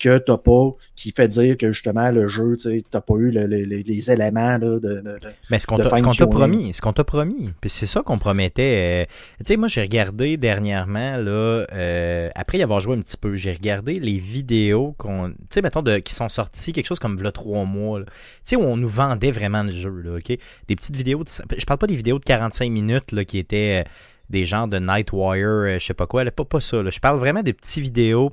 que 0.04 0.18
t'as 0.18 0.36
pas, 0.36 0.70
qui 0.94 1.12
fait 1.16 1.28
dire 1.28 1.56
que 1.56 1.72
justement 1.72 2.10
le 2.10 2.28
jeu, 2.28 2.56
t'as 2.90 3.00
pas 3.00 3.14
eu 3.14 3.30
le- 3.30 3.46
le- 3.46 3.64
le- 3.64 3.78
les 3.86 4.10
éléments 4.10 4.58
là, 4.58 4.78
de, 4.78 5.02
Mais 5.50 5.58
ce 5.58 5.66
qu'on 5.66 5.78
t'a 5.78 6.26
promis, 6.26 6.74
ce 6.74 6.80
qu'on 6.82 6.92
t'a 6.92 7.04
promis, 7.04 7.50
puis 7.60 7.70
c'est 7.70 7.86
ça 7.86 8.02
qu'on 8.02 8.18
promettait. 8.18 9.06
euh, 9.08 9.14
tu 9.38 9.44
sais, 9.46 9.56
moi 9.56 9.68
j'ai 9.68 9.80
regardé 9.80 10.36
dernièrement 10.36 11.16
là, 11.16 11.66
euh, 11.72 12.28
après 12.34 12.58
y 12.58 12.62
avoir 12.62 12.80
joué 12.80 12.96
un 12.96 13.00
petit 13.00 13.16
peu, 13.16 13.36
j'ai 13.36 13.52
regardé 13.52 13.94
les 13.94 14.18
vidéos 14.18 14.94
qu'on, 14.98 15.30
tu 15.30 15.36
sais, 15.50 15.62
mettons 15.62 15.82
de, 15.82 15.98
qui 15.98 16.12
sont 16.14 16.28
sorties 16.28 16.72
quelque 16.72 16.86
chose 16.86 16.98
comme 16.98 17.16
v'là 17.16 17.32
trois 17.32 17.64
mois, 17.64 18.00
tu 18.00 18.06
sais 18.44 18.56
où 18.56 18.62
on 18.62 18.76
nous 18.76 18.88
vendait 18.88 19.30
vraiment 19.30 19.62
le 19.62 19.70
jeu, 19.72 20.02
là, 20.04 20.16
ok, 20.16 20.26
des 20.68 20.76
petites 20.76 20.96
vidéos, 20.96 21.24
de, 21.24 21.30
je 21.58 21.64
parle 21.64 21.78
pas 21.78 21.86
des 21.86 21.96
vidéos 21.96 22.18
de 22.18 22.24
45 22.24 22.70
minutes 22.70 23.12
là 23.12 23.24
qui 23.24 23.38
étaient 23.38 23.84
euh, 23.86 23.90
des 24.30 24.46
genres 24.46 24.68
de 24.68 24.78
Nightwire, 24.78 25.78
je 25.78 25.84
sais 25.84 25.94
pas 25.94 26.06
quoi, 26.06 26.24
là, 26.24 26.30
pas 26.30 26.44
pas 26.44 26.60
ça, 26.60 26.82
là. 26.82 26.90
je 26.90 26.98
parle 27.00 27.18
vraiment 27.18 27.42
des 27.42 27.52
petites 27.52 27.82
vidéos 27.82 28.32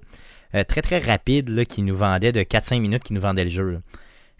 euh, 0.56 0.64
très 0.64 0.82
très 0.82 0.99
rapides 0.99 1.49
là, 1.49 1.66
qui 1.66 1.82
nous 1.82 1.95
vendaient 1.95 2.32
de 2.32 2.41
4-5 2.41 2.80
minutes 2.80 3.04
qui 3.04 3.14
nous 3.14 3.22
vendaient 3.22 3.43
le 3.43 3.49
jeu. 3.49 3.80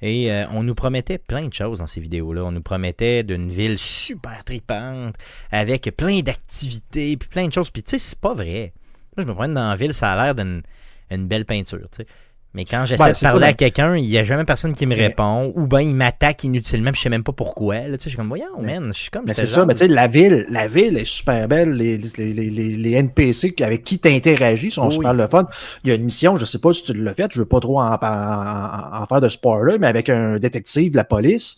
Et 0.02 0.32
euh, 0.32 0.46
on 0.54 0.64
nous 0.64 0.74
promettait 0.74 1.20
plein 1.20 1.48
de 1.48 1.54
choses 1.54 1.80
dans 1.80 1.88
ces 1.88 2.02
vidéos-là. 2.02 2.44
On 2.44 2.52
nous 2.52 2.62
promettait 2.62 3.24
d'une 3.24 3.50
ville 3.50 3.78
super 3.78 4.44
tripante, 4.44 5.16
avec 5.52 5.96
plein 5.96 6.22
d'activités, 6.22 7.18
puis 7.18 7.30
plein 7.30 7.48
de 7.48 7.54
choses. 7.54 7.70
Puis 7.70 7.84
tu 7.84 7.92
sais, 7.92 8.00
c'est 8.00 8.20
pas 8.20 8.34
vrai. 8.34 8.74
Moi, 9.16 9.24
je 9.24 9.28
me 9.28 9.34
promène 9.34 9.54
dans 9.54 9.70
la 9.70 9.76
ville, 9.76 9.94
ça 9.94 10.14
a 10.14 10.24
l'air 10.24 10.36
d'une 10.36 10.64
une 11.12 11.28
belle 11.28 11.46
peinture, 11.46 11.88
tu 11.92 11.98
sais. 11.98 12.08
Mais 12.54 12.66
quand 12.66 12.86
j'essaie 12.86 13.02
Ouais, 13.02 13.14
de 13.14 13.20
parler 13.20 13.48
à 13.48 13.54
quelqu'un, 13.54 13.96
il 13.96 14.04
y 14.06 14.18
a 14.18 14.26
jamais 14.26 14.44
personne 14.44 14.74
qui 14.74 14.86
me 14.86 14.94
répond, 14.94 15.54
ou 15.56 15.68
bien 15.68 15.80
il 15.80 15.96
m'attaque 15.96 16.44
inutilement, 16.44 16.92
puis 16.92 16.98
je 16.98 17.04
sais 17.04 17.10
même 17.10 17.24
pas 17.24 17.32
pourquoi. 17.32 17.76
Là, 17.76 17.84
tu 17.86 17.92
sais, 17.92 17.98
je 18.04 18.10
suis 18.10 18.18
comme, 18.18 18.28
voyons, 18.28 18.46
Mais- 18.60 18.78
man, 18.78 18.92
je 18.94 19.00
suis 19.00 19.10
comme... 19.10 19.24
Mais 19.26 19.34
c'est 19.34 19.48
ça, 19.48 19.66
mais 19.66 19.74
tu 19.74 19.80
sais, 19.80 19.88
la 19.88 20.08
ville, 20.08 20.46
la 20.50 20.68
ville 20.68 20.98
est 20.98 21.06
super 21.06 21.48
belle. 21.48 21.72
Les, 21.72 21.98
les, 21.98 22.34
les, 22.34 22.50
les, 22.50 22.76
les 22.76 22.92
NPC 22.92 23.56
avec 23.62 23.86
qui 23.86 24.00
tu 24.00 24.10
interagis 24.10 24.70
sont 24.72 24.88
Oui. 24.88 24.94
super 24.96 25.14
le 25.14 25.28
fun. 25.28 25.48
Il 25.86 25.90
y 25.90 25.94
a 25.94 25.96
une 25.96 26.04
mission, 26.04 26.36
je 26.36 26.46
sais 26.46 26.60
pas 26.60 26.74
si 26.74 26.84
tu 26.84 26.94
l'as 26.94 27.14
faite, 27.14 27.32
je 27.34 27.40
veux 27.40 27.46
pas 27.46 27.62
trop 27.62 27.80
en, 27.80 27.86
en- 27.94 27.96
en- 27.96 29.02
en 29.02 29.06
faire 29.06 29.22
de 29.22 29.30
spoiler, 29.30 29.78
mais 29.80 29.88
avec 29.88 30.10
un 30.10 30.38
détective 30.38 30.92
de 30.92 30.98
la 30.98 31.06
police, 31.06 31.56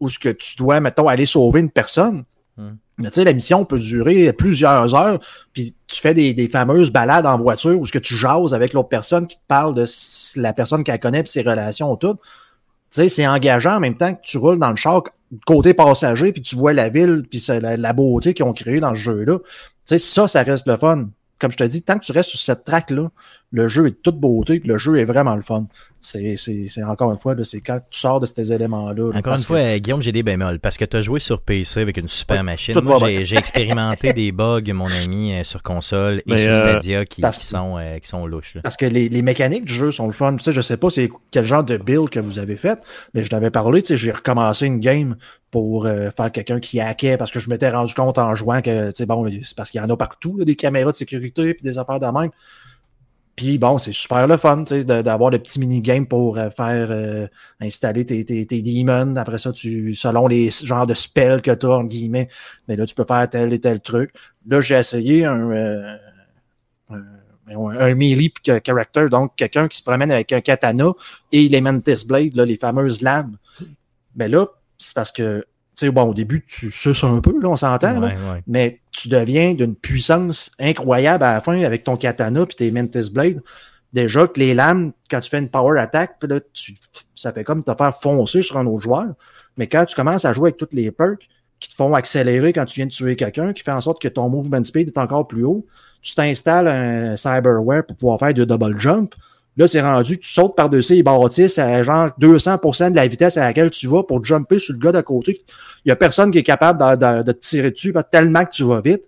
où 0.00 0.08
ce 0.08 0.18
que 0.18 0.30
tu 0.30 0.56
dois, 0.56 0.80
mettons, 0.80 1.08
aller 1.08 1.26
sauver 1.26 1.60
une 1.60 1.70
personne. 1.70 2.24
Hmm. 2.56 2.76
Mais 2.98 3.10
tu 3.10 3.16
sais, 3.16 3.24
la 3.24 3.34
mission 3.34 3.64
peut 3.64 3.78
durer 3.78 4.32
plusieurs 4.32 4.94
heures, 4.94 5.18
puis 5.52 5.74
tu 5.86 6.00
fais 6.00 6.14
des, 6.14 6.48
fameuses 6.48 6.90
balades 6.90 7.26
en 7.26 7.36
voiture 7.38 7.78
où 7.78 7.84
ce 7.84 7.92
que 7.92 7.98
tu 7.98 8.14
jases 8.14 8.54
avec 8.54 8.72
l'autre 8.72 8.88
personne 8.88 9.26
qui 9.26 9.36
te 9.36 9.42
parle 9.46 9.74
de 9.74 9.84
la 10.36 10.52
personne 10.54 10.82
qu'elle 10.82 11.00
connaît 11.00 11.22
puis 11.22 11.30
ses 11.30 11.42
relations 11.42 11.94
tout. 11.96 12.14
Tu 12.14 13.02
sais, 13.02 13.08
c'est 13.08 13.26
engageant 13.26 13.76
en 13.76 13.80
même 13.80 13.96
temps 13.96 14.14
que 14.14 14.22
tu 14.22 14.38
roules 14.38 14.58
dans 14.58 14.70
le 14.70 14.76
char 14.76 15.02
côté 15.44 15.74
passager, 15.74 16.32
puis 16.32 16.40
tu 16.40 16.56
vois 16.56 16.72
la 16.72 16.88
ville, 16.88 17.24
puis 17.28 17.44
la, 17.48 17.76
la 17.76 17.92
beauté 17.92 18.32
qu'ils 18.32 18.44
ont 18.44 18.52
créée 18.52 18.80
dans 18.80 18.94
ce 18.94 19.00
jeu-là. 19.00 19.38
Tu 19.40 19.44
sais, 19.84 19.98
ça, 19.98 20.26
ça 20.26 20.42
reste 20.42 20.66
le 20.66 20.76
fun. 20.76 21.08
Comme 21.38 21.50
je 21.50 21.56
te 21.56 21.64
dis, 21.64 21.82
tant 21.82 21.98
que 21.98 22.04
tu 22.04 22.12
restes 22.12 22.30
sur 22.30 22.40
cette 22.40 22.64
track-là, 22.64 23.10
le 23.50 23.68
jeu 23.68 23.86
est 23.86 23.90
de 23.90 23.96
toute 23.96 24.18
beauté, 24.18 24.60
le 24.64 24.78
jeu 24.78 24.98
est 24.98 25.04
vraiment 25.04 25.36
le 25.36 25.42
fun. 25.42 25.66
C'est, 26.00 26.36
encore 26.84 27.10
une 27.12 27.18
fois, 27.18 27.34
c'est 27.42 27.60
quand 27.60 27.80
tu 27.90 27.98
sors 28.00 28.20
de 28.20 28.26
ces 28.26 28.52
éléments-là. 28.52 29.10
là, 29.12 29.18
Encore 29.18 29.34
une 29.34 29.38
fois, 29.44 29.78
Guillaume, 29.78 30.02
j'ai 30.02 30.12
des 30.12 30.22
bémols 30.22 30.60
parce 30.60 30.76
que 30.76 30.84
tu 30.84 30.96
as 30.96 31.02
joué 31.02 31.20
sur 31.20 31.40
PC 31.42 31.80
avec 31.80 31.96
une 31.96 32.08
super 32.08 32.38
Ouais, 32.38 32.42
machine. 32.42 32.74
j'ai 33.24 33.36
expérimenté 33.36 34.12
des 34.14 34.32
bugs, 34.32 34.62
mon 34.72 34.86
ami, 35.04 35.34
euh, 35.34 35.44
sur 35.44 35.62
console 35.62 36.18
et 36.18 36.22
Mais, 36.32 36.38
sur 36.38 36.50
euh, 36.52 36.54
Stadia 36.54 37.04
qui 37.04 37.22
sont, 37.32 37.76
euh, 37.78 37.98
qui 37.98 38.08
sont 38.08 38.26
louches. 38.26 38.54
là. 38.54 38.62
Parce 38.62 38.76
que 38.76 38.86
les, 38.86 39.08
les 39.08 39.22
mécaniques 39.22 39.64
du 39.64 39.74
jeu 39.74 39.90
sont 39.90 40.06
le 40.06 40.12
fun. 40.12 40.34
Tu 40.36 40.44
sais, 40.44 40.52
je 40.52 40.60
sais 40.60 40.76
pas 40.76 40.90
c'est 40.90 41.10
quel 41.30 41.44
genre 41.44 41.64
de 41.64 41.76
build 41.76 42.08
que 42.10 42.20
vous 42.20 42.38
avez 42.38 42.56
fait, 42.56 42.78
mais 43.14 43.22
je 43.22 43.28
t'avais 43.28 43.50
parlé, 43.50 43.82
tu 43.82 43.88
sais, 43.88 43.96
j'ai 43.96 44.12
recommencé 44.12 44.66
une 44.66 44.80
game 44.80 45.16
pour 45.56 45.86
euh, 45.86 46.10
faire 46.14 46.30
quelqu'un 46.30 46.60
qui 46.60 46.80
hackait 46.80 47.16
parce 47.16 47.30
que 47.30 47.40
je 47.40 47.48
m'étais 47.48 47.70
rendu 47.70 47.94
compte 47.94 48.18
en 48.18 48.34
jouant 48.34 48.60
que, 48.60 49.04
bon, 49.06 49.26
c'est 49.42 49.56
parce 49.56 49.70
qu'il 49.70 49.80
y 49.80 49.82
en 49.82 49.88
a 49.88 49.96
partout, 49.96 50.44
des 50.44 50.54
caméras 50.54 50.90
de 50.90 50.96
sécurité 50.96 51.54
puis 51.54 51.62
des 51.62 51.78
affaires 51.78 51.98
de 51.98 52.04
même. 52.04 52.30
Puis 53.36 53.56
bon, 53.56 53.78
c'est 53.78 53.94
super 53.94 54.26
le 54.26 54.36
fun, 54.36 54.64
tu 54.64 54.74
sais, 54.74 54.84
d'avoir 54.84 55.30
des 55.30 55.38
petits 55.38 55.58
mini-games 55.58 56.06
pour 56.06 56.36
euh, 56.36 56.50
faire 56.50 56.88
euh, 56.90 57.26
installer 57.58 58.04
tes, 58.04 58.22
tes, 58.26 58.44
tes 58.44 58.60
demons. 58.60 59.16
Après 59.16 59.38
ça, 59.38 59.50
tu 59.50 59.94
selon 59.94 60.26
les 60.26 60.50
genres 60.50 60.86
de 60.86 60.92
spells 60.92 61.40
que 61.40 61.52
tu 61.52 61.64
as, 61.64 61.70
entre 61.70 61.88
guillemets, 61.88 62.28
mais 62.68 62.76
là, 62.76 62.84
tu 62.84 62.94
peux 62.94 63.06
faire 63.08 63.26
tel 63.30 63.54
et 63.54 63.58
tel 63.58 63.80
truc. 63.80 64.12
Là, 64.46 64.60
j'ai 64.60 64.74
essayé 64.74 65.24
un, 65.24 65.50
euh, 65.52 65.96
un, 66.90 67.94
melee 67.94 68.30
character, 68.62 69.08
donc 69.08 69.34
quelqu'un 69.36 69.68
qui 69.68 69.78
se 69.78 69.82
promène 69.82 70.12
avec 70.12 70.34
un 70.34 70.42
katana 70.42 70.92
et 71.32 71.48
les 71.48 71.62
Mantis 71.62 72.04
Blade, 72.06 72.36
là, 72.36 72.44
les 72.44 72.56
fameuses 72.56 73.00
lames. 73.00 73.38
Mais 74.16 74.28
là, 74.28 74.48
c'est 74.78 74.94
parce 74.94 75.12
que, 75.12 75.40
tu 75.76 75.86
sais, 75.86 75.90
bon, 75.90 76.04
au 76.04 76.14
début, 76.14 76.44
tu 76.46 76.70
suces 76.70 77.04
un 77.04 77.20
peu, 77.20 77.38
là, 77.40 77.48
on 77.48 77.56
s'entend, 77.56 78.00
là 78.00 78.08
Ouais, 78.08 78.14
ouais. 78.14 78.42
mais 78.46 78.80
tu 78.92 79.08
deviens 79.08 79.54
d'une 79.54 79.74
puissance 79.74 80.50
incroyable 80.58 81.24
à 81.24 81.34
la 81.34 81.40
fin 81.40 81.62
avec 81.62 81.84
ton 81.84 81.96
katana 81.96 82.46
puis 82.46 82.56
tes 82.56 82.70
Mantis 82.70 83.10
Blade. 83.10 83.42
Déjà 83.92 84.26
que 84.26 84.38
les 84.40 84.54
lames, 84.54 84.92
quand 85.10 85.20
tu 85.20 85.30
fais 85.30 85.38
une 85.38 85.48
power 85.48 85.78
attack, 85.80 86.16
là, 86.22 86.40
tu, 86.52 86.74
ça 87.14 87.32
fait 87.32 87.44
comme 87.44 87.62
te 87.62 87.72
faire 87.74 87.94
foncer 87.96 88.42
sur 88.42 88.58
un 88.58 88.66
autre 88.66 88.82
joueur. 88.82 89.06
Mais 89.56 89.68
quand 89.68 89.84
tu 89.84 89.94
commences 89.94 90.24
à 90.24 90.32
jouer 90.32 90.48
avec 90.48 90.56
toutes 90.58 90.74
les 90.74 90.90
perks 90.90 91.28
qui 91.60 91.70
te 91.70 91.74
font 91.74 91.94
accélérer 91.94 92.52
quand 92.52 92.66
tu 92.66 92.74
viens 92.76 92.86
de 92.86 92.90
tuer 92.90 93.16
quelqu'un, 93.16 93.52
qui 93.54 93.62
fait 93.62 93.72
en 93.72 93.80
sorte 93.80 94.02
que 94.02 94.08
ton 94.08 94.28
movement 94.28 94.62
speed 94.64 94.88
est 94.88 94.98
encore 94.98 95.26
plus 95.26 95.44
haut, 95.44 95.64
tu 96.02 96.14
t'installes 96.14 96.68
un 96.68 97.16
cyberware 97.16 97.86
pour 97.86 97.96
pouvoir 97.96 98.18
faire 98.18 98.34
du 98.34 98.44
double 98.44 98.78
jump. 98.78 99.14
Là, 99.58 99.66
c'est 99.66 99.80
rendu 99.80 100.18
que 100.18 100.22
tu 100.22 100.32
sautes 100.32 100.54
par-dessus 100.54 100.94
les 100.96 101.02
bâtisses 101.02 101.58
à 101.58 101.82
genre 101.82 102.10
200% 102.20 102.90
de 102.90 102.96
la 102.96 103.06
vitesse 103.06 103.36
à 103.38 103.44
laquelle 103.44 103.70
tu 103.70 103.86
vas 103.86 104.02
pour 104.02 104.22
jumper 104.24 104.58
sur 104.58 104.74
le 104.74 104.78
gars 104.80 104.92
d'à 104.92 105.02
côté. 105.02 105.42
Il 105.84 105.88
y 105.88 105.92
a 105.92 105.96
personne 105.96 106.30
qui 106.30 106.38
est 106.38 106.42
capable 106.42 106.78
de, 106.78 106.96
de- 106.96 107.22
de 107.22 107.32
te 107.32 107.38
tirer 107.38 107.70
dessus 107.70 107.94
tellement 108.10 108.44
que 108.44 108.50
tu 108.52 108.64
vas 108.64 108.80
vite. 108.82 109.02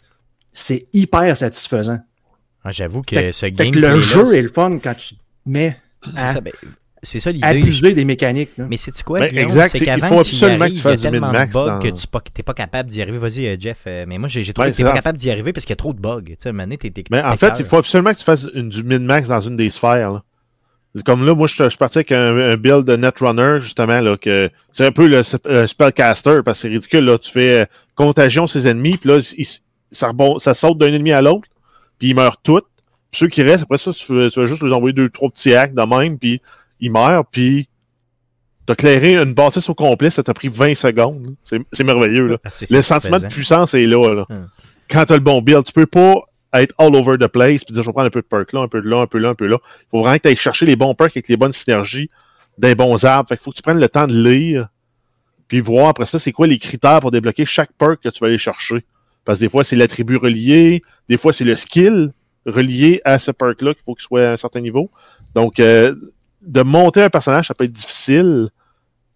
C'est 0.53 0.87
hyper 0.95 1.37
satisfaisant. 1.37 1.99
Ah, 2.65 2.71
J'avoue 2.73 3.03
que 3.03 3.15
Fait- 3.15 3.33
ce 3.33 3.41
Fait 3.41 3.53
game 3.53 3.71
que 3.73 3.79
le 3.79 4.01
jeu 4.01 4.35
est 4.35 4.43
le 4.43 4.49
fun 4.49 4.79
quand 4.83 4.95
tu 4.95 5.15
te 5.17 5.21
mets 5.47 5.77
C'est 6.15 6.21
à 6.23 6.29
ça, 6.33 6.41
ben, 6.41 6.53
ça 7.03 7.31
l'idée. 7.31 7.47
abuser 7.47 7.93
des 7.93 8.05
mécaniques. 8.05 8.51
là. 8.57 8.67
Mais 8.69 8.77
c'est 8.77 9.03
quoi, 9.03 9.21
Ben, 9.21 9.29
Guillaume? 9.29 9.69
C'est 9.69 9.81
qu'avant 9.81 10.09
faut 10.09 10.17
que 10.21 10.23
tu 10.29 10.35
y 10.37 10.45
arrives, 10.45 10.81
tu 10.83 10.89
il 10.89 10.91
y 10.91 10.93
a 10.93 10.97
tellement 10.97 11.29
de 11.33 11.53
bugs 11.53 11.67
dans- 11.67 11.79
que 11.79 11.89
tu 11.89 12.07
pas, 12.07 12.21
t'es 12.33 12.43
pas 12.43 12.55
capable 12.55 12.89
d'y 12.89 13.03
arriver. 13.03 13.19
Vas-y, 13.19 13.47
euh, 13.47 13.57
Jeff. 13.59 13.81
euh, 13.87 14.05
mais 14.09 14.19
moi, 14.19 14.29
j'ai 14.29 14.41
trouvé 14.53 14.71
que 14.71 14.77
t'es 14.77 14.83
c'est 14.83 14.89
pas 14.89 14.95
capable 14.95 15.19
d'y 15.19 15.31
arriver 15.31 15.53
parce 15.53 15.65
qu'il 15.67 15.73
y 15.73 15.75
a 15.75 15.77
trop 15.77 15.93
de 15.93 16.01
bugs. 16.01 16.23
Tu 16.25 16.37
sais, 16.39 16.51
en 16.51 17.37
fait, 17.37 17.53
il 17.59 17.67
faut 17.67 17.77
absolument 17.77 18.13
que 18.13 18.19
tu 18.19 18.25
fasses 18.25 18.47
une- 18.55 18.69
du 18.71 18.83
min-max 18.83 19.29
dans 19.29 19.41
une 19.41 19.57
des 19.57 19.71
sphères. 19.71 20.13
là. 20.13 20.23
Comme 21.05 21.25
là, 21.27 21.35
moi, 21.35 21.47
je, 21.47 21.55
je 21.63 21.69
suis 21.69 21.79
parti 21.79 21.99
avec 21.99 22.13
un, 22.13 22.37
un 22.37 22.57
build 22.57 22.85
de 22.85 22.97
Netrunner, 22.97 23.59
justement, 23.61 24.01
là, 24.01 24.17
que 24.17 24.51
c'est 24.73 24.85
un 24.87 24.91
peu 24.91 25.07
le, 25.07 25.23
le 25.45 25.67
spellcaster, 25.67 26.41
parce 26.45 26.59
que 26.59 26.63
c'est 26.63 26.69
ridicule, 26.69 27.05
là. 27.05 27.19
Tu 27.19 27.31
fais 27.31 27.61
euh, 27.63 27.67
contagion 27.95 28.47
ses 28.47 28.67
ennemis, 28.67 28.97
puis 28.97 29.11
là, 29.11 29.19
il- 29.37 29.47
ça, 29.93 30.09
rebond, 30.09 30.39
ça 30.39 30.55
saute 30.55 30.79
d'un 30.79 30.93
ennemi 30.93 31.13
à 31.13 31.21
l'autre, 31.21 31.49
puis 31.99 32.09
ils 32.09 32.15
meurent 32.15 32.41
tous. 32.43 32.63
Puis 33.11 33.21
ceux 33.21 33.29
qui 33.29 33.43
restent, 33.43 33.63
après 33.65 33.79
ça, 33.79 33.93
tu, 33.93 34.13
vas- 34.15 34.47
juste 34.47 34.63
leur 34.63 34.77
envoyer 34.77 34.93
deux, 34.95 35.09
trois 35.09 35.31
petits 35.31 35.55
hacks 35.55 35.75
de 35.75 35.83
même, 35.83 36.19
puis 36.19 36.41
ils 36.81 36.91
meurent, 36.91 37.27
puis 37.27 37.69
t'as 38.67 38.75
clairé 38.75 39.15
une 39.17 39.33
bâtisse 39.35 39.69
au 39.69 39.75
complet, 39.75 40.11
ça 40.11 40.23
t'a 40.23 40.35
pris 40.35 40.49
20 40.49 40.75
secondes. 40.75 41.35
C'est 41.45 41.85
merveilleux, 41.85 42.27
là. 42.27 42.37
Ah, 42.45 42.51
Le 42.71 42.83
sentiment 42.83 43.17
de 43.19 43.23
puissance 43.35 43.75
est 43.75 43.87
là. 43.87 44.15
là. 44.15 44.27
Hum. 44.31 44.49
Quand 44.91 45.05
tu 45.07 45.13
as 45.13 45.17
le 45.17 45.23
bon 45.23 45.41
build, 45.43 45.65
tu 45.65 45.73
peux 45.73 45.87
pas 45.87 46.23
être 46.55 46.75
all 46.79 46.95
over 46.95 47.17
the 47.19 47.27
place 47.27 47.65
puis 47.65 47.75
dire 47.75 47.83
je 47.83 47.89
vais 47.89 47.93
prendre 47.93 48.07
un 48.07 48.11
peu 48.11 48.23
de 48.23 48.27
perk 48.27 48.53
là, 48.53 48.61
un 48.61 48.69
peu 48.69 48.81
de 48.81 48.89
là, 48.89 49.01
un 49.01 49.07
peu 49.07 49.19
là, 49.19 49.31
un 49.31 49.35
peu 49.35 49.47
là. 49.47 49.59
Il 49.63 49.87
faut 49.91 50.01
vraiment 50.01 50.17
que 50.17 50.23
tu 50.23 50.29
ailles 50.29 50.37
chercher 50.37 50.67
les 50.67 50.77
bons 50.77 50.95
perks 50.95 51.17
avec 51.17 51.29
les 51.29 51.37
bonnes 51.37 51.53
synergies 51.53 52.11
des 52.57 52.75
bons 52.75 53.05
arbres. 53.05 53.29
Fait 53.29 53.37
qu'il 53.37 53.45
faut 53.45 53.51
que 53.51 53.57
tu 53.57 53.63
prennes 53.63 53.81
le 53.81 53.89
temps 53.89 54.07
de 54.07 54.17
lire 54.17 54.69
puis 55.47 55.61
voir 55.61 55.89
après 55.89 56.07
ça 56.07 56.19
c'est 56.19 56.33
quoi 56.33 56.47
les 56.47 56.59
critères 56.59 57.01
pour 57.01 57.11
débloquer 57.11 57.47
chaque 57.47 57.73
perk 57.79 58.01
que 58.03 58.09
tu 58.09 58.21
vas 58.21 58.29
aller 58.29 58.39
chercher. 58.39 58.85
Parce 59.25 59.39
que 59.39 59.45
des 59.45 59.51
fois 59.51 59.65
c'est 59.65 59.77
l'attribut 59.77 60.17
relié, 60.17 60.83
des 61.09 61.19
fois 61.19 61.33
c'est 61.33 61.45
le 61.45 61.57
skill 61.57 62.13
relié 62.47 63.01
à 63.05 63.19
ce 63.19 63.31
perk-là 63.31 63.75
qu'il 63.75 63.83
faut 63.85 63.95
qu'il 63.95 64.03
soit 64.05 64.29
à 64.29 64.33
un 64.33 64.37
certain 64.37 64.61
niveau. 64.61 64.91
Donc, 65.35 65.61
euh, 65.61 65.95
de 66.43 66.63
monter 66.63 67.03
un 67.03 67.11
personnage, 67.11 67.49
ça 67.49 67.55
peut 67.55 67.65
être 67.65 67.73
difficile. 67.73 68.49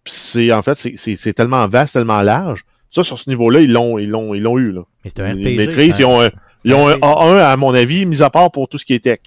C'est 0.05 0.51
en 0.51 0.61
fait, 0.61 0.75
c'est- 0.75 1.33
tellement 1.33 1.67
vaste, 1.67 1.93
tellement 1.93 2.21
large. 2.21 2.63
Ça, 2.91 3.03
sur 3.03 3.17
ce 3.17 3.29
niveau-là, 3.29 3.61
ils 3.61 3.71
l'ont, 3.71 3.97
ils 3.97 4.09
l'ont, 4.09 4.33
ils 4.33 4.41
l'ont 4.41 4.59
eu. 4.59 4.71
Là. 4.71 4.81
Mais 5.03 5.09
c'est 5.09 5.21
un 5.21 5.33
Ils 5.33 5.57
maîtrisent, 5.57 5.95
ils 5.97 6.05
ont 6.05 6.21
un, 6.21 6.29
ils 6.65 6.73
ont 6.73 6.87
un 6.87 6.93
RPG. 6.93 6.99
A1, 7.01 7.37
à 7.39 7.57
mon 7.57 7.73
avis, 7.73 8.05
mis 8.05 8.21
à 8.23 8.29
part 8.29 8.51
pour 8.51 8.67
tout 8.69 8.77
ce 8.77 8.85
qui 8.85 8.93
est 8.93 9.03
tech. 9.03 9.19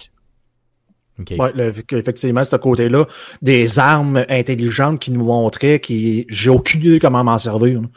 Ok. 1.19 1.33
Ouais, 1.39 1.51
le- 1.55 1.73
effectivement, 1.97 2.43
ce 2.43 2.55
côté-là, 2.55 3.05
des 3.41 3.79
armes 3.79 4.23
intelligentes 4.29 4.99
qui 4.99 5.11
nous 5.11 5.23
montraient, 5.23 5.79
qui 5.79 6.25
j'ai 6.29 6.49
aucune 6.51 6.81
idée 6.81 6.99
comment 6.99 7.23
m'en 7.23 7.39
servir. 7.39 7.81
là. 7.81 7.87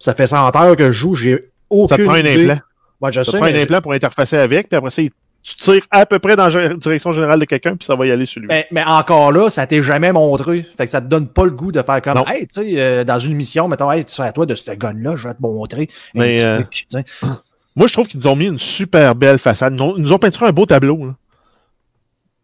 Ça 0.00 0.12
fait 0.14 0.26
100 0.26 0.54
heures 0.56 0.76
que 0.76 0.90
je 0.90 0.98
joue, 0.98 1.14
j'ai 1.14 1.32
Ça 1.36 1.38
aucune 1.70 1.96
te 1.98 2.02
prend 2.04 2.14
un 2.14 2.18
idée. 2.20 2.42
implant. 2.44 2.60
Ouais, 3.00 3.12
je 3.12 3.22
Ça 3.22 3.30
sais, 3.32 3.38
prend 3.38 3.46
un 3.46 3.54
implant 3.54 3.80
pour 3.80 3.92
interfacer 3.92 4.36
avec, 4.38 4.68
puis 4.68 4.76
après 4.76 4.90
ça, 4.90 5.02
tu 5.02 5.56
tires 5.56 5.86
à 5.90 6.04
peu 6.06 6.18
près 6.18 6.36
dans 6.36 6.48
la 6.48 6.74
direction 6.74 7.12
générale 7.12 7.38
de 7.38 7.44
quelqu'un, 7.44 7.76
puis 7.76 7.84
ça 7.86 7.94
va 7.94 8.06
y 8.06 8.10
aller 8.10 8.24
sur 8.26 8.40
lui. 8.40 8.48
mais, 8.48 8.66
mais 8.72 8.82
encore 8.82 9.30
là, 9.30 9.50
ça 9.50 9.66
t'est 9.66 9.82
jamais 9.82 10.10
montré. 10.10 10.66
Fait 10.76 10.86
que 10.86 10.90
ça 10.90 11.00
te 11.00 11.06
donne 11.06 11.28
pas 11.28 11.44
le 11.44 11.50
goût 11.50 11.70
de 11.70 11.82
faire 11.82 12.00
comme, 12.02 12.14
Non. 12.16 12.26
hey, 12.26 12.46
tu 12.48 12.62
sais, 12.62 12.74
euh, 12.80 13.04
dans 13.04 13.18
une 13.18 13.34
mission, 13.34 13.68
mettons, 13.68 13.92
hey, 13.92 14.02
c'est 14.06 14.22
à 14.22 14.32
toi 14.32 14.46
de 14.46 14.54
ce 14.54 14.70
gun-là, 14.72 15.16
je 15.16 15.28
vais 15.28 15.34
te 15.34 15.42
montrer. 15.42 15.88
Mais, 16.14 16.42
euh, 16.42 16.62
truc, 16.62 16.86
tu. 16.90 16.96
Moi, 17.76 17.86
je 17.88 17.92
trouve 17.92 18.06
qu'ils 18.06 18.20
nous 18.20 18.26
ont 18.28 18.36
mis 18.36 18.46
une 18.46 18.58
super 18.58 19.14
belle 19.14 19.38
façade. 19.38 19.72
Ils 19.72 19.76
nous 19.76 19.84
ont, 19.84 19.96
ils 19.96 20.02
nous 20.02 20.12
ont 20.12 20.18
peinturé 20.18 20.46
un 20.46 20.52
beau 20.52 20.66
tableau. 20.66 21.06
là. 21.06 21.14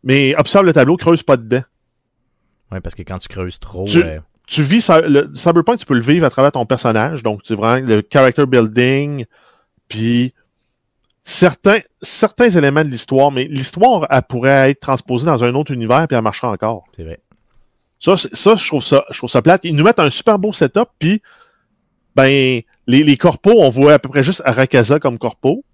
Mais 0.03 0.35
observe 0.37 0.65
le 0.65 0.73
tableau, 0.73 0.97
creuse 0.97 1.23
pas 1.23 1.37
dedans. 1.37 1.63
Ouais, 2.73 2.81
parce 2.81 2.95
que 2.95 3.03
quand 3.03 3.19
tu 3.19 3.29
creuses 3.29 3.59
trop. 3.59 3.85
Tu- 3.87 4.03
euh, 4.03 4.19
Tu 4.47 4.63
vis 4.63 4.81
ça- 4.81 5.01
le 5.01 5.31
Cyberpunk, 5.37 5.79
tu 5.79 5.87
peux 5.87 5.95
le 5.95 6.01
vivre 6.01 6.27
à 6.27 6.31
travers 6.31 6.51
ton 6.53 6.67
personnage. 6.67 7.23
Donc, 7.23 7.43
c'est 7.45 7.55
vraiment 7.55 7.87
le 7.87 8.03
character 8.11 8.47
building, 8.47 9.25
puis 9.87 10.35
certains, 11.23 11.79
certains 12.03 12.51
éléments 12.51 12.83
de 12.85 12.89
l'histoire. 12.89 13.31
Mais 13.31 13.45
l'histoire, 13.45 14.09
elle 14.11 14.23
pourrait 14.23 14.71
être 14.73 14.81
transposée 14.81 15.27
dans 15.27 15.45
un 15.45 15.55
autre 15.55 15.71
univers, 15.73 16.09
puis 16.09 16.17
elle 16.17 16.23
marchera 16.25 16.51
encore. 16.51 16.85
c'est 16.97 17.05
vrai. 17.05 17.21
Ça, 18.01 18.17
ça, 18.17 18.57
je 18.57 18.67
trouve 18.67 18.83
ça, 18.83 19.05
je 19.11 19.19
trouve 19.19 19.29
ça 19.31 19.43
plate. 19.43 19.61
Ils 19.65 19.77
nous 19.77 19.85
mettent 19.85 19.99
un 20.01 20.09
super 20.11 20.39
beau 20.39 20.53
setup, 20.55 20.89
puis 20.99 21.21
ben 22.17 22.63
les, 22.91 23.05
les 23.05 23.17
corpos, 23.17 23.55
on 23.57 23.71
voit 23.71 23.95
à 23.95 23.99
peu 23.99 24.09
près 24.09 24.25
juste 24.25 24.43
Arakaza 24.45 24.99
comme 24.99 25.19
corpo. 25.19 25.65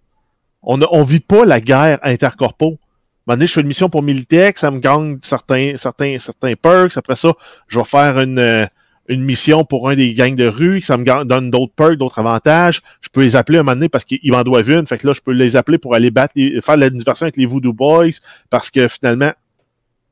On 0.63 0.77
ne 0.77 1.05
vit 1.05 1.21
pas 1.21 1.45
la 1.45 1.61
guerre 1.61 1.99
intercorpo. 2.03 2.67
À 2.67 2.69
un 2.69 3.35
moment 3.35 3.39
donné, 3.39 3.47
je 3.47 3.53
fais 3.55 3.61
une 3.61 3.67
mission 3.69 3.89
pour 3.89 4.03
Militech, 4.03 4.59
ça 4.59 4.71
me 4.71 4.79
gagne 4.79 5.19
certains, 5.23 5.75
certains, 5.79 6.19
certains 6.21 6.55
perks. 6.55 6.97
Après 6.97 7.17
ça, 7.17 7.33
je 7.67 7.79
vais 7.79 7.85
faire 7.85 8.19
une, 8.21 8.39
euh, 8.39 8.67
mission 9.09 9.65
pour 9.65 9.89
un 9.89 9.97
des 9.97 10.15
gangs 10.15 10.35
de 10.35 10.47
rue, 10.47 10.81
ça 10.81 10.97
me 10.97 11.25
donne 11.25 11.51
d'autres 11.51 11.73
perks, 11.75 11.97
d'autres 11.97 12.19
avantages. 12.19 12.83
Je 13.01 13.09
peux 13.09 13.23
les 13.23 13.35
appeler 13.35 13.59
un 13.59 13.63
moment 13.63 13.75
donné 13.75 13.89
parce 13.89 14.05
qu'ils 14.05 14.31
m'en 14.31 14.43
doivent 14.43 14.71
une. 14.71 14.87
Fait 14.87 14.99
que 14.99 15.07
là, 15.07 15.13
je 15.13 15.21
peux 15.21 15.33
les 15.33 15.57
appeler 15.57 15.79
pour 15.79 15.95
aller 15.95 16.11
battre, 16.11 16.35
faire 16.35 16.77
la 16.77 16.91
diversion 16.91 17.25
avec 17.25 17.37
les 17.37 17.47
Voodoo 17.47 17.73
Boys 17.73 18.19
parce 18.51 18.71
que 18.71 18.89
finalement, 18.89 19.33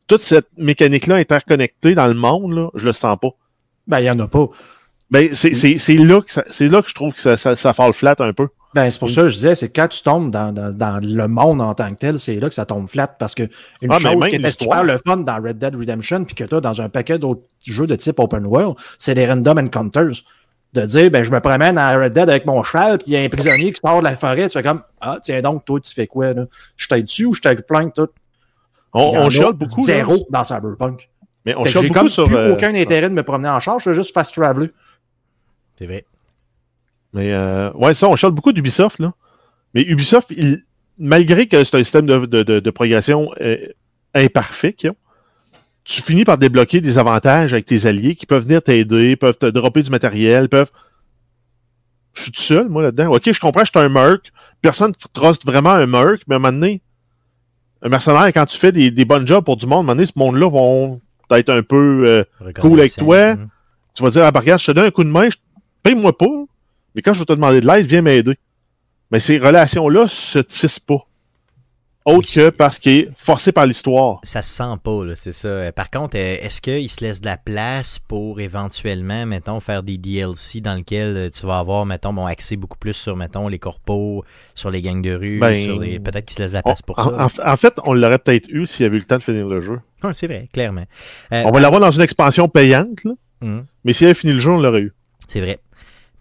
toute 0.06 0.22
cette 0.22 0.48
mécanique-là 0.56 1.16
interconnectée 1.16 1.94
dans 1.94 2.06
le 2.06 2.14
monde, 2.14 2.52
là, 2.52 2.70
je 2.74 2.86
le 2.86 2.92
sens 2.92 3.16
pas. 3.20 3.30
Ben, 3.86 4.00
il 4.00 4.06
y 4.06 4.10
en 4.10 4.18
a 4.18 4.26
pas. 4.26 4.48
Ben, 5.14 5.28
c'est 5.34 5.94
là, 5.94 6.20
que 6.20 6.32
ça- 6.32 6.44
c'est 6.48 6.68
là 6.68 6.82
que 6.82 6.88
je 6.88 6.94
trouve 6.94 7.14
que 7.14 7.20
ça, 7.20 7.36
ça, 7.36 7.56
ça 7.56 7.72
fall 7.72 7.92
flat 7.92 8.16
un 8.18 8.32
peu. 8.32 8.48
Ben, 8.74 8.90
c'est 8.90 8.98
pour 8.98 9.08
ça 9.08 9.22
que 9.22 9.28
je 9.28 9.34
disais, 9.34 9.54
c'est 9.54 9.68
quand 9.68 9.86
tu 9.86 10.02
tombes 10.02 10.30
dans, 10.32 10.52
dans, 10.52 10.70
dans 10.76 10.98
le 11.00 11.28
monde 11.28 11.60
en 11.62 11.74
tant 11.74 11.88
que 11.90 11.94
tel, 11.94 12.18
c'est 12.18 12.40
là 12.40 12.48
que 12.48 12.54
ça 12.54 12.66
tombe 12.66 12.88
flat. 12.88 13.06
Parce 13.06 13.32
que 13.34 13.44
une 13.80 13.92
Ah, 13.92 13.98
chose 14.00 14.28
qui 14.28 14.34
était 14.36 14.50
super 14.50 14.82
le 14.82 14.98
fun 15.06 15.18
dans 15.18 15.36
Red 15.40 15.58
Dead 15.58 15.76
Redemption, 15.76 16.24
puis 16.24 16.34
que 16.34 16.42
tu 16.42 16.54
as 16.56 16.60
dans 16.60 16.80
un 16.80 16.88
paquet 16.88 17.18
d'autres 17.18 17.42
jeux 17.64 17.86
de 17.86 17.94
type 17.94 18.18
open 18.18 18.44
world, 18.46 18.74
c'est 18.98 19.14
les 19.14 19.26
random 19.26 19.58
encounters. 19.58 20.22
De 20.72 20.80
dire, 20.86 21.08
ben, 21.08 21.22
je 21.22 21.30
me 21.30 21.38
promène 21.38 21.78
à 21.78 21.96
Red 21.96 22.14
Dead 22.14 22.28
avec 22.28 22.46
mon 22.46 22.60
cheval, 22.64 22.98
puis 22.98 23.06
il 23.12 23.12
y 23.12 23.16
a 23.16 23.20
un 23.22 23.28
prisonnier 23.28 23.70
qui 23.70 23.80
sort 23.80 24.00
de 24.00 24.04
la 24.04 24.16
forêt, 24.16 24.48
tu 24.48 24.58
fais 24.58 24.62
comme, 24.64 24.82
ah, 25.00 25.18
tiens 25.22 25.40
donc, 25.40 25.64
toi, 25.64 25.78
tu 25.78 25.94
fais 25.94 26.08
quoi, 26.08 26.32
là? 26.32 26.46
Je 26.76 26.88
t'aide 26.88 27.04
dessus 27.04 27.26
ou 27.26 27.32
je 27.34 27.40
t'aide 27.40 27.64
plein 27.64 27.90
tout? 27.90 28.08
On, 28.92 29.02
on 29.16 29.30
chiale 29.30 29.52
beaucoup. 29.52 29.80
là. 29.82 29.86
Zéro 29.86 30.26
dans 30.30 30.42
Cyberpunk. 30.42 31.08
mais 31.46 31.54
on 31.56 31.64
chiale 31.64 31.82
j'ai 31.84 31.88
beaucoup 31.90 32.00
comme 32.00 32.08
sur. 32.08 32.24
plus 32.26 32.34
euh, 32.36 32.52
aucun 32.52 32.74
intérêt 32.74 33.08
de 33.08 33.14
me 33.14 33.22
promener 33.22 33.50
en 33.50 33.60
charge, 33.60 33.84
je 33.84 33.90
veux 33.90 33.94
juste 33.94 34.12
fast 34.12 34.34
traveler. 34.34 34.70
C'est 35.76 35.86
vrai. 35.86 36.04
Mais 37.12 37.32
euh, 37.32 37.70
ouais, 37.74 37.94
ça, 37.94 38.08
on 38.08 38.16
chiale 38.16 38.32
beaucoup 38.32 38.52
d'Ubisoft, 38.52 38.98
là. 38.98 39.12
Mais 39.74 39.82
Ubisoft, 39.82 40.28
il- 40.36 40.64
malgré 40.98 41.46
que 41.46 41.62
c'est 41.64 41.76
un 41.76 41.82
système 41.82 42.06
de, 42.06 42.26
de, 42.26 42.42
de, 42.42 42.60
de 42.60 42.70
progression 42.70 43.30
euh, 43.40 43.56
imparfait 44.14 44.72
qu'ils 44.72 44.90
ont, 44.90 44.96
tu 45.84 46.00
finis 46.02 46.24
par 46.24 46.38
débloquer 46.38 46.80
des 46.80 46.98
avantages 46.98 47.52
avec 47.52 47.66
tes 47.66 47.86
alliés 47.86 48.14
qui 48.16 48.26
peuvent 48.26 48.44
venir 48.44 48.62
t'aider, 48.62 49.16
peuvent 49.16 49.36
te 49.36 49.46
dropper 49.46 49.82
du 49.82 49.90
matériel, 49.90 50.48
peuvent. 50.48 50.70
Je 52.14 52.22
suis 52.22 52.32
tout 52.32 52.40
seul, 52.40 52.68
moi, 52.68 52.82
là-dedans. 52.84 53.10
Ok, 53.12 53.30
je 53.32 53.40
comprends, 53.40 53.64
je 53.64 53.70
suis 53.70 53.78
un 53.84 53.88
merc. 53.88 54.32
Personne 54.62 54.90
ne 54.92 55.08
truste 55.20 55.44
vraiment 55.44 55.70
un 55.72 55.86
merc, 55.86 56.22
mais 56.28 56.34
à 56.34 56.36
un 56.36 56.40
moment 56.40 56.52
donné, 56.52 56.80
un 57.82 57.88
mercenaire, 57.88 58.26
quand 58.32 58.46
tu 58.46 58.56
fais 58.56 58.72
des, 58.72 58.90
des 58.90 59.04
bonnes 59.04 59.26
jobs 59.26 59.44
pour 59.44 59.56
du 59.56 59.66
monde, 59.66 59.78
à 59.78 59.80
un 59.80 59.82
moment 59.82 59.94
donné, 59.96 60.06
ce 60.06 60.12
monde-là 60.16 60.48
vont 60.48 61.00
être 61.32 61.50
un 61.50 61.62
peu. 61.62 62.04
euh, 62.06 62.24
Cool 62.62 62.78
avec 62.80 62.92
toi. 63.04 63.36
Tu 63.94 64.02
vas 64.02 64.10
dire, 64.10 64.24
ah, 64.24 64.30
ben, 64.30 64.40
regarde, 64.40 64.60
je 64.60 64.66
te 64.66 64.72
donne 64.72 64.86
un 64.86 64.90
coup 64.90 65.04
de 65.04 65.08
main, 65.08 65.28
je- 65.28 65.36
paye-moi 65.84 66.16
pas, 66.18 66.26
mais 66.96 67.02
quand 67.02 67.14
je 67.14 67.20
vais 67.20 67.24
te 67.26 67.32
demander 67.32 67.60
de 67.60 67.66
l'aide, 67.68 67.86
viens 67.86 68.02
m'aider. 68.02 68.36
Mais 69.12 69.20
ces 69.20 69.38
relations-là 69.38 70.08
se 70.08 70.40
tissent 70.40 70.80
pas. 70.80 71.06
Autre 72.06 72.30
que 72.34 72.50
parce 72.50 72.78
qu'il 72.78 72.92
est 72.92 73.08
forcé 73.24 73.50
par 73.50 73.64
l'histoire. 73.66 74.20
Ça 74.24 74.42
se 74.42 74.52
sent 74.54 74.76
pas, 74.82 75.04
là, 75.06 75.16
c'est 75.16 75.32
ça. 75.32 75.48
Euh, 75.48 75.72
Par 75.72 75.88
contre, 75.90 76.18
euh, 76.18 76.36
est-ce 76.38 76.60
qu'il 76.60 76.90
se 76.90 77.02
laisse 77.02 77.22
de 77.22 77.26
la 77.26 77.38
place 77.38 77.98
pour 77.98 78.40
éventuellement, 78.40 79.24
mettons, 79.24 79.58
faire 79.60 79.82
des 79.82 79.96
DLC 79.96 80.60
dans 80.60 80.74
lesquels 80.74 81.16
euh, 81.16 81.30
tu 81.30 81.46
vas 81.46 81.58
avoir, 81.58 81.86
mettons, 81.86 82.12
bon, 82.12 82.26
accès 82.26 82.56
beaucoup 82.56 82.76
plus 82.76 82.92
sur, 82.92 83.16
mettons, 83.16 83.48
les 83.48 83.58
corpos, 83.58 84.22
sur 84.54 84.70
les 84.70 84.82
gangs 84.82 85.00
de 85.00 85.14
rue, 85.14 85.38
Ben, 85.38 85.64
sur 85.64 85.80
les... 85.80 85.98
peut-être 85.98 86.26
qu'il 86.26 86.36
se 86.36 86.42
laisse 86.42 86.50
de 86.52 86.56
la 86.56 86.60
On- 86.60 86.68
place 86.68 86.82
pour 86.82 86.98
en, 86.98 87.28
ça. 87.30 87.48
en- 87.48 87.52
en 87.52 87.56
fait, 87.56 87.72
on 87.84 87.94
l'aurait 87.94 88.18
peut-être 88.18 88.50
eu 88.50 88.66
s'il 88.66 88.82
y 88.82 88.86
avait 88.86 88.96
eu 88.96 89.00
le 89.00 89.06
temps 89.06 89.16
de 89.18 89.22
finir 89.22 89.46
le 89.48 89.62
jeu. 89.62 89.80
Ouais, 90.02 90.12
c'est 90.12 90.26
vrai, 90.26 90.46
clairement. 90.52 90.84
Euh, 91.32 91.42
On 91.46 91.52
va 91.52 91.60
l'avoir 91.60 91.80
dans 91.80 91.90
une 91.90 92.02
expansion 92.02 92.48
payante, 92.50 93.02
là, 93.04 93.12
hum. 93.40 93.64
mais 93.84 93.94
s'il 93.94 94.08
avait 94.08 94.14
fini 94.14 94.34
le 94.34 94.40
jeu, 94.40 94.50
on 94.50 94.60
l'aurait 94.60 94.80
eu. 94.82 94.92
C'est 95.26 95.40
vrai. 95.40 95.58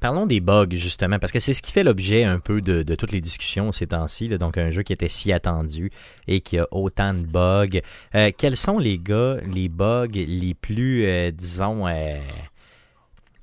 Parlons 0.03 0.25
des 0.25 0.41
bugs, 0.41 0.67
justement, 0.73 1.17
parce 1.17 1.31
que 1.31 1.39
c'est 1.39 1.53
ce 1.53 1.61
qui 1.61 1.71
fait 1.71 1.85
l'objet 1.85 2.25
un 2.25 2.37
peu 2.37 2.59
de, 2.59 2.83
de 2.83 2.95
toutes 2.95 3.13
les 3.13 3.21
discussions 3.21 3.71
ces 3.71 3.87
temps-ci. 3.87 4.27
Donc, 4.27 4.57
un 4.57 4.69
jeu 4.69 4.83
qui 4.83 4.91
était 4.91 5.07
si 5.07 5.31
attendu 5.31 5.91
et 6.27 6.41
qui 6.41 6.59
a 6.59 6.67
autant 6.71 7.13
de 7.13 7.25
bugs. 7.25 7.79
Euh, 8.13 8.29
quels 8.37 8.57
sont 8.57 8.79
les 8.79 8.97
gars, 8.97 9.37
les 9.49 9.69
bugs 9.69 10.09
les 10.13 10.55
plus, 10.55 11.05
euh, 11.05 11.31
disons, 11.31 11.87
euh, 11.87 12.19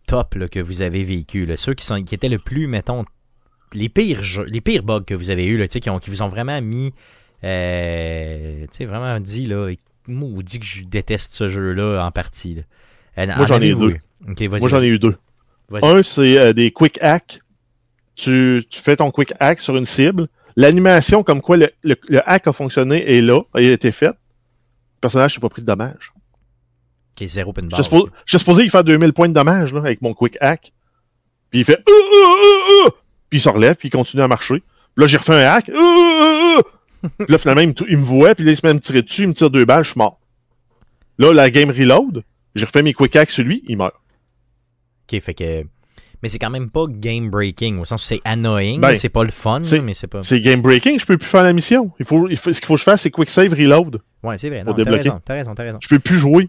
top 0.07 0.35
là, 0.35 0.49
que 0.49 0.61
vous 0.61 0.83
avez 0.83 1.03
vécu? 1.03 1.47
là? 1.47 1.57
Ceux 1.57 1.73
qui, 1.73 1.87
sont, 1.87 2.05
qui 2.05 2.15
étaient 2.15 2.29
le 2.29 2.39
plus, 2.39 2.67
mettons, 2.67 3.07
les 3.73 3.89
pires, 3.89 4.23
jeux, 4.23 4.45
les 4.45 4.61
pires 4.61 4.83
bugs 4.83 5.05
que 5.07 5.15
vous 5.15 5.31
avez 5.31 5.47
eu, 5.47 5.57
là, 5.57 5.67
tu 5.67 5.73
sais, 5.73 5.81
qui, 5.81 5.89
ont, 5.89 5.99
qui 5.99 6.11
vous 6.11 6.21
ont 6.21 6.29
vraiment 6.29 6.61
mis, 6.61 6.93
tu 7.41 7.47
sais, 7.47 8.85
vraiment 8.87 9.19
dit, 9.19 9.47
là, 9.47 9.73
maudit 10.09 10.59
que 10.59 10.67
je 10.67 10.85
déteste 10.85 11.33
ce 11.33 11.49
jeu-là 11.49 12.05
en 12.05 12.11
partie. 12.11 12.59
Moi, 13.17 13.47
j'en 13.47 13.63
ai 13.63 13.73
deux. 13.73 13.93
eu? 13.93 14.47
Vas-y, 14.47 14.61
Moi, 14.61 14.69
j'en 14.69 14.81
ai 14.81 14.89
eu 14.89 14.99
deux. 14.99 15.17
Un, 15.83 16.03
c'est 16.03 16.39
euh, 16.41 16.53
des 16.53 16.71
quick 16.71 16.99
hacks. 17.03 17.41
Tu, 18.17 18.65
tu 18.69 18.81
fais 18.81 18.97
ton 18.97 19.11
quick 19.11 19.33
hack 19.41 19.61
sur 19.61 19.77
une 19.77 19.87
cible. 19.87 20.29
L'animation, 20.57 21.23
comme 21.23 21.41
quoi 21.41 21.57
le, 21.57 21.71
le- 21.83 21.97
le 22.09 22.21
hack 22.29 22.47
a 22.49 22.53
fonctionné, 22.53 23.17
est 23.17 23.21
là, 23.21 23.41
a 23.55 23.61
été 23.61 23.93
fait. 23.93 24.07
Le 24.09 24.15
personnage 25.01 25.35
s'est 25.35 25.41
pas 25.41 25.49
pris 25.49 25.63
de 25.63 25.67
dommages. 25.67 26.13
Ok, 27.21 27.27
zéro 27.29 27.53
pin 27.53 27.63
bar. 27.63 27.79
J'étais 28.27 28.39
supposé, 28.39 28.65
y 28.65 28.69
faire 28.69 28.85
2000 28.85 29.13
points 29.13 29.29
de 29.29 29.33
dommage 29.35 29.73
là, 29.73 29.81
avec 29.81 30.03
mon 30.03 30.13
quick 30.13 30.37
hack. 30.41 30.73
Puis 31.51 31.61
il 31.61 31.65
fait 31.65 31.79
Euh, 31.89 31.93
euh, 32.87 32.91
Puis 33.31 33.39
il 33.39 33.41
se 33.41 33.49
relève, 33.49 33.77
puis 33.77 33.89
il 33.89 33.91
continue 33.93 34.23
à 34.23 34.29
marcher. 34.29 34.59
Puis 34.95 35.03
là, 35.03 35.07
j'ai 35.07 35.17
refait 35.19 35.35
un 35.45 35.49
hack. 35.53 35.67
Puis 35.67 37.27
là, 37.29 37.39
finalement, 37.39 37.63
il 37.63 37.69
me, 37.69 37.75
il 37.91 37.97
me 37.97 38.05
voit, 38.05 38.35
puis 38.35 38.45
là, 38.45 38.51
il 38.53 38.57
se 38.57 38.67
met 38.67 38.71
à 38.71 38.75
me 38.75 38.81
tirer 38.81 39.03
dessus, 39.03 39.23
il 39.23 39.29
me 39.29 39.35
tire 39.35 39.51
deux 39.51 39.65
balles, 39.65 39.85
je 39.85 39.91
suis 39.93 39.99
mort. 39.99 40.19
Là, 41.19 41.33
la 41.33 41.51
game 41.51 41.71
reload. 41.71 42.23
J'ai 42.55 42.65
refait 42.67 42.83
mes 42.83 42.93
quick 42.93 43.15
hacks 43.17 43.31
sur 43.31 43.45
lui, 43.45 43.63
il 43.69 43.77
meurt. 43.77 43.95
Ok, 45.13 45.21
fait 45.21 45.35
que. 45.35 45.65
Mais 46.23 46.29
c'est 46.29 46.39
quand 46.39 46.51
même 46.51 46.69
pas 46.69 46.85
game 46.87 47.31
breaking, 47.31 47.79
au 47.79 47.87
sens 47.87 48.03
où 48.03 48.07
c'est 48.07 48.21
annoying, 48.27 48.79
Ben, 48.79 48.95
c'est 48.95 49.09
pas 49.09 49.25
le 49.25 49.31
fun, 49.31 49.61
mais 49.83 49.95
c'est 49.95 50.07
pas. 50.07 50.23
C'est 50.23 50.41
game 50.41 50.61
breaking, 50.61 50.99
je 50.99 51.07
peux 51.07 51.17
plus 51.17 51.29
faire 51.29 51.43
la 51.45 51.55
mission. 51.55 51.91
Il 51.99 52.05
faut, 52.05 52.29
il 52.29 52.37
faut- 52.37 52.53
ce 52.53 52.59
qu'il 52.61 52.67
faut 52.67 52.75
que 52.75 52.81
je 52.81 52.85
fasse, 52.85 53.01
c'est 53.03 53.11
quick 53.11 53.31
save 53.31 53.53
reload. 53.55 54.01
Ouais, 54.23 54.37
c'est 54.37 54.51
vrai. 54.51 54.63
Non, 54.63 54.73
t'as 54.73 54.85
débloquer. 54.85 55.05
raison, 55.09 55.21
t'as 55.25 55.33
raison, 55.35 55.55
t'as 55.55 55.63
raison, 55.63 55.79
Je 55.81 55.89
peux 55.89 55.99
plus 55.99 56.19
jouer. 56.19 56.49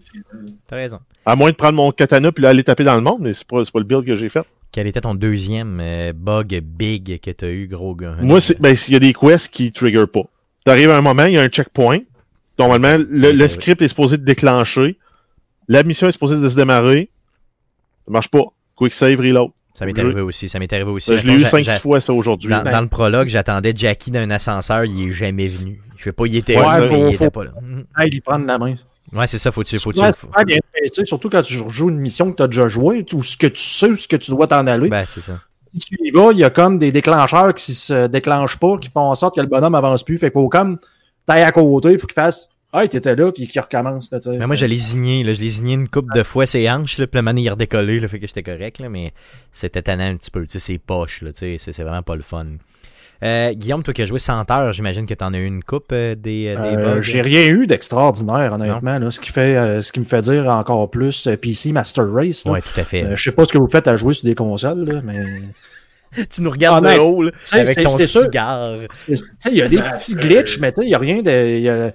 t'as 0.67 0.75
raison. 0.75 0.99
À 1.25 1.37
moins 1.37 1.51
de 1.51 1.55
prendre 1.55 1.75
mon 1.75 1.91
katana 1.91 2.33
puis 2.33 2.43
là, 2.43 2.49
aller 2.49 2.65
taper 2.65 2.83
dans 2.83 2.95
le 2.95 3.01
monde, 3.01 3.19
mais 3.21 3.33
c'est 3.33 3.47
pas, 3.47 3.63
pas 3.63 3.79
le 3.79 3.85
build 3.85 4.05
que 4.05 4.17
j'ai 4.17 4.27
fait. 4.27 4.43
Quel 4.73 4.87
était 4.87 5.01
ton 5.01 5.15
deuxième 5.15 5.79
euh, 5.81 6.11
bug 6.13 6.59
big 6.63 7.21
que 7.21 7.31
t'as 7.31 7.47
eu, 7.49 7.67
gros 7.67 7.95
gars? 7.95 8.17
Moi, 8.21 8.41
c'est, 8.41 8.59
ben, 8.59 8.75
il 8.87 8.93
y 8.93 8.97
a 8.97 8.99
des 8.99 9.13
quests 9.13 9.49
qui 9.49 9.71
trigger 9.71 10.05
pas. 10.05 10.23
T'arrives 10.65 10.89
à 10.89 10.97
un 10.97 11.01
moment, 11.01 11.25
il 11.25 11.33
y 11.33 11.37
a 11.37 11.43
un 11.43 11.47
checkpoint. 11.49 11.99
Normalement, 12.59 12.97
le, 13.09 13.31
le 13.31 13.47
script 13.47 13.81
est 13.81 13.87
supposé 13.87 14.17
de 14.17 14.25
déclencher. 14.25 14.97
La 15.69 15.83
mission 15.83 16.09
est 16.09 16.11
supposée 16.11 16.35
de 16.37 16.49
se 16.49 16.55
démarrer. 16.55 17.09
Ça 18.05 18.11
marche 18.11 18.29
pas. 18.29 18.43
Quick 18.75 18.93
save, 18.93 19.19
reload. 19.19 19.51
Ça 19.73 19.85
m'est 19.85 19.97
arrivé 19.97 20.19
aussi, 20.21 20.49
ça 20.49 20.59
m'est 20.59 20.71
arrivé 20.73 20.89
aussi. 20.91 21.07
Ça, 21.07 21.17
je 21.17 21.25
l'ai 21.25 21.33
eu 21.33 21.39
j'a- 21.41 21.49
5 21.49 21.63
j'a- 21.63 21.79
fois 21.79 22.01
ça 22.01 22.11
aujourd'hui. 22.11 22.49
Dans, 22.49 22.61
Ben- 22.61 22.71
dans 22.71 22.81
le 22.81 22.87
prologue, 22.87 23.29
j'attendais 23.29 23.71
Jackie 23.75 24.11
dans 24.11 24.19
un 24.19 24.29
ascenseur, 24.29 24.83
il 24.83 25.09
est 25.09 25.13
jamais 25.13 25.47
venu. 25.47 25.81
Je 25.97 26.03
sais 26.05 26.11
pas, 26.11 26.25
il 26.25 26.35
était 26.35 26.57
Ouais, 26.57 26.63
là, 26.63 26.79
mais 26.87 26.99
il 27.11 27.15
faut- 27.15 27.23
était 27.25 27.29
pas 27.29 27.43
là. 27.45 27.51
Hey, 27.97 28.09
lui 28.09 28.19
prendre 28.21 28.45
la 28.45 28.57
main. 28.57 28.75
Ouais, 29.13 29.27
c'est 29.27 29.37
ça, 29.37 29.51
faut-tu, 29.51 29.77
faut- 29.79 29.91
bien 30.45 30.57
fait, 30.73 31.05
surtout 31.05 31.29
quand 31.29 31.41
tu 31.41 31.53
joues 31.69 31.89
une 31.89 31.99
mission 31.99 32.31
que 32.31 32.37
tu 32.37 32.43
as 32.43 32.47
déjà 32.47 32.67
joué, 32.67 33.05
ou 33.13 33.23
ce 33.23 33.37
que 33.37 33.47
tu 33.47 33.59
sais, 33.61 33.95
ce 33.95 34.07
que 34.07 34.15
tu 34.17 34.31
dois 34.31 34.47
t'en 34.47 34.67
aller. 34.67 34.89
Ben, 34.89 35.05
c'est 35.07 35.21
ça. 35.21 35.39
si 35.73 35.79
tu 35.79 35.97
y 36.01 36.11
vas, 36.11 36.31
il 36.33 36.39
y 36.39 36.43
a 36.43 36.49
comme 36.49 36.77
des 36.77 36.91
déclencheurs 36.91 37.53
qui 37.53 37.73
se 37.73 38.07
déclenchent 38.07 38.57
pas, 38.57 38.77
qui 38.77 38.89
font 38.89 39.01
en 39.09 39.15
sorte 39.15 39.35
que 39.35 39.41
le 39.41 39.47
bonhomme 39.47 39.75
avance 39.75 40.03
plus. 40.03 40.17
Fait 40.17 40.27
qu'il 40.27 40.33
faut 40.41 40.49
comme 40.49 40.79
taille 41.25 41.43
à 41.43 41.51
côté 41.53 41.97
pour 41.97 42.07
qu'il 42.09 42.15
fasse 42.15 42.49
Ah, 42.73 42.83
il 42.85 42.95
était 42.95 43.15
là, 43.15 43.31
puis 43.31 43.47
qu'il 43.47 43.59
recommence. 43.61 44.11
Là, 44.11 44.19
tu 44.19 44.31
sais. 44.31 44.37
Mais 44.37 44.47
moi, 44.47 44.55
je 44.55 44.65
l'ai 44.65 44.77
zigné, 44.77 45.23
là. 45.23 45.33
Je 45.33 45.41
l'ai 45.41 45.49
zigné 45.49 45.73
une 45.73 45.89
couple 45.89 46.15
de 46.15 46.23
fois 46.23 46.45
ses 46.45 46.69
hanches, 46.69 46.97
là. 46.97 47.07
Puis 47.07 47.17
le 47.17 47.21
man, 47.21 47.37
il 47.37 47.47
a 47.49 47.51
redécollé, 47.51 47.99
là. 47.99 48.07
Fait 48.07 48.19
que 48.19 48.27
j'étais 48.27 48.43
correct, 48.43 48.79
là. 48.79 48.87
Mais 48.89 49.11
c'était 49.51 49.81
tannant 49.81 50.05
un 50.05 50.15
petit 50.15 50.31
peu, 50.31 50.45
tu 50.47 50.59
sais. 50.59 50.79
Tu 50.79 50.79
sais, 51.33 51.57
c'est- 51.59 51.71
c'est 51.73 51.83
vraiment 51.83 52.01
pas 52.01 52.15
le 52.15 52.21
fun. 52.21 52.45
Euh, 53.23 53.53
Guillaume, 53.53 53.83
toi 53.83 53.93
qui 53.93 54.01
as 54.01 54.05
joué 54.07 54.17
100 54.17 54.49
heures, 54.49 54.73
j'imagine 54.73 55.05
que 55.05 55.13
t'en 55.13 55.31
as 55.33 55.37
eu 55.37 55.45
une 55.45 55.63
coupe 55.63 55.91
euh, 55.91 56.15
des, 56.15 56.55
euh, 56.57 56.61
des 56.61 56.75
Euh. 56.77 57.01
J'ai 57.01 57.21
rien 57.21 57.45
eu 57.49 57.67
d'extraordinaire, 57.67 58.53
honnêtement. 58.53 58.97
Là, 58.97 59.11
ce, 59.11 59.19
qui 59.19 59.31
fait, 59.31 59.79
ce 59.81 59.91
qui 59.91 59.99
me 59.99 60.05
fait 60.05 60.21
dire 60.21 60.47
encore 60.49 60.89
plus 60.89 61.27
PC 61.39 61.71
Master 61.71 62.11
Race. 62.11 62.43
Ouais, 62.45 62.61
tout 62.61 62.79
à 62.79 62.83
fait. 62.83 63.15
Je 63.15 63.21
sais 63.21 63.31
pas 63.31 63.45
ce 63.45 63.53
que 63.53 63.59
vous 63.59 63.67
faites 63.67 63.87
à 63.87 63.95
jouer 63.95 64.13
sur 64.13 64.25
des 64.25 64.33
consoles, 64.33 64.85
là, 64.85 65.01
mais. 65.03 65.19
tu 66.29 66.41
nous 66.41 66.49
regardes 66.51 66.83
de 66.83 66.89
honnête, 66.89 66.99
haut, 66.99 67.23
là, 67.23 67.31
sais, 67.43 67.59
avec 67.59 67.73
c'est- 67.73 67.83
ton 67.83 67.97
cigare. 67.97 68.75
C'est- 68.93 69.13
Tu 69.15 69.21
sais, 69.39 69.49
il 69.51 69.57
y 69.57 69.61
a 69.61 69.67
des 69.69 69.77
petits 69.77 70.15
glitches, 70.15 70.59
mais 70.59 70.71
tu 70.71 70.81
sais, 70.81 70.85
il 70.85 70.89
n'y 70.89 70.95
a 70.95 70.99
rien 70.99 71.21
de. 71.21 71.57
il 71.57 71.63
y 71.63 71.69
a- 71.69 71.91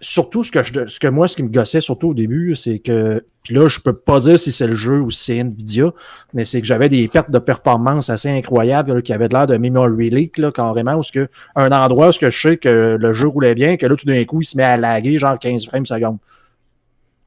surtout, 0.00 0.42
ce 0.42 0.50
que, 0.50 0.62
je, 0.62 0.86
ce 0.86 0.98
que 0.98 1.06
moi, 1.08 1.28
ce 1.28 1.36
qui 1.36 1.42
me 1.42 1.48
gossait, 1.48 1.80
surtout 1.80 2.10
au 2.10 2.14
début, 2.14 2.54
c'est 2.56 2.78
que. 2.78 3.24
Puis 3.42 3.54
là, 3.54 3.68
je 3.68 3.78
peux 3.80 3.92
pas 3.92 4.20
dire 4.20 4.38
si 4.40 4.52
c'est 4.52 4.66
le 4.66 4.74
jeu 4.74 5.00
ou 5.00 5.10
si 5.10 5.24
c'est 5.24 5.36
Nvidia, 5.38 5.92
mais 6.32 6.46
c'est 6.46 6.60
que 6.62 6.66
j'avais 6.66 6.88
des 6.88 7.08
pertes 7.08 7.30
de 7.30 7.38
performance 7.38 8.08
assez 8.08 8.30
incroyables 8.30 8.94
là, 8.94 9.02
qui 9.02 9.12
avaient 9.12 9.28
de 9.28 9.34
l'air 9.34 9.46
de 9.46 9.58
memory 9.58 10.08
leak, 10.08 10.38
là, 10.38 10.50
carrément, 10.50 10.94
où 10.94 11.02
ce 11.02 11.12
que, 11.12 11.28
un 11.54 11.70
endroit 11.70 12.08
où 12.08 12.12
ce 12.12 12.18
que 12.18 12.30
je 12.30 12.40
sais 12.40 12.56
que 12.56 12.96
le 12.98 13.12
jeu 13.12 13.28
roulait 13.28 13.54
bien, 13.54 13.76
que 13.76 13.84
là, 13.84 13.94
tout 13.96 14.06
d'un 14.06 14.24
coup, 14.24 14.40
il 14.40 14.46
se 14.46 14.56
met 14.56 14.62
à 14.62 14.78
laguer, 14.78 15.18
genre 15.18 15.38
15 15.38 15.66
frames 15.66 15.84
secondes. 15.84 16.16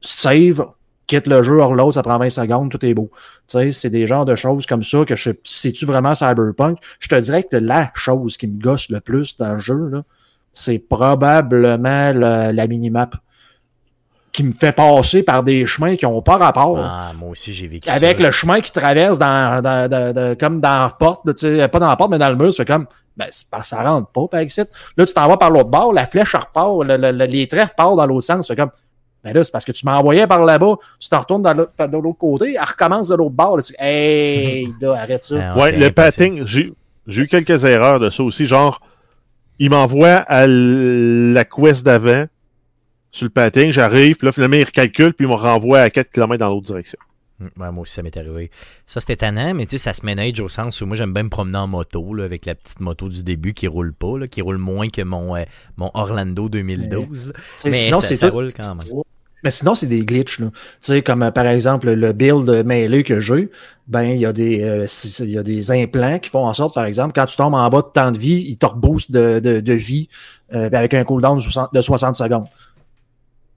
Save, 0.00 0.64
quitte 1.08 1.26
le 1.26 1.42
jeu 1.42 1.58
hors 1.58 1.74
l'autre, 1.74 1.94
ça 1.94 2.02
prend 2.02 2.18
20 2.18 2.30
secondes, 2.30 2.70
tout 2.70 2.84
est 2.86 2.94
beau. 2.94 3.10
Tu 3.48 3.58
sais, 3.58 3.72
c'est 3.72 3.90
des 3.90 4.06
genres 4.06 4.24
de 4.24 4.36
choses 4.36 4.64
comme 4.66 4.84
ça 4.84 5.04
que 5.04 5.16
je 5.16 5.30
sais-tu 5.42 5.84
vraiment 5.86 6.14
Cyberpunk? 6.14 6.78
Je 7.00 7.08
te 7.08 7.16
dirais 7.16 7.42
que 7.42 7.56
la 7.56 7.90
chose 7.94 8.36
qui 8.36 8.46
me 8.46 8.60
gosse 8.62 8.88
le 8.90 9.00
plus 9.00 9.36
dans 9.36 9.54
le 9.54 9.58
jeu, 9.58 9.88
là, 9.90 10.02
c'est 10.52 10.78
probablement 10.78 12.12
le- 12.12 12.52
la 12.52 12.66
minimap 12.68 13.16
qui 14.32 14.44
me 14.44 14.52
fait 14.52 14.72
passer 14.72 15.22
par 15.22 15.42
des 15.42 15.66
chemins 15.66 15.96
qui 15.96 16.04
n'ont 16.04 16.22
pas 16.22 16.36
rapport 16.36 16.78
Ah, 16.78 17.12
moi 17.18 17.30
aussi, 17.30 17.52
j'ai 17.52 17.66
vécu 17.66 17.88
avec 17.88 18.18
ça. 18.20 18.24
le 18.26 18.30
chemin 18.30 18.60
qui 18.60 18.70
traverse 18.70 19.18
dans, 19.18 19.62
dans- 19.62 19.88
dans- 19.90 20.12
dans- 20.12 20.36
comme 20.38 20.60
dans 20.60 20.82
la 20.82 20.90
porte, 20.90 21.24
là, 21.26 21.32
tu 21.34 21.40
sais, 21.56 21.68
pas 21.68 21.78
dans 21.78 21.88
la 21.88 21.96
porte, 21.96 22.10
mais 22.10 22.18
dans 22.18 22.28
le 22.28 22.36
mur, 22.36 22.52
c'est 22.54 22.66
comme 22.66 22.86
ben, 23.16 23.26
pas, 23.50 23.64
ça 23.64 23.82
rentre 23.82 24.08
pas 24.12 24.28
par 24.30 24.42
ici. 24.42 24.60
Là, 24.96 25.04
tu 25.06 25.12
t'en 25.12 25.26
vas 25.26 25.36
par 25.36 25.50
l'autre 25.50 25.70
bord, 25.70 25.92
la 25.92 26.06
flèche 26.06 26.36
repart, 26.36 26.84
le- 26.84 26.96
le- 26.96 27.10
le- 27.10 27.24
les 27.24 27.48
traits 27.48 27.70
repartent 27.70 27.96
dans 27.96 28.06
l'autre 28.06 28.26
sens. 28.26 28.46
C'est 28.46 28.54
comme 28.54 28.70
ben 29.24 29.32
là, 29.34 29.42
c'est 29.44 29.50
parce 29.52 29.64
que 29.64 29.72
tu 29.72 29.84
m'envoyais 29.84 30.26
par 30.26 30.44
là-bas, 30.44 30.76
tu 31.00 31.08
t'en 31.08 31.20
retournes 31.20 31.42
dans 31.42 31.52
l'autre- 31.54 31.72
de 31.86 31.96
l'autre 31.98 32.18
côté, 32.18 32.54
elle 32.54 32.64
recommence 32.64 33.08
de 33.08 33.16
l'autre 33.16 33.34
bord. 33.34 33.56
Là, 33.56 33.62
tu- 33.62 33.74
hey, 33.78 34.68
là, 34.80 34.94
arrête 34.94 35.24
ça. 35.24 35.52
Ah, 35.54 35.58
Ouais, 35.58 35.72
le 35.72 35.86
impossible. 35.86 35.92
patting, 35.94 36.44
j'ai 36.46 37.22
eu 37.22 37.26
quelques 37.28 37.64
erreurs 37.64 37.98
de 38.00 38.10
ça 38.10 38.22
aussi. 38.22 38.46
Genre, 38.46 38.80
il 39.58 39.70
m'envoie 39.70 40.08
à 40.28 40.46
la 40.46 41.44
quest 41.44 41.82
d'avant 41.84 42.26
sur 43.10 43.24
le 43.24 43.30
patting, 43.30 43.70
j'arrive, 43.72 44.16
puis 44.16 44.26
là, 44.26 44.32
finalement, 44.32 44.56
il 44.56 44.64
recalcule, 44.64 45.14
puis 45.14 45.26
il 45.26 45.28
me 45.30 45.34
renvoie 45.34 45.80
à 45.80 45.90
4 45.90 46.10
km 46.12 46.38
dans 46.38 46.50
l'autre 46.50 46.66
direction. 46.66 46.98
Mm, 47.40 47.46
ouais, 47.62 47.70
moi 47.72 47.82
aussi, 47.82 47.94
ça 47.94 48.02
m'est 48.02 48.16
arrivé. 48.16 48.50
Ça, 48.86 49.00
c'était 49.00 49.16
tannant, 49.16 49.54
mais 49.54 49.64
tu 49.64 49.70
sais, 49.72 49.78
ça 49.78 49.94
se 49.94 50.04
manage 50.04 50.40
au 50.40 50.48
sens 50.48 50.80
où 50.80 50.86
moi, 50.86 50.96
j'aime 50.96 51.12
bien 51.14 51.22
me 51.22 51.28
promener 51.28 51.56
en 51.56 51.66
moto, 51.66 52.12
là, 52.14 52.24
avec 52.24 52.44
la 52.46 52.54
petite 52.54 52.80
moto 52.80 53.08
du 53.08 53.22
début 53.24 53.54
qui 53.54 53.66
roule 53.66 53.92
pas, 53.94 54.18
là, 54.18 54.28
qui 54.28 54.42
roule 54.42 54.58
moins 54.58 54.88
que 54.88 55.02
mon, 55.02 55.36
euh, 55.36 55.44
mon 55.76 55.90
Orlando 55.94 56.48
2012. 56.48 57.28
là. 57.28 57.32
Tu 57.34 57.40
sais, 57.56 57.70
Mais 57.70 57.76
sinon, 57.76 58.00
ça- 58.00 58.08
c'est 58.08 58.16
ça 58.16 58.28
roule 58.28 58.48
quand 58.54 58.74
même. 58.74 59.02
Mais 59.44 59.50
sinon, 59.50 59.74
c'est 59.74 59.86
des 59.86 60.04
glitches. 60.04 60.40
Là. 60.40 60.48
Tu 60.50 60.60
sais, 60.80 61.02
comme 61.02 61.22
euh, 61.22 61.30
par 61.30 61.46
exemple 61.46 61.90
le 61.90 62.12
build 62.12 62.64
mêlé 62.64 63.04
que 63.04 63.20
j'ai, 63.20 63.50
ben 63.86 64.02
il 64.02 64.18
y, 64.18 64.26
a 64.26 64.32
des, 64.32 64.62
euh, 64.62 64.86
il 65.20 65.30
y 65.30 65.38
a 65.38 65.42
des 65.42 65.70
implants 65.70 66.18
qui 66.18 66.28
font 66.28 66.46
en 66.46 66.52
sorte, 66.52 66.74
par 66.74 66.84
exemple, 66.84 67.12
quand 67.14 67.26
tu 67.26 67.36
tombes 67.36 67.54
en 67.54 67.68
bas 67.68 67.82
de 67.82 67.86
temps 67.86 68.10
de 68.10 68.18
vie, 68.18 68.44
ils 68.48 68.58
te 68.58 68.66
reboostent 68.66 69.10
de, 69.10 69.38
de, 69.38 69.60
de 69.60 69.72
vie 69.72 70.08
euh, 70.54 70.68
avec 70.72 70.94
un 70.94 71.04
cooldown 71.04 71.36
de 71.36 71.42
60, 71.42 71.72
de 71.72 71.80
60 71.80 72.16
secondes. 72.16 72.46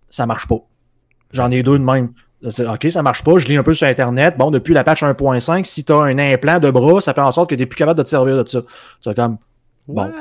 Ça 0.09 0.25
marche 0.25 0.47
pas. 0.47 0.59
J'en 1.31 1.49
ai 1.51 1.63
deux 1.63 1.79
de 1.79 1.83
même. 1.83 2.11
OK, 2.43 2.87
ça 2.89 3.03
marche 3.03 3.23
pas. 3.23 3.37
Je 3.37 3.47
lis 3.47 3.57
un 3.57 3.63
peu 3.63 3.73
sur 3.73 3.87
Internet. 3.87 4.35
Bon, 4.37 4.51
depuis 4.51 4.73
la 4.73 4.83
patch 4.83 5.03
1.5, 5.03 5.63
si 5.63 5.83
tu 5.83 5.91
as 5.91 5.97
un 5.97 6.17
implant 6.17 6.59
de 6.59 6.71
bras, 6.71 6.99
ça 6.99 7.13
fait 7.13 7.21
en 7.21 7.31
sorte 7.31 7.49
que 7.49 7.55
tu 7.55 7.61
n'es 7.61 7.65
plus 7.65 7.77
capable 7.77 7.97
de 7.97 8.03
te 8.03 8.09
servir 8.09 8.43
de 8.43 8.47
ça. 8.47 8.61
C'est 8.99 9.15
comme, 9.15 9.37
Bon. 9.87 10.03
What? 10.03 10.11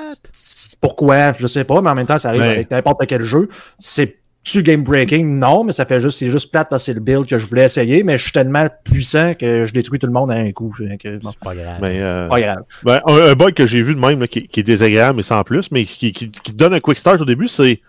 pourquoi? 0.81 1.33
Je 1.35 1.47
sais 1.47 1.65
pas, 1.65 1.81
mais 1.81 1.91
en 1.91 1.95
même 1.95 2.07
temps, 2.07 2.19
ça 2.19 2.31
arrive 2.31 2.43
avec 2.43 2.71
n'importe 2.71 3.07
quel 3.07 3.23
jeu. 3.23 3.49
C'est 3.79 4.20
tu 4.43 4.63
game 4.63 4.83
breaking? 4.83 5.25
Non, 5.39 5.65
mais 5.65 5.73
ça 5.73 5.85
fait 5.87 6.01
juste, 6.01 6.19
c'est 6.19 6.31
juste 6.31 6.51
plate 6.51 6.69
parce 6.71 6.83
que 6.83 6.87
c'est 6.87 6.95
le 6.95 7.01
build 7.01 7.27
que 7.27 7.39
je 7.39 7.47
voulais 7.47 7.65
essayer, 7.67 8.03
mais 8.03 8.17
je 8.19 8.23
suis 8.25 8.33
tellement 8.33 8.67
puissant 8.85 9.35
que 9.35 9.67
je 9.67 9.73
détruis 9.73 9.99
tout 9.99 10.07
le 10.07 10.13
monde 10.13 10.31
à 10.31 10.35
un 10.35 10.51
coup. 10.53 10.75
Que, 10.99 11.19
bon, 11.19 11.31
C'est 11.31 11.39
pas 11.41 11.55
grave. 11.55 11.79
Mais, 11.81 12.01
euh, 12.01 12.27
pas 12.29 12.41
grave. 12.41 12.63
ben, 12.83 13.01
un, 13.07 13.15
un 13.31 13.35
bug 13.35 13.55
que 13.55 13.67
j'ai 13.67 13.83
vu 13.83 13.95
de 13.95 14.01
même, 14.01 14.19
là, 14.21 14.27
qui, 14.29 14.49
qui 14.49 14.61
est 14.61 14.65
désagréable, 14.65 15.19
mais 15.19 15.23
sans 15.23 15.45
plus, 15.45 15.71
mais 15.71 15.85
qui, 15.85 16.13
qui, 16.13 16.31
qui 16.31 16.53
te 16.53 16.57
donne 16.57 16.75
un 16.75 16.81
quick 16.81 16.99
start 16.99 17.21
au 17.21 17.25
début, 17.25 17.49
c'est 17.49 17.81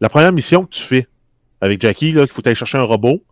la 0.00 0.08
première 0.08 0.32
mission 0.32 0.64
que 0.64 0.70
tu 0.70 0.82
fais 0.82 1.06
avec 1.60 1.82
Jackie, 1.82 2.12
là, 2.12 2.22
qu'il 2.26 2.32
faut 2.32 2.42
aller 2.46 2.54
chercher 2.54 2.78
un 2.78 2.82
robot. 2.84 3.22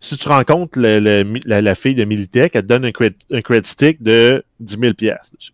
Si 0.00 0.18
tu 0.18 0.28
rencontres 0.28 0.78
le- 0.78 1.00
le 1.00 1.24
mi- 1.24 1.40
la, 1.46 1.62
la 1.62 1.74
fille 1.74 1.94
de 1.94 2.04
Militech, 2.04 2.52
elle 2.54 2.62
te 2.62 2.66
donne 2.66 2.84
un 2.84 2.92
cred, 2.92 3.14
un 3.32 3.40
cred 3.40 3.64
stick 3.66 4.02
de 4.02 4.44
10 4.60 4.76
000 4.78 4.92
piastres 4.94 5.30
dessus. 5.38 5.52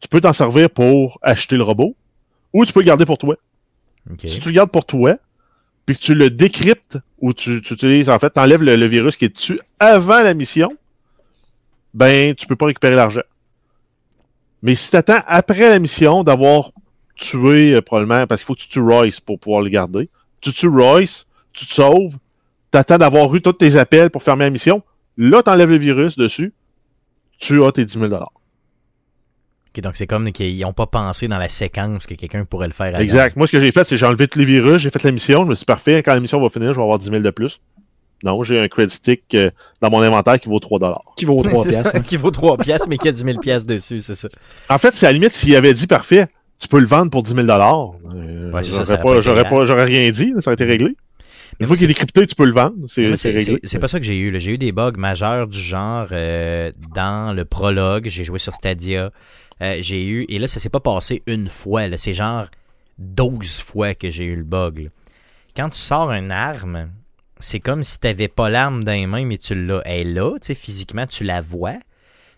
Tu 0.00 0.08
peux 0.08 0.20
t'en 0.20 0.32
servir 0.32 0.70
pour 0.70 1.18
acheter 1.22 1.56
le 1.56 1.64
robot, 1.64 1.94
ou 2.52 2.64
tu 2.64 2.72
peux 2.72 2.80
le 2.80 2.86
garder 2.86 3.04
pour 3.04 3.18
toi. 3.18 3.36
Si 4.26 4.40
tu 4.40 4.48
le 4.48 4.54
gardes 4.54 4.70
pour 4.70 4.84
toi, 4.84 5.16
puis 5.86 5.96
que 5.96 6.02
tu 6.02 6.14
le 6.14 6.30
décryptes, 6.30 6.98
ou 7.18 7.32
tu, 7.32 7.62
tu 7.62 7.74
utilises, 7.74 8.08
en 8.08 8.18
fait, 8.18 8.32
tu 8.32 8.40
enlèves 8.40 8.62
le, 8.62 8.86
virus 8.86 9.16
qui 9.16 9.24
est 9.26 9.34
dessus 9.34 9.60
avant 9.80 10.22
la 10.22 10.34
mission, 10.34 10.76
ben, 11.94 12.34
tu 12.34 12.46
peux 12.46 12.56
pas 12.56 12.66
récupérer 12.66 12.94
l'argent. 12.94 13.22
Mais 14.62 14.74
si 14.74 14.90
tu 14.90 14.96
attends 14.96 15.20
après 15.26 15.68
la 15.68 15.78
mission 15.78 16.24
d'avoir 16.24 16.72
tué, 17.16 17.74
euh, 17.74 17.82
probablement, 17.82 18.26
parce 18.26 18.40
qu'il 18.40 18.46
faut 18.46 18.54
que 18.54 18.60
tu 18.60 18.68
tues 18.68 18.80
Royce 18.80 19.20
pour 19.20 19.38
pouvoir 19.38 19.62
le 19.62 19.68
garder, 19.68 20.08
tu 20.40 20.52
tues 20.52 20.68
Royce, 20.68 21.26
tu 21.52 21.66
te 21.66 21.74
sauves, 21.74 22.16
tu 22.72 22.78
attends 22.78 22.98
d'avoir 22.98 23.34
eu 23.34 23.40
tous 23.40 23.52
tes 23.54 23.76
appels 23.76 24.10
pour 24.10 24.22
fermer 24.22 24.44
la 24.44 24.50
mission, 24.50 24.82
là, 25.16 25.42
tu 25.42 25.50
enlèves 25.50 25.70
le 25.70 25.78
virus 25.78 26.16
dessus, 26.16 26.52
tu 27.38 27.62
as 27.64 27.72
tes 27.72 27.84
10 27.84 27.98
000 27.98 28.14
Ok, 28.14 28.28
donc 29.80 29.96
c'est 29.96 30.06
comme 30.06 30.32
qu'ils 30.32 30.60
n'ont 30.60 30.72
pas 30.72 30.86
pensé 30.86 31.28
dans 31.28 31.38
la 31.38 31.48
séquence 31.48 32.06
que 32.06 32.14
quelqu'un 32.14 32.44
pourrait 32.44 32.66
le 32.68 32.72
faire. 32.72 32.98
Exact. 32.98 33.36
Moi, 33.36 33.46
ce 33.46 33.52
que 33.52 33.60
j'ai 33.60 33.72
fait, 33.72 33.84
c'est 33.84 33.90
que 33.90 33.96
j'ai 33.96 34.06
enlevé 34.06 34.28
tous 34.28 34.38
les 34.38 34.44
virus, 34.44 34.78
j'ai 34.78 34.90
fait 34.90 35.02
la 35.02 35.12
mission, 35.12 35.44
je 35.44 35.50
me 35.50 35.54
suis 35.54 35.60
dit, 35.62 35.66
parfait, 35.66 36.02
quand 36.02 36.14
la 36.14 36.20
mission 36.20 36.40
va 36.40 36.48
finir, 36.48 36.72
je 36.72 36.76
vais 36.78 36.82
avoir 36.82 36.98
10 36.98 37.10
000 37.10 37.20
de 37.20 37.30
plus. 37.30 37.60
Non, 38.24 38.42
j'ai 38.42 38.58
un 38.58 38.66
credit 38.68 38.94
stick 38.94 39.22
euh, 39.34 39.50
dans 39.80 39.90
mon 39.90 40.02
inventaire 40.02 40.40
qui 40.40 40.48
vaut 40.48 40.58
3 40.58 41.04
Qui 41.16 41.24
vaut 41.24 41.40
3 41.42 41.64
C'est 41.64 41.72
ça, 41.72 41.82
piastres. 41.82 41.96
hein. 41.96 42.00
qui 42.00 42.16
vaut 42.16 42.32
3 42.32 42.56
piastres, 42.58 42.88
mais 42.88 42.98
qui 42.98 43.08
a 43.08 43.12
10 43.12 43.22
000 43.22 43.38
piastres 43.38 43.68
dessus, 43.68 44.00
c'est 44.00 44.16
ça. 44.16 44.28
En 44.68 44.78
fait, 44.78 44.94
c'est 44.94 45.06
à 45.06 45.10
la 45.10 45.12
limite, 45.14 45.32
s'il 45.32 45.54
avait 45.54 45.74
dit, 45.74 45.86
parfait, 45.86 46.26
tu 46.58 46.66
peux 46.66 46.80
le 46.80 46.86
vendre 46.86 47.10
pour 47.10 47.22
10 47.22 47.34
000 47.34 47.46
euh, 47.48 48.50
Ouais, 48.52 48.62
j'aurais 48.64 49.84
rien 49.84 50.10
dit, 50.10 50.34
ça 50.40 50.48
aurait 50.50 50.54
été 50.54 50.64
réglé. 50.64 50.96
Une 51.60 51.66
fois 51.66 51.74
qu'il 51.74 51.84
est 51.84 51.88
décrypté, 51.88 52.26
tu 52.26 52.34
peux 52.36 52.46
le 52.46 52.52
vendre, 52.52 52.86
c'est 52.88 53.78
pas 53.78 53.88
ça 53.88 53.98
que 53.98 54.06
j'ai 54.06 54.18
eu. 54.18 54.38
J'ai 54.38 54.52
eu 54.52 54.58
des 54.58 54.72
bugs 54.72 54.92
majeurs 54.96 55.48
du 55.48 55.60
genre 55.60 56.06
euh, 56.12 56.70
dans 56.94 57.34
le 57.34 57.44
prologue. 57.44 58.08
J'ai 58.08 58.24
joué 58.24 58.38
sur 58.38 58.54
Stadia. 58.54 59.10
Euh, 59.60 59.78
j'ai 59.80 60.06
eu. 60.06 60.24
Et 60.28 60.38
là, 60.38 60.46
ça 60.46 60.60
s'est 60.60 60.68
pas 60.68 60.80
passé 60.80 61.22
une 61.26 61.48
fois. 61.48 61.84
C'est 61.96 62.12
genre 62.12 62.46
12 62.98 63.60
fois 63.60 63.94
que 63.94 64.08
j'ai 64.08 64.24
eu 64.24 64.36
le 64.36 64.44
bug. 64.44 64.78
là. 64.84 64.88
Quand 65.56 65.70
tu 65.70 65.78
sors 65.78 66.12
une 66.12 66.30
arme, 66.30 66.90
c'est 67.40 67.58
comme 67.58 67.82
si 67.82 67.98
t'avais 67.98 68.28
pas 68.28 68.48
l'arme 68.48 68.84
dans 68.84 68.92
les 68.92 69.06
mains, 69.06 69.24
mais 69.24 69.38
tu 69.38 69.54
l'as. 69.54 69.82
Elle 69.84 70.08
est 70.08 70.12
là, 70.12 70.34
tu 70.40 70.46
sais, 70.48 70.54
physiquement, 70.54 71.06
tu 71.06 71.24
la 71.24 71.40
vois. 71.40 71.74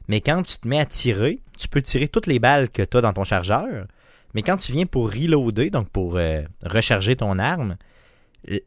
Mais 0.09 0.23
quand 0.23 0.43
tu 0.43 0.57
te 0.57 0.66
mets 0.66 0.81
à 0.81 0.87
tirer, 0.87 1.41
tu 1.59 1.68
peux 1.68 1.83
tirer 1.83 2.09
toutes 2.09 2.27
les 2.27 2.39
balles 2.39 2.71
que 2.71 2.83
tu 2.83 2.97
as 2.97 3.01
dans 3.03 3.12
ton 3.12 3.25
chargeur. 3.25 3.87
Mais 4.35 4.43
quand 4.43 4.57
tu 4.57 4.73
viens 4.73 4.87
pour 4.87 5.12
reloader, 5.12 5.71
donc 5.71 5.91
pour 5.91 6.16
euh, 6.16 6.43
recharger 6.64 7.16
ton 7.16 7.39
arme, 7.39 7.77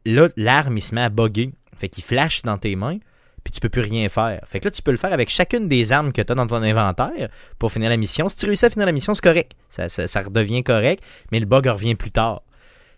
là, 0.05 0.27
l'arme, 0.37 0.77
il 0.77 0.81
se 0.81 0.95
met 0.95 1.01
à 1.01 1.09
bugger. 1.09 1.51
Fait 1.75 1.89
qu'il 1.89 2.03
flash 2.03 2.43
dans 2.43 2.57
tes 2.57 2.75
mains, 2.75 2.99
puis 3.43 3.51
tu 3.51 3.59
peux 3.59 3.69
plus 3.69 3.81
rien 3.81 4.07
faire. 4.09 4.39
Fait 4.45 4.59
que 4.59 4.65
là, 4.65 4.71
tu 4.71 4.81
peux 4.81 4.91
le 4.91 4.97
faire 4.97 5.11
avec 5.11 5.29
chacune 5.29 5.67
des 5.67 5.91
armes 5.91 6.13
que 6.13 6.21
tu 6.21 6.31
as 6.31 6.35
dans 6.35 6.47
ton 6.47 6.61
inventaire 6.61 7.29
pour 7.59 7.71
finir 7.71 7.89
la 7.89 7.97
mission. 7.97 8.29
Si 8.29 8.37
tu 8.37 8.45
réussis 8.45 8.65
à 8.65 8.69
finir 8.69 8.85
la 8.85 8.91
mission, 8.91 9.13
c'est 9.13 9.23
correct. 9.23 9.53
Ça, 9.69 9.89
ça, 9.89 10.21
redevient 10.21 10.63
correct, 10.63 11.03
mais 11.31 11.39
le 11.39 11.45
bug 11.45 11.67
revient 11.67 11.95
plus 11.95 12.11
tard. 12.11 12.43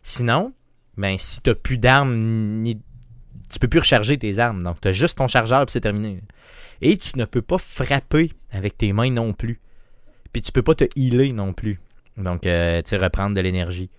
Sinon, 0.04 0.54
ben, 0.98 1.18
si 1.18 1.42
tu 1.42 1.56
plus 1.56 1.78
d'armes, 1.78 2.16
ni... 2.62 2.80
tu 3.50 3.60
peux 3.60 3.68
plus 3.68 3.80
recharger 3.80 4.18
tes 4.18 4.38
armes. 4.38 4.64
Donc, 4.64 4.82
tu 4.82 4.88
as 4.88 4.94
juste 4.94 5.18
ton 5.18 5.28
chargeur, 5.28 5.66
puis 5.66 5.74
c'est 5.74 5.82
terminé. 5.82 6.22
Et 6.82 6.98
tu 6.98 7.18
ne 7.18 7.26
peux 7.26 7.42
pas 7.42 7.58
frapper 7.58 8.32
avec 8.52 8.78
tes 8.78 8.94
mains 8.94 9.10
non 9.10 9.34
plus. 9.34 9.62
Puis 10.32 10.42
tu 10.42 10.52
peux 10.52 10.64
pas 10.64 10.76
te 10.76 10.86
healer 10.96 11.32
non 11.32 11.54
plus. 11.54 11.80
Donc, 12.18 12.46
euh, 12.46 12.82
tu 12.82 12.90
sais, 12.90 12.98
reprendre 12.98 13.36
de 13.36 13.42
l'énergie. 13.42 13.90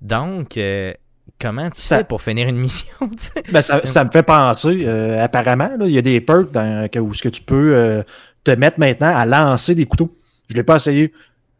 Donc, 0.00 0.56
euh, 0.56 0.92
comment 1.40 1.70
tu 1.70 1.80
Ça- 1.80 1.98
fais 1.98 2.04
pour 2.04 2.22
finir 2.22 2.48
une 2.48 2.56
mission? 2.58 2.92
Ben, 3.52 3.62
ça, 3.62 3.80
ça 3.84 4.04
me 4.04 4.10
fait 4.10 4.22
penser, 4.22 4.84
euh, 4.86 5.22
apparemment, 5.22 5.70
là, 5.78 5.86
il 5.86 5.92
y 5.92 5.98
a 5.98 6.02
des 6.02 6.20
perks 6.20 6.50
dans, 6.52 6.88
que, 6.90 6.98
où 6.98 7.12
ce 7.14 7.22
que 7.22 7.28
tu 7.28 7.42
peux 7.42 7.74
euh, 7.74 8.02
te 8.44 8.50
mettre 8.52 8.78
maintenant 8.78 9.14
à 9.16 9.24
lancer 9.26 9.74
des 9.74 9.86
couteaux. 9.86 10.14
Je 10.48 10.54
l'ai 10.54 10.62
pas 10.62 10.76
essayé. 10.76 11.12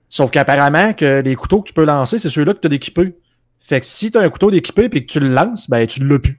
Sauf 0.09 0.31
qu'apparemment, 0.31 0.93
que 0.95 1.21
les 1.21 1.35
couteaux 1.37 1.61
que 1.63 1.69
tu 1.69 1.75
peux 1.75 1.85
lancer, 1.85 2.19
c'est 2.19 2.31
ceux-là 2.31 2.55
que 2.55 2.61
tu 2.61 2.67
as 2.67 2.71
d'équipés. 2.71 3.15
Fait 3.61 3.81
que 3.81 3.87
si 3.87 4.11
tu 4.11 4.17
as 4.19 4.23
un 4.23 4.29
couteau 4.31 4.51
d'équipé 4.51 4.85
et 4.85 4.89
que 5.05 5.13
tu 5.13 5.21
le 5.21 5.29
lances, 5.29 5.69
ben 5.69 5.87
tu 5.87 6.01
l'as 6.07 6.19
plus. 6.19 6.39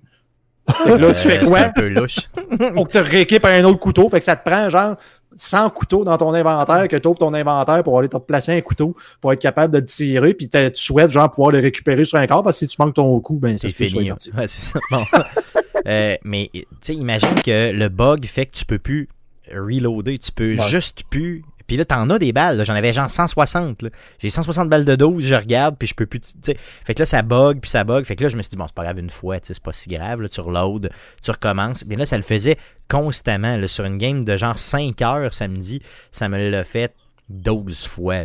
Fait 0.71 0.91
que 0.91 0.97
là, 0.97 1.13
tu 1.13 1.27
Euh, 1.27 1.31
fais 1.39 1.45
quoi? 1.45 1.59
un 1.59 1.69
peu 1.69 1.87
louche. 1.87 2.19
Faut 2.75 2.85
que 2.85 2.91
tu 2.91 2.97
rééquipes 2.99 3.45
un 3.45 3.63
autre 3.65 3.79
couteau. 3.79 4.09
Fait 4.09 4.19
que 4.19 4.25
ça 4.25 4.35
te 4.35 4.47
prend 4.49 4.69
genre 4.69 4.97
100 5.41 5.69
couteaux 5.69 6.03
dans 6.03 6.17
ton 6.17 6.33
inventaire, 6.33 6.87
que 6.87 6.97
tu 6.97 7.07
ouvres 7.07 7.17
ton 7.17 7.33
inventaire 7.33 7.83
pour 7.83 7.97
aller 7.97 8.09
te 8.09 8.17
placer 8.17 8.51
un 8.51 8.61
couteau 8.61 8.95
pour 9.21 9.33
être 9.33 9.39
capable 9.39 9.73
de 9.73 9.79
le 9.79 9.85
tirer, 9.85 10.33
puis 10.33 10.49
tu 10.49 10.59
souhaites 10.73 11.11
genre 11.11 11.29
pouvoir 11.29 11.51
le 11.51 11.59
récupérer 11.59 12.05
sur 12.05 12.17
un 12.17 12.27
corps 12.27 12.43
parce 12.43 12.59
que 12.59 12.65
si 12.65 12.67
tu 12.67 12.75
manques 12.79 12.95
ton 12.95 13.19
coup, 13.19 13.35
ben 13.35 13.57
c'est 13.57 13.69
fini. 13.69 14.11
Ouais, 14.11 14.47
c'est 14.47 14.61
ça. 14.61 14.79
Bon. 14.91 15.03
euh, 15.87 16.15
mais 16.23 16.49
tu 16.53 16.65
sais, 16.81 16.95
imagine 16.95 17.35
que 17.43 17.71
le 17.71 17.89
bug 17.89 18.25
fait 18.25 18.45
que 18.47 18.57
tu 18.57 18.65
peux 18.65 18.79
plus 18.79 19.07
reloader, 19.51 20.17
tu 20.19 20.31
peux 20.31 20.57
juste 20.67 21.03
plus 21.09 21.43
puis 21.69 21.77
là, 21.77 21.85
t'en 21.85 22.09
as 22.09 22.17
des 22.17 22.33
balles. 22.33 22.65
J'en 22.65 22.73
avais 22.73 22.93
genre 22.93 23.11
160. 23.11 23.85
J'ai 24.17 24.31
160 24.31 24.69
balles 24.69 24.85
de 24.85 24.95
12, 24.95 25.23
je 25.23 25.35
regarde, 25.35 25.77
puis 25.77 25.87
je 25.87 25.93
peux 25.93 26.07
plus. 26.07 26.19
sais 26.43 26.57
Fait 26.57 26.95
que 26.95 27.03
là, 27.03 27.05
ça 27.05 27.21
bug, 27.21 27.59
puis 27.59 27.69
ça 27.69 27.83
bug. 27.83 28.05
Fait 28.05 28.15
que 28.15 28.23
là, 28.23 28.29
je 28.29 28.37
me 28.37 28.41
suis 28.41 28.49
dit, 28.49 28.57
bon, 28.57 28.65
c'est 28.65 28.73
pas 28.73 28.85
grave 28.85 28.97
une 28.97 29.11
fois, 29.11 29.37
c'est 29.43 29.61
pas 29.61 29.71
si 29.71 29.87
grave. 29.87 30.19
Là, 30.19 30.29
tu 30.29 30.41
reloads, 30.41 30.89
tu 31.21 31.29
recommences. 31.29 31.85
Mais 31.85 31.95
là, 31.95 32.07
ça 32.07 32.17
le 32.17 32.23
faisait 32.23 32.57
constamment. 32.89 33.55
Là, 33.55 33.67
sur 33.67 33.85
une 33.85 33.99
game 33.99 34.25
de 34.25 34.35
genre 34.35 34.57
5 34.57 34.99
heures 35.03 35.31
samedi, 35.31 35.79
ça 36.11 36.27
me 36.27 36.49
l'a 36.49 36.63
fait 36.63 36.95
12 37.29 37.85
fois. 37.85 38.23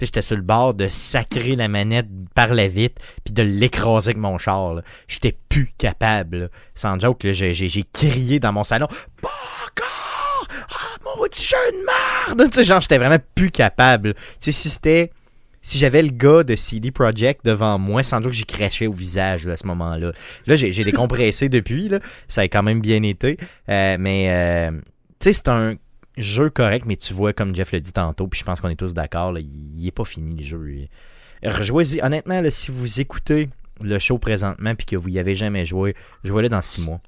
J'étais 0.00 0.22
sur 0.22 0.36
le 0.36 0.42
bord 0.42 0.74
de 0.74 0.86
sacrer 0.86 1.56
la 1.56 1.66
manette 1.66 2.06
par 2.36 2.54
la 2.54 2.68
vitre 2.68 3.02
puis 3.24 3.34
de 3.34 3.42
l'écraser 3.42 4.10
avec 4.10 4.18
mon 4.18 4.38
char. 4.38 4.82
J'étais 5.08 5.36
plus 5.48 5.72
capable. 5.76 6.48
Sans 6.76 6.96
joke, 7.00 7.26
j'ai 7.32 7.84
crié 7.92 8.38
dans 8.38 8.52
mon 8.52 8.62
salon. 8.62 8.86
Pas 9.20 9.30
maudit 11.18 11.42
jeu 11.42 11.56
de 11.72 11.84
merde! 11.84 12.50
Tu 12.50 12.56
sais, 12.56 12.64
genre, 12.64 12.80
j'étais 12.80 12.98
vraiment 12.98 13.18
plus 13.34 13.50
capable. 13.50 14.14
Tu 14.14 14.22
sais, 14.38 14.52
si 14.52 14.70
c'était. 14.70 15.10
Si 15.60 15.78
j'avais 15.78 16.02
le 16.02 16.10
gars 16.10 16.42
de 16.42 16.56
CD 16.56 16.90
Projekt 16.90 17.42
devant 17.42 17.78
moi, 17.78 18.02
sans 18.02 18.20
doute 18.20 18.32
que 18.32 18.36
j'y 18.36 18.44
crachais 18.44 18.86
au 18.86 18.92
visage 18.92 19.46
à 19.46 19.56
ce 19.56 19.66
moment-là. 19.66 20.12
Là, 20.46 20.56
j'ai 20.56 20.84
décompressé 20.84 21.48
depuis, 21.48 21.88
là. 21.88 22.00
Ça 22.28 22.42
a 22.42 22.48
quand 22.48 22.62
même 22.62 22.82
bien 22.82 23.02
été. 23.02 23.38
Euh, 23.70 23.96
mais, 23.98 24.26
euh, 24.28 24.72
tu 24.72 24.80
sais, 25.20 25.32
c'est 25.32 25.48
un 25.48 25.74
jeu 26.18 26.50
correct, 26.50 26.84
mais 26.86 26.96
tu 26.96 27.14
vois, 27.14 27.32
comme 27.32 27.54
Jeff 27.54 27.72
l'a 27.72 27.80
dit 27.80 27.92
tantôt, 27.92 28.26
puis 28.26 28.40
je 28.40 28.44
pense 28.44 28.60
qu'on 28.60 28.68
est 28.68 28.76
tous 28.76 28.92
d'accord, 28.92 29.38
il 29.38 29.86
est 29.86 29.90
pas 29.90 30.04
fini 30.04 30.42
le 30.42 30.46
jeu. 30.46 30.88
Rejouez-y. 31.42 32.02
Honnêtement, 32.02 32.42
si 32.50 32.70
vous 32.70 33.00
écoutez 33.00 33.48
le 33.80 33.98
show 33.98 34.18
présentement 34.18 34.74
puis 34.74 34.86
que 34.86 34.96
vous 34.96 35.08
y 35.08 35.18
avez 35.18 35.34
jamais 35.34 35.64
joué, 35.64 35.94
jouez-le 36.24 36.48
dans 36.48 36.62
six 36.62 36.80
mois. 36.80 37.00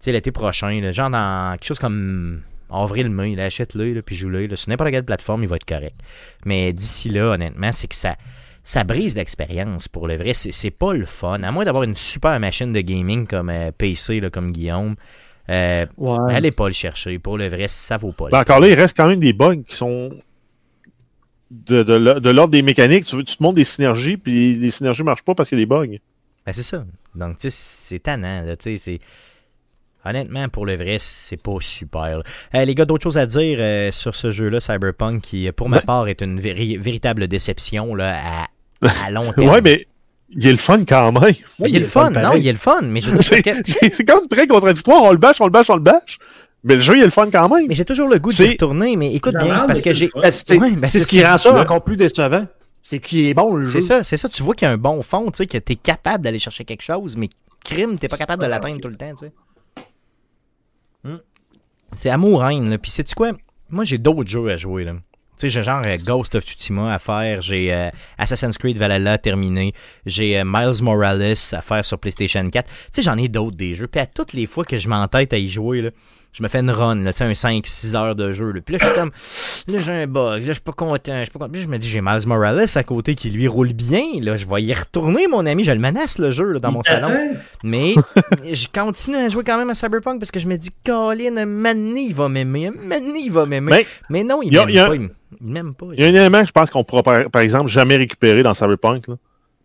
Tu 0.00 0.06
sais, 0.06 0.12
l'été 0.12 0.32
prochain, 0.32 0.92
genre 0.92 1.10
dans 1.10 1.52
quelque 1.52 1.66
chose 1.66 1.78
comme 1.78 2.42
avril-mai, 2.82 3.40
achète-le, 3.40 4.00
puis 4.02 4.16
joue-le. 4.16 4.54
Sur 4.56 4.68
n'importe 4.68 4.90
quelle 4.90 5.04
plateforme, 5.04 5.42
il 5.42 5.48
va 5.48 5.56
être 5.56 5.64
correct. 5.64 5.96
Mais 6.44 6.72
d'ici 6.72 7.08
là, 7.08 7.32
honnêtement, 7.32 7.72
c'est 7.72 7.88
que 7.88 7.94
ça, 7.94 8.16
ça 8.62 8.82
brise 8.84 9.14
l'expérience 9.16 9.88
pour 9.88 10.08
le 10.08 10.16
vrai. 10.16 10.32
C'est 10.34 10.70
pas 10.70 10.92
le 10.92 11.04
fun. 11.04 11.42
À 11.42 11.52
moins 11.52 11.64
d'avoir 11.64 11.84
une 11.84 11.94
super 11.94 12.38
machine 12.40 12.72
de 12.72 12.80
gaming 12.80 13.26
comme 13.26 13.50
euh, 13.50 13.70
PC, 13.76 14.20
là, 14.20 14.30
comme 14.30 14.52
Guillaume. 14.52 14.96
Euh, 15.50 15.86
Allez 16.30 16.50
pas 16.50 16.68
le 16.68 16.72
chercher. 16.72 17.18
Pour 17.18 17.36
le 17.36 17.48
vrai, 17.48 17.68
ça 17.68 17.98
vaut 17.98 18.12
pas. 18.12 18.28
Ben, 18.30 18.40
encore 18.40 18.60
là, 18.60 18.68
il 18.68 18.74
reste 18.74 18.96
quand 18.96 19.06
même 19.06 19.20
des 19.20 19.34
bugs 19.34 19.62
qui 19.68 19.76
sont 19.76 20.10
de, 21.50 21.82
de, 21.82 22.30
l'ordre 22.30 22.52
des 22.52 22.62
mécaniques. 22.62 23.04
Tu, 23.04 23.22
tu 23.24 23.36
te 23.36 23.42
montres 23.42 23.56
des 23.56 23.64
synergies, 23.64 24.16
puis 24.16 24.54
les 24.54 24.70
synergies 24.70 25.02
marchent 25.02 25.24
pas 25.24 25.34
parce 25.34 25.48
qu'il 25.48 25.58
y 25.58 25.62
a 25.62 25.64
des 25.64 25.68
bugs. 25.68 25.98
Ben, 26.46 26.52
c'est 26.52 26.62
ça. 26.62 26.84
Donc, 27.14 27.36
tu 27.36 27.50
sais, 27.50 27.50
c'est 27.50 27.98
tannant. 28.00 28.44
Tu 28.56 28.56
sais, 28.58 28.76
c'est 28.78 29.00
Honnêtement, 30.04 30.48
pour 30.48 30.66
le 30.66 30.76
vrai, 30.76 30.96
c'est 30.98 31.40
pas 31.40 31.56
super. 31.60 32.22
Euh, 32.54 32.64
les 32.64 32.74
gars, 32.74 32.84
d'autres 32.84 33.04
choses 33.04 33.16
à 33.16 33.26
dire 33.26 33.58
euh, 33.60 33.90
sur 33.90 34.16
ce 34.16 34.30
jeu-là, 34.30 34.60
Cyberpunk, 34.60 35.22
qui, 35.22 35.50
pour 35.52 35.68
ma 35.68 35.80
part, 35.80 36.08
est 36.08 36.20
une 36.20 36.38
véritable 36.38 37.26
déception 37.26 37.94
là, 37.94 38.16
à, 38.82 38.86
à 39.06 39.10
long 39.10 39.32
terme. 39.36 39.48
ouais, 39.50 39.60
mais 39.62 39.86
il 40.30 40.46
est 40.46 40.52
le 40.52 40.58
fun 40.58 40.84
quand 40.84 41.12
même. 41.12 41.34
il, 41.60 41.76
est 41.76 41.78
le 41.78 41.84
fun, 41.84 42.10
non, 42.10 42.34
il 42.34 42.46
est 42.46 42.52
le 42.52 42.58
fun, 42.58 42.80
mais 42.82 43.00
je 43.00 43.10
C'est 43.22 44.04
comme 44.04 44.28
très 44.28 44.46
contradictoire, 44.46 45.02
on 45.02 45.12
le 45.12 45.18
bâche, 45.18 45.36
on 45.40 45.46
le 45.46 45.50
bâche, 45.50 45.70
on 45.70 45.76
le 45.76 45.82
bâche. 45.82 46.18
Mais 46.64 46.76
le 46.76 46.80
jeu, 46.80 46.96
il 46.96 47.02
est 47.02 47.06
le 47.06 47.10
fun 47.10 47.30
quand 47.30 47.48
même. 47.48 47.66
Mais 47.68 47.74
j'ai 47.74 47.84
toujours 47.84 48.08
le 48.08 48.18
goût 48.18 48.32
de 48.32 48.44
retourner, 48.44 48.96
mais 48.96 49.12
écoute 49.14 49.36
bien, 49.36 49.58
c'est 49.58 49.66
parce 49.66 49.80
que 49.80 49.92
j'ai. 49.92 50.10
C'est 50.32 50.58
ben, 50.58 50.86
ce 50.86 51.06
qui 51.06 51.24
rend 51.24 51.38
ça 51.38 51.54
encore 51.60 51.84
plus 51.84 51.96
décevant. 51.96 52.46
C'est 52.80 52.98
qui 52.98 53.30
est 53.30 53.34
bon 53.34 53.54
le 53.54 53.64
jeu. 53.64 53.80
C'est 53.80 53.86
ça, 53.86 54.04
c'est 54.04 54.18
ça. 54.18 54.28
Tu 54.28 54.42
vois 54.42 54.54
qu'il 54.54 54.66
y 54.66 54.70
a 54.70 54.74
un 54.74 54.78
bon 54.78 55.02
fond, 55.02 55.30
tu 55.30 55.38
sais, 55.38 55.46
que 55.46 55.56
t'es 55.56 55.74
capable 55.74 56.22
d'aller 56.22 56.38
chercher 56.38 56.64
quelque 56.64 56.82
chose, 56.82 57.16
mais 57.16 57.30
crime, 57.64 57.98
t'es 57.98 58.08
pas 58.08 58.18
capable 58.18 58.42
de 58.42 58.48
l'atteindre 58.48 58.78
tout 58.78 58.88
le 58.88 58.96
temps, 58.96 59.10
tu 59.18 59.26
sais. 59.26 59.32
C'est 61.96 62.10
amour-haine. 62.10 62.78
Puis, 62.78 62.90
sais-tu 62.90 63.14
quoi? 63.14 63.32
Moi, 63.70 63.84
j'ai 63.84 63.98
d'autres 63.98 64.28
jeux 64.28 64.50
à 64.50 64.56
jouer. 64.56 64.84
Là. 64.84 64.92
Tu 64.92 65.00
sais, 65.36 65.50
j'ai 65.50 65.64
genre 65.64 65.82
euh, 65.84 65.96
Ghost 65.96 66.36
of 66.36 66.44
Tsushima 66.44 66.94
à 66.94 67.00
faire, 67.00 67.42
j'ai 67.42 67.72
euh, 67.72 67.90
Assassin's 68.18 68.56
Creed 68.56 68.78
Valhalla 68.78 69.18
terminé, 69.18 69.74
j'ai 70.06 70.38
euh, 70.38 70.44
Miles 70.46 70.80
Morales 70.80 71.34
à 71.52 71.60
faire 71.60 71.84
sur 71.84 71.98
PlayStation 71.98 72.48
4. 72.48 72.68
Tu 72.68 72.72
sais, 72.92 73.02
j'en 73.02 73.18
ai 73.18 73.26
d'autres 73.26 73.56
des 73.56 73.74
jeux. 73.74 73.88
Puis 73.88 74.00
à 74.00 74.06
toutes 74.06 74.32
les 74.32 74.46
fois 74.46 74.64
que 74.64 74.78
je 74.78 74.88
m'entête 74.88 75.32
à 75.32 75.38
y 75.38 75.48
jouer, 75.48 75.82
là, 75.82 75.90
je 76.34 76.42
me 76.42 76.48
fais 76.48 76.58
une 76.58 76.70
run, 76.70 76.96
là, 76.96 77.12
un 77.20 77.32
5-6 77.32 77.94
heures 77.94 78.16
de 78.16 78.32
jeu. 78.32 78.50
Là. 78.50 78.60
Puis 78.60 78.74
là, 78.74 78.78
je 78.82 78.86
suis 78.86 78.94
comme, 78.96 79.10
là, 79.68 79.80
j'ai 79.80 79.92
un 79.92 80.06
bug, 80.08 80.40
là, 80.40 80.46
je 80.48 80.52
suis 80.52 80.60
pas 80.60 80.72
content, 80.72 81.18
je 81.18 81.22
suis 81.22 81.30
pas 81.30 81.38
content. 81.38 81.52
Puis 81.52 81.62
je 81.62 81.68
me 81.68 81.78
dis, 81.78 81.88
j'ai 81.88 82.00
Miles 82.00 82.26
Morales 82.26 82.66
à 82.74 82.82
côté 82.82 83.14
qui 83.14 83.30
lui 83.30 83.46
roule 83.46 83.72
bien, 83.72 84.02
là, 84.20 84.36
je 84.36 84.44
vais 84.44 84.62
y 84.64 84.74
retourner, 84.74 85.28
mon 85.28 85.46
ami, 85.46 85.62
je 85.62 85.70
le 85.70 85.78
menace, 85.78 86.18
le 86.18 86.32
jeu, 86.32 86.50
là, 86.50 86.58
dans 86.58 86.72
mon 86.72 86.82
salon. 86.82 87.08
Mais, 87.62 87.94
je 88.52 88.66
continue 88.66 89.16
à 89.16 89.28
jouer 89.28 89.44
quand 89.44 89.56
même 89.56 89.70
à 89.70 89.74
Cyberpunk 89.74 90.18
parce 90.18 90.32
que 90.32 90.40
je 90.40 90.48
me 90.48 90.56
dis, 90.56 90.70
Colin, 90.84 91.46
Mané, 91.46 92.00
il 92.00 92.14
va 92.14 92.28
m'aimer, 92.28 92.70
Mané, 92.70 93.20
il 93.20 93.30
va 93.30 93.46
m'aimer. 93.46 93.86
Mais, 94.10 94.24
non, 94.24 94.42
il 94.42 94.52
m'aime 94.52 94.74
pas. 94.74 94.94
Il 95.40 95.46
m'aime 95.46 95.74
pas. 95.74 95.86
Il 95.92 96.00
y 96.00 96.04
a 96.04 96.08
un 96.08 96.14
élément 96.14 96.40
que 96.40 96.48
je 96.48 96.52
pense 96.52 96.70
qu'on 96.70 96.82
pourra, 96.82 97.04
par, 97.04 97.42
exemple, 97.42 97.70
jamais 97.70 97.96
récupérer 97.96 98.42
dans 98.42 98.54
Cyberpunk, 98.54 99.06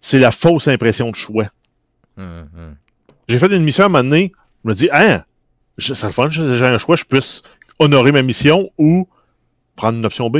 c'est 0.02 0.20
la 0.20 0.30
fausse 0.30 0.68
impression 0.68 1.10
de 1.10 1.16
choix. 1.16 1.48
Hum, 2.16 2.48
hum. 2.56 2.76
J'ai 3.28 3.40
fait 3.40 3.48
une 3.48 3.64
mission 3.64 3.84
à 3.84 3.86
un 3.88 3.90
moment 3.90 4.04
donné, 4.04 4.32
je 4.64 4.70
me 4.70 4.76
dis, 4.76 4.90
hein, 4.92 5.24
ça 5.80 6.08
le 6.08 6.14
fun, 6.14 6.30
j'ai 6.30 6.66
un 6.66 6.78
choix, 6.78 6.96
je 6.96 7.04
puisse 7.04 7.42
honorer 7.80 8.12
ma 8.12 8.22
mission 8.22 8.72
ou 8.78 9.08
prendre 9.76 9.98
une 9.98 10.06
option 10.06 10.30
B. 10.30 10.40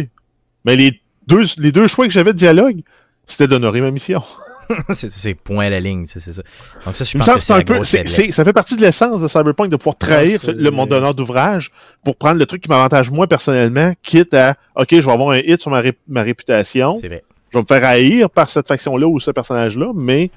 Mais 0.66 0.76
les 0.76 1.02
deux, 1.28 1.44
les 1.58 1.72
deux 1.72 1.88
choix 1.88 2.06
que 2.06 2.12
j'avais 2.12 2.34
de 2.34 2.38
dialogue, 2.38 2.82
c'était 3.26 3.48
d'honorer 3.48 3.82
ma 3.82 3.92
mission. 3.92 4.24
c'est 4.90 5.34
point 5.34 5.66
à 5.66 5.70
la 5.70 5.80
ligne, 5.80 6.06
c'est 6.06 6.20
ça. 6.20 6.42
Donc 6.86 6.96
ça, 6.96 7.04
je 7.04 7.18
pense 7.18 7.28
que 7.28 7.40
c'est 7.40 7.54
un 7.54 7.62
peu, 7.62 7.84
ça 7.84 8.44
fait 8.44 8.54
partie 8.54 8.76
de 8.76 8.82
l'essence 8.82 9.20
de 9.20 9.28
Cyberpunk 9.28 9.70
de 9.70 9.78
pouvoir 9.78 9.98
trahir 9.98 10.42
le, 10.48 10.70
mon 10.70 10.86
donneur 10.86 11.16
d'ouvrage 11.16 11.72
pour 12.04 12.16
prendre 12.16 12.38
le 12.38 12.46
truc 12.46 12.62
qui 12.62 12.70
m'avantage 12.70 13.10
moi 13.10 13.26
personnellement, 13.26 13.94
quitte 14.04 14.34
à, 14.34 14.56
ok, 14.76 14.88
je 14.92 15.02
vais 15.02 15.12
avoir 15.12 15.32
un 15.32 15.40
hit 15.40 15.62
sur 15.62 15.72
ma, 15.72 15.82
ma 16.08 16.22
réputation. 16.22 16.98
Je 17.02 17.08
vais 17.08 17.22
me 17.54 17.66
faire 17.66 17.84
haïr 17.84 18.30
par 18.30 18.50
cette 18.50 18.68
faction-là 18.68 19.08
ou 19.08 19.20
ce 19.20 19.32
personnage-là, 19.32 19.92
mais 19.96 20.30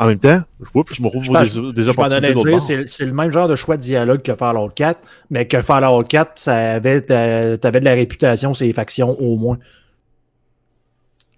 en 0.00 0.06
même 0.06 0.18
temps, 0.18 0.40
je, 0.60 1.02
me 1.02 1.08
retrouve 1.08 1.72
des, 1.74 1.82
des 1.82 1.88
opportunités. 1.90 2.86
C'est 2.86 3.04
le 3.04 3.12
même 3.12 3.30
genre 3.30 3.48
de 3.48 3.54
choix 3.54 3.76
de 3.76 3.82
dialogue 3.82 4.22
que 4.22 4.34
Fallout 4.34 4.70
4, 4.70 4.98
mais 5.28 5.46
que 5.46 5.60
Fallout 5.60 6.04
4, 6.04 6.32
ça 6.36 6.54
avait, 6.72 7.02
t'avais 7.02 7.80
de 7.80 7.84
la 7.84 7.92
réputation, 7.92 8.54
ces 8.54 8.72
factions 8.72 9.10
au 9.20 9.36
moins. 9.36 9.58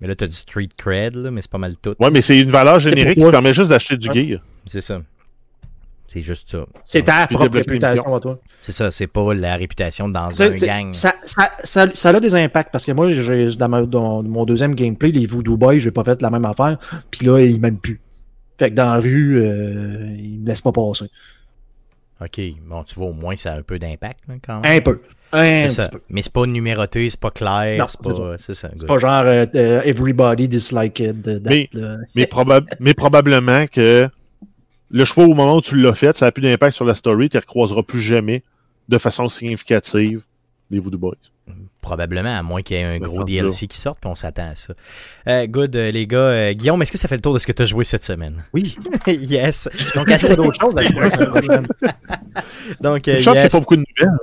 Mais 0.01 0.07
là, 0.07 0.15
tu 0.15 0.23
as 0.23 0.29
du 0.29 0.37
street 0.37 0.69
cred, 0.77 1.17
là, 1.17 1.33
mais 1.33 1.43
c'est 1.43 1.51
pas 1.51 1.59
mal 1.59 1.75
tout. 1.75 1.97
Ouais, 1.99 2.11
mais 2.13 2.23
c'est 2.23 2.39
une 2.39 2.53
valeur 2.53 2.79
générique 2.79 3.19
qui 3.19 3.31
permet 3.31 3.53
juste 3.53 3.69
d'acheter 3.69 3.97
du 3.97 4.09
gear. 4.13 4.41
C'est 4.67 4.81
ça. 4.81 5.03
C'est 6.07 6.23
juste 6.23 6.51
ça. 6.51 6.65
C'est 6.85 7.03
ta 7.03 7.27
propre 7.27 7.57
réputation 7.57 8.15
à 8.15 8.21
toi. 8.21 8.39
C'est 8.61 8.73
ça, 8.73 8.93
c'est 8.93 9.09
pas 9.09 9.35
la 9.35 9.57
réputation 9.57 10.09
dans 10.09 10.41
un 10.41 10.51
gang. 10.51 10.93
Ça, 10.93 11.15
ça, 11.25 11.51
ça, 11.65 11.87
ça, 11.95 12.09
a 12.11 12.21
des 12.21 12.37
impacts 12.37 12.71
parce 12.71 12.85
que 12.85 12.93
moi, 12.93 13.09
dans, 13.57 13.87
dans, 13.87 14.23
mon 14.23 14.45
deuxième 14.45 14.77
gameplay, 14.77 15.11
les 15.11 15.27
Voodoo 15.27 15.57
Boys, 15.57 15.79
j'ai 15.79 15.91
pas 15.91 16.05
fait 16.05 16.23
la 16.23 16.31
même 16.31 16.45
affaire. 16.45 16.79
Puis 17.11 17.27
là, 17.27 17.41
ils 17.41 17.59
m'aiment 17.59 17.79
plus. 17.79 18.01
Fait 18.63 18.71
que 18.71 18.77
dans 18.77 18.95
la 18.95 19.01
rue, 19.01 19.43
euh, 19.43 20.15
ils 20.17 20.39
me 20.39 20.47
laissent 20.47 20.61
pas 20.61 20.71
passer. 20.71 21.07
OK. 22.21 22.41
Bon, 22.65 22.85
tu 22.85 22.95
vois, 22.95 23.09
au 23.09 23.13
moins, 23.13 23.35
ça 23.35 23.55
a 23.55 23.57
un 23.57 23.63
peu 23.63 23.77
d'impact 23.77 24.21
quand 24.47 24.61
même. 24.61 24.79
Un 24.79 24.81
peu. 24.81 25.01
Un 25.33 25.67
petit 25.67 25.89
peu. 25.91 26.01
Mais 26.09 26.23
c'est 26.23 26.33
pas 26.33 26.47
numéroté, 26.47 27.11
c'est 27.11 27.19
pas 27.19 27.33
clair. 27.33 27.91
C'est 27.91 28.01
pas, 28.01 28.39
c'est 28.39 28.55
ça. 28.55 28.71
C'est 28.77 28.87
pas 28.87 28.99
genre 29.01 29.25
euh, 29.25 29.47
euh, 29.57 29.83
everybody 29.83 30.47
dislike 30.47 31.01
it. 31.01 31.27
mais, 31.27 31.69
mais, 32.15 32.31
mais, 32.79 32.95
probablement 32.95 33.67
que 33.67 34.09
le 34.89 35.05
choix 35.05 35.25
au 35.25 35.35
moment 35.35 35.57
où 35.57 35.61
tu 35.61 35.75
l'as 35.81 35.97
fait, 35.97 36.17
ça 36.17 36.27
a 36.27 36.31
plus 36.31 36.43
d'impact 36.43 36.77
sur 36.77 36.85
la 36.85 36.95
story. 36.95 37.31
Tu 37.31 37.39
ne 37.39 37.41
recroiseras 37.41 37.83
plus 37.83 38.01
jamais 38.01 38.45
de 38.89 38.99
façon 38.99 39.29
significative 39.29 40.23
les 40.71 40.79
Voodoo 40.79 40.99
Boys. 40.99 41.17
Probablement, 41.83 42.39
à 42.39 42.43
moins 42.45 42.63
qu'il 42.63 42.77
y 42.77 42.81
ait 42.81 42.85
un 42.85 42.99
gros 43.01 43.25
DLC 43.25 43.67
qui 43.67 43.77
sorte, 43.77 43.99
puis 44.01 44.09
on 44.09 44.15
s'attend 44.15 44.51
à 44.53 44.55
ça. 44.55 44.73
Euh, 45.29 45.47
good, 45.49 45.75
euh, 45.75 45.91
les 45.91 46.07
gars. 46.07 46.19
Euh, 46.19 46.53
Guillaume, 46.53 46.81
est-ce 46.81 46.93
que 46.93 46.97
ça 46.97 47.09
fait 47.09 47.17
le 47.17 47.21
tour 47.21 47.35
de 47.35 47.41
ce 47.41 47.47
que 47.47 47.51
tu 47.51 47.63
as 47.63 47.67
joué 47.67 47.85
cette 47.85 48.05
semaine? 48.05 48.45
Oui. 48.55 48.77
yes. 49.09 49.69
Donc, 49.97 50.09
assez 50.09 50.37
d'autres 50.37 50.61
choses 50.61 50.75
la 50.77 50.89
semaine 50.89 51.29
prochaine. 51.29 51.67
Donc, 52.81 53.09
yes. 53.09 53.25
pas 53.25 53.59
beaucoup 53.59 53.75
de 53.75 53.85
nouvelles. 53.99 54.17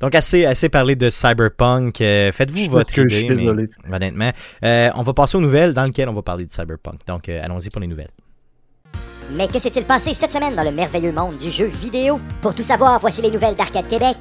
Donc, 0.00 0.14
assez, 0.14 0.46
assez 0.46 0.70
parlé 0.70 0.96
de 0.96 1.10
Cyberpunk. 1.10 1.98
Faites-vous 1.98 2.70
votre 2.70 2.98
idée. 2.98 3.08
Je 3.10 3.14
suis 3.18 3.28
désolé. 3.28 3.68
honnêtement, 3.92 4.30
on 4.62 5.02
va 5.02 5.12
passer 5.12 5.36
aux 5.36 5.42
nouvelles 5.42 5.74
dans 5.74 5.84
lesquelles 5.84 6.08
on 6.08 6.14
va 6.14 6.22
parler 6.22 6.46
de 6.46 6.50
Cyberpunk. 6.50 7.00
Donc, 7.06 7.28
allons-y 7.28 7.68
pour 7.68 7.82
les 7.82 7.88
nouvelles. 7.88 8.10
Mais 9.32 9.48
que 9.48 9.58
s'est-il 9.58 9.84
passé 9.84 10.14
cette 10.14 10.32
semaine 10.32 10.54
dans 10.54 10.64
le 10.64 10.72
merveilleux 10.72 11.12
monde 11.12 11.36
du 11.36 11.50
jeu 11.50 11.66
vidéo? 11.66 12.18
Pour 12.40 12.54
tout 12.54 12.62
savoir, 12.62 12.98
voici 13.00 13.20
les 13.20 13.30
nouvelles 13.30 13.54
d'Arcade 13.54 13.86
Québec. 13.86 14.16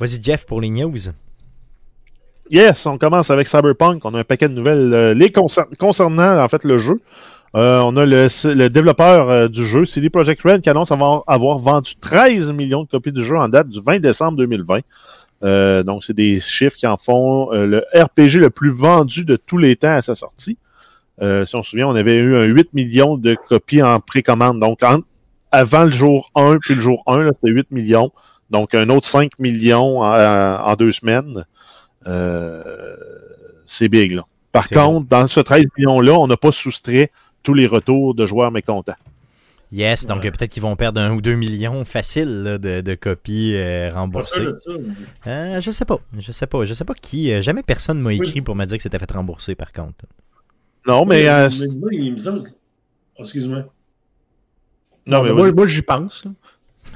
Vas-y, 0.00 0.22
Jeff, 0.22 0.46
pour 0.46 0.62
les 0.62 0.70
news. 0.70 0.96
Yes, 2.50 2.86
on 2.86 2.96
commence 2.96 3.30
avec 3.30 3.46
Cyberpunk. 3.46 4.02
On 4.06 4.14
a 4.14 4.20
un 4.20 4.24
paquet 4.24 4.48
de 4.48 4.54
nouvelles 4.54 4.94
euh, 4.94 5.28
concernant 5.78 6.46
le 6.64 6.78
jeu. 6.78 7.02
Euh, 7.54 7.80
on 7.80 7.94
a 7.96 8.06
le, 8.06 8.68
développeur 8.68 9.28
euh, 9.28 9.48
du 9.48 9.66
jeu, 9.66 9.84
CD 9.84 10.08
Projekt 10.08 10.40
Red, 10.42 10.62
qui 10.62 10.70
annonce 10.70 10.90
avoir, 10.90 11.58
vendu 11.58 11.96
13 12.00 12.50
millions 12.52 12.84
de 12.84 12.88
copies 12.88 13.12
du 13.12 13.22
jeu 13.22 13.36
en 13.36 13.50
date 13.50 13.68
du 13.68 13.80
20 13.84 13.98
décembre 13.98 14.38
2020. 14.38 14.80
Euh, 15.42 15.82
donc, 15.82 16.02
c'est 16.02 16.14
des 16.14 16.40
chiffres 16.40 16.76
qui 16.76 16.86
en 16.86 16.96
font 16.96 17.50
le 17.50 17.84
RPG 17.94 18.38
le 18.38 18.48
plus 18.48 18.70
vendu 18.70 19.26
de 19.26 19.36
tous 19.36 19.58
les 19.58 19.76
temps 19.76 19.92
à 19.92 20.00
sa 20.00 20.14
sortie. 20.14 20.56
Si 21.20 21.56
on 21.56 21.62
se 21.62 21.70
souvient, 21.70 21.88
on 21.88 21.94
avait 21.94 22.16
eu 22.16 22.36
un 22.36 22.44
8 22.44 22.72
millions 22.72 23.18
de 23.18 23.36
copies 23.48 23.82
en 23.82 24.00
précommande. 24.00 24.60
Donc, 24.60 24.80
avant 25.52 25.84
le 25.84 25.90
jour 25.90 26.30
1 26.36 26.56
puis 26.56 26.74
le 26.74 26.80
jour 26.80 27.02
1, 27.06 27.18
là, 27.18 27.30
c'était 27.34 27.52
8 27.52 27.70
millions. 27.70 28.10
Donc, 28.50 28.74
un 28.74 28.88
autre 28.90 29.06
5 29.06 29.38
millions 29.38 30.00
en, 30.02 30.64
en 30.64 30.76
deux 30.76 30.92
semaines. 30.92 31.44
Euh, 32.06 32.96
c'est 33.66 33.88
big, 33.88 34.12
là. 34.12 34.24
Par 34.52 34.68
contre, 34.68 35.08
dans 35.08 35.28
ce 35.28 35.40
13 35.40 35.66
millions-là, 35.78 36.12
on 36.18 36.26
n'a 36.26 36.36
pas 36.36 36.50
soustrait 36.52 37.10
tous 37.42 37.54
les 37.54 37.66
retours 37.66 38.14
de 38.14 38.26
joueurs 38.26 38.50
mécontents. 38.50 38.96
Yes, 39.72 40.04
donc 40.04 40.22
Ouais. 40.22 40.26
euh, 40.26 40.30
peut-être 40.32 40.50
qu'ils 40.50 40.62
vont 40.64 40.74
perdre 40.74 41.00
un 41.00 41.12
ou 41.12 41.20
deux 41.20 41.36
millions 41.36 41.84
facile 41.84 42.42
là, 42.42 42.58
de, 42.58 42.80
de 42.80 42.94
copies 42.96 43.54
euh, 43.54 43.86
remboursées. 43.94 44.48
Euh, 45.28 45.60
je 45.60 45.70
sais 45.70 45.84
pas, 45.84 46.00
je 46.18 46.32
sais 46.32 46.48
pas, 46.48 46.64
je 46.64 46.74
sais 46.74 46.84
pas 46.84 46.94
qui. 46.94 47.32
euh, 47.32 47.40
jamais 47.40 47.62
personne 47.62 48.00
m'a 48.00 48.12
écrit 48.12 48.40
pour 48.42 48.56
me 48.56 48.64
dire 48.64 48.78
que 48.78 48.82
c'était 48.82 48.98
fait 48.98 49.12
rembourser 49.12 49.54
par 49.54 49.72
contre. 49.72 50.06
Non, 50.88 51.06
mais... 51.06 51.28
euh, 51.28 51.48
mais 51.60 51.66
moi, 51.68 51.88
il 51.92 52.12
me 52.14 52.18
semble. 52.18 52.40
Oh, 53.16 53.20
Excuse-moi. 53.22 53.64
non, 55.06 55.22
mais 55.22 55.32
moi, 55.32 55.52
moi 55.52 55.66
j'y 55.68 55.82
pense. 55.82 56.24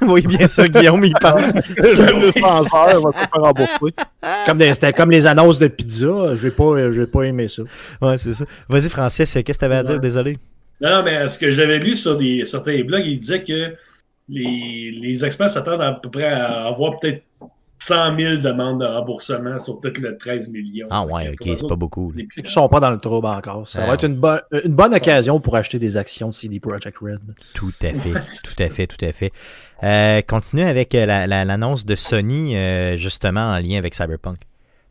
Oui, 0.08 0.22
bien 0.22 0.46
sûr, 0.46 0.64
Guillaume, 0.66 1.04
il 1.04 1.14
pense. 1.20 1.52
le 1.76 2.32
200 2.32 2.46
heures 2.46 2.62
va 2.62 2.92
se 2.94 3.18
faire 3.18 3.28
rembourser. 3.32 3.94
Comme 4.46 4.58
des- 4.58 4.74
C'était 4.74 4.92
comme 4.92 5.10
les 5.10 5.26
annonces 5.26 5.58
de 5.58 5.68
pizza. 5.68 6.34
Je 6.34 6.44
n'ai 6.46 6.50
pas, 6.50 6.90
j'ai 6.92 7.06
pas 7.06 7.22
aimé 7.22 7.48
ça. 7.48 7.62
Ouais, 8.00 8.18
c'est 8.18 8.34
ça. 8.34 8.44
Vas-y, 8.68 8.88
Francis, 8.88 9.32
qu'est-ce 9.32 9.42
que 9.44 9.52
tu 9.58 9.64
avais 9.64 9.76
à 9.76 9.82
dire? 9.82 10.00
Désolé. 10.00 10.38
Non, 10.80 10.90
non, 10.90 11.02
mais 11.04 11.28
ce 11.28 11.38
que 11.38 11.50
j'avais 11.50 11.78
lu 11.78 11.96
sur 11.96 12.16
des, 12.16 12.44
certains 12.46 12.82
blogs, 12.82 13.04
il 13.06 13.18
disait 13.18 13.42
que 13.44 13.74
les, 14.28 14.90
les 15.00 15.24
experts 15.24 15.50
s'attendent 15.50 15.82
à 15.82 15.92
peu 15.92 16.10
près 16.10 16.24
à 16.24 16.64
avoir 16.66 16.98
peut-être 16.98 17.22
100 17.78 18.18
000 18.18 18.36
demandes 18.36 18.80
de 18.80 18.86
remboursement 18.86 19.58
sur 19.58 19.78
peut-être 19.80 19.98
le 19.98 20.16
13 20.16 20.48
millions. 20.50 20.86
Ah 20.90 21.04
ouais, 21.04 21.30
ok, 21.30 21.50
c'est 21.56 21.68
pas 21.68 21.74
beaucoup. 21.76 22.12
les 22.16 22.26
Ils 22.36 22.48
sont 22.48 22.68
pas 22.68 22.80
dans 22.80 22.90
le 22.90 22.98
trouble 22.98 23.26
encore. 23.26 23.68
Ça 23.68 23.80
Ah, 23.82 23.86
va 23.88 23.94
être 23.94 24.04
une, 24.04 24.14
bonne 24.16 24.40
une 24.64 24.72
bonne 24.74 24.94
occasion 24.94 25.40
pour 25.40 25.56
acheter 25.56 25.78
des 25.78 25.96
actions 25.96 26.28
de 26.28 26.34
CD 26.34 26.60
Projekt 26.60 26.96
Red. 26.98 27.20
Tout 27.52 27.72
à 27.82 27.92
fait, 27.92 28.12
tout 28.44 28.62
à 28.62 28.68
fait, 28.68 28.86
tout 28.86 29.04
à 29.04 29.12
fait. 29.12 29.32
Euh, 29.82 30.22
continue 30.22 30.62
avec 30.62 30.94
euh, 30.94 31.04
la- 31.04 31.26
la- 31.26 31.44
l'annonce 31.44 31.84
de 31.84 31.94
Sony, 31.96 32.56
euh, 32.56 32.96
justement, 32.96 33.50
en 33.52 33.58
lien 33.58 33.76
avec 33.76 33.94
Cyberpunk. 33.94 34.38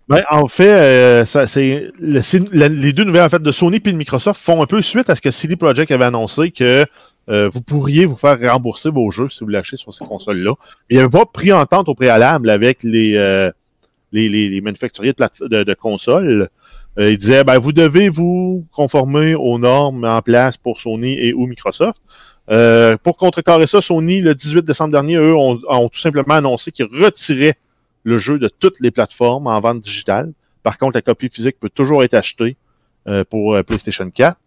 Ben, 0.10 0.22
en 0.30 0.48
fait, 0.50 0.68
euh, 0.70 1.26
ça, 1.26 1.48
c'est 1.48 1.90
le- 2.00 2.68
les 2.68 2.92
deux 2.94 3.06
nouvelles 3.06 3.24
en 3.24 3.30
fait, 3.30 3.42
de 3.42 3.52
Sony 3.54 3.78
et 3.78 3.80
de 3.80 3.92
Microsoft 3.94 4.40
font 4.42 4.62
un 4.62 4.66
peu 4.66 4.82
suite 4.82 5.10
à 5.10 5.16
ce 5.16 5.22
que 5.22 5.32
CD 5.32 5.56
Projekt 5.56 5.90
avait 5.92 6.04
annoncé 6.06 6.52
que 6.52 6.86
euh, 7.30 7.50
vous 7.50 7.62
pourriez 7.62 8.06
vous 8.06 8.18
faire 8.18 8.40
rembourser 8.40 8.90
vos 8.90 9.10
jeux 9.12 9.30
si 9.30 9.44
vous 9.44 9.50
l'achetez 9.50 9.78
sur 9.78 9.94
ces 9.94 10.06
consoles-là. 10.06 10.54
Il 10.90 10.98
n'y 10.98 11.00
avait 11.00 11.10
pas 11.10 11.26
pris 11.26 11.54
entente 11.54 11.88
au 11.88 11.96
préalable 11.96 12.50
avec 12.50 12.84
les, 12.84 13.16
euh, 13.18 13.50
les, 14.12 14.28
les, 14.28 14.50
les 14.50 14.62
manufacturiers 14.62 15.14
de, 15.14 15.48
de, 15.48 15.64
de 15.64 15.74
consoles. 15.74 16.50
Euh, 17.00 17.12
ils 17.12 17.18
disaient 17.18 17.44
ben, 17.44 17.58
vous 17.58 17.72
devez 17.72 18.10
vous 18.10 18.66
conformer 18.72 19.36
aux 19.36 19.58
normes 19.58 20.04
en 20.06 20.22
place 20.22 20.58
pour 20.58 20.80
Sony 20.80 21.14
et 21.14 21.34
ou 21.34 21.48
Microsoft. 21.48 22.02
Euh, 22.52 22.98
pour 23.02 23.18
contrecarrer 23.18 23.68
ça, 23.68 23.82
Sony, 23.82 24.22
le 24.22 24.36
18 24.36 24.66
décembre 24.66 24.92
dernier, 24.92 25.16
eux, 25.16 25.36
ont, 25.36 25.60
ont 25.68 25.90
tout 25.90 26.00
simplement 26.00 26.36
annoncé 26.36 26.72
qu'ils 26.72 26.86
retiraient 26.86 27.56
le 28.04 28.18
jeu 28.18 28.38
de 28.38 28.50
toutes 28.50 28.82
les 28.82 28.92
plateformes 28.92 29.48
en 29.48 29.60
vente 29.62 29.82
digitale. 29.82 30.34
Par 30.62 30.78
contre, 30.78 30.96
la 30.96 31.02
copie 31.02 31.30
physique 31.30 31.58
peut 31.60 31.70
toujours 31.70 32.04
être 32.04 32.14
achetée 32.14 32.58
euh, 33.08 33.24
pour 33.24 33.56
euh, 33.56 33.64
PlayStation 33.64 34.10
4. 34.10 34.38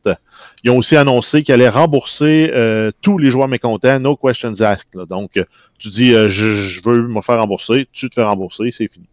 Ils 0.64 0.70
ont 0.70 0.78
aussi 0.78 0.96
annoncé 0.96 1.42
qu'ils 1.42 1.52
allaient 1.54 1.68
rembourser 1.68 2.50
euh, 2.54 2.90
tous 3.02 3.18
les 3.18 3.30
joueurs 3.30 3.48
mécontents, 3.48 3.98
no 4.00 4.16
questions 4.16 4.60
asked. 4.60 4.88
là. 4.94 5.04
Donc, 5.06 5.32
tu 5.78 5.88
dis, 5.88 6.14
euh, 6.14 6.28
je, 6.28 6.56
je 6.68 6.82
veux 6.82 7.06
me 7.06 7.20
faire 7.22 7.38
rembourser, 7.38 7.86
tu 7.92 8.08
te 8.08 8.14
fais 8.14 8.22
rembourser, 8.24 8.70
c'est 8.70 8.88
fini. 8.92 9.06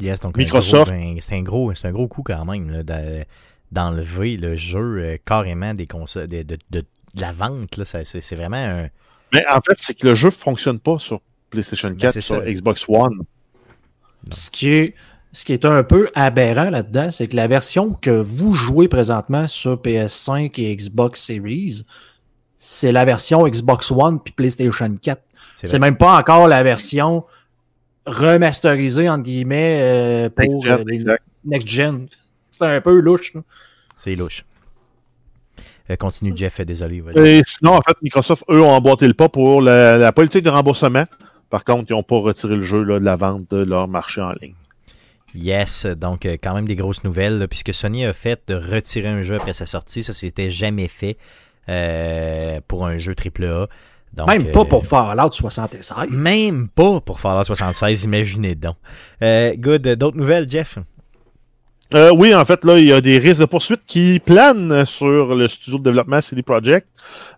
Yes, 0.00 0.20
donc 0.20 0.36
Microsoft. 0.36 0.90
ben, 0.90 1.16
c'est 1.20 1.36
un 1.36 1.42
gros, 1.42 1.72
c'est 1.74 1.86
un 1.86 1.92
gros 1.92 2.08
coup 2.08 2.22
quand 2.24 2.44
même 2.44 2.82
d'enlever 3.70 4.36
le 4.36 4.56
jeu 4.56 4.98
euh, 4.98 5.16
carrément 5.24 5.74
des 5.74 5.86
consoles, 5.86 6.26
de, 6.26 6.42
de- 6.42 6.58
de- 6.70 6.84
de 7.14 7.20
la 7.20 7.30
vente. 7.32 7.76
Là, 7.76 7.84
Ça, 7.84 8.04
c'est, 8.04 8.34
vraiment 8.36 8.56
un. 8.56 8.88
Mais 9.32 9.44
en 9.50 9.60
fait, 9.60 9.76
c'est 9.78 9.94
que 9.94 10.08
le 10.08 10.14
jeu 10.14 10.30
fonctionne 10.30 10.78
pas 10.80 10.98
sur 10.98 11.20
PlayStation 11.50 11.94
4, 11.94 12.14
Ben, 12.14 12.20
sur 12.20 12.36
ça. 12.36 12.40
Xbox 12.50 12.84
One. 12.88 13.20
Ce 14.30 14.50
qui 14.50 14.68
est, 14.70 14.94
ce 15.32 15.44
qui 15.46 15.52
est 15.54 15.64
un 15.64 15.82
peu 15.82 16.10
aberrant 16.14 16.68
là-dedans, 16.68 17.10
c'est 17.10 17.26
que 17.26 17.36
la 17.36 17.46
version 17.46 17.94
que 17.94 18.10
vous 18.10 18.52
jouez 18.52 18.88
présentement 18.88 19.48
sur 19.48 19.76
PS5 19.76 20.52
et 20.60 20.76
Xbox 20.76 21.22
Series, 21.22 21.86
c'est 22.58 22.92
la 22.92 23.04
version 23.04 23.46
Xbox 23.48 23.90
One 23.90 24.20
puis 24.22 24.32
PlayStation 24.34 24.94
4. 24.94 25.22
C'est 25.64 25.78
même 25.78 25.96
pas 25.96 26.18
encore 26.18 26.48
la 26.48 26.62
version 26.62 27.24
remasterisée, 28.04 29.08
entre 29.08 29.22
guillemets, 29.22 29.78
euh, 29.80 30.28
pour 30.28 30.64
Next 30.64 30.68
gen, 30.68 31.08
euh, 31.08 31.16
next 31.44 31.68
gen. 31.68 32.06
C'est 32.50 32.66
un 32.66 32.80
peu 32.80 33.00
louche. 33.00 33.32
C'est 33.96 34.16
louche. 34.16 34.44
Euh, 35.88 35.96
continue, 35.96 36.32
Jeff, 36.36 36.60
désolé. 36.60 37.02
Et 37.16 37.42
sinon, 37.46 37.74
en 37.74 37.80
fait, 37.80 37.96
Microsoft, 38.02 38.44
eux, 38.50 38.60
ont 38.60 38.72
emboîté 38.72 39.06
le 39.06 39.14
pas 39.14 39.28
pour 39.28 39.62
la, 39.62 39.96
la 39.96 40.12
politique 40.12 40.44
de 40.44 40.50
remboursement. 40.50 41.06
Par 41.48 41.64
contre, 41.64 41.90
ils 41.90 41.94
n'ont 41.94 42.02
pas 42.02 42.18
retiré 42.18 42.56
le 42.56 42.62
jeu 42.62 42.82
là, 42.82 42.98
de 42.98 43.04
la 43.04 43.16
vente 43.16 43.50
de 43.50 43.58
leur 43.58 43.88
marché 43.88 44.20
en 44.20 44.32
ligne. 44.40 44.54
Yes, 45.34 45.86
donc 45.86 46.26
euh, 46.26 46.36
quand 46.42 46.54
même 46.54 46.66
des 46.66 46.76
grosses 46.76 47.04
nouvelles, 47.04 47.38
là, 47.38 47.48
puisque 47.48 47.72
Sony 47.72 48.04
a 48.04 48.12
fait 48.12 48.42
de 48.48 48.54
retirer 48.54 49.08
un 49.08 49.22
jeu 49.22 49.36
après 49.36 49.52
sa 49.52 49.66
sortie. 49.66 50.02
Ça, 50.02 50.12
c'était 50.12 50.50
jamais 50.50 50.88
fait 50.88 51.16
euh, 51.68 52.60
pour 52.68 52.86
un 52.86 52.98
jeu 52.98 53.14
AAA. 53.14 53.68
Donc, 54.12 54.28
Même 54.28 54.46
euh, 54.46 54.52
pas 54.52 54.64
pour 54.66 54.86
Fallout 54.86 55.32
76. 55.32 55.94
Même 56.10 56.68
pas 56.68 57.00
pour 57.00 57.18
Fallout 57.18 57.44
76, 57.44 58.04
imaginez 58.04 58.54
donc. 58.54 58.76
Euh, 59.22 59.54
good, 59.56 59.86
euh, 59.86 59.96
d'autres 59.96 60.18
nouvelles, 60.18 60.48
Jeff? 60.48 60.78
Euh, 61.94 62.10
oui, 62.16 62.34
en 62.34 62.44
fait, 62.46 62.64
là, 62.64 62.78
il 62.78 62.88
y 62.88 62.92
a 62.92 63.02
des 63.02 63.18
risques 63.18 63.40
de 63.40 63.44
poursuite 63.44 63.82
qui 63.86 64.18
planent 64.24 64.86
sur 64.86 65.34
le 65.34 65.46
studio 65.46 65.78
de 65.78 65.84
développement 65.84 66.22
CD 66.22 66.42
Projekt. 66.42 66.86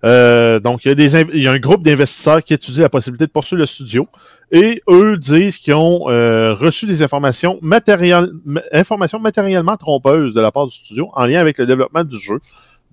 Euh, 0.05 0.61
donc, 0.61 0.85
il 0.85 0.89
y, 0.89 0.91
a 0.93 0.95
des, 0.95 1.21
il 1.35 1.43
y 1.43 1.49
a 1.49 1.53
un 1.53 1.59
groupe 1.59 1.83
d'investisseurs 1.83 2.43
qui 2.43 2.55
étudie 2.55 2.81
la 2.81 2.89
possibilité 2.89 3.27
de 3.27 3.33
poursuivre 3.33 3.61
le 3.61 3.67
studio. 3.67 4.07
Et 4.53 4.81
eux 4.89 5.17
disent 5.17 5.57
qu'ils 5.59 5.75
ont 5.75 6.09
euh, 6.09 6.55
reçu 6.55 6.87
des 6.87 7.03
informations, 7.03 7.59
matériel, 7.63 8.31
ma- 8.45 8.63
informations 8.73 9.19
matériellement 9.19 9.77
trompeuses 9.77 10.35
de 10.35 10.41
la 10.41 10.53
part 10.53 10.67
du 10.69 10.77
studio 10.77 11.11
en 11.15 11.27
lien 11.27 11.41
avec 11.41 11.59
le 11.59 11.67
développement 11.67 12.05
du 12.05 12.19
jeu. 12.21 12.39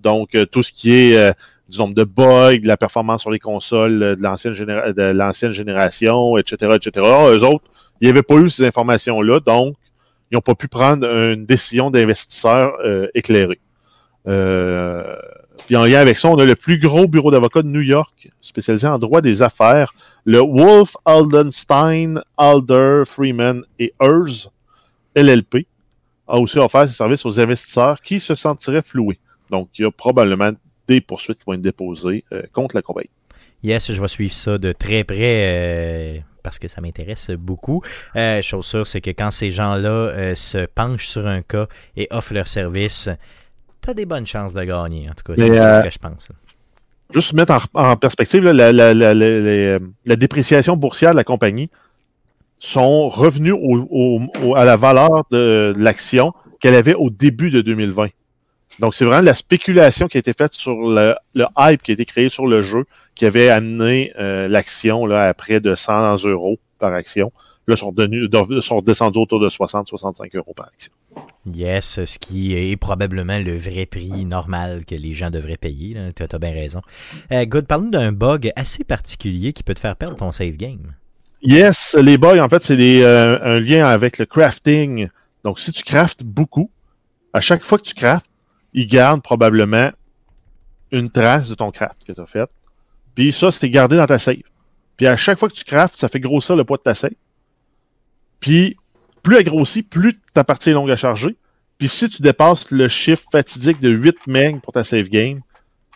Donc, 0.00 0.34
euh, 0.34 0.46
tout 0.46 0.64
ce 0.64 0.72
qui 0.72 0.92
est 0.92 1.16
euh, 1.16 1.32
du 1.68 1.78
nombre 1.78 1.94
de 1.94 2.02
bugs, 2.02 2.58
de 2.60 2.66
la 2.66 2.76
performance 2.76 3.20
sur 3.20 3.30
les 3.30 3.38
consoles 3.38 4.02
euh, 4.02 4.16
de 4.16 4.22
l'ancienne 4.22 4.54
généra- 4.54 4.92
de 4.92 5.02
l'ancienne 5.12 5.52
génération, 5.52 6.36
etc., 6.38 6.74
etc. 6.74 7.06
Eux 7.30 7.44
autres, 7.44 7.64
il 8.00 8.06
n'y 8.06 8.10
avait 8.10 8.22
pas 8.24 8.34
eu 8.34 8.50
ces 8.50 8.64
informations-là. 8.66 9.38
Donc, 9.46 9.76
ils 10.32 10.36
n'ont 10.36 10.40
pas 10.40 10.54
pu 10.54 10.66
prendre 10.66 11.06
une 11.06 11.44
décision 11.44 11.90
d'investisseur 11.90 12.74
euh, 12.84 13.06
éclairée. 13.14 13.60
Euh, 14.26 15.14
puis 15.66 15.76
en 15.76 15.84
lien 15.84 16.00
avec 16.00 16.16
ça, 16.16 16.28
on 16.30 16.36
a 16.36 16.46
le 16.46 16.56
plus 16.56 16.78
gros 16.78 17.06
bureau 17.06 17.30
d'avocats 17.30 17.60
de 17.60 17.68
New 17.68 17.82
York, 17.82 18.30
spécialisé 18.40 18.86
en 18.86 18.98
droit 18.98 19.20
des 19.20 19.42
affaires, 19.42 19.94
le 20.24 20.38
Wolf 20.38 20.96
Aldenstein, 21.04 22.22
Alder, 22.38 23.02
Freeman 23.04 23.62
et 23.78 23.92
Ers 24.00 24.50
LLP, 25.14 25.66
a 26.26 26.38
aussi 26.38 26.58
offert 26.58 26.88
ses 26.88 26.94
services 26.94 27.26
aux 27.26 27.38
investisseurs 27.38 28.00
qui 28.00 28.18
se 28.18 28.34
sentiraient 28.34 28.82
floués. 28.82 29.18
Donc, 29.50 29.68
il 29.78 29.82
y 29.82 29.84
a 29.84 29.90
probablement 29.90 30.52
des 30.88 31.02
poursuites 31.02 31.38
qui 31.38 31.44
vont 31.46 31.52
être 31.52 31.60
déposées 31.60 32.24
euh, 32.32 32.42
contre 32.54 32.74
la 32.74 32.80
compagnie. 32.80 33.10
Yes, 33.62 33.92
je 33.92 34.00
vais 34.00 34.08
suivre 34.08 34.32
ça 34.32 34.56
de 34.56 34.72
très 34.72 35.04
près 35.04 36.16
euh, 36.16 36.18
parce 36.42 36.58
que 36.58 36.68
ça 36.68 36.80
m'intéresse 36.80 37.30
beaucoup. 37.30 37.82
Euh, 38.16 38.42
chose 38.42 38.66
sûre, 38.66 38.86
c'est 38.86 39.00
que 39.00 39.10
quand 39.10 39.30
ces 39.30 39.50
gens-là 39.50 39.88
euh, 39.88 40.34
se 40.34 40.66
penchent 40.66 41.08
sur 41.08 41.26
un 41.26 41.42
cas 41.42 41.66
et 41.96 42.08
offrent 42.10 42.34
leur 42.34 42.48
service, 42.48 43.08
t'as 43.80 43.94
des 43.94 44.04
bonnes 44.06 44.26
chances 44.26 44.52
de 44.54 44.62
gagner. 44.64 45.08
En 45.10 45.14
tout 45.14 45.24
cas, 45.24 45.34
c'est 45.36 45.48
c'est 45.54 45.60
euh, 45.60 45.74
ce 45.78 45.80
que 45.82 45.90
je 45.90 45.98
pense. 45.98 46.28
juste 47.14 47.32
mettre 47.34 47.52
en, 47.74 47.90
en 47.92 47.96
perspective, 47.96 48.42
là, 48.42 48.52
la, 48.52 48.72
la, 48.72 48.94
la, 48.94 49.14
la- 49.14 49.40
la- 49.40 49.78
la 50.04 50.16
dépréciation 50.16 50.76
boursière 50.76 51.10
de 51.12 51.16
la 51.16 51.24
compagnie 51.24 51.68
sont 52.58 53.08
revenus 53.08 53.54
au- 53.54 53.86
au- 53.90 54.20
au- 54.44 54.54
à 54.54 54.64
la 54.64 54.76
valeur 54.76 55.24
de, 55.30 55.72
de 55.76 55.82
l'action 55.82 56.32
qu'elle 56.60 56.74
avait 56.76 56.94
au 56.94 57.10
début 57.10 57.50
de 57.50 57.60
2020. 57.60 58.08
Donc, 58.78 58.94
c'est 58.94 59.04
vraiment 59.04 59.22
la 59.22 59.34
spéculation 59.34 60.08
qui 60.08 60.18
a 60.18 60.20
été 60.20 60.32
faite 60.32 60.54
sur 60.54 60.74
le, 60.74 61.14
le 61.34 61.44
hype 61.58 61.82
qui 61.82 61.90
a 61.92 61.94
été 61.94 62.04
créé 62.04 62.28
sur 62.28 62.46
le 62.46 62.62
jeu 62.62 62.84
qui 63.14 63.26
avait 63.26 63.48
amené 63.48 64.12
euh, 64.18 64.48
l'action 64.48 65.06
là, 65.06 65.28
à 65.28 65.34
près 65.34 65.60
de 65.60 65.74
100 65.74 66.24
euros 66.26 66.58
par 66.78 66.94
action. 66.94 67.32
Là, 67.68 67.76
sont, 67.76 67.92
devenus, 67.92 68.28
sont 68.60 68.82
descendus 68.82 69.18
autour 69.18 69.38
de 69.38 69.48
60-65 69.48 70.36
euros 70.36 70.52
par 70.54 70.70
action. 70.74 70.92
Yes, 71.46 72.04
ce 72.04 72.18
qui 72.18 72.56
est 72.56 72.76
probablement 72.76 73.38
le 73.38 73.56
vrai 73.56 73.86
prix 73.86 74.24
normal 74.24 74.84
que 74.84 74.96
les 74.96 75.14
gens 75.14 75.30
devraient 75.30 75.56
payer. 75.56 75.96
Tu 76.16 76.24
as, 76.24 76.38
bien 76.38 76.52
raison. 76.52 76.80
Euh, 77.30 77.44
good, 77.44 77.66
parle-nous 77.66 77.90
d'un 77.90 78.10
bug 78.10 78.50
assez 78.56 78.82
particulier 78.82 79.52
qui 79.52 79.62
peut 79.62 79.74
te 79.74 79.80
faire 79.80 79.94
perdre 79.94 80.16
ton 80.16 80.32
save 80.32 80.56
game. 80.56 80.94
Yes, 81.42 81.96
les 82.00 82.18
bugs, 82.18 82.40
en 82.40 82.48
fait, 82.48 82.64
c'est 82.64 83.04
euh, 83.04 83.38
un 83.42 83.60
lien 83.60 83.86
avec 83.86 84.18
le 84.18 84.26
crafting. 84.26 85.08
Donc, 85.44 85.60
si 85.60 85.70
tu 85.70 85.84
craftes 85.84 86.24
beaucoup, 86.24 86.70
à 87.32 87.40
chaque 87.40 87.64
fois 87.64 87.78
que 87.78 87.84
tu 87.84 87.94
craftes, 87.94 88.26
il 88.72 88.86
garde 88.86 89.22
probablement 89.22 89.90
une 90.90 91.10
trace 91.10 91.48
de 91.48 91.54
ton 91.54 91.70
craft 91.70 92.04
que 92.06 92.12
tu 92.12 92.20
as 92.20 92.26
fait. 92.26 92.50
Puis 93.14 93.32
ça, 93.32 93.50
c'est 93.52 93.70
gardé 93.70 93.96
dans 93.96 94.06
ta 94.06 94.18
save. 94.18 94.42
Puis 94.96 95.06
à 95.06 95.16
chaque 95.16 95.38
fois 95.38 95.48
que 95.48 95.54
tu 95.54 95.64
craftes, 95.64 95.98
ça 95.98 96.08
fait 96.08 96.20
grossir 96.20 96.56
le 96.56 96.64
poids 96.64 96.76
de 96.76 96.82
ta 96.82 96.94
save. 96.94 97.12
Puis 98.40 98.76
plus 99.22 99.36
elle 99.36 99.44
grossit, 99.44 99.88
plus 99.88 100.20
ta 100.34 100.44
partie 100.44 100.70
est 100.70 100.74
longue 100.74 100.90
à 100.90 100.96
charger. 100.96 101.36
Puis 101.78 101.88
si 101.88 102.08
tu 102.08 102.22
dépasses 102.22 102.70
le 102.70 102.88
chiffre 102.88 103.24
fatidique 103.32 103.80
de 103.80 103.90
8 103.90 104.26
MB 104.26 104.60
pour 104.60 104.72
ta 104.72 104.84
save 104.84 105.08
game, 105.08 105.40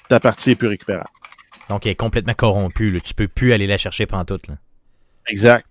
ta 0.09 0.21
partie 0.21 0.53
est 0.53 0.57
plus 0.57 0.69
récupérable. 0.69 1.11
Donc, 1.69 1.85
elle 1.85 1.93
est 1.93 1.97
complètement 1.97 2.35
corrompue. 2.35 2.91
Là. 2.91 3.01
Tu 3.01 3.15
peux 3.15 3.29
plus 3.29 3.53
aller 3.53 3.67
la 3.67 3.79
chercher 3.79 4.07
pantoute. 4.07 4.47
Là. 4.49 4.55
Exact. 5.29 5.67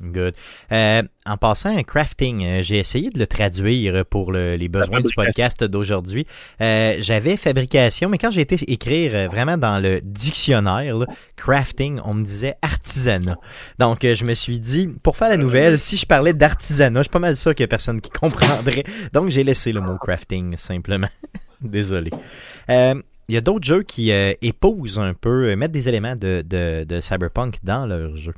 Good. 0.00 0.34
Euh, 0.70 1.02
en 1.26 1.36
passant, 1.36 1.82
crafting, 1.82 2.44
euh, 2.44 2.62
j'ai 2.62 2.78
essayé 2.78 3.10
de 3.10 3.18
le 3.18 3.26
traduire 3.26 4.04
pour 4.06 4.30
le- 4.30 4.54
les 4.54 4.68
besoins 4.68 5.00
du 5.00 5.12
podcast 5.14 5.64
d'aujourd'hui. 5.64 6.24
Euh, 6.60 6.96
J'avais 7.00 7.36
fabrication, 7.36 8.08
mais 8.08 8.16
quand 8.18 8.30
j'ai 8.30 8.42
été 8.42 8.56
écrire 8.70 9.28
vraiment 9.28 9.58
dans 9.58 9.80
le 9.82 10.00
dictionnaire, 10.00 10.96
là, 10.96 11.06
crafting, 11.36 12.00
on 12.04 12.14
me 12.14 12.22
disait 12.24 12.54
artisanat. 12.62 13.36
Donc, 13.80 14.02
je 14.02 14.24
me 14.24 14.34
suis 14.34 14.60
dit, 14.60 14.88
pour 15.02 15.16
faire 15.16 15.30
la 15.30 15.36
nouvelle, 15.36 15.78
si 15.80 15.96
je 15.96 16.06
parlais 16.06 16.32
d'artisanat, 16.32 17.00
je 17.00 17.04
suis 17.04 17.10
pas 17.10 17.18
mal 17.18 17.36
sûr 17.36 17.52
qu'il 17.54 17.64
y 17.64 17.64
a 17.64 17.68
personne 17.68 18.00
qui 18.00 18.10
comprendrait. 18.20 18.84
Donc, 19.12 19.30
j'ai 19.30 19.42
laissé 19.42 19.72
le 19.72 19.80
mot 19.80 19.96
crafting, 19.98 20.56
simplement. 20.56 21.08
Désolé. 21.60 22.12
Euh, 22.70 22.94
il 23.28 23.34
y 23.34 23.36
a 23.38 23.40
d'autres 23.40 23.66
jeux 23.66 23.82
qui 23.82 24.10
épousent 24.10 24.98
un 25.00 25.12
peu, 25.12 25.54
mettent 25.56 25.72
des 25.72 25.88
éléments 25.88 26.16
de, 26.16 26.42
de, 26.46 26.84
de 26.84 27.00
Cyberpunk 27.00 27.56
dans 27.62 27.84
leur 27.84 28.16
jeu. 28.16 28.32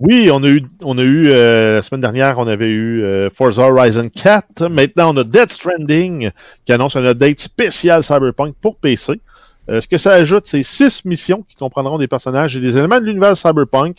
Oui, 0.00 0.28
on 0.32 0.42
a 0.42 0.48
eu, 0.48 0.64
on 0.82 0.98
a 0.98 1.02
eu 1.02 1.28
euh, 1.28 1.76
la 1.76 1.82
semaine 1.82 2.00
dernière, 2.00 2.38
on 2.40 2.48
avait 2.48 2.68
eu 2.68 3.04
euh, 3.04 3.30
Forza 3.30 3.62
Horizon 3.62 4.08
4. 4.08 4.68
Maintenant, 4.68 5.14
on 5.14 5.18
a 5.18 5.24
Dead 5.24 5.50
Stranding 5.50 6.30
qui 6.64 6.72
annonce 6.72 6.96
un 6.96 7.04
update 7.04 7.38
spécial 7.38 8.02
Cyberpunk 8.02 8.56
pour 8.60 8.76
PC. 8.76 9.20
Euh, 9.68 9.80
ce 9.80 9.86
que 9.86 9.96
ça 9.96 10.14
ajoute, 10.14 10.48
c'est 10.48 10.64
six 10.64 11.04
missions 11.04 11.44
qui 11.48 11.54
comprendront 11.54 11.98
des 11.98 12.08
personnages 12.08 12.56
et 12.56 12.60
des 12.60 12.76
éléments 12.76 13.00
de 13.00 13.04
l'univers 13.06 13.38
Cyberpunk, 13.38 13.98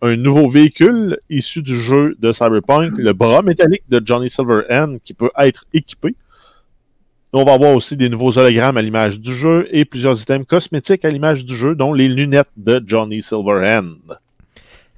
un 0.00 0.16
nouveau 0.16 0.48
véhicule 0.48 1.18
issu 1.28 1.60
du 1.60 1.78
jeu 1.78 2.16
de 2.18 2.32
Cyberpunk, 2.32 2.96
le 2.96 3.12
bras 3.12 3.42
métallique 3.42 3.84
de 3.90 4.00
Johnny 4.02 4.30
Silverhand 4.30 4.96
qui 5.04 5.12
peut 5.12 5.30
être 5.38 5.66
équipé. 5.74 6.16
On 7.34 7.44
va 7.44 7.52
avoir 7.52 7.74
aussi 7.74 7.98
des 7.98 8.08
nouveaux 8.08 8.38
hologrammes 8.38 8.78
à 8.78 8.82
l'image 8.82 9.20
du 9.20 9.34
jeu 9.34 9.68
et 9.72 9.84
plusieurs 9.84 10.20
items 10.22 10.46
cosmétiques 10.46 11.04
à 11.04 11.10
l'image 11.10 11.44
du 11.44 11.54
jeu, 11.54 11.74
dont 11.74 11.92
les 11.92 12.08
lunettes 12.08 12.50
de 12.56 12.82
Johnny 12.86 13.22
Silverhand. 13.22 13.96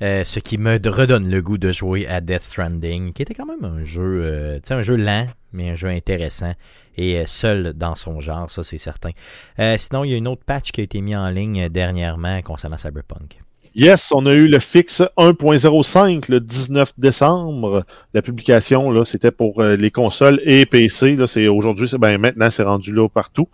Euh, 0.02 0.24
ce 0.24 0.40
qui 0.40 0.58
me 0.58 0.78
redonne 0.88 1.30
le 1.30 1.40
goût 1.40 1.58
de 1.58 1.72
jouer 1.72 2.06
à 2.06 2.20
Death 2.20 2.42
Stranding, 2.42 3.12
qui 3.12 3.22
était 3.22 3.34
quand 3.34 3.46
même 3.46 3.64
un 3.64 3.84
jeu, 3.84 4.20
euh, 4.22 4.60
un 4.68 4.82
jeu 4.82 4.96
lent, 4.96 5.26
mais 5.52 5.70
un 5.70 5.74
jeu 5.74 5.88
intéressant 5.88 6.52
et 6.96 7.18
euh, 7.18 7.26
seul 7.26 7.72
dans 7.74 7.94
son 7.94 8.20
genre, 8.20 8.50
ça 8.50 8.64
c'est 8.64 8.78
certain. 8.78 9.10
Euh, 9.58 9.76
sinon, 9.78 10.04
il 10.04 10.10
y 10.10 10.14
a 10.14 10.16
une 10.16 10.28
autre 10.28 10.44
patch 10.44 10.72
qui 10.72 10.80
a 10.80 10.84
été 10.84 11.00
mise 11.00 11.16
en 11.16 11.28
ligne 11.28 11.62
euh, 11.64 11.68
dernièrement 11.68 12.40
concernant 12.42 12.78
Cyberpunk. 12.78 13.40
Yes, 13.78 14.08
on 14.10 14.24
a 14.24 14.32
eu 14.32 14.48
le 14.48 14.58
fixe 14.58 15.02
1.05 15.18 16.30
le 16.30 16.40
19 16.40 16.94
décembre. 16.96 17.84
La 18.14 18.22
publication, 18.22 18.90
là, 18.90 19.04
c'était 19.04 19.30
pour 19.30 19.60
euh, 19.60 19.76
les 19.76 19.90
consoles 19.90 20.40
et 20.44 20.64
PC. 20.64 21.14
Là, 21.14 21.26
c'est 21.26 21.46
aujourd'hui, 21.46 21.86
c'est- 21.86 21.98
ben 21.98 22.16
maintenant, 22.18 22.50
c'est 22.50 22.62
rendu 22.62 22.90
là 22.90 23.06
partout. 23.08 23.48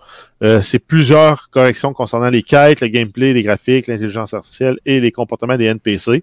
Euh, 0.45 0.63
c'est 0.63 0.79
plusieurs 0.79 1.51
corrections 1.51 1.93
concernant 1.93 2.31
les 2.31 2.45
quêtes, 2.45 2.81
le 2.83 2.87
gameplay, 2.87 3.33
les 3.33 3.43
graphiques, 3.43 3.89
l'intelligence 3.89 4.33
artificielle 4.33 4.79
et 4.87 5.01
les 5.01 5.11
comportements 5.11 5.57
des 5.57 5.65
NPC. 5.65 6.23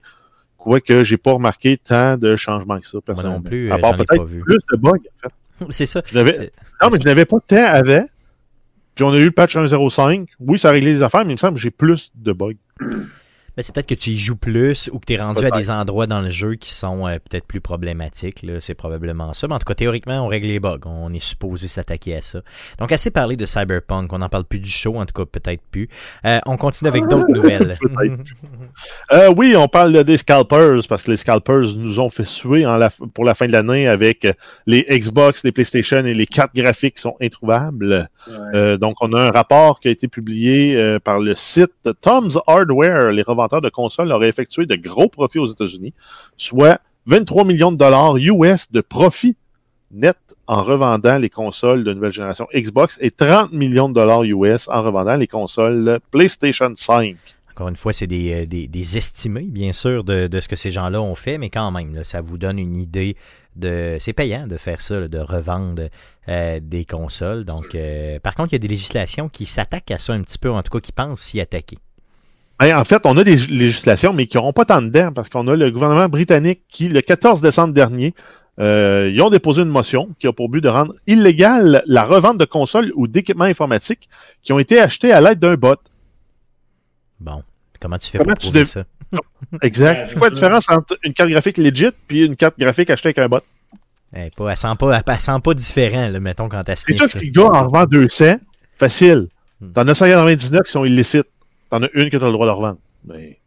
Quoique 0.58 1.04
j'ai 1.04 1.18
pas 1.18 1.34
remarqué 1.34 1.78
tant 1.78 2.16
de 2.16 2.38
changements 2.38 2.80
que 2.80 2.88
ça, 2.88 2.98
non 2.98 3.02
personnellement. 3.02 3.42
plus, 3.42 3.70
À 3.70 3.76
euh, 3.76 3.78
part 3.80 3.98
j'en 3.98 4.04
ai 4.04 4.06
pas 4.06 4.16
peut-être 4.16 4.26
vu. 4.28 4.40
plus 4.42 4.60
de 4.72 4.78
bugs, 4.78 4.92
en 4.92 5.28
fait. 5.30 5.66
c'est 5.72 5.86
ça. 5.86 6.02
Je 6.06 6.18
non, 6.20 6.24
mais 6.90 7.00
je 7.02 7.06
n'avais 7.06 7.26
pas 7.26 7.38
tant 7.46 7.66
avant. 7.66 8.06
Puis 8.96 9.04
on 9.04 9.12
a 9.12 9.18
eu 9.18 9.26
le 9.26 9.32
patch 9.32 9.58
1.05. 9.58 10.26
Oui, 10.40 10.58
ça 10.58 10.70
a 10.70 10.72
réglé 10.72 10.94
les 10.94 11.04
affaires, 11.04 11.26
mais 11.26 11.32
il 11.34 11.36
me 11.36 11.40
semble 11.40 11.56
que 11.56 11.62
j'ai 11.62 11.72
plus 11.72 12.12
de 12.16 12.32
bugs. 12.32 12.54
Ben, 13.58 13.64
c'est 13.64 13.74
peut-être 13.74 13.88
que 13.90 13.96
tu 13.96 14.12
y 14.12 14.18
joues 14.20 14.36
plus 14.36 14.90
ou 14.94 15.00
que 15.00 15.06
tu 15.06 15.14
es 15.14 15.18
rendu 15.18 15.44
à 15.46 15.52
des 15.52 15.70
endroits 15.70 16.08
dans 16.08 16.22
le 16.22 16.30
jeu 16.30 16.56
qui 16.56 16.74
sont 16.74 17.08
euh, 17.08 17.14
peut-être 17.20 17.46
plus 17.46 17.60
problématiques. 17.62 18.42
là. 18.44 18.60
C'est 18.62 18.74
probablement 18.76 19.34
ça. 19.34 19.48
Mais 19.48 19.56
en 19.56 19.60
tout 19.60 19.66
cas, 19.66 19.74
théoriquement, 19.74 20.24
on 20.26 20.28
règle 20.28 20.48
les 20.48 20.60
bugs. 20.60 20.80
On 20.86 21.12
est 21.14 21.20
supposé 21.24 21.68
s'attaquer 21.68 22.16
à 22.18 22.22
ça. 22.22 22.40
Donc, 22.78 22.92
assez 22.92 23.12
parlé 23.12 23.36
de 23.36 23.46
Cyberpunk. 23.46 24.12
On 24.14 24.20
n'en 24.20 24.30
parle 24.30 24.46
plus 24.46 24.60
du 24.60 24.70
show, 24.70 24.96
en 24.96 25.06
tout 25.06 25.14
cas, 25.14 25.26
peut-être 25.26 25.62
plus. 25.72 25.90
Euh, 26.26 26.40
on 26.46 26.58
continue 26.58 26.88
avec 26.90 27.06
d'autres 27.08 27.30
nouvelles. 27.34 27.78
Euh, 29.12 29.34
oui, 29.36 29.56
on 29.58 29.68
parle 29.68 29.92
de- 29.94 30.04
des 30.04 30.18
scalpers 30.18 30.82
parce 30.88 31.04
que 31.04 31.12
les 31.12 31.18
scalpers 31.18 31.62
nous 31.76 32.00
ont 32.00 32.10
fait 32.10 32.24
suer 32.26 32.66
en 32.66 32.78
la- 32.78 32.92
pour 33.14 33.26
la 33.26 33.34
fin 33.36 33.48
de 33.48 33.52
l'année 33.52 33.88
avec 33.88 34.28
les 34.68 34.86
Xbox, 34.90 35.44
les 35.44 35.52
PlayStation 35.52 36.06
et 36.06 36.14
les 36.14 36.26
cartes 36.28 36.56
graphiques 36.56 36.96
qui 36.96 37.02
sont 37.02 37.16
introuvables. 37.22 38.10
Ouais. 38.28 38.34
Euh, 38.54 38.78
donc, 38.78 38.96
on 39.02 39.12
a 39.14 39.22
un 39.24 39.32
rapport 39.32 39.80
qui 39.80 39.88
a 39.88 39.92
été 39.92 40.08
publié 40.08 40.76
euh, 40.76 41.00
par 41.00 41.20
le 41.20 41.34
site 41.36 41.72
Tom's 42.02 42.38
Hardware. 42.48 43.12
Les 43.12 43.24
revendeurs 43.24 43.49
de 43.58 43.70
consoles 43.70 44.12
auraient 44.12 44.30
effectué 44.30 44.66
de 44.66 44.76
gros 44.76 45.10
profits 45.10 45.40
aux 45.40 45.48
États-Unis, 45.48 45.94
soit 46.38 46.80
23 47.08 47.44
millions 47.44 47.72
de 47.72 47.78
dollars 47.78 48.18
US 48.18 48.72
de 48.72 48.82
profit 48.82 49.36
net 49.92 50.18
en 50.48 50.64
revendant 50.64 51.18
les 51.18 51.30
consoles 51.30 51.84
de 51.84 51.94
nouvelle 51.94 52.12
génération 52.12 52.48
Xbox 52.56 52.98
et 53.02 53.12
30 53.12 53.52
millions 53.52 53.90
de 53.90 53.96
dollars 53.96 54.24
US 54.24 54.68
en 54.68 54.82
revendant 54.82 55.16
les 55.16 55.28
consoles 55.28 56.00
PlayStation 56.12 56.72
5. 56.76 57.16
Encore 57.52 57.68
une 57.68 57.76
fois, 57.76 57.92
c'est 57.92 58.08
des, 58.08 58.34
euh, 58.34 58.46
des, 58.46 58.68
des 58.68 58.98
estimés, 58.98 59.44
bien 59.44 59.74
sûr, 59.74 60.04
de, 60.04 60.28
de 60.28 60.40
ce 60.40 60.48
que 60.48 60.56
ces 60.56 60.72
gens-là 60.72 61.02
ont 61.02 61.16
fait, 61.16 61.38
mais 61.38 61.50
quand 61.50 61.72
même, 61.72 61.94
là, 61.94 62.04
ça 62.06 62.22
vous 62.22 62.38
donne 62.38 62.58
une 62.58 62.78
idée 62.78 63.18
de. 63.58 63.98
C'est 64.00 64.14
payant 64.14 64.48
de 64.48 64.56
faire 64.56 64.80
ça, 64.80 64.98
là, 64.98 65.08
de 65.10 65.20
revendre 65.20 65.90
euh, 66.30 66.60
des 66.62 66.86
consoles. 66.86 67.44
Donc, 67.44 67.76
euh, 67.76 68.18
par 68.20 68.36
contre, 68.36 68.54
il 68.54 68.56
y 68.56 68.56
a 68.56 68.60
des 68.60 68.70
législations 68.70 69.28
qui 69.28 69.46
s'attaquent 69.46 69.92
à 69.92 70.00
ça 70.00 70.14
un 70.14 70.22
petit 70.22 70.38
peu, 70.38 70.50
en 70.50 70.64
tout 70.64 70.72
cas, 70.72 70.80
qui 70.80 70.94
pensent 70.94 71.20
s'y 71.20 71.42
attaquer. 71.42 71.78
Ben, 72.60 72.76
en 72.78 72.84
fait, 72.84 73.06
on 73.06 73.16
a 73.18 73.24
des 73.24 73.38
législations, 73.38 74.12
mais 74.12 74.28
qui 74.28 74.36
n'auront 74.36 74.52
pas 74.52 74.66
tant 74.66 74.82
dedans, 74.82 75.12
parce 75.14 75.30
qu'on 75.30 75.48
a 75.48 75.56
le 75.56 75.72
gouvernement 75.72 76.10
britannique 76.10 76.62
qui, 76.70 76.90
le 76.90 77.02
14 77.02 77.40
décembre 77.40 77.74
dernier, 77.74 78.14
euh, 78.60 79.10
ils 79.14 79.22
ont 79.22 79.30
déposé 79.30 79.62
une 79.62 79.70
motion 79.70 80.10
qui 80.20 80.28
a 80.28 80.34
pour 80.34 80.50
but 80.50 80.60
de 80.60 80.68
rendre 80.68 80.94
illégale 81.08 81.82
la 81.86 82.04
revente 82.04 82.38
de 82.38 82.44
consoles 82.44 82.92
ou 82.96 83.08
d'équipements 83.08 83.46
informatiques 83.46 84.10
qui 84.44 84.52
ont 84.52 84.60
été 84.60 84.80
achetés 84.80 85.14
à 85.14 85.22
l'aide 85.22 85.40
d'un 85.40 85.56
bot. 85.56 85.78
Bon, 87.22 87.44
comment 87.80 87.98
tu 87.98 88.10
fais 88.10 88.18
Comment 88.18 88.34
pour 88.34 88.40
tu 88.40 88.48
prouver 88.48 88.60
dev- 88.62 88.68
ça? 88.68 88.84
Exact. 89.62 90.08
C'est 90.08 90.18
quoi 90.18 90.28
la 90.28 90.36
différence 90.36 90.70
entre 90.70 90.98
une 91.04 91.14
carte 91.14 91.30
graphique 91.30 91.58
legit 91.58 91.92
puis 92.08 92.26
une 92.26 92.36
carte 92.36 92.60
graphique 92.60 92.90
achetée 92.90 93.08
avec 93.10 93.20
un 93.20 93.30
bot? 93.30 93.40
Eh, 94.14 94.30
pas, 94.36 94.50
elle, 94.50 94.58
sent 94.58 94.68
pas, 94.78 95.02
elle, 95.08 95.20
sent 95.20 95.40
pas 95.42 95.54
différent, 95.54 96.10
là, 96.10 96.20
mettons, 96.20 96.50
quand 96.50 96.68
elle 96.68 96.78
C'est 96.78 96.98
sûr 96.98 97.10
que 97.10 97.20
si 97.20 97.28
le 97.28 97.32
gars 97.32 97.50
en 97.50 97.68
revend 97.68 97.86
200, 97.86 98.36
facile. 98.78 99.28
Hmm. 99.62 99.72
T'en 99.72 99.88
as 99.88 99.96
199 99.96 100.64
qui 100.66 100.72
sont 100.72 100.84
illicites. 100.84 101.28
T'en 101.70 101.84
as 101.84 101.90
une 101.94 102.10
que 102.10 102.18
t'as 102.18 102.26
le 102.26 102.32
droit 102.32 102.48
de 102.48 102.52
revendre. 102.52 102.80
Mais... 103.06 103.40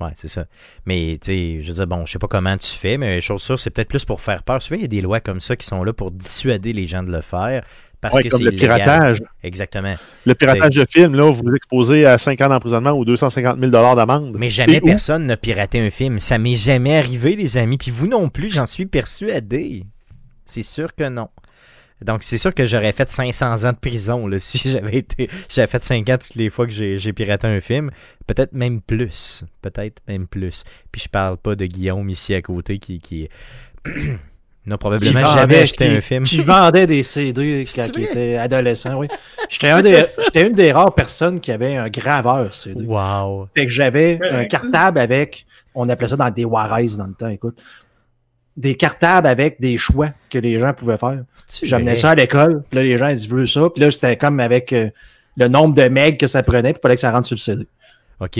Ouais, 0.00 0.10
c'est 0.14 0.28
ça. 0.28 0.44
Mais, 0.86 1.18
tu 1.20 1.26
sais, 1.26 1.62
je 1.62 1.68
veux 1.68 1.74
dire, 1.74 1.86
bon, 1.86 2.06
je 2.06 2.12
sais 2.12 2.18
pas 2.18 2.28
comment 2.28 2.56
tu 2.56 2.76
fais, 2.76 2.98
mais 2.98 3.20
chose 3.20 3.42
sûre, 3.42 3.58
c'est 3.58 3.70
peut-être 3.70 3.88
plus 3.88 4.04
pour 4.04 4.20
faire 4.20 4.44
peur. 4.44 4.62
Souvent, 4.62 4.76
il 4.76 4.82
y 4.82 4.84
a 4.84 4.88
des 4.88 5.00
lois 5.00 5.18
comme 5.20 5.40
ça 5.40 5.56
qui 5.56 5.66
sont 5.66 5.82
là 5.82 5.92
pour 5.92 6.12
dissuader 6.12 6.72
les 6.72 6.86
gens 6.86 7.02
de 7.02 7.10
le 7.10 7.20
faire. 7.20 7.64
Parce 8.00 8.14
Ouais, 8.14 8.22
que 8.22 8.28
comme 8.28 8.38
c'est 8.38 8.44
le 8.44 8.52
piratage. 8.52 9.22
Exactement. 9.42 9.96
Le 10.24 10.34
piratage 10.36 10.76
de 10.76 10.86
film, 10.88 11.16
là, 11.16 11.24
vous 11.24 11.42
vous 11.44 11.54
exposez 11.54 12.06
à 12.06 12.16
5 12.16 12.40
ans 12.42 12.48
d'emprisonnement 12.48 12.92
ou 12.92 13.04
250 13.04 13.58
000 13.58 13.70
d'amende. 13.72 14.36
Mais 14.38 14.50
jamais 14.50 14.80
personne 14.80 15.26
n'a 15.26 15.36
piraté 15.36 15.80
un 15.80 15.90
film. 15.90 16.20
Ça 16.20 16.38
m'est 16.38 16.54
jamais 16.54 16.96
arrivé, 16.96 17.34
les 17.34 17.56
amis. 17.56 17.76
Puis 17.76 17.90
vous 17.90 18.06
non 18.06 18.28
plus, 18.28 18.52
j'en 18.52 18.66
suis 18.66 18.86
persuadé. 18.86 19.84
C'est 20.44 20.62
sûr 20.62 20.94
que 20.94 21.08
non. 21.08 21.28
Donc, 22.04 22.22
c'est 22.22 22.38
sûr 22.38 22.54
que 22.54 22.66
j'aurais 22.66 22.92
fait 22.92 23.08
500 23.08 23.64
ans 23.64 23.72
de 23.72 23.78
prison 23.78 24.26
là, 24.26 24.38
si 24.40 24.70
j'avais 24.70 24.98
été. 24.98 25.28
J'avais 25.48 25.66
fait 25.66 25.82
5 25.82 26.08
ans 26.08 26.18
toutes 26.18 26.36
les 26.36 26.50
fois 26.50 26.66
que 26.66 26.72
j'ai 26.72 27.12
piraté 27.12 27.46
un 27.46 27.60
film. 27.60 27.90
Peut-être 28.26 28.52
même 28.52 28.80
plus. 28.80 29.44
Peut-être 29.62 30.00
même 30.06 30.26
plus. 30.26 30.64
Puis 30.92 31.02
je 31.02 31.08
parle 31.08 31.36
pas 31.38 31.56
de 31.56 31.66
Guillaume 31.66 32.08
ici 32.10 32.34
à 32.34 32.42
côté 32.42 32.78
qui. 32.78 32.98
qui... 33.00 33.28
n'a 34.68 34.78
probablement 34.78 35.20
Qui 35.20 35.34
jamais 35.34 35.58
acheté 35.58 35.86
qui- 35.86 35.96
un 35.96 36.00
film. 36.00 36.24
Qui 36.24 36.40
vendait 36.40 36.86
des 36.86 37.02
CD 37.02 37.64
quand 37.74 37.86
il 37.96 38.04
était 38.04 38.36
adolescent, 38.36 38.96
oui. 38.96 39.08
J'étais 39.50 39.70
un 39.70 39.82
une 40.34 40.52
des 40.52 40.72
rares 40.72 40.94
personnes 40.94 41.40
qui 41.40 41.50
avait 41.50 41.76
un 41.76 41.88
graveur 41.88 42.54
CD. 42.54 42.84
Wow. 42.84 43.48
Fait 43.56 43.66
que 43.66 43.72
j'avais 43.72 44.18
un 44.22 44.44
cartable 44.44 44.98
avec, 45.00 45.46
on 45.74 45.88
appelait 45.88 46.08
ça 46.08 46.16
dans 46.16 46.30
des 46.30 46.42
Juarez 46.42 46.96
dans 46.98 47.06
le 47.06 47.14
temps, 47.14 47.28
écoute. 47.28 47.62
Des 48.58 48.74
cartables 48.74 49.26
avec 49.26 49.60
des 49.60 49.78
choix 49.78 50.10
que 50.30 50.38
les 50.38 50.58
gens 50.58 50.74
pouvaient 50.74 50.98
faire. 50.98 51.22
J'amenais 51.62 51.94
ça 51.94 52.10
à 52.10 52.14
l'école, 52.16 52.62
puis 52.68 52.76
là, 52.78 52.82
les 52.82 52.98
gens, 52.98 53.08
ils 53.08 53.14
disaient, 53.14 53.28
je 53.28 53.34
veux 53.34 53.46
ça. 53.46 53.68
Puis 53.74 53.82
là, 53.82 53.90
c'était 53.90 54.16
comme 54.16 54.40
avec 54.40 54.72
euh, 54.72 54.90
le 55.36 55.48
nombre 55.48 55.74
de 55.74 55.88
megs 55.88 56.18
que 56.18 56.26
ça 56.26 56.42
prenait, 56.42 56.72
puis 56.72 56.80
il 56.80 56.82
fallait 56.82 56.94
que 56.96 57.00
ça 57.00 57.12
rentre 57.12 57.26
sur 57.26 57.36
le 57.36 57.40
CD. 57.40 57.66
OK. 58.20 58.38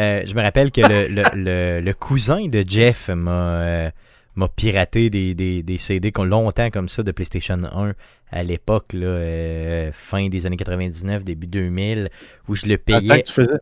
Euh, 0.00 0.22
je 0.26 0.34
me 0.34 0.40
rappelle 0.42 0.72
que 0.72 0.80
le, 0.80 1.06
le, 1.06 1.22
le, 1.34 1.80
le 1.84 1.92
cousin 1.92 2.48
de 2.48 2.64
Jeff 2.66 3.10
m'a 3.10 3.56
euh, 3.60 3.90
m'a 4.36 4.48
piraté 4.48 5.10
des, 5.10 5.34
des, 5.34 5.62
des 5.62 5.76
CD 5.76 6.10
qu'on 6.12 6.24
longtemps 6.24 6.70
comme 6.70 6.88
ça 6.88 7.02
de 7.02 7.12
PlayStation 7.12 7.58
1 7.62 7.92
à 8.30 8.42
l'époque, 8.42 8.94
euh, 8.94 9.90
fin 9.92 10.28
des 10.30 10.46
années 10.46 10.56
99, 10.56 11.22
début 11.24 11.46
2000, 11.46 12.08
où 12.48 12.54
je 12.54 12.64
le 12.64 12.78
Dans 12.78 12.96
le 12.96 13.00
temps 13.02 13.08
payais. 13.08 13.22
que 13.22 13.26
tu 13.28 13.34
faisais. 13.34 13.58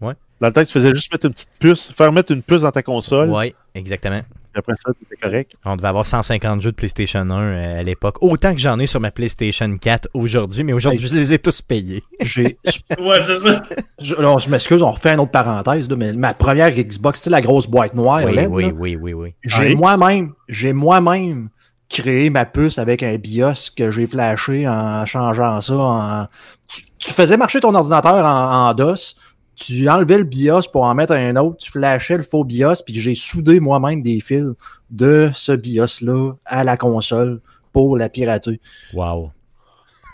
Ouais. 0.00 0.14
Dans 0.40 0.46
le 0.46 0.52
temps 0.52 0.60
que 0.62 0.66
tu 0.68 0.72
faisais 0.74 0.94
juste 0.94 1.10
mettre 1.10 1.26
une 1.26 1.32
petite 1.32 1.48
puce, 1.58 1.92
faire 1.96 2.12
mettre 2.12 2.30
une 2.30 2.42
puce 2.44 2.62
dans 2.62 2.70
ta 2.70 2.84
console. 2.84 3.30
Ouais, 3.30 3.52
exactement. 3.74 4.20
Après 4.58 4.74
ça, 4.84 4.92
c'était 5.00 5.16
correct. 5.20 5.52
On 5.64 5.76
devait 5.76 5.88
avoir 5.88 6.04
150 6.06 6.60
jeux 6.60 6.70
de 6.70 6.76
PlayStation 6.76 7.20
1 7.20 7.30
euh, 7.40 7.80
à 7.80 7.82
l'époque. 7.82 8.16
Autant 8.20 8.52
que 8.54 8.60
j'en 8.60 8.78
ai 8.78 8.86
sur 8.86 9.00
ma 9.00 9.10
PlayStation 9.10 9.74
4 9.76 10.08
aujourd'hui, 10.14 10.64
mais 10.64 10.72
aujourd'hui, 10.72 11.06
je 11.08 11.14
les 11.14 11.32
ai 11.34 11.38
tous 11.38 11.62
payés. 11.62 12.02
J'ai. 12.20 12.58
Ouais, 13.00 13.20
c'est 13.22 13.36
ça. 13.36 13.62
je, 14.00 14.14
alors, 14.16 14.38
je 14.38 14.48
m'excuse, 14.50 14.82
on 14.82 14.90
refait 14.90 15.12
une 15.14 15.20
autre 15.20 15.30
parenthèse, 15.30 15.88
mais 15.90 16.12
ma 16.12 16.34
première 16.34 16.70
Xbox, 16.72 17.18
c'était 17.20 17.30
la 17.30 17.40
grosse 17.40 17.66
boîte 17.68 17.94
noire. 17.94 18.22
Oui, 18.24 18.34
LED, 18.34 18.48
oui, 18.50 18.62
là. 18.64 18.70
oui, 18.74 18.96
oui, 19.00 19.12
oui. 19.14 19.34
J'ai 19.44 19.68
Oui. 19.68 19.74
moi-même, 19.76 20.32
j'ai 20.48 20.72
moi-même 20.72 21.48
créé 21.88 22.28
ma 22.30 22.44
puce 22.44 22.78
avec 22.78 23.02
un 23.02 23.16
BIOS 23.16 23.70
que 23.76 23.90
j'ai 23.90 24.06
flashé 24.06 24.68
en 24.68 25.04
changeant 25.06 25.60
ça 25.60 25.74
en. 25.74 26.26
Tu, 26.68 26.82
tu 26.98 27.12
faisais 27.14 27.36
marcher 27.36 27.60
ton 27.60 27.74
ordinateur 27.74 28.24
en, 28.24 28.68
en 28.68 28.74
DOS, 28.74 29.16
tu 29.58 29.88
enlevais 29.88 30.18
le 30.18 30.24
BIOS 30.24 30.70
pour 30.72 30.84
en 30.84 30.94
mettre 30.94 31.12
un 31.12 31.34
autre, 31.36 31.56
tu 31.58 31.70
flashais 31.70 32.16
le 32.16 32.22
faux 32.22 32.44
BIOS, 32.44 32.84
puis 32.86 32.98
j'ai 32.98 33.14
soudé 33.14 33.60
moi-même 33.60 34.02
des 34.02 34.20
fils 34.20 34.52
de 34.90 35.30
ce 35.34 35.52
BIOS-là 35.52 36.34
à 36.46 36.64
la 36.64 36.76
console 36.76 37.40
pour 37.72 37.96
la 37.96 38.08
pirater. 38.08 38.60
Wow. 38.94 39.32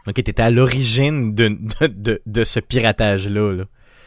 Ok, 0.06 0.14
t'étais 0.14 0.42
à 0.42 0.50
l'origine 0.50 1.34
de, 1.34 2.44
ce 2.44 2.60
piratage-là. 2.60 3.52
Là. 3.52 3.64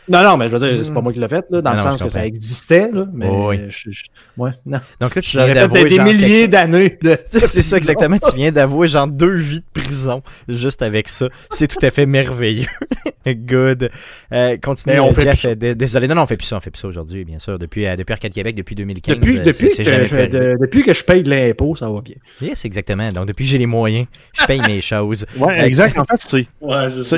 Non, 0.09 0.23
non, 0.23 0.38
mais 0.38 0.47
je 0.49 0.55
veux 0.55 0.59
dire, 0.73 0.85
c'est 0.85 0.93
pas 0.93 1.01
moi 1.01 1.11
qui 1.11 1.19
l'ai 1.19 1.27
fait, 1.27 1.45
là, 1.49 1.61
dans 1.61 1.71
le 1.71 1.77
non, 1.77 1.84
sens 1.84 2.01
que 2.01 2.09
ça 2.09 2.25
existait, 2.25 2.89
là, 2.91 3.05
mais 3.13 3.27
Oh, 3.29 3.49
oui. 3.49 3.59
je, 3.67 3.91
je- 3.91 4.03
ouais, 4.38 4.51
non. 4.65 4.79
Donc 5.01 5.15
là, 5.15 5.21
tu 5.21 5.38
viens 5.38 5.53
d'avouer 5.53 5.89
des, 5.89 5.99
milliers 5.99 6.47
d'années 6.47 6.97
de. 7.01 7.17
C'est 7.45 7.61
ça, 7.61 7.77
exactement. 7.77 8.17
Tu 8.17 8.35
viens 8.35 8.51
d'avouer 8.51 8.88
genre 8.88 9.07
deux 9.07 9.34
vies 9.35 9.59
de 9.59 9.81
prison 9.81 10.21
juste 10.47 10.81
avec 10.81 11.09
ça. 11.09 11.27
C'est 11.51 11.67
tout 11.67 11.85
à 11.85 11.89
fait 11.91 12.05
merveilleux. 12.05 12.67
Good. 13.27 13.89
Euh, 14.31 14.55
continue, 14.63 14.93
Mais 14.95 14.99
on 15.01 15.09
euh, 15.09 15.13
fait 15.13 15.25
plus 15.25 15.45
euh, 15.45 15.73
désolé. 15.75 16.07
Non, 16.07 16.15
non, 16.15 16.21
on 16.21 16.27
fait 16.27 16.38
plus 16.38 16.45
ça. 16.47 16.55
On 16.55 16.61
fait 16.61 16.71
plus 16.71 16.79
ça 16.79 16.88
aujourd'hui, 16.88 17.25
bien 17.25 17.39
sûr. 17.39 17.59
Depuis, 17.59 17.85
euh, 17.85 17.97
depuis 17.97 18.13
Arcade 18.13 18.31
Québec, 18.31 18.55
depuis 18.55 18.75
2015. 18.75 19.19
Depuis, 19.19 19.38
euh, 19.39 19.43
que 19.43 19.51
je, 19.51 20.25
de- 20.27 20.57
depuis 20.61 20.84
que 20.84 20.93
je 20.93 21.03
paye 21.03 21.23
de 21.23 21.29
l'impôt, 21.29 21.75
ça 21.75 21.89
va 21.89 21.99
bien. 21.99 22.15
Yes, 22.41 22.63
exactement. 22.63 23.11
Donc, 23.11 23.25
depuis 23.27 23.43
que 23.43 23.51
j'ai 23.51 23.57
les 23.57 23.65
moyens, 23.65 24.07
je 24.39 24.45
paye 24.45 24.61
mes 24.61 24.79
choses. 24.81 25.25
Ouais, 25.38 25.65
exact. 25.67 25.99
En 25.99 26.05
fait, 26.05 26.21
c'est 26.25 26.47
Ouais, 26.61 26.89
c'est 26.89 27.03
ça. 27.03 27.17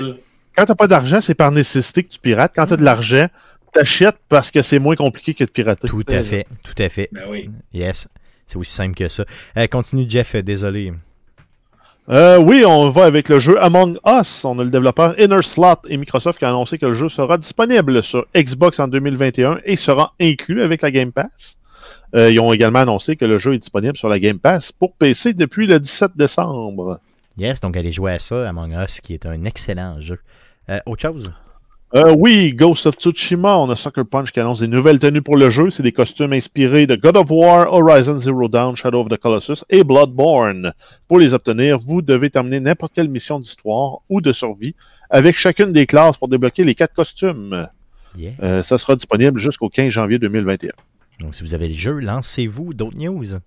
Quand 0.59 0.65
t'as 0.65 0.75
pas 0.75 0.87
d'argent, 0.87 1.21
c'est 1.21 1.35
par 1.35 1.53
nécessité 1.53 2.03
que 2.03 2.09
tu 2.09 2.19
pirates. 2.19 2.51
Quand 2.53 2.65
t'as 2.65 2.75
de 2.75 2.83
l'argent, 2.83 3.27
t'achètes 3.71 4.17
parce 4.27 4.51
que 4.51 4.61
c'est 4.61 4.77
moins 4.77 4.97
compliqué 4.97 5.33
que 5.33 5.45
de 5.45 5.51
pirater. 5.51 5.87
Tout 5.87 6.03
à 6.09 6.21
fait. 6.21 6.45
Tout 6.65 6.83
à 6.83 6.89
fait. 6.89 7.07
Ben 7.13 7.21
oui. 7.29 7.49
Yes. 7.73 8.09
C'est 8.45 8.57
aussi 8.57 8.73
simple 8.73 8.93
que 8.93 9.07
ça. 9.07 9.23
Euh, 9.55 9.67
continue, 9.67 10.05
Jeff. 10.09 10.35
euh, 10.35 10.41
Désolé. 10.41 10.91
Euh, 12.09 12.39
oui, 12.39 12.65
on 12.65 12.89
va 12.89 13.05
avec 13.05 13.29
le 13.29 13.39
jeu 13.39 13.57
Among 13.63 13.99
Us. 14.05 14.43
On 14.43 14.59
a 14.59 14.65
le 14.65 14.69
développeur 14.69 15.17
Inner 15.17 15.41
Slot 15.43 15.77
et 15.87 15.95
Microsoft 15.95 16.39
qui 16.39 16.43
a 16.43 16.49
annoncé 16.49 16.77
que 16.77 16.87
le 16.87 16.93
jeu 16.93 17.07
sera 17.07 17.37
disponible 17.37 18.03
sur 18.03 18.25
Xbox 18.35 18.81
en 18.81 18.89
2021 18.89 19.59
et 19.63 19.77
sera 19.77 20.13
inclus 20.19 20.61
avec 20.61 20.81
la 20.81 20.91
Game 20.91 21.13
Pass. 21.13 21.55
Euh, 22.15 22.31
ils 22.31 22.39
ont 22.41 22.51
également 22.51 22.79
annoncé 22.79 23.15
que 23.15 23.23
le 23.23 23.39
jeu 23.39 23.53
est 23.53 23.59
disponible 23.59 23.95
sur 23.95 24.09
la 24.09 24.19
Game 24.19 24.39
Pass 24.39 24.73
pour 24.73 24.93
PC 24.95 25.31
depuis 25.33 25.67
le 25.67 25.79
17 25.79 26.17
décembre. 26.17 26.99
Yes, 27.37 27.61
donc 27.61 27.77
allez 27.77 27.93
jouer 27.93 28.11
à 28.11 28.19
ça, 28.19 28.49
Among 28.49 28.73
Us, 28.73 28.99
qui 28.99 29.13
est 29.13 29.25
un 29.25 29.45
excellent 29.45 30.01
jeu. 30.01 30.19
Euh, 30.69 30.79
autre 30.85 31.01
chose? 31.01 31.31
Euh, 31.95 32.13
oui, 32.15 32.53
Ghost 32.53 32.85
of 32.85 32.95
Tsushima, 32.97 33.57
on 33.57 33.71
a 33.71 33.75
Sucker 33.75 34.03
Punch 34.03 34.31
qui 34.31 34.39
annonce 34.39 34.59
des 34.59 34.67
nouvelles 34.67 34.99
tenues 34.99 35.23
pour 35.23 35.35
le 35.35 35.49
jeu. 35.49 35.71
C'est 35.71 35.81
des 35.81 35.91
costumes 35.91 36.33
inspirés 36.33 36.85
de 36.85 36.95
God 36.95 37.17
of 37.17 37.31
War, 37.31 37.73
Horizon 37.73 38.19
Zero 38.19 38.47
Dawn, 38.47 38.75
Shadow 38.75 39.01
of 39.01 39.09
the 39.09 39.17
Colossus 39.17 39.65
et 39.71 39.83
Bloodborne. 39.83 40.73
Pour 41.07 41.17
les 41.17 41.33
obtenir, 41.33 41.79
vous 41.79 42.03
devez 42.03 42.29
terminer 42.29 42.59
n'importe 42.59 42.93
quelle 42.93 43.09
mission 43.09 43.39
d'histoire 43.39 44.01
ou 44.07 44.21
de 44.21 44.31
survie 44.31 44.75
avec 45.09 45.39
chacune 45.39 45.73
des 45.73 45.87
classes 45.87 46.17
pour 46.17 46.27
débloquer 46.27 46.63
les 46.63 46.75
quatre 46.75 46.93
costumes. 46.93 47.67
Yeah. 48.15 48.33
Euh, 48.43 48.61
ça 48.61 48.77
sera 48.77 48.95
disponible 48.95 49.39
jusqu'au 49.39 49.69
15 49.69 49.89
janvier 49.89 50.19
2021. 50.19 50.73
Donc, 51.21 51.33
si 51.33 51.41
vous 51.41 51.55
avez 51.55 51.67
le 51.67 51.73
jeu, 51.73 51.93
lancez-vous. 51.99 52.75
D'autres 52.75 52.97
news? 52.97 53.39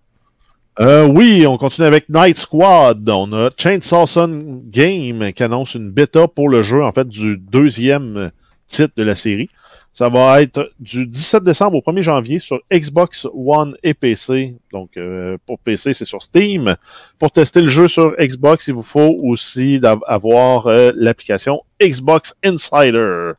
Euh, 0.81 1.07
oui, 1.07 1.47
on 1.47 1.59
continue 1.59 1.87
avec 1.87 2.09
Night 2.09 2.39
Squad. 2.39 3.07
On 3.11 3.31
a 3.33 3.51
Chainsaw 3.57 4.07
Sun 4.07 4.63
Game 4.71 5.33
qui 5.35 5.43
annonce 5.43 5.75
une 5.75 5.91
bêta 5.91 6.27
pour 6.29 6.49
le 6.49 6.63
jeu, 6.63 6.83
en 6.83 6.93
fait, 6.93 7.07
du 7.07 7.37
deuxième 7.37 8.33
titre 8.69 8.95
de 8.97 9.03
la 9.03 9.15
série. 9.15 9.51
Ça 9.93 10.09
va 10.09 10.41
être 10.41 10.73
du 10.81 11.07
17 11.07 11.45
décembre 11.45 11.77
au 11.77 11.81
1er 11.83 12.01
janvier 12.01 12.39
sur 12.39 12.59
Xbox 12.73 13.27
One 13.35 13.77
et 13.83 13.93
PC. 13.93 14.57
Donc, 14.73 14.97
euh, 14.97 15.37
pour 15.45 15.59
PC, 15.59 15.93
c'est 15.93 16.07
sur 16.07 16.23
Steam. 16.23 16.77
Pour 17.19 17.31
tester 17.31 17.61
le 17.61 17.69
jeu 17.69 17.87
sur 17.89 18.17
Xbox, 18.19 18.67
il 18.69 18.73
vous 18.73 18.83
faut 18.83 19.19
aussi 19.23 19.79
avoir 20.07 20.69
euh, 20.69 20.91
l'application 20.95 21.61
Xbox 21.83 22.35
Insider. 22.43 23.33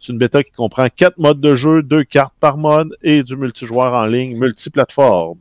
C'est 0.00 0.12
une 0.12 0.18
bêta 0.18 0.42
qui 0.42 0.50
comprend 0.50 0.88
quatre 0.88 1.18
modes 1.18 1.40
de 1.40 1.54
jeu, 1.54 1.84
deux 1.84 2.02
cartes 2.02 2.34
par 2.40 2.56
mode 2.56 2.96
et 3.04 3.22
du 3.22 3.36
multijoueur 3.36 3.94
en 3.94 4.06
ligne 4.06 4.36
multiplateforme. 4.36 5.38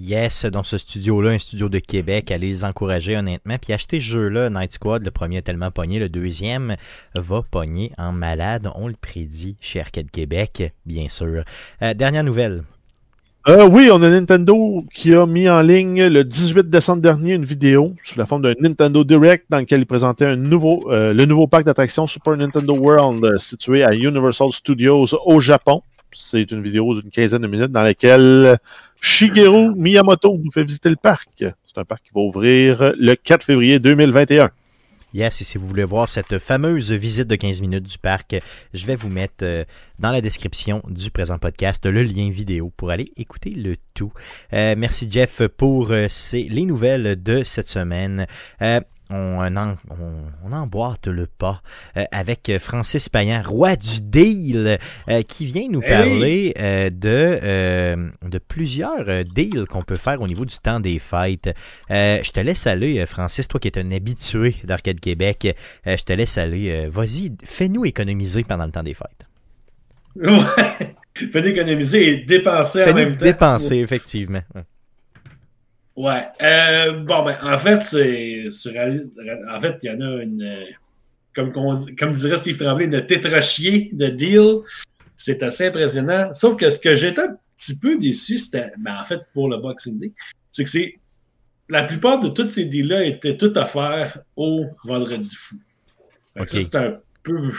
Yes, 0.00 0.44
dans 0.44 0.62
ce 0.62 0.78
studio-là, 0.78 1.30
un 1.30 1.38
studio 1.40 1.68
de 1.68 1.80
Québec, 1.80 2.30
allez 2.30 2.46
les 2.46 2.64
encourager 2.64 3.16
honnêtement. 3.16 3.56
Puis 3.60 3.72
achetez 3.72 3.98
ce 3.98 4.06
jeu-là, 4.06 4.48
Night 4.48 4.70
Squad, 4.70 5.04
le 5.04 5.10
premier 5.10 5.38
a 5.38 5.42
tellement 5.42 5.72
pogné, 5.72 5.98
le 5.98 6.08
deuxième 6.08 6.76
va 7.16 7.42
pogner 7.42 7.90
en 7.98 8.12
malade, 8.12 8.70
on 8.76 8.86
le 8.86 8.94
prédit 8.94 9.56
chez 9.60 9.80
Arcade 9.80 10.08
Québec, 10.12 10.72
bien 10.86 11.08
sûr. 11.08 11.42
Euh, 11.82 11.94
dernière 11.94 12.22
nouvelle. 12.22 12.62
Euh, 13.48 13.66
oui, 13.66 13.88
on 13.92 14.00
a 14.04 14.08
Nintendo 14.08 14.84
qui 14.94 15.12
a 15.14 15.26
mis 15.26 15.48
en 15.48 15.62
ligne 15.62 16.06
le 16.06 16.22
18 16.22 16.70
décembre 16.70 17.02
dernier 17.02 17.32
une 17.32 17.44
vidéo 17.44 17.96
sous 18.04 18.16
la 18.16 18.26
forme 18.26 18.42
d'un 18.42 18.54
Nintendo 18.60 19.02
Direct 19.02 19.46
dans 19.50 19.58
lequel 19.58 19.80
il 19.80 19.86
présentait 19.86 20.26
euh, 20.26 20.36
le 21.12 21.24
nouveau 21.24 21.46
parc 21.48 21.64
d'attractions 21.64 22.06
Super 22.06 22.36
Nintendo 22.36 22.76
World 22.76 23.38
situé 23.38 23.82
à 23.82 23.94
Universal 23.94 24.52
Studios 24.52 25.06
au 25.24 25.40
Japon. 25.40 25.82
C'est 26.18 26.50
une 26.50 26.62
vidéo 26.62 27.00
d'une 27.00 27.10
quinzaine 27.10 27.42
de 27.42 27.46
minutes 27.46 27.72
dans 27.72 27.82
laquelle 27.82 28.58
Shigeru 29.00 29.74
Miyamoto 29.76 30.36
nous 30.42 30.50
fait 30.50 30.64
visiter 30.64 30.90
le 30.90 30.96
parc. 30.96 31.30
C'est 31.38 31.78
un 31.78 31.84
parc 31.84 32.02
qui 32.02 32.10
va 32.14 32.20
ouvrir 32.20 32.92
le 32.98 33.14
4 33.14 33.44
février 33.44 33.78
2021. 33.78 34.50
Yes, 35.14 35.40
et 35.40 35.44
si 35.44 35.56
vous 35.56 35.66
voulez 35.66 35.84
voir 35.84 36.06
cette 36.06 36.38
fameuse 36.38 36.92
visite 36.92 37.28
de 37.28 37.34
15 37.34 37.62
minutes 37.62 37.84
du 37.84 37.96
parc, 37.96 38.36
je 38.74 38.86
vais 38.86 38.94
vous 38.94 39.08
mettre 39.08 39.42
euh, 39.42 39.64
dans 39.98 40.10
la 40.10 40.20
description 40.20 40.82
du 40.86 41.10
présent 41.10 41.38
podcast 41.38 41.86
le 41.86 42.02
lien 42.02 42.28
vidéo 42.28 42.70
pour 42.76 42.90
aller 42.90 43.10
écouter 43.16 43.50
le 43.50 43.76
tout. 43.94 44.12
Euh, 44.52 44.74
merci 44.76 45.08
Jeff 45.10 45.46
pour 45.56 45.92
euh, 45.92 46.08
les 46.34 46.66
nouvelles 46.66 47.22
de 47.22 47.42
cette 47.42 47.68
semaine. 47.68 48.26
On, 49.10 49.56
en, 49.56 49.76
on, 49.90 50.22
on 50.44 50.52
emboîte 50.52 51.06
le 51.06 51.26
pas 51.26 51.62
euh, 51.96 52.04
avec 52.12 52.52
Francis 52.58 53.08
Payan, 53.08 53.42
roi 53.44 53.76
du 53.76 54.00
deal, 54.00 54.78
euh, 55.08 55.22
qui 55.22 55.46
vient 55.46 55.68
nous 55.70 55.82
Eh 55.84 55.88
parler 55.88 56.54
euh, 56.58 56.90
de, 56.90 58.28
de 58.28 58.38
plusieurs 58.38 59.24
deals 59.24 59.66
qu'on 59.68 59.82
peut 59.82 59.96
faire 59.96 60.20
au 60.20 60.26
niveau 60.26 60.44
du 60.44 60.56
temps 60.58 60.80
des 60.80 60.98
fêtes. 60.98 61.54
Je 61.88 62.30
te 62.30 62.40
laisse 62.40 62.66
aller, 62.66 63.04
Francis, 63.06 63.48
toi 63.48 63.60
qui 63.60 63.68
es 63.68 63.78
un 63.78 63.90
habitué 63.92 64.56
d'Arcade 64.64 65.00
Québec. 65.00 65.56
je 65.86 66.02
te 66.02 66.12
laisse 66.12 66.38
aller. 66.38 66.86
Vas-y, 66.88 67.32
fais-nous 67.44 67.84
économiser 67.84 68.44
pendant 68.44 68.64
le 68.64 68.70
temps 68.70 68.82
des 68.82 68.94
fêtes. 68.94 69.26
Ouais. 70.16 70.94
Faites 71.32 71.46
économiser 71.46 72.10
et 72.10 72.16
dépenser 72.18 72.84
en 72.84 72.94
même 72.94 73.16
temps. 73.16 73.24
dépenser, 73.24 73.78
effectivement. 73.78 74.42
Ouais. 74.54 74.62
Euh, 75.98 76.92
bon, 77.04 77.24
ben, 77.24 77.36
en 77.42 77.56
fait, 77.58 77.82
c'est. 77.82 78.46
En 79.50 79.60
fait, 79.60 79.78
il 79.82 79.86
y 79.86 79.90
en 79.90 80.00
a 80.00 80.22
une. 80.22 80.42
euh, 80.42 80.64
Comme, 81.34 81.52
comme 81.52 82.12
dirait 82.12 82.38
Steve 82.38 82.56
Tremblay, 82.56 82.86
de 82.88 83.00
tétrachier 83.00 83.90
de 83.92 84.08
deal. 84.08 84.58
C'est 85.16 85.42
assez 85.42 85.66
impressionnant. 85.66 86.32
Sauf 86.32 86.56
que 86.56 86.70
ce 86.70 86.78
que 86.78 86.94
j'étais 86.94 87.22
un 87.22 87.36
petit 87.56 87.78
peu 87.80 87.98
déçu, 87.98 88.38
c'était. 88.38 88.70
Ben, 88.78 88.96
en 89.00 89.04
fait, 89.04 89.20
pour 89.34 89.48
le 89.48 89.56
Boxing 89.58 89.98
Day, 89.98 90.12
c'est 90.52 90.64
que 90.64 90.70
c'est. 90.70 90.98
La 91.70 91.82
plupart 91.82 92.18
de 92.20 92.28
tous 92.28 92.48
ces 92.48 92.64
deals-là 92.64 93.04
étaient 93.04 93.36
tout 93.36 93.56
offerts 93.58 94.20
au 94.36 94.64
Vendredi 94.84 95.34
fou. 95.36 95.56
Fait 96.34 96.40
que 96.40 96.42
Ok. 96.44 96.48
ça, 96.48 96.60
c'est 96.60 96.76
un 96.76 96.96
peu. 97.24 97.50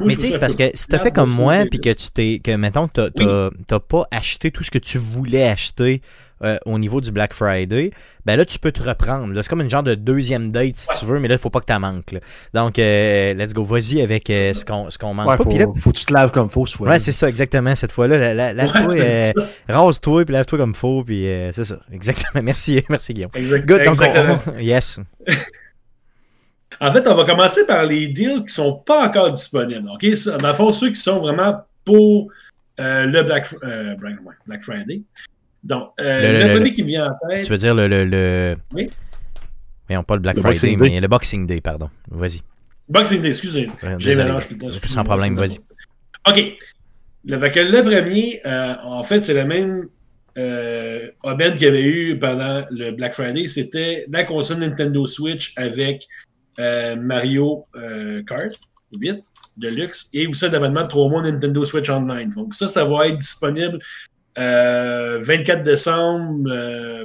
Mais 0.00 0.16
tu 0.16 0.30
sais, 0.32 0.38
parce 0.38 0.54
que 0.54 0.64
si 0.74 0.86
t'as 0.88 0.98
fait 0.98 1.12
comme 1.12 1.30
moi, 1.30 1.64
puis 1.70 1.80
que 1.80 1.90
tu 1.94 2.10
t'es, 2.10 2.40
que 2.44 2.54
mettons 2.56 2.88
Oui. 2.98 3.54
t'as 3.66 3.80
pas 3.80 4.06
acheté 4.10 4.50
tout 4.50 4.62
ce 4.64 4.70
que 4.70 4.78
tu 4.78 4.98
voulais 4.98 5.44
acheter 5.44 6.02
euh, 6.44 6.56
au 6.66 6.78
niveau 6.78 7.00
du 7.00 7.10
Black 7.10 7.32
Friday, 7.32 7.90
ben 8.26 8.36
là 8.36 8.44
tu 8.44 8.58
peux 8.58 8.70
te 8.72 8.82
reprendre. 8.82 9.32
là. 9.34 9.42
C'est 9.42 9.48
comme 9.48 9.60
une 9.62 9.70
genre 9.70 9.82
de 9.82 9.94
deuxième 9.94 10.50
date 10.52 10.76
si 10.76 10.88
tu 10.98 11.06
veux, 11.06 11.18
mais 11.18 11.28
là 11.28 11.34
il 11.34 11.38
faut 11.40 11.50
pas 11.50 11.60
que 11.60 11.66
t'en 11.66 11.80
manques. 11.80 12.12
là. 12.12 12.20
Donc 12.54 12.78
euh, 12.78 13.34
let's 13.34 13.52
go, 13.54 13.64
vas-y 13.64 14.00
avec 14.02 14.30
euh, 14.30 14.52
ce 14.54 14.64
qu'on 14.64 14.90
ce 14.90 14.98
qu'on 14.98 15.14
manque 15.14 15.28
Ouais, 15.28 15.36
pas. 15.36 15.42
faut, 15.44 15.48
Puis 15.50 15.58
là- 15.58 15.66
faut 15.76 15.90
que 15.92 15.98
tu 15.98 16.04
te 16.04 16.12
laves 16.12 16.30
comme 16.30 16.50
faut, 16.50 16.66
ce 16.66 16.76
fois. 16.76 16.88
Ouais, 16.88 16.98
c'est 16.98 17.12
ça, 17.12 17.28
exactement. 17.28 17.74
Cette 17.74 17.92
fois-là, 17.92 18.18
la- 18.18 18.34
la- 18.34 18.52
lave-toi, 18.52 18.86
Ouais, 18.94 19.32
euh, 19.36 19.42
rase-toi, 19.68 20.24
puis 20.24 20.32
lave-toi 20.32 20.58
comme 20.58 20.74
faut, 20.74 21.02
puis 21.04 21.26
euh, 21.28 21.52
c'est 21.52 21.64
ça. 21.64 21.78
Exactement. 21.92 22.42
Merci, 22.42 22.82
merci 22.88 23.14
Guillaume. 23.14 23.30
Exact- 23.34 23.66
Good, 23.66 23.80
on- 23.86 23.90
exactement. 23.90 24.38
on- 24.54 24.58
yes. 24.58 25.00
En 26.80 26.92
fait, 26.92 27.06
on 27.08 27.14
va 27.14 27.24
commencer 27.24 27.64
par 27.66 27.86
les 27.86 28.08
deals 28.08 28.42
qui 28.42 28.52
sont 28.52 28.74
pas 28.78 29.06
encore 29.08 29.30
disponibles. 29.30 29.88
OK? 29.88 30.04
Dans 30.40 30.48
le 30.48 30.54
fond, 30.54 30.72
ceux 30.72 30.88
qui 30.90 30.96
sont 31.00 31.20
vraiment 31.20 31.62
pour 31.84 32.28
euh, 32.80 33.04
le 33.06 33.22
Black, 33.22 33.46
euh, 33.62 33.94
Black 34.46 34.62
Friday. 34.62 35.02
Donc, 35.64 35.90
euh, 36.00 36.20
Le- 36.20 36.32
le, 36.32 36.44
le- 36.46 36.54
premier 36.54 36.70
le- 36.70 36.76
qui 36.76 36.82
me 36.82 36.88
vient 36.88 37.06
en 37.10 37.28
tête. 37.28 37.44
Tu 37.44 37.50
veux 37.50 37.56
dire 37.58 37.74
le. 37.74 37.88
le, 37.88 38.04
le... 38.04 38.56
Oui. 38.72 38.88
Mais 39.88 39.96
on 39.96 40.02
pas 40.04 40.14
le 40.14 40.20
Black 40.20 40.36
Le 40.36 40.42
Friday, 40.42 40.54
Boxing 40.58 40.78
Day. 40.80 40.90
mais 40.90 41.00
le 41.00 41.08
Boxing 41.08 41.46
Day, 41.46 41.60
pardon. 41.60 41.90
Vas-y. 42.10 42.40
Boxing 42.88 43.20
Day, 43.22 43.28
excusez. 43.30 43.66
Ouais, 43.82 43.94
J'ai 43.98 44.14
mélangé 44.14 44.48
tout 44.48 44.54
le 44.54 44.60
temps. 44.72 44.88
Sans 44.88 45.04
problème, 45.04 45.36
vas-y. 45.36 45.56
OK. 46.28 46.52
Le, 47.26 47.36
le 47.36 47.82
premier, 47.82 48.40
euh, 48.46 48.74
en 48.84 49.02
fait, 49.02 49.22
c'est 49.22 49.34
le 49.34 49.44
même 49.46 49.88
euh, 50.36 51.08
Obed 51.22 51.54
qu'il 51.54 51.62
y 51.62 51.68
avait 51.68 51.82
eu 51.82 52.18
pendant 52.18 52.64
le 52.70 52.90
Black 52.92 53.14
Friday, 53.14 53.46
c'était 53.48 54.04
la 54.10 54.24
console 54.24 54.58
Nintendo 54.58 55.06
Switch 55.06 55.52
avec 55.56 56.06
euh, 56.58 56.96
Mario 56.96 57.64
euh, 57.76 58.22
Kart 58.24 58.54
8 58.92 59.22
Deluxe 59.56 60.08
et 60.12 60.26
aussi 60.26 60.44
un 60.46 60.52
abonnement 60.52 60.82
de 60.82 60.88
3 60.88 61.08
mois 61.08 61.22
Nintendo 61.22 61.64
Switch 61.64 61.88
Online. 61.88 62.30
Donc 62.30 62.52
ça, 62.54 62.68
ça 62.68 62.84
va 62.84 63.08
être 63.08 63.16
disponible 63.16 63.78
euh, 64.38 65.18
24 65.20 65.62
décembre. 65.62 66.50
euh, 66.50 67.04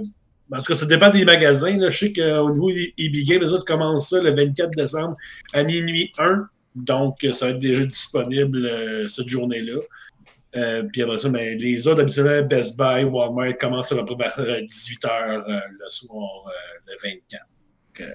en 0.51 0.57
tout 0.57 0.65
cas, 0.65 0.75
ça 0.75 0.85
dépend 0.85 1.09
des 1.09 1.25
magasins. 1.25 1.77
Là. 1.77 1.89
Je 1.89 1.97
sais 1.97 2.13
qu'au 2.13 2.51
niveau 2.51 2.71
EB 2.71 3.13
les 3.41 3.51
autres 3.51 3.65
commencent 3.65 4.09
ça 4.09 4.21
le 4.21 4.31
24 4.31 4.71
décembre 4.71 5.15
à 5.53 5.63
minuit 5.63 6.11
1. 6.17 6.47
Donc, 6.75 7.17
ça 7.33 7.47
va 7.47 7.51
être 7.51 7.59
déjà 7.59 7.85
disponible 7.85 8.65
euh, 8.65 9.07
cette 9.07 9.27
journée-là. 9.27 9.79
Euh, 10.55 10.83
puis 10.91 11.03
après 11.03 11.17
ça, 11.19 11.29
ben, 11.29 11.57
les 11.59 11.87
autres, 11.87 12.01
habituellement, 12.01 12.41
Best 12.47 12.77
Buy, 12.77 13.03
Walmart 13.03 13.57
commencent 13.59 13.91
à 13.91 14.03
peu 14.03 14.15
près 14.17 14.25
à 14.27 14.61
18h 14.61 15.43
le 15.45 15.89
soir, 15.89 16.47
euh, 16.47 16.79
le 16.87 16.93
24. 17.03 17.43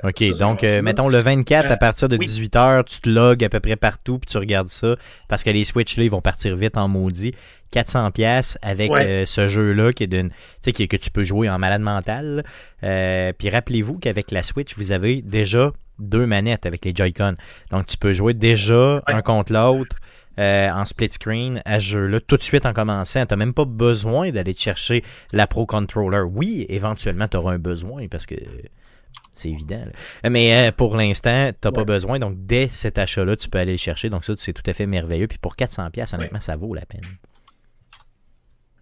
OK, 0.03 0.23
ça, 0.23 0.45
donc 0.45 0.65
euh, 0.65 0.83
mettons 0.83 1.09
le 1.09 1.19
24 1.19 1.71
à 1.71 1.75
Euh, 1.75 1.77
partir 1.77 2.09
de 2.09 2.17
oui. 2.17 2.27
18h, 2.27 2.85
tu 2.85 3.01
te 3.01 3.09
logs 3.09 3.45
à 3.45 3.49
peu 3.49 3.61
près 3.61 3.77
partout 3.77 4.19
puis 4.19 4.31
tu 4.31 4.39
regardes 4.39 4.69
ça 4.69 4.97
parce 5.29 5.43
que 5.45 5.51
les 5.51 5.65
Switch 5.65 5.97
là, 5.97 6.05
ils 6.05 6.11
vont 6.11 6.21
partir 6.21 6.57
vite 6.57 6.77
en 6.77 6.89
maudit. 6.89 7.35
400 7.71 8.11
pièces 8.13 8.57
avec 8.63 8.93
Ouais. 8.93 9.05
euh, 9.05 9.27
ce 9.27 9.49
jeu-là 9.49 9.93
qui 9.93 10.05
est 10.05 10.07
d'une 10.07 10.29
tu 10.31 10.35
sais 10.61 10.73
qui- 10.73 10.87
que 10.87 10.97
tu 10.97 11.11
peux 11.11 11.25
jouer 11.25 11.49
en 11.51 11.59
malade 11.59 11.83
mental. 11.83 12.45
Euh, 12.85 13.33
puis 13.37 13.51
rappelez-vous 13.51 13.99
qu'avec 13.99 14.31
la 14.31 14.43
Switch, 14.43 14.77
vous 14.77 14.93
avez 14.93 15.23
déjà 15.23 15.73
deux 15.99 16.27
manettes 16.27 16.67
avec 16.67 16.85
les 16.85 16.93
Joy-Con. 16.95 17.35
Donc 17.71 17.87
tu 17.87 17.97
peux 17.97 18.13
jouer 18.13 18.35
déjà 18.35 18.97
Ouais. 18.97 19.15
un 19.15 19.23
contre 19.23 19.53
l'autre. 19.53 19.97
euh, 20.41 20.69
en 20.69 20.85
split 20.85 21.11
screen 21.13 21.63
à 21.65 21.79
ce 21.79 21.85
jeu-là, 21.87 22.19
tout 22.21 22.37
de 22.37 22.43
suite 22.43 22.67
en 22.67 22.73
commençant. 22.73 23.25
Tu 23.25 23.37
même 23.37 23.55
pas 23.55 23.65
besoin 23.67 24.31
d'aller 24.33 24.53
te 24.53 24.61
chercher 24.61 25.05
la 25.33 25.47
Pro 25.47 25.65
Controller. 25.65 26.23
Oui, 26.29 26.67
éventuellement, 26.69 27.29
tu 27.29 27.37
auras 27.37 27.53
un 27.53 27.59
besoin 27.61 28.09
parce 28.09 28.27
que 28.27 28.35
c'est 29.35 29.51
évident. 29.51 29.85
là. 29.85 30.31
Mais 30.31 30.69
euh, 30.69 30.73
pour 30.73 30.97
l'instant, 30.97 31.51
tu 31.53 31.69
n'as 31.69 31.73
pas 31.73 31.85
besoin. 31.85 32.19
Donc, 32.19 32.35
dès 32.37 32.69
cet 32.69 32.99
achat-là, 32.99 33.37
tu 33.37 33.49
peux 33.49 33.59
aller 33.59 33.73
le 33.73 33.79
chercher. 33.79 34.09
Donc, 34.11 34.25
ça, 34.25 34.35
c'est 34.39 34.53
tout 34.53 34.69
à 34.69 34.73
fait 34.73 34.87
merveilleux. 34.87 35.27
Puis 35.27 35.39
pour 35.39 35.55
400$, 35.55 35.91
piastres, 35.91 36.15
honnêtement, 36.15 36.41
ça 36.41 36.57
vaut 36.57 36.75
la 36.75 36.87
peine. 36.87 37.03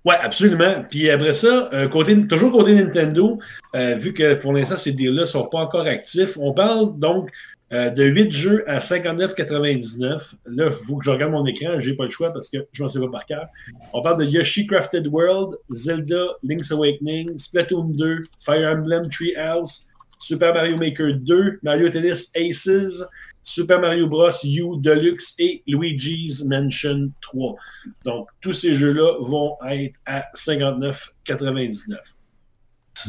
Ouais, 0.04 0.16
absolument. 0.20 0.84
Puis 0.90 1.10
après 1.10 1.32
ça, 1.32 1.70
euh, 1.72 1.86
côté, 1.86 2.26
toujours 2.26 2.50
côté 2.50 2.74
Nintendo, 2.74 3.38
euh, 3.76 3.94
vu 3.94 4.12
que 4.12 4.34
pour 4.34 4.52
l'instant, 4.52 4.76
ces 4.76 4.92
deals-là 4.92 5.22
ne 5.22 5.26
sont 5.26 5.46
pas 5.46 5.60
encore 5.60 5.86
actifs, 5.86 6.36
on 6.40 6.52
parle 6.52 6.98
donc 6.98 7.30
euh, 7.72 7.88
de 7.88 8.02
8 8.02 8.32
jeux 8.32 8.64
à 8.68 8.80
59,99. 8.80 10.34
Là, 10.46 10.66
il 10.66 10.72
faut 10.72 10.96
que 10.96 11.04
je 11.04 11.10
regarde 11.10 11.30
mon 11.30 11.46
écran, 11.46 11.78
j'ai 11.78 11.94
pas 11.94 12.04
le 12.04 12.10
choix 12.10 12.32
parce 12.32 12.50
que 12.50 12.58
je 12.72 12.82
m'en 12.82 12.88
sais 12.88 12.98
pas 12.98 13.08
par 13.08 13.26
cœur. 13.26 13.46
On 13.92 14.02
parle 14.02 14.18
de 14.18 14.28
Yoshi 14.28 14.66
Crafted 14.66 15.06
World, 15.06 15.56
Zelda, 15.70 16.24
Link's 16.42 16.72
Awakening, 16.72 17.38
Splatoon 17.38 17.92
2, 17.96 18.24
Fire 18.44 18.76
Emblem 18.76 19.08
Treehouse, 19.08 19.91
Super 20.22 20.54
Mario 20.54 20.76
Maker 20.76 21.14
2, 21.20 21.58
Mario 21.62 21.88
Tennis 21.88 22.30
Aces, 22.36 23.02
Super 23.42 23.80
Mario 23.80 24.06
Bros. 24.08 24.30
U 24.44 24.76
Deluxe 24.80 25.34
et 25.38 25.62
Luigi's 25.66 26.44
Mansion 26.44 27.10
3. 27.22 27.56
Donc, 28.04 28.28
tous 28.40 28.52
ces 28.52 28.72
jeux-là 28.74 29.16
vont 29.20 29.56
être 29.68 29.98
à 30.06 30.24
59,99. 30.34 31.96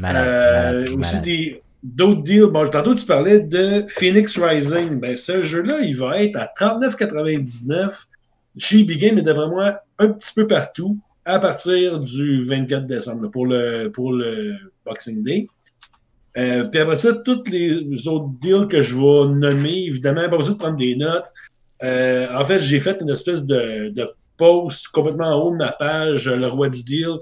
Malade, 0.02 0.26
Euh, 0.28 0.54
malade, 0.54 0.82
aussi 0.90 0.98
malade. 0.98 1.24
des 1.24 1.62
d'autres 1.84 2.24
deals. 2.24 2.46
Bon, 2.48 2.68
tantôt 2.70 2.96
tu 2.96 3.06
parlais 3.06 3.42
de 3.42 3.86
Phoenix 3.90 4.38
Rising. 4.40 5.00
Ben, 5.00 5.16
ce 5.16 5.44
jeu-là, 5.44 5.82
il 5.82 5.96
va 5.98 6.22
être 6.24 6.36
à 6.38 6.50
39,99 6.58 8.08
chez 8.58 8.80
EB 8.80 8.92
Game 8.98 9.18
et 9.18 9.22
d'après 9.22 9.48
moi 9.50 9.82
un 10.00 10.10
petit 10.10 10.32
peu 10.34 10.48
partout 10.48 10.98
à 11.26 11.40
partir 11.40 12.00
du 12.00 12.42
24 12.44 12.86
décembre 12.86 13.30
pour 13.30 13.46
le 13.48 13.90
pour 13.90 14.14
le 14.14 14.56
Boxing 14.86 15.24
Day. 15.24 15.48
Euh, 16.38 16.66
puis 16.66 16.80
après 16.80 16.98
ça, 16.98 17.14
tous 17.14 17.44
les 17.50 18.08
autres 18.08 18.30
deals 18.42 18.68
que 18.68 18.82
je 18.82 18.96
vais 18.96 19.34
nommer, 19.34 19.86
évidemment, 19.86 20.28
pas 20.30 20.38
besoin 20.38 20.54
de 20.54 20.60
prendre 20.60 20.78
des 20.78 20.96
notes. 20.96 21.26
Euh, 21.84 22.28
en 22.34 22.46
fait, 22.46 22.60
j'ai 22.62 22.80
fait 22.80 22.98
une 23.02 23.10
espèce 23.10 23.46
de, 23.46 23.90
de 23.90 24.10
post 24.38 24.88
complètement 24.90 25.28
en 25.28 25.42
haut 25.42 25.52
de 25.52 25.58
ma 25.58 25.74
page, 25.74 26.28
euh, 26.28 26.36
le 26.36 26.48
roi 26.48 26.70
du 26.70 26.84
deal. 26.84 27.18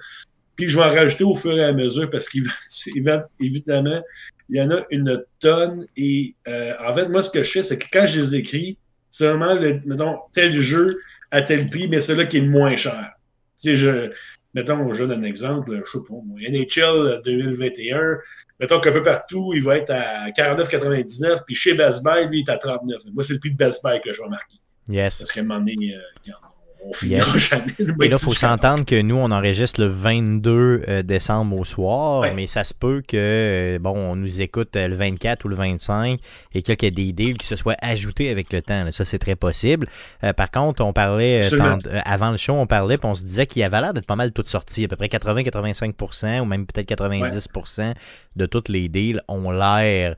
Puis 0.56 0.68
je 0.68 0.78
vais 0.78 0.84
en 0.84 0.90
rajouter 0.90 1.24
au 1.24 1.36
fur 1.36 1.58
et 1.58 1.64
à 1.64 1.74
mesure 1.74 2.10
parce 2.10 2.30
qu'évidemment, 2.30 3.24
il 4.50 4.58
y 4.58 4.62
en 4.62 4.72
a 4.72 4.86
une 4.92 5.24
tonne. 5.40 5.88
Et 5.98 6.36
euh, 6.48 6.74
en 6.86 6.94
fait, 6.94 7.08
moi, 7.10 7.24
ce 7.24 7.32
que 7.32 7.42
je 7.42 7.52
fais, 7.52 7.64
c'est 7.64 7.78
que 7.78 7.88
quand 7.92 8.06
je 8.06 8.20
les 8.20 8.36
écris, 8.36 8.78
c'est 9.10 9.28
vraiment, 9.28 9.56
le, 9.56 9.80
mettons, 9.86 10.20
tel 10.34 10.56
jeu 10.60 11.00
à 11.32 11.42
tel 11.42 11.70
prix, 11.70 11.88
mais 11.88 12.02
c'est 12.02 12.16
là 12.16 12.26
qui 12.26 12.38
est 12.38 12.42
le 12.42 12.50
moins 12.50 12.76
cher. 12.76 13.12
Tu 13.60 13.70
sais, 13.70 13.76
je, 13.76 14.12
mettons, 14.54 14.94
je 14.94 15.04
donne 15.06 15.24
un 15.24 15.28
exemple, 15.28 15.82
je 15.86 15.92
sais 15.92 16.04
pas, 16.08 16.16
NHL 16.50 17.22
2021, 17.24 18.18
mettons 18.62 18.80
qu'un 18.80 18.92
peu 18.92 19.02
partout, 19.02 19.52
il 19.56 19.64
va 19.64 19.78
être 19.78 19.90
à 19.90 20.30
49,99, 20.30 21.42
puis 21.46 21.56
chez 21.56 21.74
Best 21.74 22.04
Buy, 22.04 22.28
lui, 22.28 22.42
il 22.42 22.50
est 22.50 22.52
à 22.52 22.58
39. 22.58 23.02
Moi, 23.14 23.24
c'est 23.24 23.34
le 23.34 23.40
prix 23.40 23.52
de 23.52 23.58
Best 23.58 23.84
Buy 23.84 24.00
que 24.02 24.14
je 24.14 24.22
vais 24.22 24.30
marquer. 24.30 24.58
Yes. 24.88 25.18
Parce 25.18 25.32
qu'à 25.32 25.42
un 25.42 25.44
moment 25.44 25.60
donné, 25.60 25.96
euh, 25.96 26.00
regarde, 26.24 26.44
on 26.84 26.94
finira 26.94 27.26
Yes. 27.28 27.38
jamais. 27.38 27.66
le 27.80 27.94
Et 28.04 28.10
là, 28.10 28.18
il 28.20 28.24
faut 28.24 28.34
s'entendre 28.34 28.86
que 28.86 29.00
nous, 29.02 29.16
on 29.16 29.30
enregistre 29.32 29.80
le 29.82 29.88
22 29.88 30.82
euh, 30.88 31.04
décembre 31.04 31.56
au 31.58 31.64
soir, 31.64 32.22
Ouais. 32.22 32.34
mais 32.34 32.48
ça 32.48 32.64
se 32.64 32.74
peut 32.74 33.02
que, 33.08 33.16
euh, 33.18 33.80
bon, 33.80 33.92
on 33.96 34.16
nous 34.16 34.42
écoute 34.42 34.76
euh, 34.76 34.88
le 34.88 34.96
24 34.96 35.46
ou 35.46 35.48
le 35.50 35.56
25 35.56 36.20
et 36.54 36.62
qu'il 36.62 36.76
y 36.82 36.86
ait 36.88 36.92
des 36.92 37.12
deals 37.14 37.38
qui 37.38 37.46
se 37.46 37.56
soient 37.56 37.76
ajoutés 37.82 38.30
avec 38.30 38.52
le 38.52 38.62
temps. 38.62 38.84
là. 38.84 38.92
Ça, 38.92 39.06
c'est 39.06 39.20
très 39.20 39.36
possible. 39.36 39.88
Euh, 40.24 40.34
par 40.34 40.50
contre, 40.50 40.84
on 40.84 40.92
parlait, 40.94 41.42
tant- 41.50 41.80
euh, 41.88 42.00
avant 42.06 42.32
le 42.32 42.38
show, 42.38 42.54
on 42.54 42.66
parlait, 42.68 42.98
puis 42.98 43.08
on 43.08 43.16
se 43.16 43.24
disait 43.24 43.46
qu'il 43.46 43.62
y 43.62 43.64
avait 43.64 43.80
l'air 43.82 43.94
d'être 43.94 44.06
pas 44.08 44.16
mal 44.16 44.32
toutes 44.32 44.48
sorties, 44.50 44.86
à 44.86 44.88
peu 44.88 44.96
près 44.96 45.08
80-85%, 45.08 46.42
ou 46.42 46.46
même 46.46 46.66
peut-être 46.66 46.88
90% 46.88 47.94
de 48.36 48.46
toutes 48.46 48.70
les 48.70 48.90
deals 48.90 49.22
ont 49.28 49.52
l'air 49.52 50.16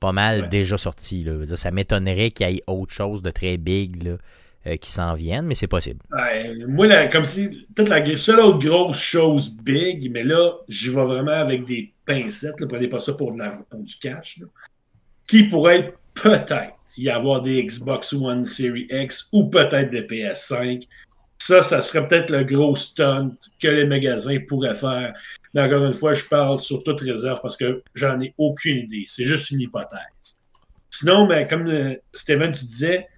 pas 0.00 0.12
mal 0.12 0.42
Ouais. 0.42 0.48
déjà 0.48 0.76
sortis. 0.76 1.24
là. 1.24 1.32
Ça 1.56 1.70
m'étonnerait 1.70 2.30
qu'il 2.30 2.48
y 2.50 2.56
ait 2.56 2.62
autre 2.66 2.92
chose 2.92 3.22
de 3.22 3.30
très 3.30 3.56
big 3.56 4.02
là, 4.02 4.12
euh, 4.66 4.76
qui 4.76 4.90
s'en 4.90 5.14
vienne, 5.14 5.46
mais 5.46 5.54
c'est 5.54 5.66
possible. 5.66 6.00
Moi, 6.66 6.86
la- 6.86 7.08
comme 7.08 7.24
si, 7.24 7.66
peut-être 7.74 7.88
la 7.88 8.16
seule 8.16 8.40
autre 8.40 8.58
grosse 8.58 9.00
chose 9.00 9.56
big, 9.62 10.10
mais 10.10 10.24
là, 10.24 10.52
j'y 10.68 10.88
vais 10.88 11.04
vraiment 11.04 11.32
avec 11.32 11.64
des 11.64 11.92
pincettes, 12.06 12.60
là, 12.60 12.66
prenez 12.66 12.88
pas 12.88 13.00
ça 13.00 13.14
pour, 13.14 13.32
du 13.32 13.96
cash, 14.00 14.38
là, 14.40 14.46
qui 15.28 15.44
pourrait 15.44 15.78
être 15.78 15.98
peut-être 16.14 16.74
y 16.96 17.10
avoir 17.10 17.42
des 17.42 17.64
Xbox 17.64 18.12
One 18.12 18.46
Series 18.46 18.86
X 18.90 19.28
ou 19.32 19.48
peut-être 19.48 19.90
des 19.90 20.02
PS5. 20.02 20.86
Ça, 21.38 21.62
ça 21.62 21.82
serait 21.82 22.06
peut-être 22.08 22.30
le 22.30 22.44
gros 22.44 22.76
stunt 22.76 23.32
que 23.60 23.68
les 23.68 23.86
magasins 23.86 24.38
pourraient 24.48 24.74
faire. 24.74 25.12
Mais 25.52 25.62
encore 25.62 25.84
une 25.84 25.92
fois, 25.92 26.14
je 26.14 26.24
parle 26.24 26.58
sur 26.58 26.82
toute 26.84 27.00
réserve 27.00 27.40
parce 27.42 27.56
que 27.56 27.82
j'en 27.94 28.20
ai 28.20 28.32
aucune 28.38 28.78
idée. 28.78 29.04
C'est 29.06 29.24
juste 29.24 29.50
une 29.50 29.60
hypothèse. 29.60 30.36
Sinon, 30.90 31.26
ben, 31.26 31.46
comme 31.48 31.66
euh, 31.66 31.94
Steven, 32.12 32.52
tu 32.52 32.64
disais, 32.64 33.08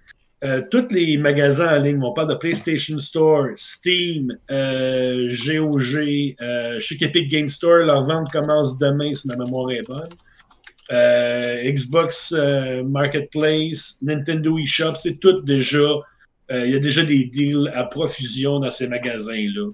euh, 0.43 0.61
tous 0.69 0.87
les 0.91 1.17
magasins 1.17 1.79
en 1.79 1.81
ligne, 1.81 2.03
on 2.03 2.13
parle 2.13 2.29
de 2.29 2.35
PlayStation 2.35 2.99
Store, 2.99 3.47
Steam, 3.55 4.37
euh, 4.51 5.27
GOG, 5.29 6.35
euh, 6.41 6.79
je 6.79 6.85
sais 6.85 6.95
qu'Epic 6.95 7.29
Game 7.29 7.49
Store, 7.49 7.77
leur 7.77 8.03
vente 8.03 8.31
commence 8.31 8.77
demain 8.77 9.13
si 9.15 9.27
ma 9.27 9.35
mémoire 9.35 9.71
est 9.71 9.81
bonne. 9.81 10.13
Euh, 10.91 11.63
Xbox 11.63 12.33
euh, 12.37 12.83
Marketplace, 12.83 13.97
Nintendo 14.03 14.59
eShop, 14.59 14.95
c'est 14.95 15.19
tout 15.19 15.41
déjà. 15.41 15.95
Il 16.49 16.69
y 16.69 16.75
a 16.75 16.79
déjà 16.79 17.03
des 17.03 17.25
deals 17.25 17.69
à 17.75 17.83
profusion 17.83 18.61
dans 18.61 18.69
ces 18.69 18.87
magasins-là. 18.87 19.69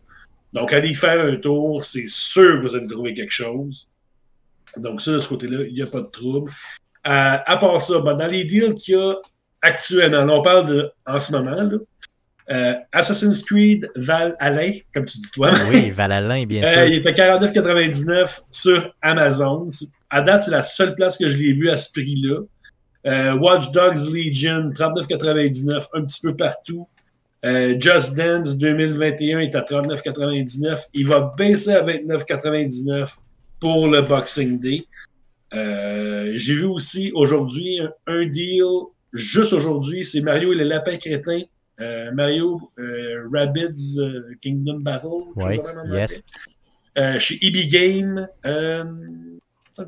Donc, 0.53 0.73
allez 0.73 0.95
faire 0.95 1.23
un 1.23 1.35
tour, 1.35 1.85
c'est 1.85 2.07
sûr 2.07 2.56
que 2.56 2.68
vous 2.68 2.76
allez 2.76 2.88
trouver 2.88 3.14
quelque 3.14 3.31
chose. 3.31 3.90
Donc, 4.77 4.99
ça, 4.99 5.11
de 5.11 5.19
ce 5.19 5.30
côté-là, 5.30 5.65
il 5.68 5.73
n'y 5.76 5.84
a 5.84 5.85
pas 5.85 6.02
de 6.02 6.10
trouble. 6.11 6.52
À 7.03 7.57
part 7.57 7.80
ça, 7.80 7.99
ben, 7.99 8.15
dans 8.15 8.26
les 8.26 8.44
deals 8.44 8.73
qu'il 8.73 8.95
y 8.95 8.98
a 8.98 9.18
actuellement, 9.64 10.23
là, 10.26 10.34
on 10.34 10.41
parle 10.44 10.68
de, 10.68 10.91
en 11.07 11.19
ce 11.19 11.31
moment, 11.31 11.49
là, 11.64 11.77
euh, 12.52 12.73
Assassin's 12.91 13.41
Creed 13.44 13.90
Valhalla, 13.95 14.64
comme 14.94 15.06
tu 15.06 15.18
dis 15.18 15.31
toi. 15.31 15.49
Oui, 15.72 15.90
Valhalla, 15.91 16.45
bien 16.45 16.64
Euh, 16.64 16.68
sûr. 16.73 16.84
il 16.85 16.94
est 16.95 17.07
à 17.07 17.11
49,99 17.14 18.41
sur 18.52 18.94
Amazon. 19.02 19.68
À 20.10 20.22
date, 20.22 20.44
c'est 20.44 20.52
la 20.52 20.61
seule 20.61 20.94
place 20.95 21.18
que 21.18 21.27
je 21.27 21.38
l'ai 21.38 21.53
vu 21.53 21.69
à 21.69 21.77
ce 21.77 21.91
prix-là. 21.94 22.41
Euh, 23.07 23.34
Watch 23.35 23.72
Dogs 23.72 23.98
Legion, 24.14 24.69
39,99, 24.72 25.88
un 25.94 26.02
petit 26.06 26.22
peu 26.22 26.35
partout. 26.35 26.88
Euh, 27.45 27.76
Just 27.80 28.15
Dance 28.15 28.57
2021 28.57 29.40
est 29.40 29.56
à 29.56 29.61
39,99. 29.61 30.84
Il 30.94 31.07
va 31.07 31.31
baisser 31.38 31.72
à 31.73 31.81
29,99 31.84 33.15
pour 33.60 33.88
le 33.88 34.02
Boxing 34.02 34.60
Day. 34.61 34.85
Euh, 35.53 36.31
J'ai 36.35 36.53
vu 36.56 36.65
aussi 36.65 37.11
aujourd'hui 37.14 37.80
un, 37.80 37.91
un 38.07 38.26
deal, 38.26 38.64
juste 39.14 39.53
aujourd'hui, 39.53 40.06
c'est 40.06 40.22
Mario 40.22 40.53
et 40.53 40.56
les 40.56 40.65
lapins 40.65 40.98
crétins. 40.98 41.41
Euh, 41.81 42.11
Mario 42.11 42.72
euh, 42.80 43.27
Rabbids 43.34 43.98
euh, 43.99 44.35
Kingdom 44.41 44.80
Battle. 44.81 45.07
Oui, 45.35 45.60
yes. 45.91 46.22
chez 47.18 47.40
EB 47.41 47.68
Game, 47.68 48.27
euh, 48.45 48.84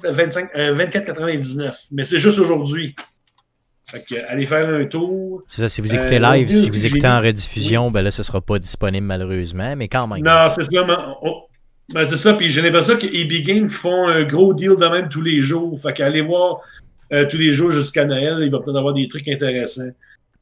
25, 0.03 0.49
euh, 0.55 0.75
24,99. 0.75 1.87
Mais 1.91 2.03
c'est 2.05 2.17
juste 2.17 2.39
aujourd'hui. 2.39 2.95
Fait 3.87 4.03
que, 4.03 4.15
allez 4.27 4.45
faire 4.45 4.67
un 4.67 4.85
tour. 4.85 5.43
C'est 5.47 5.61
ça, 5.61 5.69
si 5.69 5.81
vous 5.81 5.93
écoutez 5.93 6.17
live, 6.17 6.49
si 6.49 6.69
vous 6.69 6.85
écoutez 6.85 7.07
en 7.07 7.21
rediffusion, 7.21 7.91
ben 7.91 8.01
là, 8.01 8.09
ce 8.09 8.23
sera 8.23 8.41
pas 8.41 8.57
disponible 8.57 9.05
malheureusement, 9.05 9.75
mais 9.75 9.87
quand 9.87 10.07
même. 10.07 10.23
Non, 10.23 10.49
c'est 10.49 10.63
ça. 10.63 10.85
mais 10.87 10.95
on- 11.21 11.41
Ben, 11.93 12.03
c'est 12.07 12.17
ça, 12.17 12.33
puis 12.33 12.49
j'ai 12.49 12.63
l'impression 12.63 12.97
que 12.97 13.05
EB 13.05 13.43
Games 13.43 13.69
font 13.69 14.07
un 14.07 14.23
gros 14.23 14.55
deal 14.55 14.75
de 14.75 14.87
même 14.87 15.07
tous 15.07 15.21
les 15.21 15.39
jours. 15.41 15.79
Fait 15.79 15.93
qu'aller 15.93 16.21
voir 16.21 16.61
euh, 17.13 17.25
tous 17.29 17.37
les 17.37 17.53
jours 17.53 17.71
jusqu'à 17.71 18.05
Noël, 18.05 18.37
il 18.41 18.51
va 18.51 18.59
peut-être 18.59 18.77
avoir 18.77 18.93
des 18.93 19.07
trucs 19.07 19.27
intéressants. 19.27 19.91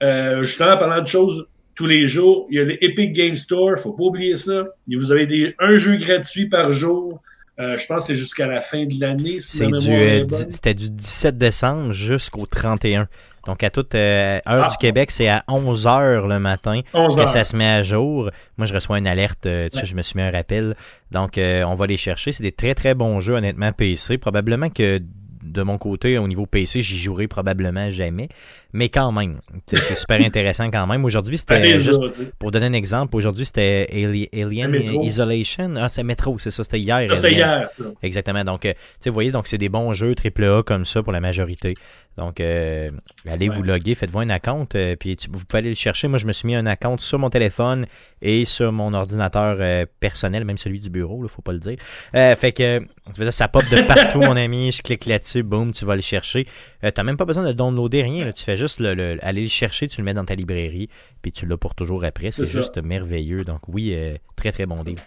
Euh, 0.01 0.43
justement, 0.43 0.77
parlant 0.77 1.01
de 1.01 1.07
choses 1.07 1.45
tous 1.75 1.87
les 1.87 2.07
jours, 2.07 2.45
il 2.51 2.57
y 2.57 2.59
a 2.59 2.63
les 2.65 2.77
Epic 2.81 3.13
Game 3.13 3.35
Store, 3.35 3.77
faut 3.77 3.93
pas 3.93 4.03
oublier 4.03 4.37
ça. 4.37 4.65
Vous 4.87 5.11
avez 5.11 5.25
des, 5.25 5.55
un 5.59 5.77
jeu 5.77 5.95
gratuit 5.95 6.47
par 6.47 6.71
jour. 6.71 7.19
Euh, 7.59 7.77
je 7.77 7.85
pense 7.85 7.99
que 8.07 8.13
c'est 8.13 8.15
jusqu'à 8.15 8.47
la 8.47 8.61
fin 8.61 8.85
de 8.85 8.99
l'année. 8.99 9.39
Si 9.39 9.57
C'est 9.57 9.67
du, 9.67 9.91
euh, 9.91 10.25
C'était 10.29 10.73
du 10.73 10.89
17 10.89 11.37
décembre 11.37 11.93
jusqu'au 11.93 12.45
31. 12.47 13.07
Donc, 13.45 13.61
à 13.63 13.69
toute 13.69 13.93
euh, 13.95 14.37
heure 14.37 14.65
Ah. 14.65 14.69
du 14.71 14.77
Québec, 14.77 15.11
c'est 15.11 15.27
à 15.27 15.43
11 15.47 15.85
heures 15.85 16.27
le 16.27 16.39
matin 16.39 16.81
11 16.93 17.15
que 17.15 17.25
ça 17.27 17.43
se 17.43 17.55
met 17.55 17.67
à 17.67 17.83
jour. 17.83 18.29
Moi, 18.57 18.65
je 18.67 18.73
reçois 18.73 18.97
une 18.97 19.05
alerte. 19.07 19.45
euh, 19.45 19.65
tu 19.65 19.73
sais, 19.77 19.81
Ouais. 19.81 19.85
je 19.87 19.95
me 19.95 20.01
suis 20.01 20.15
mis 20.17 20.23
un 20.23 20.31
rappel. 20.31 20.75
Donc, 21.11 21.37
euh, 21.37 21.63
on 21.63 21.73
va 21.75 21.85
les 21.87 21.97
chercher. 21.97 22.31
C'est 22.31 22.43
des 22.43 22.51
très, 22.53 22.73
très 22.73 22.95
bons 22.95 23.19
jeux, 23.21 23.33
honnêtement, 23.33 23.71
PC. 23.71 24.17
Probablement 24.17 24.69
que 24.69 24.99
de 25.43 25.61
mon 25.61 25.77
côté, 25.77 26.17
au 26.17 26.27
niveau 26.27 26.45
PC, 26.45 26.81
j'y 26.81 26.97
jouerai 26.97 27.27
probablement 27.27 27.89
jamais. 27.89 28.29
Mais 28.71 28.89
quand 28.89 29.11
même, 29.11 29.39
c'est 29.67 29.77
super 29.95 30.19
intéressant 30.25 30.71
quand 30.71 30.87
même. 30.87 31.05
Aujourd'hui, 31.05 31.37
c'était 31.37 31.77
juste 31.79 32.01
pour 32.39 32.51
donner 32.51 32.65
un 32.67 32.73
exemple, 32.73 33.15
aujourd'hui, 33.15 33.45
c'était 33.45 33.87
Ali- 33.91 34.29
Alien. 34.33 34.71
Isolation. 35.03 35.75
Ah, 35.77 35.89
c'est 35.89 36.03
Metro, 36.03 36.39
c'est 36.39 36.49
ça, 36.51 36.63
c'était 36.63 36.79
hier. 36.79 37.15
C'était 37.15 37.33
hier. 37.33 37.69
Exactement. 38.01 38.43
Donc, 38.43 38.65
euh, 38.65 38.73
tu 38.73 38.79
sais, 39.01 39.09
vous 39.09 39.13
voyez, 39.13 39.31
donc 39.31 39.47
c'est 39.47 39.57
des 39.57 39.69
bons 39.69 39.93
jeux 39.93 40.15
AAA 40.15 40.63
comme 40.63 40.85
ça 40.85 41.03
pour 41.03 41.13
la 41.13 41.19
majorité. 41.19 41.75
Donc, 42.17 42.39
euh, 42.39 42.91
allez 43.27 43.49
Ouais. 43.49 43.55
vous 43.55 43.63
loguer, 43.63 43.95
faites-vous 43.95 44.19
un 44.19 44.29
account, 44.29 44.67
euh, 44.75 44.95
puis 44.95 45.15
tu- 45.15 45.29
vous 45.31 45.43
pouvez 45.45 45.59
aller 45.59 45.69
le 45.69 45.75
chercher. 45.75 46.07
Moi, 46.07 46.19
je 46.19 46.25
me 46.27 46.33
suis 46.33 46.45
mis 46.45 46.55
un 46.55 46.65
account 46.67 46.97
sur 46.99 47.17
mon 47.17 47.29
téléphone 47.31 47.87
et 48.21 48.45
sur 48.45 48.71
mon 48.71 48.93
ordinateur 48.93 49.57
euh, 49.59 49.85
personnel, 49.99 50.45
même 50.45 50.57
celui 50.59 50.79
du 50.79 50.89
bureau, 50.91 51.23
il 51.23 51.29
faut 51.29 51.41
pas 51.41 51.53
le 51.53 51.59
dire. 51.59 51.77
Fait 52.13 52.51
que, 52.51 52.79
tu 53.15 53.31
ça 53.31 53.47
pop 53.47 53.63
de 53.71 53.81
partout, 53.87 54.19
mon 54.21 54.35
ami. 54.37 54.71
Je 54.71 54.81
clique 54.83 55.05
là-dessus, 55.07 55.41
boum, 55.43 55.71
tu 55.71 55.85
vas 55.85 55.95
le 55.95 56.01
chercher. 56.01 56.45
Euh, 56.83 56.91
T'as 56.91 57.03
même 57.03 57.17
pas 57.17 57.25
besoin 57.25 57.43
de 57.47 57.51
downloader 57.51 58.03
rien. 58.03 58.25
là. 58.25 58.33
Tu 58.33 58.43
fais 58.43 58.57
juste 58.57 58.79
le, 58.79 58.93
le- 58.93 59.17
aller 59.25 59.41
le 59.41 59.47
chercher, 59.47 59.87
tu 59.87 59.99
le 60.01 60.05
mets 60.05 60.13
dans 60.13 60.25
ta 60.25 60.35
librairie, 60.35 60.89
puis 61.23 61.31
tu 61.31 61.45
l'as 61.47 61.57
pour 61.57 61.73
toujours 61.73 62.03
après. 62.05 62.29
C'est 62.31 62.45
juste 62.45 62.77
merveilleux. 62.77 63.43
Donc, 63.43 63.61
oui, 63.67 63.97
très, 64.35 64.51
très 64.51 64.65
bon 64.67 64.83
deal. 64.83 64.97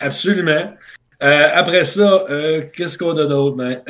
Absolument. 0.00 0.74
Après 1.20 1.84
ça, 1.84 2.24
euh, 2.28 2.62
qu'est-ce 2.74 2.98
qu'on 2.98 3.16
a 3.16 3.24
d'autre? 3.26 3.56
Ben? 3.56 3.82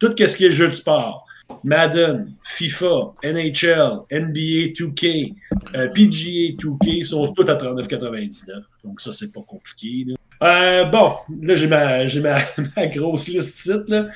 Tout 0.00 0.12
ce 0.16 0.36
qui 0.36 0.44
est 0.44 0.50
jeu 0.50 0.68
de 0.68 0.74
sport. 0.74 1.26
Madden, 1.64 2.34
FIFA, 2.44 3.14
NHL, 3.24 4.04
NBA 4.12 4.72
2K, 4.74 5.34
euh, 5.74 5.88
PGA 5.88 6.54
2K 6.56 7.04
sont 7.04 7.32
tous 7.32 7.48
à 7.48 7.56
39,99. 7.56 8.62
Donc 8.84 9.00
ça, 9.00 9.12
c'est 9.12 9.32
pas 9.32 9.42
compliqué. 9.46 10.06
Euh, 10.42 10.84
bon, 10.84 11.12
là, 11.42 11.54
j'ai 11.54 11.66
ma, 11.66 12.06
j'ai 12.06 12.20
ma, 12.76 12.86
grosse 12.86 13.28
liste 13.28 13.66
ici. 13.66 13.72
Là. 13.88 14.06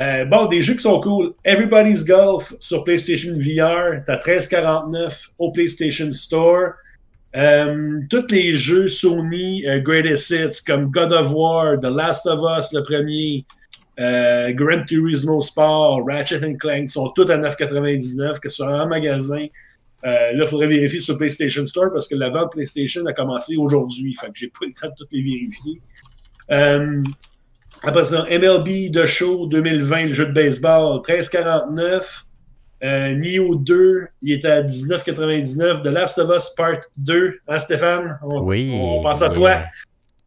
Euh, 0.00 0.24
bon, 0.24 0.46
des 0.46 0.60
jeux 0.60 0.74
qui 0.74 0.80
sont 0.80 1.00
cool. 1.00 1.32
Everybody's 1.44 2.04
Golf 2.04 2.54
sur 2.60 2.84
PlayStation 2.84 3.38
VR, 3.38 4.02
t'as 4.06 4.16
13,49 4.16 5.30
au 5.38 5.52
PlayStation 5.52 6.12
Store. 6.12 6.72
Tous 8.10 8.26
les 8.30 8.52
jeux 8.52 8.88
Sony 8.88 9.64
Greatest 9.82 10.30
Hits 10.30 10.62
comme 10.66 10.90
God 10.90 11.12
of 11.12 11.32
War, 11.32 11.78
The 11.80 11.84
Last 11.84 12.26
of 12.26 12.40
Us, 12.58 12.72
le 12.74 12.82
premier, 12.82 13.46
euh, 14.00 14.52
Gran 14.52 14.84
Turismo 14.84 15.40
Sport, 15.40 16.04
Ratchet 16.06 16.40
Clank 16.58 16.88
sont 16.88 17.10
tous 17.10 17.30
à 17.30 17.36
9,99 17.38 18.40
que 18.40 18.48
ce 18.48 18.56
soit 18.56 18.68
en 18.68 18.88
magasin. 18.88 19.46
Euh, 20.04 20.32
là, 20.32 20.44
il 20.44 20.46
faudrait 20.46 20.66
vérifier 20.66 21.00
sur 21.00 21.16
PlayStation 21.16 21.66
Store 21.66 21.92
parce 21.92 22.08
que 22.08 22.16
la 22.16 22.28
vente 22.30 22.52
PlayStation 22.52 23.06
a 23.06 23.12
commencé 23.12 23.56
aujourd'hui. 23.56 24.14
Fait 24.14 24.26
que 24.26 24.32
j'ai 24.34 24.48
pas 24.48 24.64
eu 24.64 24.68
le 24.68 24.74
temps 24.74 24.88
de 24.88 24.94
toutes 24.96 25.12
les 25.12 25.22
vérifier. 25.22 25.80
Euh, 26.50 27.02
après 27.84 28.04
ça, 28.04 28.26
MLB 28.30 28.92
The 28.92 29.06
Show 29.06 29.46
2020, 29.46 30.06
le 30.06 30.12
jeu 30.12 30.26
de 30.26 30.32
baseball, 30.32 31.00
13,49. 31.02 32.24
Euh, 32.84 33.14
Neo 33.14 33.54
2, 33.54 34.08
il 34.22 34.32
était 34.32 34.48
à 34.48 34.62
19,99. 34.62 35.82
The 35.82 35.86
Last 35.86 36.18
of 36.18 36.36
Us 36.36 36.50
Part 36.56 36.80
2, 36.98 37.38
hein 37.46 37.58
Stéphane? 37.60 38.18
On, 38.24 38.44
Oui. 38.44 38.72
on 38.74 39.02
pense 39.02 39.22
à 39.22 39.30
toi. 39.30 39.62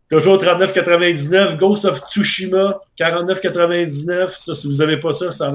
Toujours 0.10 0.38
39,99. 0.38 1.58
Ghost 1.58 1.86
of 1.86 2.00
Tsushima, 2.08 2.80
49,99. 3.00 4.30
Ça, 4.30 4.54
si 4.54 4.68
vous 4.68 4.78
n'avez 4.78 5.00
pas 5.00 5.14
ça, 5.14 5.32
ça 5.32 5.52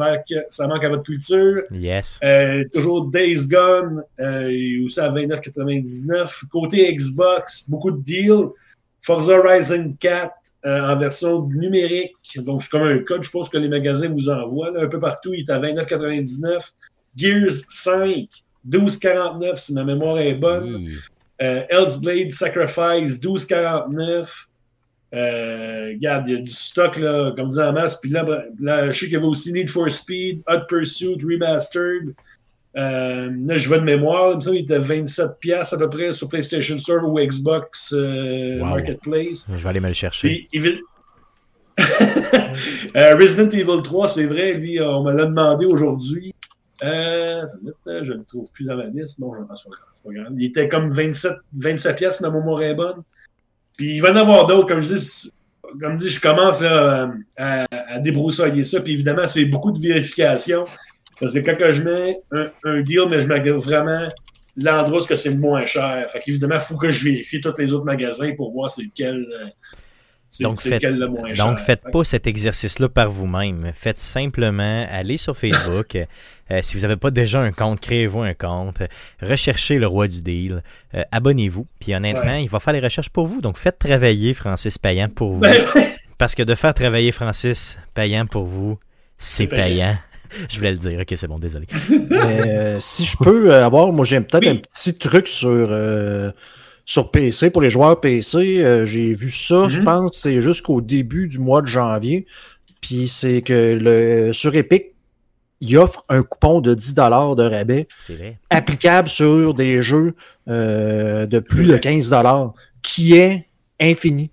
ça 0.49 0.67
manque 0.67 0.85
à 0.85 0.89
votre 0.89 1.05
culture. 1.05 1.63
Yes. 1.71 2.19
Euh, 2.25 2.65
toujours 2.73 3.07
Days 3.07 3.47
Gone, 3.49 4.03
euh, 4.19 4.85
aussi 4.85 4.99
à 4.99 5.09
29,99. 5.11 6.49
Côté 6.51 6.93
Xbox, 6.95 7.69
beaucoup 7.69 7.93
de 7.93 8.03
deals. 8.03 8.49
Forza 9.03 9.39
Horizon 9.39 9.95
4 9.99 10.33
euh, 10.67 10.93
en 10.93 10.99
version 10.99 11.47
numérique. 11.47 12.13
Donc, 12.37 12.63
c'est 12.63 12.71
comme 12.71 12.83
un 12.83 12.99
code, 12.99 13.23
je 13.23 13.31
pense 13.31 13.49
que 13.49 13.57
les 13.57 13.69
magasins 13.69 14.09
vous 14.09 14.29
envoient. 14.29 14.73
là, 14.73 14.83
un 14.83 14.89
peu 14.89 15.01
partout, 15.01 15.33
il 15.33 15.41
est 15.41 15.51
à 15.51 15.59
29,99. 15.59 16.73
Gears 17.17 17.51
5, 17.69 18.27
12,49 18.69 19.57
si 19.57 19.75
ma 19.75 19.85
mémoire 19.85 20.19
est 20.19 20.35
bonne. 20.35 20.91
Euh, 21.43 21.65
Blade 22.03 22.31
Sacrifice, 22.31 23.21
12,49. 23.21 24.47
Euh, 25.13 25.89
regarde, 25.89 26.25
il 26.29 26.35
y 26.35 26.37
a 26.37 26.41
du 26.41 26.53
stock, 26.53 26.97
là, 26.97 27.33
comme 27.37 27.51
dit 27.51 27.59
en 27.61 27.73
masse. 27.73 27.97
Puis 28.01 28.11
là, 28.11 28.25
ben, 28.25 28.43
là, 28.61 28.91
je 28.91 28.99
sais 28.99 29.07
qu'il 29.07 29.15
y 29.15 29.17
avait 29.17 29.27
aussi 29.27 29.53
Need 29.53 29.69
for 29.71 29.91
Speed, 29.91 30.43
Hot 30.49 30.67
Pursuit 30.69 31.17
Remastered. 31.23 32.15
Euh, 32.77 33.31
là, 33.47 33.57
je 33.57 33.67
vois 33.67 33.79
de 33.79 33.85
mémoire. 33.85 34.29
là, 34.29 34.35
Il 34.35 34.37
me 34.37 34.41
semble 34.41 34.57
qu'il 34.57 34.65
était 34.65 34.79
27$ 34.79 35.39
piastres 35.41 35.75
à 35.75 35.79
peu 35.79 35.91
près 35.91 36.13
sur 36.13 36.29
PlayStation 36.29 36.79
Store 36.79 37.05
ou 37.09 37.19
Xbox 37.19 37.93
euh, 37.93 38.59
Wow. 38.61 38.67
Marketplace. 38.67 39.49
Je 39.53 39.57
vais 39.63 39.69
aller 39.69 39.81
me 39.81 39.89
le 39.89 39.95
chercher. 39.95 40.47
Puis, 40.53 40.81
Euh, 42.97 43.17
Resident 43.17 43.49
Evil 43.51 43.83
3, 43.83 44.09
c'est 44.09 44.27
vrai, 44.27 44.55
lui, 44.55 44.81
on 44.81 45.03
me 45.05 45.13
l'a 45.15 45.27
demandé 45.27 45.65
aujourd'hui. 45.67 46.35
Je 46.83 47.47
ne 47.87 48.17
le 48.19 48.25
trouve 48.25 48.51
plus 48.53 48.65
dans 48.65 48.77
ma 48.77 48.87
liste. 48.87 49.21
Bon, 49.21 49.33
je 49.35 49.41
pense 49.45 49.63
pas, 49.65 49.71
c'est 49.71 49.71
pas. 49.71 49.90
Il 50.07 50.45
était 50.45 50.69
comme 50.69 50.91
27, 50.91 51.33
27 51.57 51.97
pièces, 51.97 52.21
ma 52.21 52.31
mémoire 52.31 52.63
est 52.63 52.75
bonne. 52.75 53.03
Puis 53.77 53.97
il 53.97 54.03
va 54.03 54.09
y 54.09 54.13
en 54.13 54.17
avoir 54.17 54.47
d'autres, 54.47 54.67
comme 54.67 54.81
je 54.81 54.95
dis. 54.95 55.31
Comme 55.81 56.01
je 56.01 56.21
commence 56.21 56.63
à, 56.63 57.11
débroussailler 58.01 58.65
ça. 58.65 58.81
Puis 58.81 58.95
évidemment, 58.95 59.27
c'est 59.29 59.45
beaucoup 59.45 59.71
de 59.71 59.79
vérification. 59.79 60.67
Parce 61.21 61.35
que 61.35 61.39
quand 61.39 61.73
je 61.73 61.83
mets 61.83 62.21
un, 62.65 62.81
deal, 62.81 63.07
mais 63.09 63.21
je 63.21 63.29
mets 63.29 63.41
vraiment 63.51 64.09
l'endroit 64.57 65.01
où 65.01 65.17
c'est 65.17 65.35
moins 65.37 65.65
cher. 65.67 66.07
Fait 66.11 66.21
qu'évidemment, 66.21 66.57
il 66.57 66.61
faut 66.61 66.77
que 66.77 66.91
je 66.91 67.05
vérifie 67.05 67.41
tous 67.41 67.55
les 67.59 67.73
autres 67.73 67.85
magasins 67.85 68.35
pour 68.35 68.53
voir 68.53 68.71
c'est 68.71 68.83
lequel, 68.83 69.27
euh, 69.33 69.47
Donc, 70.39 70.61
faites- 70.61 70.75
lequel 70.75 70.99
le 70.99 71.07
moins 71.09 71.35
cher. 71.35 71.47
Donc, 71.47 71.59
faites 71.59 71.83
Fait 71.83 71.91
pas 71.91 72.05
cet 72.05 72.27
exercice-là 72.27 72.89
par 72.89 73.11
vous-même. 73.11 73.73
Faites 73.75 73.99
simplement 73.99 74.87
aller 74.91 75.17
sur 75.17 75.37
Facebook. 75.37 75.99
Euh, 76.53 76.59
si 76.63 76.75
vous 76.75 76.83
n'avez 76.83 76.97
pas 76.97 77.13
déjà 77.13 77.41
un 77.41 77.53
compte, 77.53 77.79
créez-vous 77.79 78.23
un 78.23 78.35
compte. 78.35 78.83
Recherchez 79.23 79.79
le 79.79 79.87
roi 79.87 80.09
du 80.09 80.21
deal. 80.21 80.65
Euh, 80.97 81.05
Abonnez-vous. 81.13 81.65
Puis 81.79 81.95
honnêtement, 81.95 82.23
Ouais. 82.33 82.43
il 82.43 82.49
va 82.51 82.59
faire 82.59 82.73
les 82.73 82.81
recherches 82.81 83.09
pour 83.11 83.29
vous. 83.29 83.41
Donc, 83.41 83.57
faites 83.57 83.79
travailler 83.79 84.35
Francis 84.35 84.77
Payant 84.77 85.09
pour 85.09 85.35
vous. 85.35 85.41
Ben, 85.43 85.55
Parce 86.19 86.35
que 86.35 86.43
de 86.43 86.57
faire 86.57 86.75
travailler 86.75 87.13
Francis 87.13 87.79
Payant 87.95 88.27
pour 88.27 88.47
vous, 88.47 88.81
c'est 89.17 89.47
payant. 89.47 89.63
payant. 89.63 89.97
Je 90.51 90.57
voulais 90.57 90.73
le 90.73 90.79
dire. 90.79 90.99
Ok, 90.99 91.15
c'est 91.17 91.29
bon, 91.29 91.37
désolé. 91.37 91.69
Mais, 91.89 92.49
euh, 92.49 92.81
si 92.81 93.05
je 93.05 93.17
peux 93.17 93.55
avoir, 93.55 93.93
moi 93.93 94.05
j'ai 94.05 94.21
peut-être 94.21 94.43
Oui. 94.45 94.49
un 94.49 94.57
petit 94.57 94.99
truc 94.99 95.29
sur, 95.29 95.49
euh, 95.71 96.33
sur 96.85 97.11
PC 97.11 97.51
pour 97.51 97.63
les 97.63 97.71
joueurs 97.71 98.01
PC. 98.01 98.63
Euh, 98.63 98.85
j'ai 98.87 99.13
vu 99.15 99.31
ça, 99.31 99.69
je 99.69 99.79
Mhm. 99.79 99.85
pense, 99.85 100.21
c'est 100.23 100.41
jusqu'au 100.43 100.81
début 100.81 101.29
du 101.29 101.39
mois 101.39 101.63
de 101.63 101.67
janvier. 101.67 102.27
Puis 102.81 103.09
c'est 103.09 103.43
que 103.43 103.79
le 103.81 104.33
sur 104.33 104.55
Epic, 104.55 104.87
il 105.61 105.77
offre 105.77 106.05
un 106.09 106.23
coupon 106.23 106.61
de 106.63 106.75
10$ 106.75 107.35
de 107.37 107.43
rabais 107.43 107.87
vrai. 108.09 108.39
applicable 108.49 109.09
sur 109.09 109.53
des 109.53 109.83
jeux 109.83 110.15
euh, 110.49 111.27
de 111.27 111.39
plus 111.39 111.67
de 111.67 111.73
vrai. 111.73 111.81
15$, 111.81 112.55
qui 112.83 113.15
est 113.15 113.47
infini. 113.79 114.31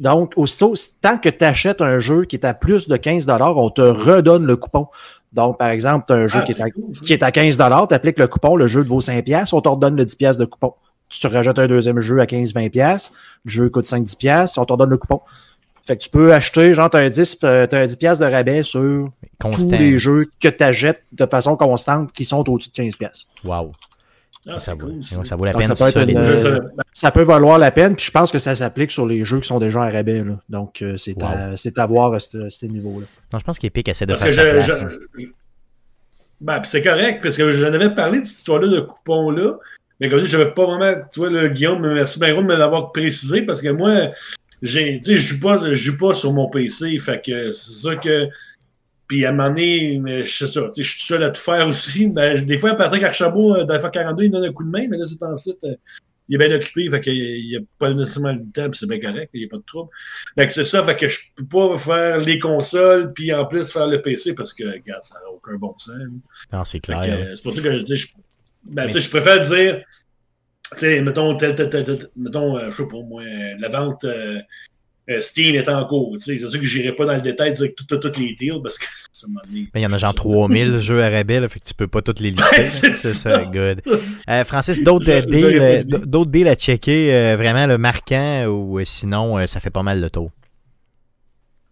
Donc, 0.00 0.32
aussitôt, 0.36 0.74
tant 1.00 1.18
que 1.18 1.28
tu 1.28 1.44
achètes 1.44 1.80
un 1.80 2.00
jeu 2.00 2.24
qui 2.24 2.34
est 2.34 2.44
à 2.44 2.52
plus 2.54 2.88
de 2.88 2.96
15$, 2.96 3.54
on 3.56 3.70
te 3.70 3.80
redonne 3.80 4.44
le 4.44 4.56
coupon. 4.56 4.88
Donc, 5.32 5.58
par 5.58 5.68
exemple, 5.68 6.06
tu 6.08 6.12
as 6.12 6.16
un 6.16 6.26
jeu 6.26 6.40
ah, 6.42 6.44
qui, 6.44 6.52
est 6.52 6.60
à, 6.60 6.70
cool, 6.70 6.92
qui 6.92 7.12
est 7.12 7.22
à 7.22 7.30
15$, 7.30 7.86
tu 7.88 7.94
appliques 7.94 8.18
le 8.18 8.26
coupon, 8.26 8.56
le 8.56 8.66
jeu 8.66 8.80
vaut 8.82 9.00
5$, 9.00 9.50
on 9.52 9.60
te 9.60 9.68
redonne 9.68 9.94
le 9.96 10.04
10$ 10.04 10.38
de 10.38 10.44
coupon. 10.44 10.74
Tu 11.14 11.20
te 11.20 11.32
rajoutes 11.32 11.58
un 11.60 11.68
deuxième 11.68 12.00
jeu 12.00 12.18
à 12.20 12.24
15-20$, 12.26 13.10
le 13.44 13.50
jeu 13.50 13.68
coûte 13.70 13.84
5-10$, 13.86 14.54
on 14.58 14.64
te 14.64 14.72
redonne 14.72 14.90
le 14.90 14.96
coupon. 14.96 15.20
Fait 15.86 15.96
que 15.96 16.02
tu 16.02 16.08
peux 16.08 16.32
acheter, 16.34 16.74
genre, 16.74 16.90
tu 16.90 16.96
as 16.96 17.00
un 17.00 17.08
10$, 17.08 17.36
euh, 17.44 17.66
t'as 17.68 17.80
un 17.82 17.86
10$ 17.86 18.18
de 18.18 18.24
rabais 18.24 18.62
sur 18.62 19.08
tous 19.38 19.70
les 19.70 19.98
jeux 19.98 20.26
que 20.40 20.48
tu 20.48 20.64
achètes 20.64 21.02
de 21.12 21.26
façon 21.26 21.56
constante 21.56 22.10
qui 22.12 22.24
sont 22.24 22.48
au-dessus 22.50 22.70
de 22.76 22.82
15$. 22.82 23.26
Wow. 23.44 23.72
Ah, 24.48 24.58
ça, 24.58 24.74
vaut, 24.74 24.80
cool, 24.88 25.04
ça. 25.04 25.24
ça 25.24 25.36
vaut 25.36 25.44
la 25.44 25.52
Donc, 25.52 25.62
peine 25.62 25.74
ça 25.74 25.90
peut 25.92 26.02
une, 26.10 26.18
euh, 26.18 26.60
ça 26.92 27.10
peut 27.10 27.22
valoir 27.22 27.58
la 27.58 27.70
peine, 27.70 27.94
puis 27.96 28.04
je 28.06 28.10
pense 28.10 28.30
que 28.32 28.38
ça 28.38 28.54
s'applique 28.54 28.90
sur 28.90 29.06
les 29.06 29.24
jeux 29.24 29.40
qui 29.40 29.46
sont 29.48 29.58
déjà 29.58 29.82
à 29.84 29.90
rabais. 29.90 30.22
Là. 30.24 30.38
Donc, 30.50 30.82
euh, 30.82 30.96
c'est 30.98 31.22
à, 31.22 31.56
c'est 31.56 31.78
à 31.78 31.86
voir 31.86 32.12
à 32.12 32.18
ce, 32.18 32.50
ce 32.50 32.66
niveau-là. 32.66 33.06
Non, 33.32 33.38
je 33.38 33.44
pense 33.44 33.58
qu'Epic 33.58 33.88
essaie 33.88 34.04
de 34.04 34.12
Parce 34.12 34.20
faire 34.22 34.30
que 34.30 34.34
sa 34.34 34.42
je, 34.42 34.50
place. 34.50 34.66
je- 34.66 34.72
hein. 34.84 34.98
je- 35.18 35.26
ben, 36.40 36.60
puis 36.60 36.68
c'est 36.68 36.82
correct, 36.82 37.20
parce 37.22 37.36
que 37.38 37.50
j'en 37.52 37.72
avais 37.72 37.94
parlé 37.94 38.20
de 38.20 38.24
cette 38.26 38.38
histoire-là, 38.38 38.68
de 38.68 38.80
coupon-là. 38.80 39.54
Mais 40.00 40.08
comme 40.08 40.18
je 40.18 40.24
dis, 40.24 40.30
j'avais 40.30 40.52
pas 40.52 40.66
vraiment. 40.66 40.92
Tu 41.12 41.20
vois, 41.20 41.30
le 41.30 41.48
Guillaume, 41.48 41.80
merci 41.94 42.18
bien 42.18 42.32
gros 42.32 42.42
de 42.42 42.46
me 42.46 42.56
l'avoir 42.56 42.92
précisé, 42.92 43.42
parce 43.42 43.62
que 43.62 43.68
moi, 43.68 44.10
je 44.62 44.98
joue 45.16 45.40
pas, 45.40 45.60
je 45.70 45.74
joue 45.74 45.98
pas 45.98 46.14
sur 46.14 46.32
mon 46.32 46.48
PC, 46.50 46.98
fait 46.98 47.24
que 47.24 47.52
c'est 47.52 47.88
ça 47.88 47.96
que. 47.96 48.28
Puis 49.06 49.26
à 49.26 49.28
un 49.28 49.32
moment 49.32 49.50
donné, 49.50 50.00
je 50.24 50.46
ça, 50.46 50.46
sais, 50.72 50.82
je 50.82 50.90
suis 50.90 51.02
seul 51.02 51.22
à 51.22 51.30
tout 51.30 51.40
faire 51.40 51.68
aussi. 51.68 52.06
Ben, 52.14 52.40
des 52.44 52.56
fois, 52.58 52.74
Patrick 52.74 53.02
Archabot, 53.02 53.62
dans 53.64 53.74
la 53.74 53.90
42, 53.90 54.24
il 54.24 54.30
donne 54.30 54.44
un 54.44 54.52
coup 54.52 54.64
de 54.64 54.70
main, 54.70 54.86
mais 54.88 54.96
là, 54.96 55.04
c'est 55.04 55.22
en 55.22 55.36
site. 55.36 55.58
euh, 55.64 55.74
il 56.28 56.36
est 56.36 56.38
bien 56.38 56.56
occupé, 56.56 56.88
fait 56.88 57.00
qu'il 57.00 57.46
n'y 57.48 57.56
a 57.56 57.60
pas 57.78 57.92
nécessairement 57.92 58.32
le 58.32 58.50
temps, 58.52 58.70
puis 58.70 58.78
c'est 58.78 58.88
bien 58.88 58.98
correct, 58.98 59.28
il 59.34 59.40
n'y 59.40 59.46
a 59.46 59.48
pas 59.50 59.58
de 59.58 59.62
trouble. 59.66 59.90
Fait 60.38 60.46
que 60.46 60.52
c'est 60.52 60.64
ça, 60.64 60.82
fait 60.82 60.96
que 60.96 61.06
je 61.06 61.18
peux 61.36 61.44
pas 61.44 61.76
faire 61.76 62.18
les 62.18 62.38
consoles, 62.38 63.12
puis 63.12 63.32
en 63.32 63.44
plus 63.44 63.70
faire 63.70 63.88
le 63.88 64.00
PC, 64.00 64.34
parce 64.34 64.54
que, 64.54 64.64
regarde, 64.64 65.02
ça 65.02 65.16
n'a 65.22 65.30
aucun 65.30 65.56
bon 65.56 65.74
sens. 65.76 65.96
Non, 66.50 66.64
c'est 66.64 66.80
clair. 66.80 67.02
euh, 67.02 67.32
c'est 67.34 67.42
pour 67.42 67.52
ça 67.52 67.60
que 67.60 67.76
je 67.76 67.82
dis, 67.82 67.96
je, 67.96 68.06
ben, 68.66 68.86
Mais- 68.92 69.00
je 69.00 69.10
préfère 69.10 69.40
dire, 69.40 69.82
tu 70.72 70.78
sais, 70.78 71.00
mettons, 71.02 71.36
tel- 71.36 71.54
tel- 71.54 71.98
mettons, 72.16 72.56
euh, 72.56 72.70
je 72.70 72.76
sais 72.82 72.88
pas, 72.88 72.96
moi, 73.06 73.22
euh, 73.22 73.54
la 73.58 73.68
vente 73.68 74.04
euh, 74.04 74.40
euh, 75.10 75.20
Steam 75.20 75.54
est 75.54 75.68
en 75.68 75.84
cours. 75.84 76.12
tu 76.16 76.18
sais, 76.22 76.38
C'est 76.38 76.48
sûr 76.48 76.58
que 76.58 76.64
j'irai 76.66 76.92
pas 76.92 77.04
dans 77.04 77.14
le 77.14 77.20
détail 77.20 77.50
de 77.52 77.56
dire 77.56 77.68
que 77.68 77.74
tout- 77.74 77.84
tout- 77.86 77.98
toutes 77.98 78.16
les 78.16 78.34
deals, 78.34 78.60
parce 78.62 78.78
que 78.78 78.86
ça 79.12 79.26
m'a 79.30 79.42
il 79.52 79.68
y 79.80 79.86
en 79.86 79.92
a 79.92 79.98
genre 79.98 80.14
3000 80.14 80.78
jeux 80.80 81.02
à 81.02 81.10
rabais, 81.10 81.40
là, 81.40 81.48
fait 81.48 81.60
que 81.60 81.66
tu 81.66 81.74
peux 81.74 81.86
pas 81.88 82.00
toutes 82.00 82.20
les 82.20 82.30
lister. 82.30 82.66
C'est 82.66 82.96
ça, 82.96 83.12
ça. 83.12 83.44
good. 83.44 83.82
Francis, 84.46 84.82
d'autres 84.82 85.20
deals, 85.26 85.84
d'autres 85.86 86.30
deals 86.30 86.48
à 86.48 86.54
checker, 86.54 87.34
vraiment 87.36 87.66
le 87.66 87.76
marquant, 87.78 88.46
ou 88.46 88.82
sinon, 88.84 89.46
ça 89.46 89.60
fait 89.60 89.70
pas 89.70 89.82
mal 89.82 90.00
le 90.00 90.08
tour? 90.10 90.30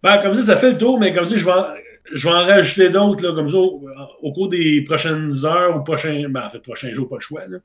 Ben, 0.03 0.21
comme 0.21 0.35
ça, 0.35 0.41
ça 0.43 0.57
fait 0.57 0.73
le 0.73 0.77
tour, 0.77 0.99
mais 0.99 1.13
comme 1.13 1.25
ça, 1.25 1.35
je 1.35 1.45
vais 1.45 1.51
en, 1.51 1.65
je 2.13 2.23
vais 2.27 2.33
en 2.33 2.43
rajouter 2.45 2.89
d'autres, 2.89 3.23
là, 3.23 3.33
comme 3.33 3.49
ça, 3.51 3.57
au, 3.57 3.83
au 4.21 4.33
cours 4.33 4.49
des 4.49 4.81
prochaines 4.83 5.33
heures 5.45 5.77
ou 5.77 5.83
prochains, 5.83 6.27
ben, 6.29 6.43
en 6.45 6.49
fait, 6.49 6.59
prochains 6.59 6.91
jours, 6.91 7.09
pas 7.09 7.15
le 7.17 7.21
choix, 7.21 7.45
là. 7.47 7.57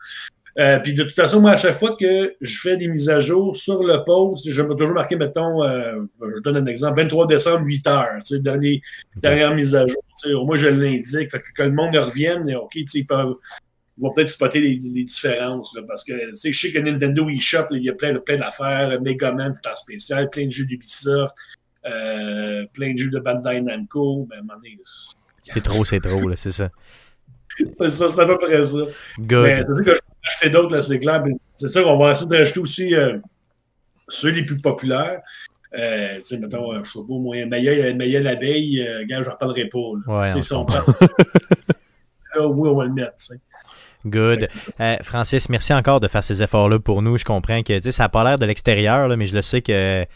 Euh, 0.59 0.81
puis 0.81 0.93
de 0.95 1.05
toute 1.05 1.15
façon, 1.15 1.41
moi, 1.41 1.53
à 1.53 1.57
chaque 1.57 1.75
fois 1.75 1.97
que 2.01 2.35
je 2.41 2.59
fais 2.59 2.77
des 2.77 2.89
mises 2.89 3.09
à 3.09 3.21
jour 3.21 3.55
sur 3.55 3.85
le 3.85 4.03
post, 4.05 4.51
je 4.51 4.61
vais 4.63 4.69
toujours 4.75 4.95
marquer, 4.95 5.15
mettons, 5.15 5.63
euh, 5.63 6.01
je 6.21 6.43
donne 6.43 6.57
un 6.57 6.67
exemple, 6.67 7.01
23 7.01 7.27
décembre, 7.27 7.65
8 7.65 7.87
heures, 7.87 8.09
tu 8.27 8.35
sais, 8.35 8.41
dernier, 8.41 8.81
dernière 9.17 9.55
mise 9.55 9.77
à 9.77 9.87
jour. 9.87 10.03
tu 10.21 10.31
sais, 10.31 10.35
au 10.35 10.45
moins, 10.45 10.57
je 10.57 10.67
l'indique. 10.67 11.31
Fait 11.31 11.39
que 11.39 11.45
quand 11.57 11.65
le 11.65 11.73
monde 11.73 11.95
revienne, 11.95 12.53
OK, 12.57 12.73
tu 12.73 12.87
sais, 12.87 12.99
ils 13.01 13.07
peuvent 13.07 13.35
ils 13.99 14.03
vont 14.03 14.13
peut-être 14.13 14.31
spotter 14.31 14.61
les, 14.61 14.79
les 14.95 15.05
différences. 15.05 15.75
là, 15.77 15.83
parce 15.87 16.05
que 16.05 16.13
tu 16.31 16.37
sais, 16.37 16.53
je 16.53 16.59
sais 16.59 16.73
que 16.73 16.79
Nintendo 16.79 17.29
eShop, 17.29 17.67
il 17.73 17.83
y 17.83 17.91
a 17.91 17.93
plein, 17.95 18.13
de- 18.15 18.19
plein 18.19 18.39
d'affaires. 18.39 19.01
Mega 19.01 19.33
Man, 19.33 19.53
c'est 19.55 19.69
en 19.71 19.75
spécial, 19.77 20.31
plein 20.31 20.47
de 20.47 20.51
jeux 20.51 20.67
d'Ubisoft, 20.67 21.35
euh, 21.87 22.65
plein 22.73 22.93
de 22.93 22.99
jeux 22.99 23.11
de 23.11 23.19
Bandai 23.19 23.61
Namco. 23.61 24.27
Ben, 24.29 24.37
à 24.37 24.39
un 24.39 24.43
moment 24.43 24.55
donné, 24.59 24.79
C'est 25.43 25.63
trop, 25.63 25.85
c'est 25.85 26.01
trop, 26.01 26.29
là, 26.29 26.37
c'est 26.37 26.53
ça. 26.53 26.71
c'est 27.57 27.73
ça, 27.91 28.09
c'est 28.09 28.21
à 28.21 28.27
peu 28.27 28.39
près 28.39 28.65
ça. 28.65 28.79
Good. 29.19 29.45
Mais 29.45 29.57
c'est 29.57 29.75
sûr 29.75 29.85
que 29.85 29.91
je 29.97 30.01
peux 30.01 30.27
acheter 30.27 30.51
d'autres, 30.51 30.75
là, 30.75 30.83
c'est 30.83 30.99
clair. 30.99 31.25
mais 31.25 31.33
C'est 31.55 31.69
sûr 31.69 31.85
qu'on 31.85 31.99
va 31.99 32.11
essayer 32.11 32.29
de 32.29 32.37
rajouter 32.37 32.61
aussi 32.61 32.95
euh, 32.95 33.19
ceux 34.09 34.31
les 34.31 34.45
plus 34.45 34.59
populaires. 34.59 35.21
Euh, 35.79 36.19
sais, 36.21 36.39
mettons, 36.39 36.73
euh, 36.73 36.83
je 36.83 36.91
sais 36.91 36.99
pas, 36.99 37.15
moi, 37.15 37.45
Maya, 37.47 37.95
Maya 37.95 38.21
l'abeille, 38.21 38.83
euh, 38.83 39.05
gars, 39.07 39.23
j'en 39.23 39.35
parlerai 39.37 39.67
pas. 39.67 39.79
Ouais, 39.79 40.29
c'est 40.29 40.39
on 40.39 40.43
son. 40.43 40.67
Là, 40.67 40.85
oui, 42.47 42.69
on 42.69 42.75
va 42.75 42.87
le 42.87 42.93
mettre. 42.93 43.13
Good. 44.07 44.47
Ça. 44.49 44.73
Euh, 44.81 44.97
Francis, 45.03 45.49
merci 45.49 45.75
encore 45.75 46.01
de 46.01 46.09
faire 46.09 46.25
ces 46.25 46.43
efforts-là 46.43 46.79
pour 46.79 47.03
nous. 47.03 47.19
Je 47.19 47.25
comprends 47.25 47.63
que 47.63 47.91
ça 47.91 48.05
n'a 48.05 48.09
pas 48.09 48.25
l'air 48.25 48.39
de 48.39 48.47
l'extérieur, 48.47 49.15
mais 49.17 49.27
je 49.27 49.35
le 49.35 49.43
sais 49.43 49.61
que 49.61 50.07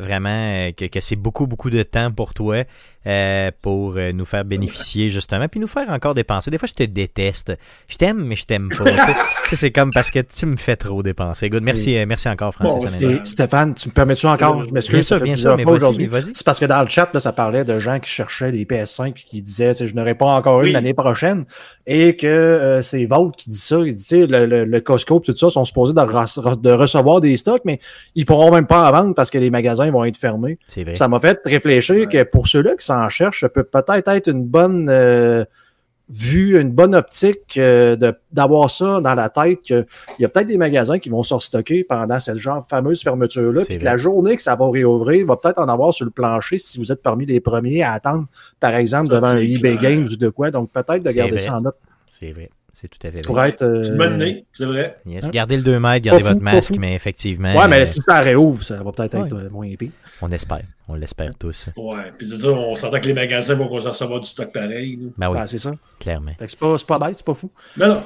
vraiment 0.00 0.28
euh, 0.30 0.72
que, 0.72 0.86
que 0.86 1.00
c'est 1.00 1.16
beaucoup, 1.16 1.46
beaucoup 1.46 1.70
de 1.70 1.82
temps 1.82 2.10
pour 2.10 2.34
toi 2.34 2.64
euh, 3.06 3.50
pour 3.62 3.94
euh, 3.96 4.10
nous 4.12 4.26
faire 4.26 4.44
bénéficier 4.44 5.08
justement, 5.08 5.48
puis 5.48 5.58
nous 5.58 5.66
faire 5.66 5.88
encore 5.88 6.12
dépenser. 6.12 6.50
Des 6.50 6.58
fois, 6.58 6.68
je 6.68 6.74
te 6.74 6.82
déteste. 6.82 7.56
Je 7.88 7.96
t'aime, 7.96 8.22
mais 8.24 8.36
je 8.36 8.44
t'aime 8.44 8.68
pas. 8.68 8.84
C'est 9.52 9.70
comme 9.70 9.90
parce 9.90 10.10
que 10.10 10.18
tu 10.18 10.44
me 10.44 10.56
fais 10.56 10.76
trop 10.76 11.02
dépenser. 11.02 11.48
Good. 11.48 11.62
Merci, 11.62 11.96
euh, 11.96 12.04
merci 12.06 12.28
encore, 12.28 12.54
Francis. 12.54 13.02
Bon, 13.02 13.20
Stéphane, 13.24 13.74
tu 13.74 13.88
me 13.88 13.94
permets-tu 13.94 14.26
encore? 14.26 14.64
Je 14.64 14.70
m'excuse. 14.70 14.94
Bien 14.96 15.02
sûr, 15.02 15.20
bien 15.20 15.36
sûr, 15.36 15.56
mais 15.56 15.64
vas-y. 16.06 16.32
C'est 16.34 16.44
parce 16.44 16.58
que 16.58 16.66
dans 16.66 16.82
le 16.82 16.88
chat, 16.88 17.08
là, 17.14 17.20
ça 17.20 17.32
parlait 17.32 17.64
de 17.64 17.78
gens 17.80 17.98
qui 18.00 18.10
cherchaient 18.10 18.52
des 18.52 18.66
PS5 18.66 19.08
et 19.08 19.12
qui 19.12 19.40
disaient, 19.42 19.72
je 19.74 19.94
n'aurai 19.94 20.14
pas 20.14 20.26
encore 20.26 20.58
Oui. 20.58 20.68
une 20.68 20.74
l'année 20.74 20.94
prochaine. 20.94 21.46
Et 21.86 22.16
que 22.16 22.26
euh, 22.26 22.82
c'est 22.82 23.06
Volt 23.06 23.34
qui 23.34 23.48
dit 23.50 23.58
ça. 23.58 23.78
Il 23.78 23.94
dit, 23.94 24.26
le, 24.26 24.44
le, 24.44 24.64
le 24.66 24.80
Costco 24.80 25.20
et 25.20 25.32
tout 25.32 25.36
ça 25.36 25.48
sont 25.48 25.64
supposés 25.64 25.94
de, 25.94 26.56
de 26.60 26.70
recevoir 26.70 27.20
des 27.22 27.36
stocks, 27.38 27.62
mais 27.64 27.80
ils 28.14 28.26
pourront 28.26 28.52
même 28.52 28.66
pas 28.66 28.88
en 28.88 28.92
vendre 28.92 29.14
parce 29.14 29.30
que 29.30 29.38
les 29.38 29.50
magasins 29.50 29.89
vont 29.90 30.04
être 30.04 30.16
fermés. 30.16 30.58
Vrai. 30.76 30.94
Ça 30.94 31.08
m'a 31.08 31.20
fait 31.20 31.38
réfléchir 31.44 31.96
Ouais. 31.96 32.06
que 32.06 32.22
pour 32.24 32.48
ceux-là 32.48 32.76
qui 32.76 32.84
s'en 32.86 33.08
cherchent, 33.08 33.40
ça 33.40 33.48
peut 33.48 33.64
peut-être 33.64 34.08
être 34.08 34.28
une 34.28 34.44
bonne 34.44 34.88
euh, 34.88 35.44
vue, 36.12 36.60
une 36.60 36.72
bonne 36.72 36.94
optique 36.96 37.56
euh, 37.56 37.94
de- 37.94 38.12
d'avoir 38.32 38.68
ça 38.68 39.00
dans 39.00 39.14
la 39.14 39.28
tête 39.28 39.60
qu'il 39.60 39.86
y 40.18 40.24
a 40.24 40.28
peut-être 40.28 40.48
des 40.48 40.56
magasins 40.56 40.98
qui 40.98 41.08
vont 41.08 41.22
se 41.22 41.38
stocker 41.38 41.84
pendant 41.84 42.18
cette 42.18 42.38
genre 42.38 42.66
fameuse 42.68 43.00
fermeture-là, 43.02 43.64
puis 43.64 43.78
que 43.78 43.84
la 43.84 43.96
journée 43.96 44.34
que 44.34 44.42
ça 44.42 44.56
va 44.56 44.68
réouvrir, 44.68 45.20
il 45.20 45.24
va 45.26 45.36
peut-être 45.36 45.58
en 45.60 45.68
avoir 45.68 45.94
sur 45.94 46.04
le 46.04 46.10
plancher 46.10 46.58
si 46.58 46.78
vous 46.80 46.90
êtes 46.90 47.00
parmi 47.00 47.26
les 47.26 47.38
premiers 47.38 47.82
à 47.84 47.92
attendre, 47.92 48.26
par 48.58 48.74
exemple, 48.74 49.08
Ça, 49.08 49.14
devant 49.14 49.28
un 49.28 49.36
eBay. 49.36 49.76
Games 49.76 50.02
ou 50.10 50.16
de 50.16 50.28
quoi. 50.30 50.50
Donc 50.50 50.72
peut-être 50.72 51.02
de 51.04 51.10
garder 51.12 51.34
vrai. 51.36 51.38
ça 51.38 51.56
en 51.56 51.60
note 51.60 51.76
C'est 52.08 52.32
vrai. 52.32 52.50
C'est 52.80 52.88
tout 52.88 53.06
à 53.06 53.10
fait 53.10 53.20
pour 53.20 53.34
vrai. 53.34 53.50
être. 53.50 53.60
euh, 53.62 53.82
C'est 53.82 53.90
une 53.90 53.98
bonne 53.98 54.14
idée, 54.14 54.44
c'est 54.54 54.64
vrai. 54.64 54.96
Yes. 55.04 55.24
Hein? 55.24 55.28
Gardez 55.30 55.58
le 55.58 55.62
2 55.62 55.78
mètres, 55.78 56.02
gardez 56.06 56.22
Pas 56.22 56.28
votre 56.30 56.38
fou, 56.38 56.44
masque, 56.44 56.74
mais 56.78 56.94
effectivement, 56.94 57.54
Ouais, 57.54 57.68
mais 57.68 57.80
euh, 57.82 57.84
si 57.84 58.00
ça 58.00 58.20
réouvre, 58.20 58.62
ça 58.64 58.82
va 58.82 58.90
peut-être 58.90 59.16
être 59.16 59.32
Ouais. 59.36 59.42
euh, 59.44 59.50
moins 59.50 59.66
épais. 59.66 59.90
on 60.22 60.30
espère. 60.32 60.62
On 60.88 60.94
l'espère 60.94 61.30
tous. 61.38 61.68
Ouais. 61.76 62.10
Puis 62.16 62.26
de 62.26 62.38
ça, 62.38 62.48
on 62.48 62.74
s'entend 62.76 62.98
que 63.00 63.06
les 63.06 63.12
magasins 63.12 63.54
vont 63.54 63.68
recevoir 63.68 64.20
du 64.20 64.28
stock 64.30 64.50
pareil. 64.50 64.96
là. 65.00 65.08
Ben 65.18 65.28
oui, 65.30 65.36
Ben, 65.38 65.46
c'est 65.46 65.58
ça. 65.58 65.72
clairement. 65.98 66.32
Fait 66.38 66.46
que 66.46 66.50
c'est 66.50 66.58
pas, 66.58 66.78
c'est 66.78 66.86
pas 66.86 66.98
bête, 66.98 67.16
c'est 67.16 67.26
pas 67.26 67.34
fou. 67.34 67.50
Non, 67.76 67.88
non. 67.88 68.02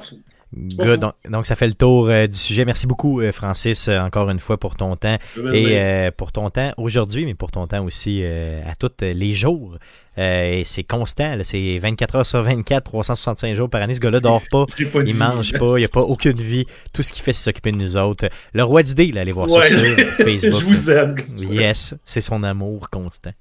Good. 0.55 0.99
Donc, 1.01 1.13
donc, 1.29 1.45
ça 1.45 1.55
fait 1.55 1.67
le 1.67 1.73
tour 1.73 2.07
euh, 2.07 2.27
du 2.27 2.35
sujet. 2.35 2.63
Merci 2.63 2.87
beaucoup, 2.87 3.19
euh, 3.19 3.31
Francis, 3.33 3.89
euh, 3.89 3.99
encore 3.99 4.29
une 4.29 4.39
fois 4.39 4.57
pour 4.57 4.75
ton 4.77 4.95
temps. 4.95 5.17
Et 5.53 6.09
pour 6.17 6.31
ton 6.31 6.49
temps 6.49 6.71
aujourd'hui, 6.77 7.25
mais 7.25 7.33
pour 7.33 7.51
ton 7.51 7.67
temps 7.67 7.83
aussi 7.83 8.23
à 8.23 8.73
tous 8.79 8.91
les 9.01 9.33
jours. 9.33 9.77
Et 10.17 10.63
c'est 10.65 10.85
constant, 10.85 11.37
c'est 11.43 11.77
24 11.79 12.15
heures 12.15 12.25
sur 12.25 12.41
24, 12.41 12.83
365 12.85 13.53
jours 13.55 13.69
par 13.69 13.81
année. 13.81 13.95
Ce 13.95 13.99
gars-là 13.99 14.21
dort 14.21 14.41
pas, 14.49 14.65
pas 14.93 14.99
il 15.01 15.07
vie. 15.07 15.13
mange 15.13 15.51
pas, 15.53 15.77
il 15.77 15.83
a 15.83 15.89
pas 15.89 16.01
aucune 16.01 16.41
vie. 16.41 16.65
Tout 16.93 17.03
ce 17.03 17.11
qu'il 17.11 17.21
fait, 17.21 17.33
c'est 17.33 17.43
s'occuper 17.43 17.73
de 17.73 17.77
nous 17.77 17.97
autres. 17.97 18.29
Le 18.53 18.63
roi 18.63 18.81
du 18.83 18.93
deal, 18.95 19.17
allez 19.17 19.33
voir 19.33 19.51
Ouais, 19.51 19.69
ça 19.69 19.77
sur 19.77 19.95
Facebook. 20.25 20.59
je 20.61 20.65
vous 20.65 20.89
aime. 20.89 21.15
Yes, 21.51 21.95
c'est 22.05 22.21
son 22.21 22.43
amour 22.43 22.89
constant. 22.89 23.31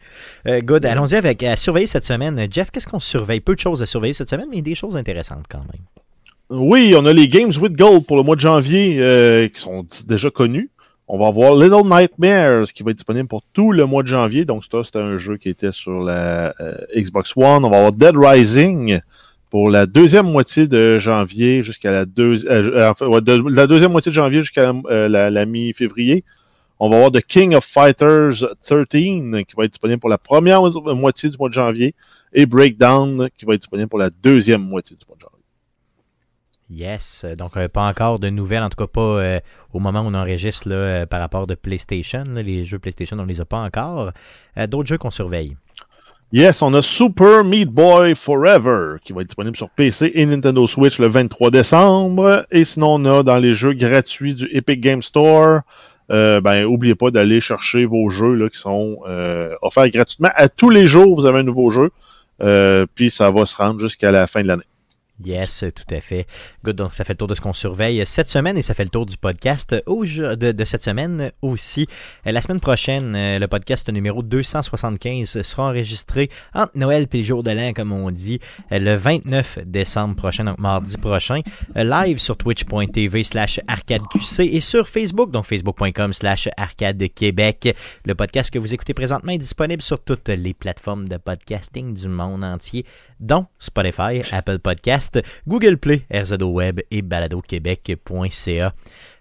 Good, 0.47 0.85
allons-y 0.85 1.15
avec 1.15 1.45
à 1.45 1.57
surveiller 1.57 1.87
cette 1.87 2.05
semaine. 2.05 2.45
Jeff, 2.51 2.73
qu'est-ce 2.73 2.89
qu'on 2.89 2.99
surveille? 3.01 3.41
Peu 3.41 3.55
de 3.55 3.61
choses 3.61 3.81
à 3.81 3.87
surveiller 3.87 4.15
cette 4.15 4.31
semaine, 4.31 4.49
mais 4.51 4.61
des 4.61 4.75
choses 4.75 4.97
intéressantes 4.97 5.45
quand 5.49 5.61
même. 5.61 5.83
Oui, 6.51 6.95
on 6.97 7.07
a 7.07 7.13
les 7.13 7.29
Games 7.29 7.53
with 7.61 7.73
Gold 7.75 8.07
pour 8.07 8.17
le 8.17 8.23
mois 8.23 8.37
de 8.37 8.41
janvier 8.41 8.97
euh, 9.01 9.49
qui 9.49 9.61
sont 9.61 9.87
déjà 10.07 10.31
connus. 10.31 10.71
On 11.09 11.19
va 11.19 11.27
avoir 11.29 11.55
Little 11.57 11.87
Nightmares 11.89 12.73
qui 12.73 12.83
va 12.83 12.91
être 12.91 12.99
disponible 12.99 13.29
pour 13.29 13.43
tout 13.53 13.73
le 13.73 13.87
mois 13.87 14.03
de 14.03 14.09
janvier. 14.09 14.45
Donc, 14.45 14.65
ça, 14.71 14.85
c'était 14.85 14.99
un 14.99 15.19
jeu 15.19 15.37
qui 15.37 15.49
était 15.49 15.73
sur 15.73 16.03
la 16.03 16.55
euh, 16.61 16.77
Xbox 16.97 17.33
One. 17.37 17.65
On 17.65 17.71
va 17.71 17.77
avoir 17.79 17.93
Dead 17.93 18.15
Rising 18.17 19.01
pour 19.51 19.71
la 19.71 19.87
deuxième 19.87 20.31
moitié 20.31 20.67
de 20.67 20.99
janvier 20.99 21.63
jusqu'à 21.63 21.91
la, 21.91 22.05
euh, 22.19 22.93
euh, 23.01 23.21
la 23.51 23.67
deuxième 23.67 23.93
moitié 23.93 24.11
de 24.11 24.15
janvier 24.15 24.41
jusqu'à 24.41 24.73
euh, 24.91 25.09
la, 25.09 25.47
mi-février. 25.47 26.25
On 26.81 26.89
va 26.91 26.97
avoir 26.97 27.13
The 27.13 27.23
King 27.23 27.55
of 27.55 27.65
Fighters 27.65 28.45
13 28.65 28.87
qui 28.91 29.55
va 29.57 29.65
être 29.65 29.71
disponible 29.71 30.01
pour 30.01 30.11
la 30.11 30.19
première 30.19 30.61
mo- 30.63 30.95
moitié 30.95 31.31
du 31.31 31.39
mois 31.39 31.49
de 31.49 31.55
janvier 31.55 31.95
et 32.33 32.47
Breakdown 32.47 33.29
qui 33.39 33.45
va 33.45 33.55
être 33.55 33.61
disponible 33.61 33.89
pour 33.89 33.99
la 33.99 34.11
deuxième 34.11 34.63
moitié 34.63 34.97
du 34.97 35.05
mois 35.07 35.17
de 35.17 35.21
janvier. 35.23 35.24
Yes, 36.71 37.27
donc 37.39 37.59
euh, 37.59 37.69
pas 37.69 37.87
encore 37.87 38.19
de 38.19 38.31
nouvelles, 38.31 38.63
en 38.63 38.71
tout 38.71 38.77
cas 38.77 38.87
pas 38.87 39.01
euh, 39.01 39.41
au 39.75 39.81
moment 39.81 40.01
où 40.01 40.07
on 40.07 40.15
enregistre 40.15 40.69
là, 40.69 40.75
euh, 40.75 41.07
par 41.07 41.21
rapport 41.21 41.47
de 41.47 41.55
PlayStation. 41.55 42.25
les 42.27 42.65
jeux 42.65 42.79
PlayStation, 42.79 43.19
on 43.19 43.27
les 43.27 43.41
a 43.41 43.45
pas 43.45 43.59
encore. 43.59 44.13
D'autres 44.69 44.89
jeux 44.89 44.97
qu'on 44.97 45.11
surveille? 45.11 45.57
Yes, 46.33 46.63
on 46.63 46.73
a 46.73 46.81
Super 46.81 47.45
Meat 47.45 47.69
Boy 47.69 48.15
Forever 48.15 48.97
qui 49.05 49.13
va 49.13 49.21
être 49.21 49.29
disponible 49.29 49.57
sur 49.57 49.69
PC 49.69 50.11
et 50.15 50.25
Nintendo 50.25 50.67
Switch 50.67 50.99
le 50.99 51.09
23 51.09 51.51
décembre. 51.51 52.47
Et 52.51 52.65
sinon, 52.65 52.95
on 52.95 53.05
a 53.05 53.23
dans 53.23 53.37
les 53.37 53.53
jeux 53.53 53.75
gratuits 53.75 54.35
du 54.35 54.49
Epic 54.51 54.81
Game 54.81 55.03
Store, 55.03 55.61
ben, 56.09 56.65
oubliez 56.65 56.95
pas 56.95 57.11
d'aller 57.11 57.41
chercher 57.41 57.85
vos 57.85 58.09
jeux 58.09 58.35
là, 58.35 58.49
qui 58.49 58.59
sont 58.59 58.99
offerts 59.63 59.91
gratuitement. 59.91 60.31
À 60.35 60.49
tous 60.49 60.71
les 60.71 60.89
jours, 60.89 61.15
vous 61.15 61.27
avez 61.27 61.41
un 61.41 61.45
nouveau 61.45 61.71
jeu. 61.71 61.91
Puis 62.95 63.11
ça 63.11 63.31
va 63.31 63.47
se 63.47 63.55
rendre 63.55 63.81
jusqu'à 63.81 64.11
la 64.11 64.27
fin 64.27 64.43
de 64.43 64.49
l'année. 64.49 64.65
Yes, 65.23 65.65
tout 65.75 65.95
à 65.95 66.01
fait. 66.01 66.27
Good, 66.65 66.75
donc 66.75 66.93
ça 66.93 67.05
fait 67.05 67.13
le 67.13 67.19
tour 67.19 67.29
de 67.29 67.35
ce 67.35 67.41
qu'on 67.41 67.53
surveille 67.53 68.05
cette 68.05 68.29
semaine 68.29 68.59
et 68.59 68.63
ça 68.63 68.75
fait 68.75 68.83
le 68.83 68.91
tour 68.91 69.07
du 69.07 69.17
podcast 69.17 69.73
de, 69.73 70.65
cette 70.65 70.83
semaine 70.83 71.31
aussi. 71.41 71.87
Euh, 72.27 72.33
La 72.33 72.43
semaine 72.43 72.59
prochaine, 72.59 73.15
euh, 73.15 73.39
le 73.39 73.47
podcast 73.47 73.89
numéro 73.91 74.25
275 74.25 75.43
sera 75.43 75.69
enregistré 75.69 76.31
entre 76.53 76.77
Noël 76.77 77.07
et 77.13 77.17
le 77.17 77.23
jour 77.23 77.45
de 77.45 77.53
l'an, 77.53 77.73
comme 77.73 77.93
on 77.93 78.11
dit, 78.11 78.41
euh, 78.73 78.81
le 78.81 78.97
29 78.97 79.61
décembre 79.65 80.17
prochain, 80.17 80.45
donc 80.45 80.59
mardi 80.59 80.97
prochain, 80.97 81.43
live 81.77 82.19
sur 82.19 82.37
twitch.tv 82.37 83.23
slash 83.23 83.61
arcadeqc 83.69 84.41
et 84.41 84.61
sur 84.61 84.89
Facebook, 84.89 85.31
donc 85.31 85.45
facebook.com 85.45 86.13
slash 86.13 86.49
arcadequebec. 86.57 87.77
Le 88.05 88.17
podcast 88.17 88.53
que 88.53 88.59
vous 88.59 88.75
écoutez 88.75 88.95
présentement 88.95 89.31
est 89.31 89.39
disponible 89.39 89.81
sur 89.81 90.03
toutes 90.03 90.29
les 90.29 90.55
plateformes 90.55 91.07
de 91.09 91.19
podcasting 91.19 91.95
du 91.95 92.09
monde 92.09 92.43
entier, 92.43 92.85
dont 93.25 93.47
Spotify, 93.61 94.23
Apple 94.33 94.59
Podcast, 94.59 95.21
Google 95.47 95.79
Play, 95.79 96.07
RZO 96.13 96.45
Web 96.45 96.81
et 96.91 97.03
baladoquebec.ca. 97.03 98.75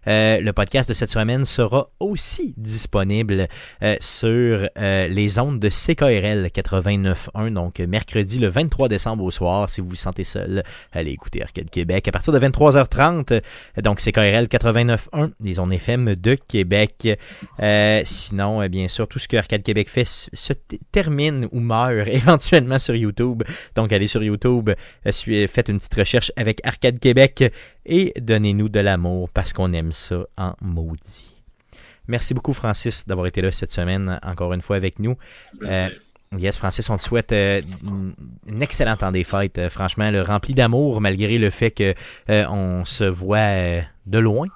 Euh, 0.07 0.41
le 0.41 0.53
podcast 0.53 0.89
de 0.89 0.93
cette 0.93 1.09
semaine 1.09 1.45
sera 1.45 1.89
aussi 1.99 2.53
disponible 2.57 3.47
euh, 3.81 3.95
sur 3.99 4.67
euh, 4.77 5.07
les 5.07 5.39
ondes 5.39 5.59
de 5.59 5.69
CKRL 5.69 6.47
89.1, 6.47 7.53
donc 7.53 7.79
mercredi 7.79 8.39
le 8.39 8.47
23 8.47 8.89
décembre 8.89 9.23
au 9.23 9.31
soir, 9.31 9.69
si 9.69 9.81
vous 9.81 9.89
vous 9.89 9.95
sentez 9.95 10.23
seul, 10.23 10.63
allez 10.91 11.11
écouter 11.11 11.41
Arcade 11.41 11.69
Québec. 11.69 12.07
À 12.07 12.11
partir 12.11 12.33
de 12.33 12.39
23h30, 12.39 13.41
donc 13.81 13.99
CKRL 13.99 14.45
89.1, 14.45 15.31
les 15.41 15.59
ondes 15.59 15.73
FM 15.73 16.15
de 16.15 16.35
Québec. 16.35 17.07
sinon, 18.03 18.65
bien 18.67 18.87
sûr, 18.87 19.07
tout 19.07 19.19
ce 19.19 19.27
que 19.27 19.37
Arcade 19.37 19.63
Québec 19.63 19.89
fait 19.89 20.05
se 20.05 20.53
termine 20.91 21.47
ou 21.51 21.59
meurt 21.59 22.07
éventuellement 22.07 22.79
sur 22.79 22.95
YouTube. 22.95 23.43
Donc, 23.75 23.93
allez 23.93 24.07
sur 24.07 24.23
YouTube, 24.23 24.71
faites 25.05 25.69
une 25.69 25.77
petite 25.77 25.95
recherche 25.95 26.31
avec 26.35 26.59
Arcade 26.65 26.99
Québec 26.99 27.51
et 27.85 28.13
donnez-nous 28.19 28.69
de 28.69 28.79
l'amour 28.79 29.29
parce 29.29 29.53
qu'on 29.53 29.73
aime 29.73 29.91
ça 29.91 30.25
en 30.37 30.53
maudit. 30.61 31.33
Merci 32.07 32.33
beaucoup, 32.33 32.53
Francis, 32.53 33.07
d'avoir 33.07 33.27
été 33.27 33.41
là 33.41 33.51
cette 33.51 33.71
semaine, 33.71 34.19
encore 34.23 34.53
une 34.53 34.61
fois 34.61 34.75
avec 34.75 34.99
nous. 34.99 35.15
Euh, 35.63 35.87
yes, 36.37 36.57
Francis, 36.57 36.89
on 36.89 36.97
te 36.97 37.03
souhaite 37.03 37.31
euh, 37.31 37.61
une 38.45 38.61
excellente 38.61 38.99
temps 38.99 39.11
des 39.11 39.23
fêtes. 39.23 39.57
Euh, 39.57 39.69
franchement, 39.69 40.11
le 40.11 40.21
rempli 40.21 40.53
d'amour, 40.53 40.99
malgré 40.99 41.37
le 41.37 41.49
fait 41.49 41.71
que 41.71 41.93
on 42.27 42.83
se 42.83 43.05
voit 43.05 43.81
de 44.05 44.19
loin, 44.19 44.47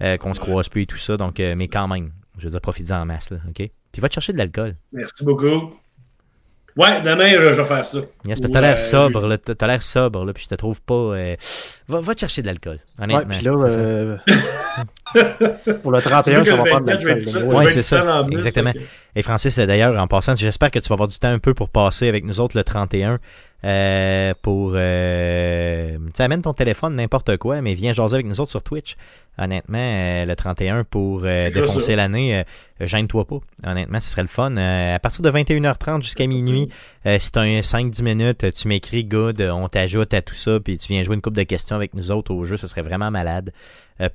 qu'on 0.00 0.34
se 0.34 0.40
croise 0.40 0.68
plus 0.68 0.82
et 0.82 0.86
tout 0.86 0.98
ça. 0.98 1.16
Donc, 1.16 1.38
mais 1.38 1.68
quand 1.68 1.86
même, 1.86 2.10
je 2.38 2.44
veux 2.44 2.50
dire, 2.50 2.60
profitez 2.60 2.92
en 2.92 3.06
masse, 3.06 3.30
là, 3.30 3.38
OK? 3.48 3.70
Puis 3.92 4.00
va 4.00 4.08
te 4.08 4.14
chercher 4.14 4.32
de 4.32 4.38
l'alcool. 4.38 4.74
Merci 4.92 5.24
beaucoup. 5.24 5.74
Ouais, 6.76 7.02
demain, 7.02 7.32
je 7.34 7.60
vais 7.60 7.64
faire 7.64 7.84
ça. 7.84 7.98
Yes, 8.24 8.40
t'as 8.40 8.60
l'air 8.60 8.78
sobre, 8.78 9.26
là. 9.26 9.36
T'as 9.36 9.66
l'air 9.66 9.82
sobre, 9.82 10.24
là, 10.24 10.32
puis 10.32 10.44
je 10.44 10.48
te 10.48 10.54
trouve 10.54 10.80
pas. 10.80 10.94
Euh, 10.94 11.36
va, 11.88 12.00
va, 12.00 12.14
te 12.14 12.20
chercher 12.20 12.40
de 12.40 12.46
l'alcool, 12.46 12.78
honnêtement. 12.98 13.28
Ouais, 13.28 13.36
puis 13.36 13.44
là, 13.44 13.52
euh... 13.52 14.16
pour 15.82 15.92
le 15.92 16.00
31, 16.00 16.44
ça 16.44 16.56
va 16.56 16.64
prendre 16.64 16.86
de 16.86 16.90
l'alcool. 16.90 17.18
Oui, 17.54 17.66
c'est 17.68 17.82
ça. 17.82 18.24
Exactement. 18.30 18.72
Et 19.14 19.22
Francis, 19.22 19.58
d'ailleurs, 19.58 20.00
en 20.00 20.06
passant, 20.06 20.34
j'espère 20.34 20.70
que 20.70 20.78
tu 20.78 20.88
vas 20.88 20.94
avoir 20.94 21.08
du 21.08 21.18
temps 21.18 21.28
un 21.28 21.38
peu 21.38 21.52
pour 21.52 21.68
passer 21.68 22.08
avec 22.08 22.24
nous 22.24 22.40
autres 22.40 22.56
le 22.56 22.64
31. 22.64 23.18
Euh, 23.64 24.34
pour 24.42 24.72
euh, 24.74 25.96
tu 26.12 26.20
amène 26.20 26.42
ton 26.42 26.52
téléphone 26.52 26.96
n'importe 26.96 27.36
quoi 27.36 27.60
mais 27.60 27.74
viens 27.74 27.92
jaser 27.92 28.14
avec 28.14 28.26
nous 28.26 28.40
autres 28.40 28.50
sur 28.50 28.64
Twitch 28.64 28.96
honnêtement 29.38 29.78
euh, 29.78 30.24
le 30.24 30.36
31 30.36 30.84
pour 30.84 31.22
euh, 31.24 31.50
défoncer 31.50 31.96
l'année 31.96 32.38
euh, 32.38 32.86
gêne-toi 32.86 33.26
pas. 33.26 33.38
Honnêtement 33.64 34.00
ce 34.00 34.10
serait 34.10 34.22
le 34.22 34.28
fun. 34.28 34.56
À 34.56 34.98
partir 34.98 35.22
de 35.22 35.30
21h30 35.30 36.02
jusqu'à 36.02 36.26
minuit 36.26 36.68
c'est 37.04 37.36
un 37.36 37.60
5-10 37.60 38.02
minutes 38.02 38.52
tu 38.54 38.68
m'écris 38.68 39.04
good 39.04 39.40
on 39.40 39.68
t'ajoute 39.68 40.14
à 40.14 40.22
tout 40.22 40.34
ça 40.34 40.60
puis 40.60 40.76
tu 40.78 40.92
viens 40.92 41.02
jouer 41.02 41.14
une 41.14 41.22
coupe 41.22 41.36
de 41.36 41.42
questions 41.42 41.76
avec 41.76 41.94
nous 41.94 42.10
autres 42.10 42.32
au 42.32 42.44
jeu 42.44 42.56
ce 42.56 42.66
serait 42.66 42.82
vraiment 42.82 43.10
malade 43.10 43.52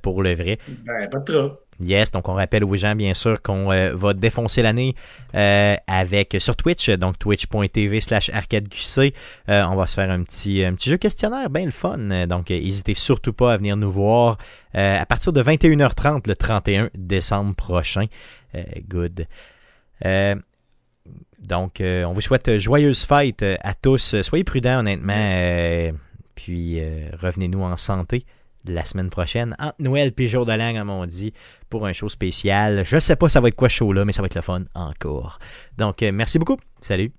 pour 0.02 0.22
le 0.22 0.34
vrai. 0.34 0.58
Ben, 0.84 1.08
pas 1.08 1.20
trop 1.20 1.52
Yes, 1.80 2.10
donc 2.10 2.28
on 2.28 2.34
rappelle 2.34 2.64
aux 2.64 2.76
gens 2.76 2.96
bien 2.96 3.14
sûr 3.14 3.40
qu'on 3.40 3.70
euh, 3.70 3.94
va 3.94 4.12
défoncer 4.12 4.62
l'année 4.62 4.96
euh, 5.34 5.76
avec 5.86 6.36
sur 6.40 6.56
Twitch, 6.56 6.90
donc 6.90 7.18
twitch.tv 7.18 8.00
slash 8.00 8.30
arcadeqc. 8.30 9.14
Euh, 9.48 9.62
on 9.64 9.76
va 9.76 9.86
se 9.86 9.94
faire 9.94 10.10
un 10.10 10.22
petit, 10.24 10.64
un 10.64 10.74
petit 10.74 10.90
jeu 10.90 10.96
questionnaire, 10.96 11.50
bien 11.50 11.64
le 11.64 11.70
fun. 11.70 12.26
Donc 12.26 12.50
n'hésitez 12.50 12.94
surtout 12.94 13.32
pas 13.32 13.52
à 13.52 13.56
venir 13.56 13.76
nous 13.76 13.90
voir 13.90 14.38
à 14.74 15.06
partir 15.06 15.32
de 15.32 15.42
21h30 15.42 16.28
le 16.28 16.34
31 16.34 16.90
décembre 16.94 17.54
prochain. 17.54 18.06
good. 18.88 19.26
donc 21.38 21.80
on 21.80 22.12
vous 22.12 22.20
souhaite 22.20 22.58
joyeuse 22.58 23.04
fête 23.04 23.44
à 23.62 23.74
tous. 23.74 24.20
Soyez 24.22 24.44
prudents 24.44 24.80
honnêtement. 24.80 25.92
puis 26.34 26.80
revenez-nous 27.20 27.62
en 27.62 27.76
santé 27.76 28.24
la 28.72 28.84
semaine 28.84 29.10
prochaine, 29.10 29.54
entre 29.58 29.76
Noël 29.78 30.12
et 30.16 30.28
jour 30.28 30.46
de 30.46 30.52
l'an, 30.52 30.74
comme 30.74 30.90
on 30.90 31.06
dit, 31.06 31.32
pour 31.68 31.86
un 31.86 31.92
show 31.92 32.08
spécial. 32.08 32.84
Je 32.84 32.98
sais 32.98 33.16
pas 33.16 33.28
ça 33.28 33.40
va 33.40 33.48
être 33.48 33.56
quoi 33.56 33.68
show 33.68 33.92
là, 33.92 34.04
mais 34.04 34.12
ça 34.12 34.22
va 34.22 34.26
être 34.26 34.34
le 34.34 34.42
fun 34.42 34.64
encore. 34.74 35.38
Donc, 35.76 36.02
euh, 36.02 36.12
merci 36.12 36.38
beaucoup. 36.38 36.58
Salut. 36.80 37.12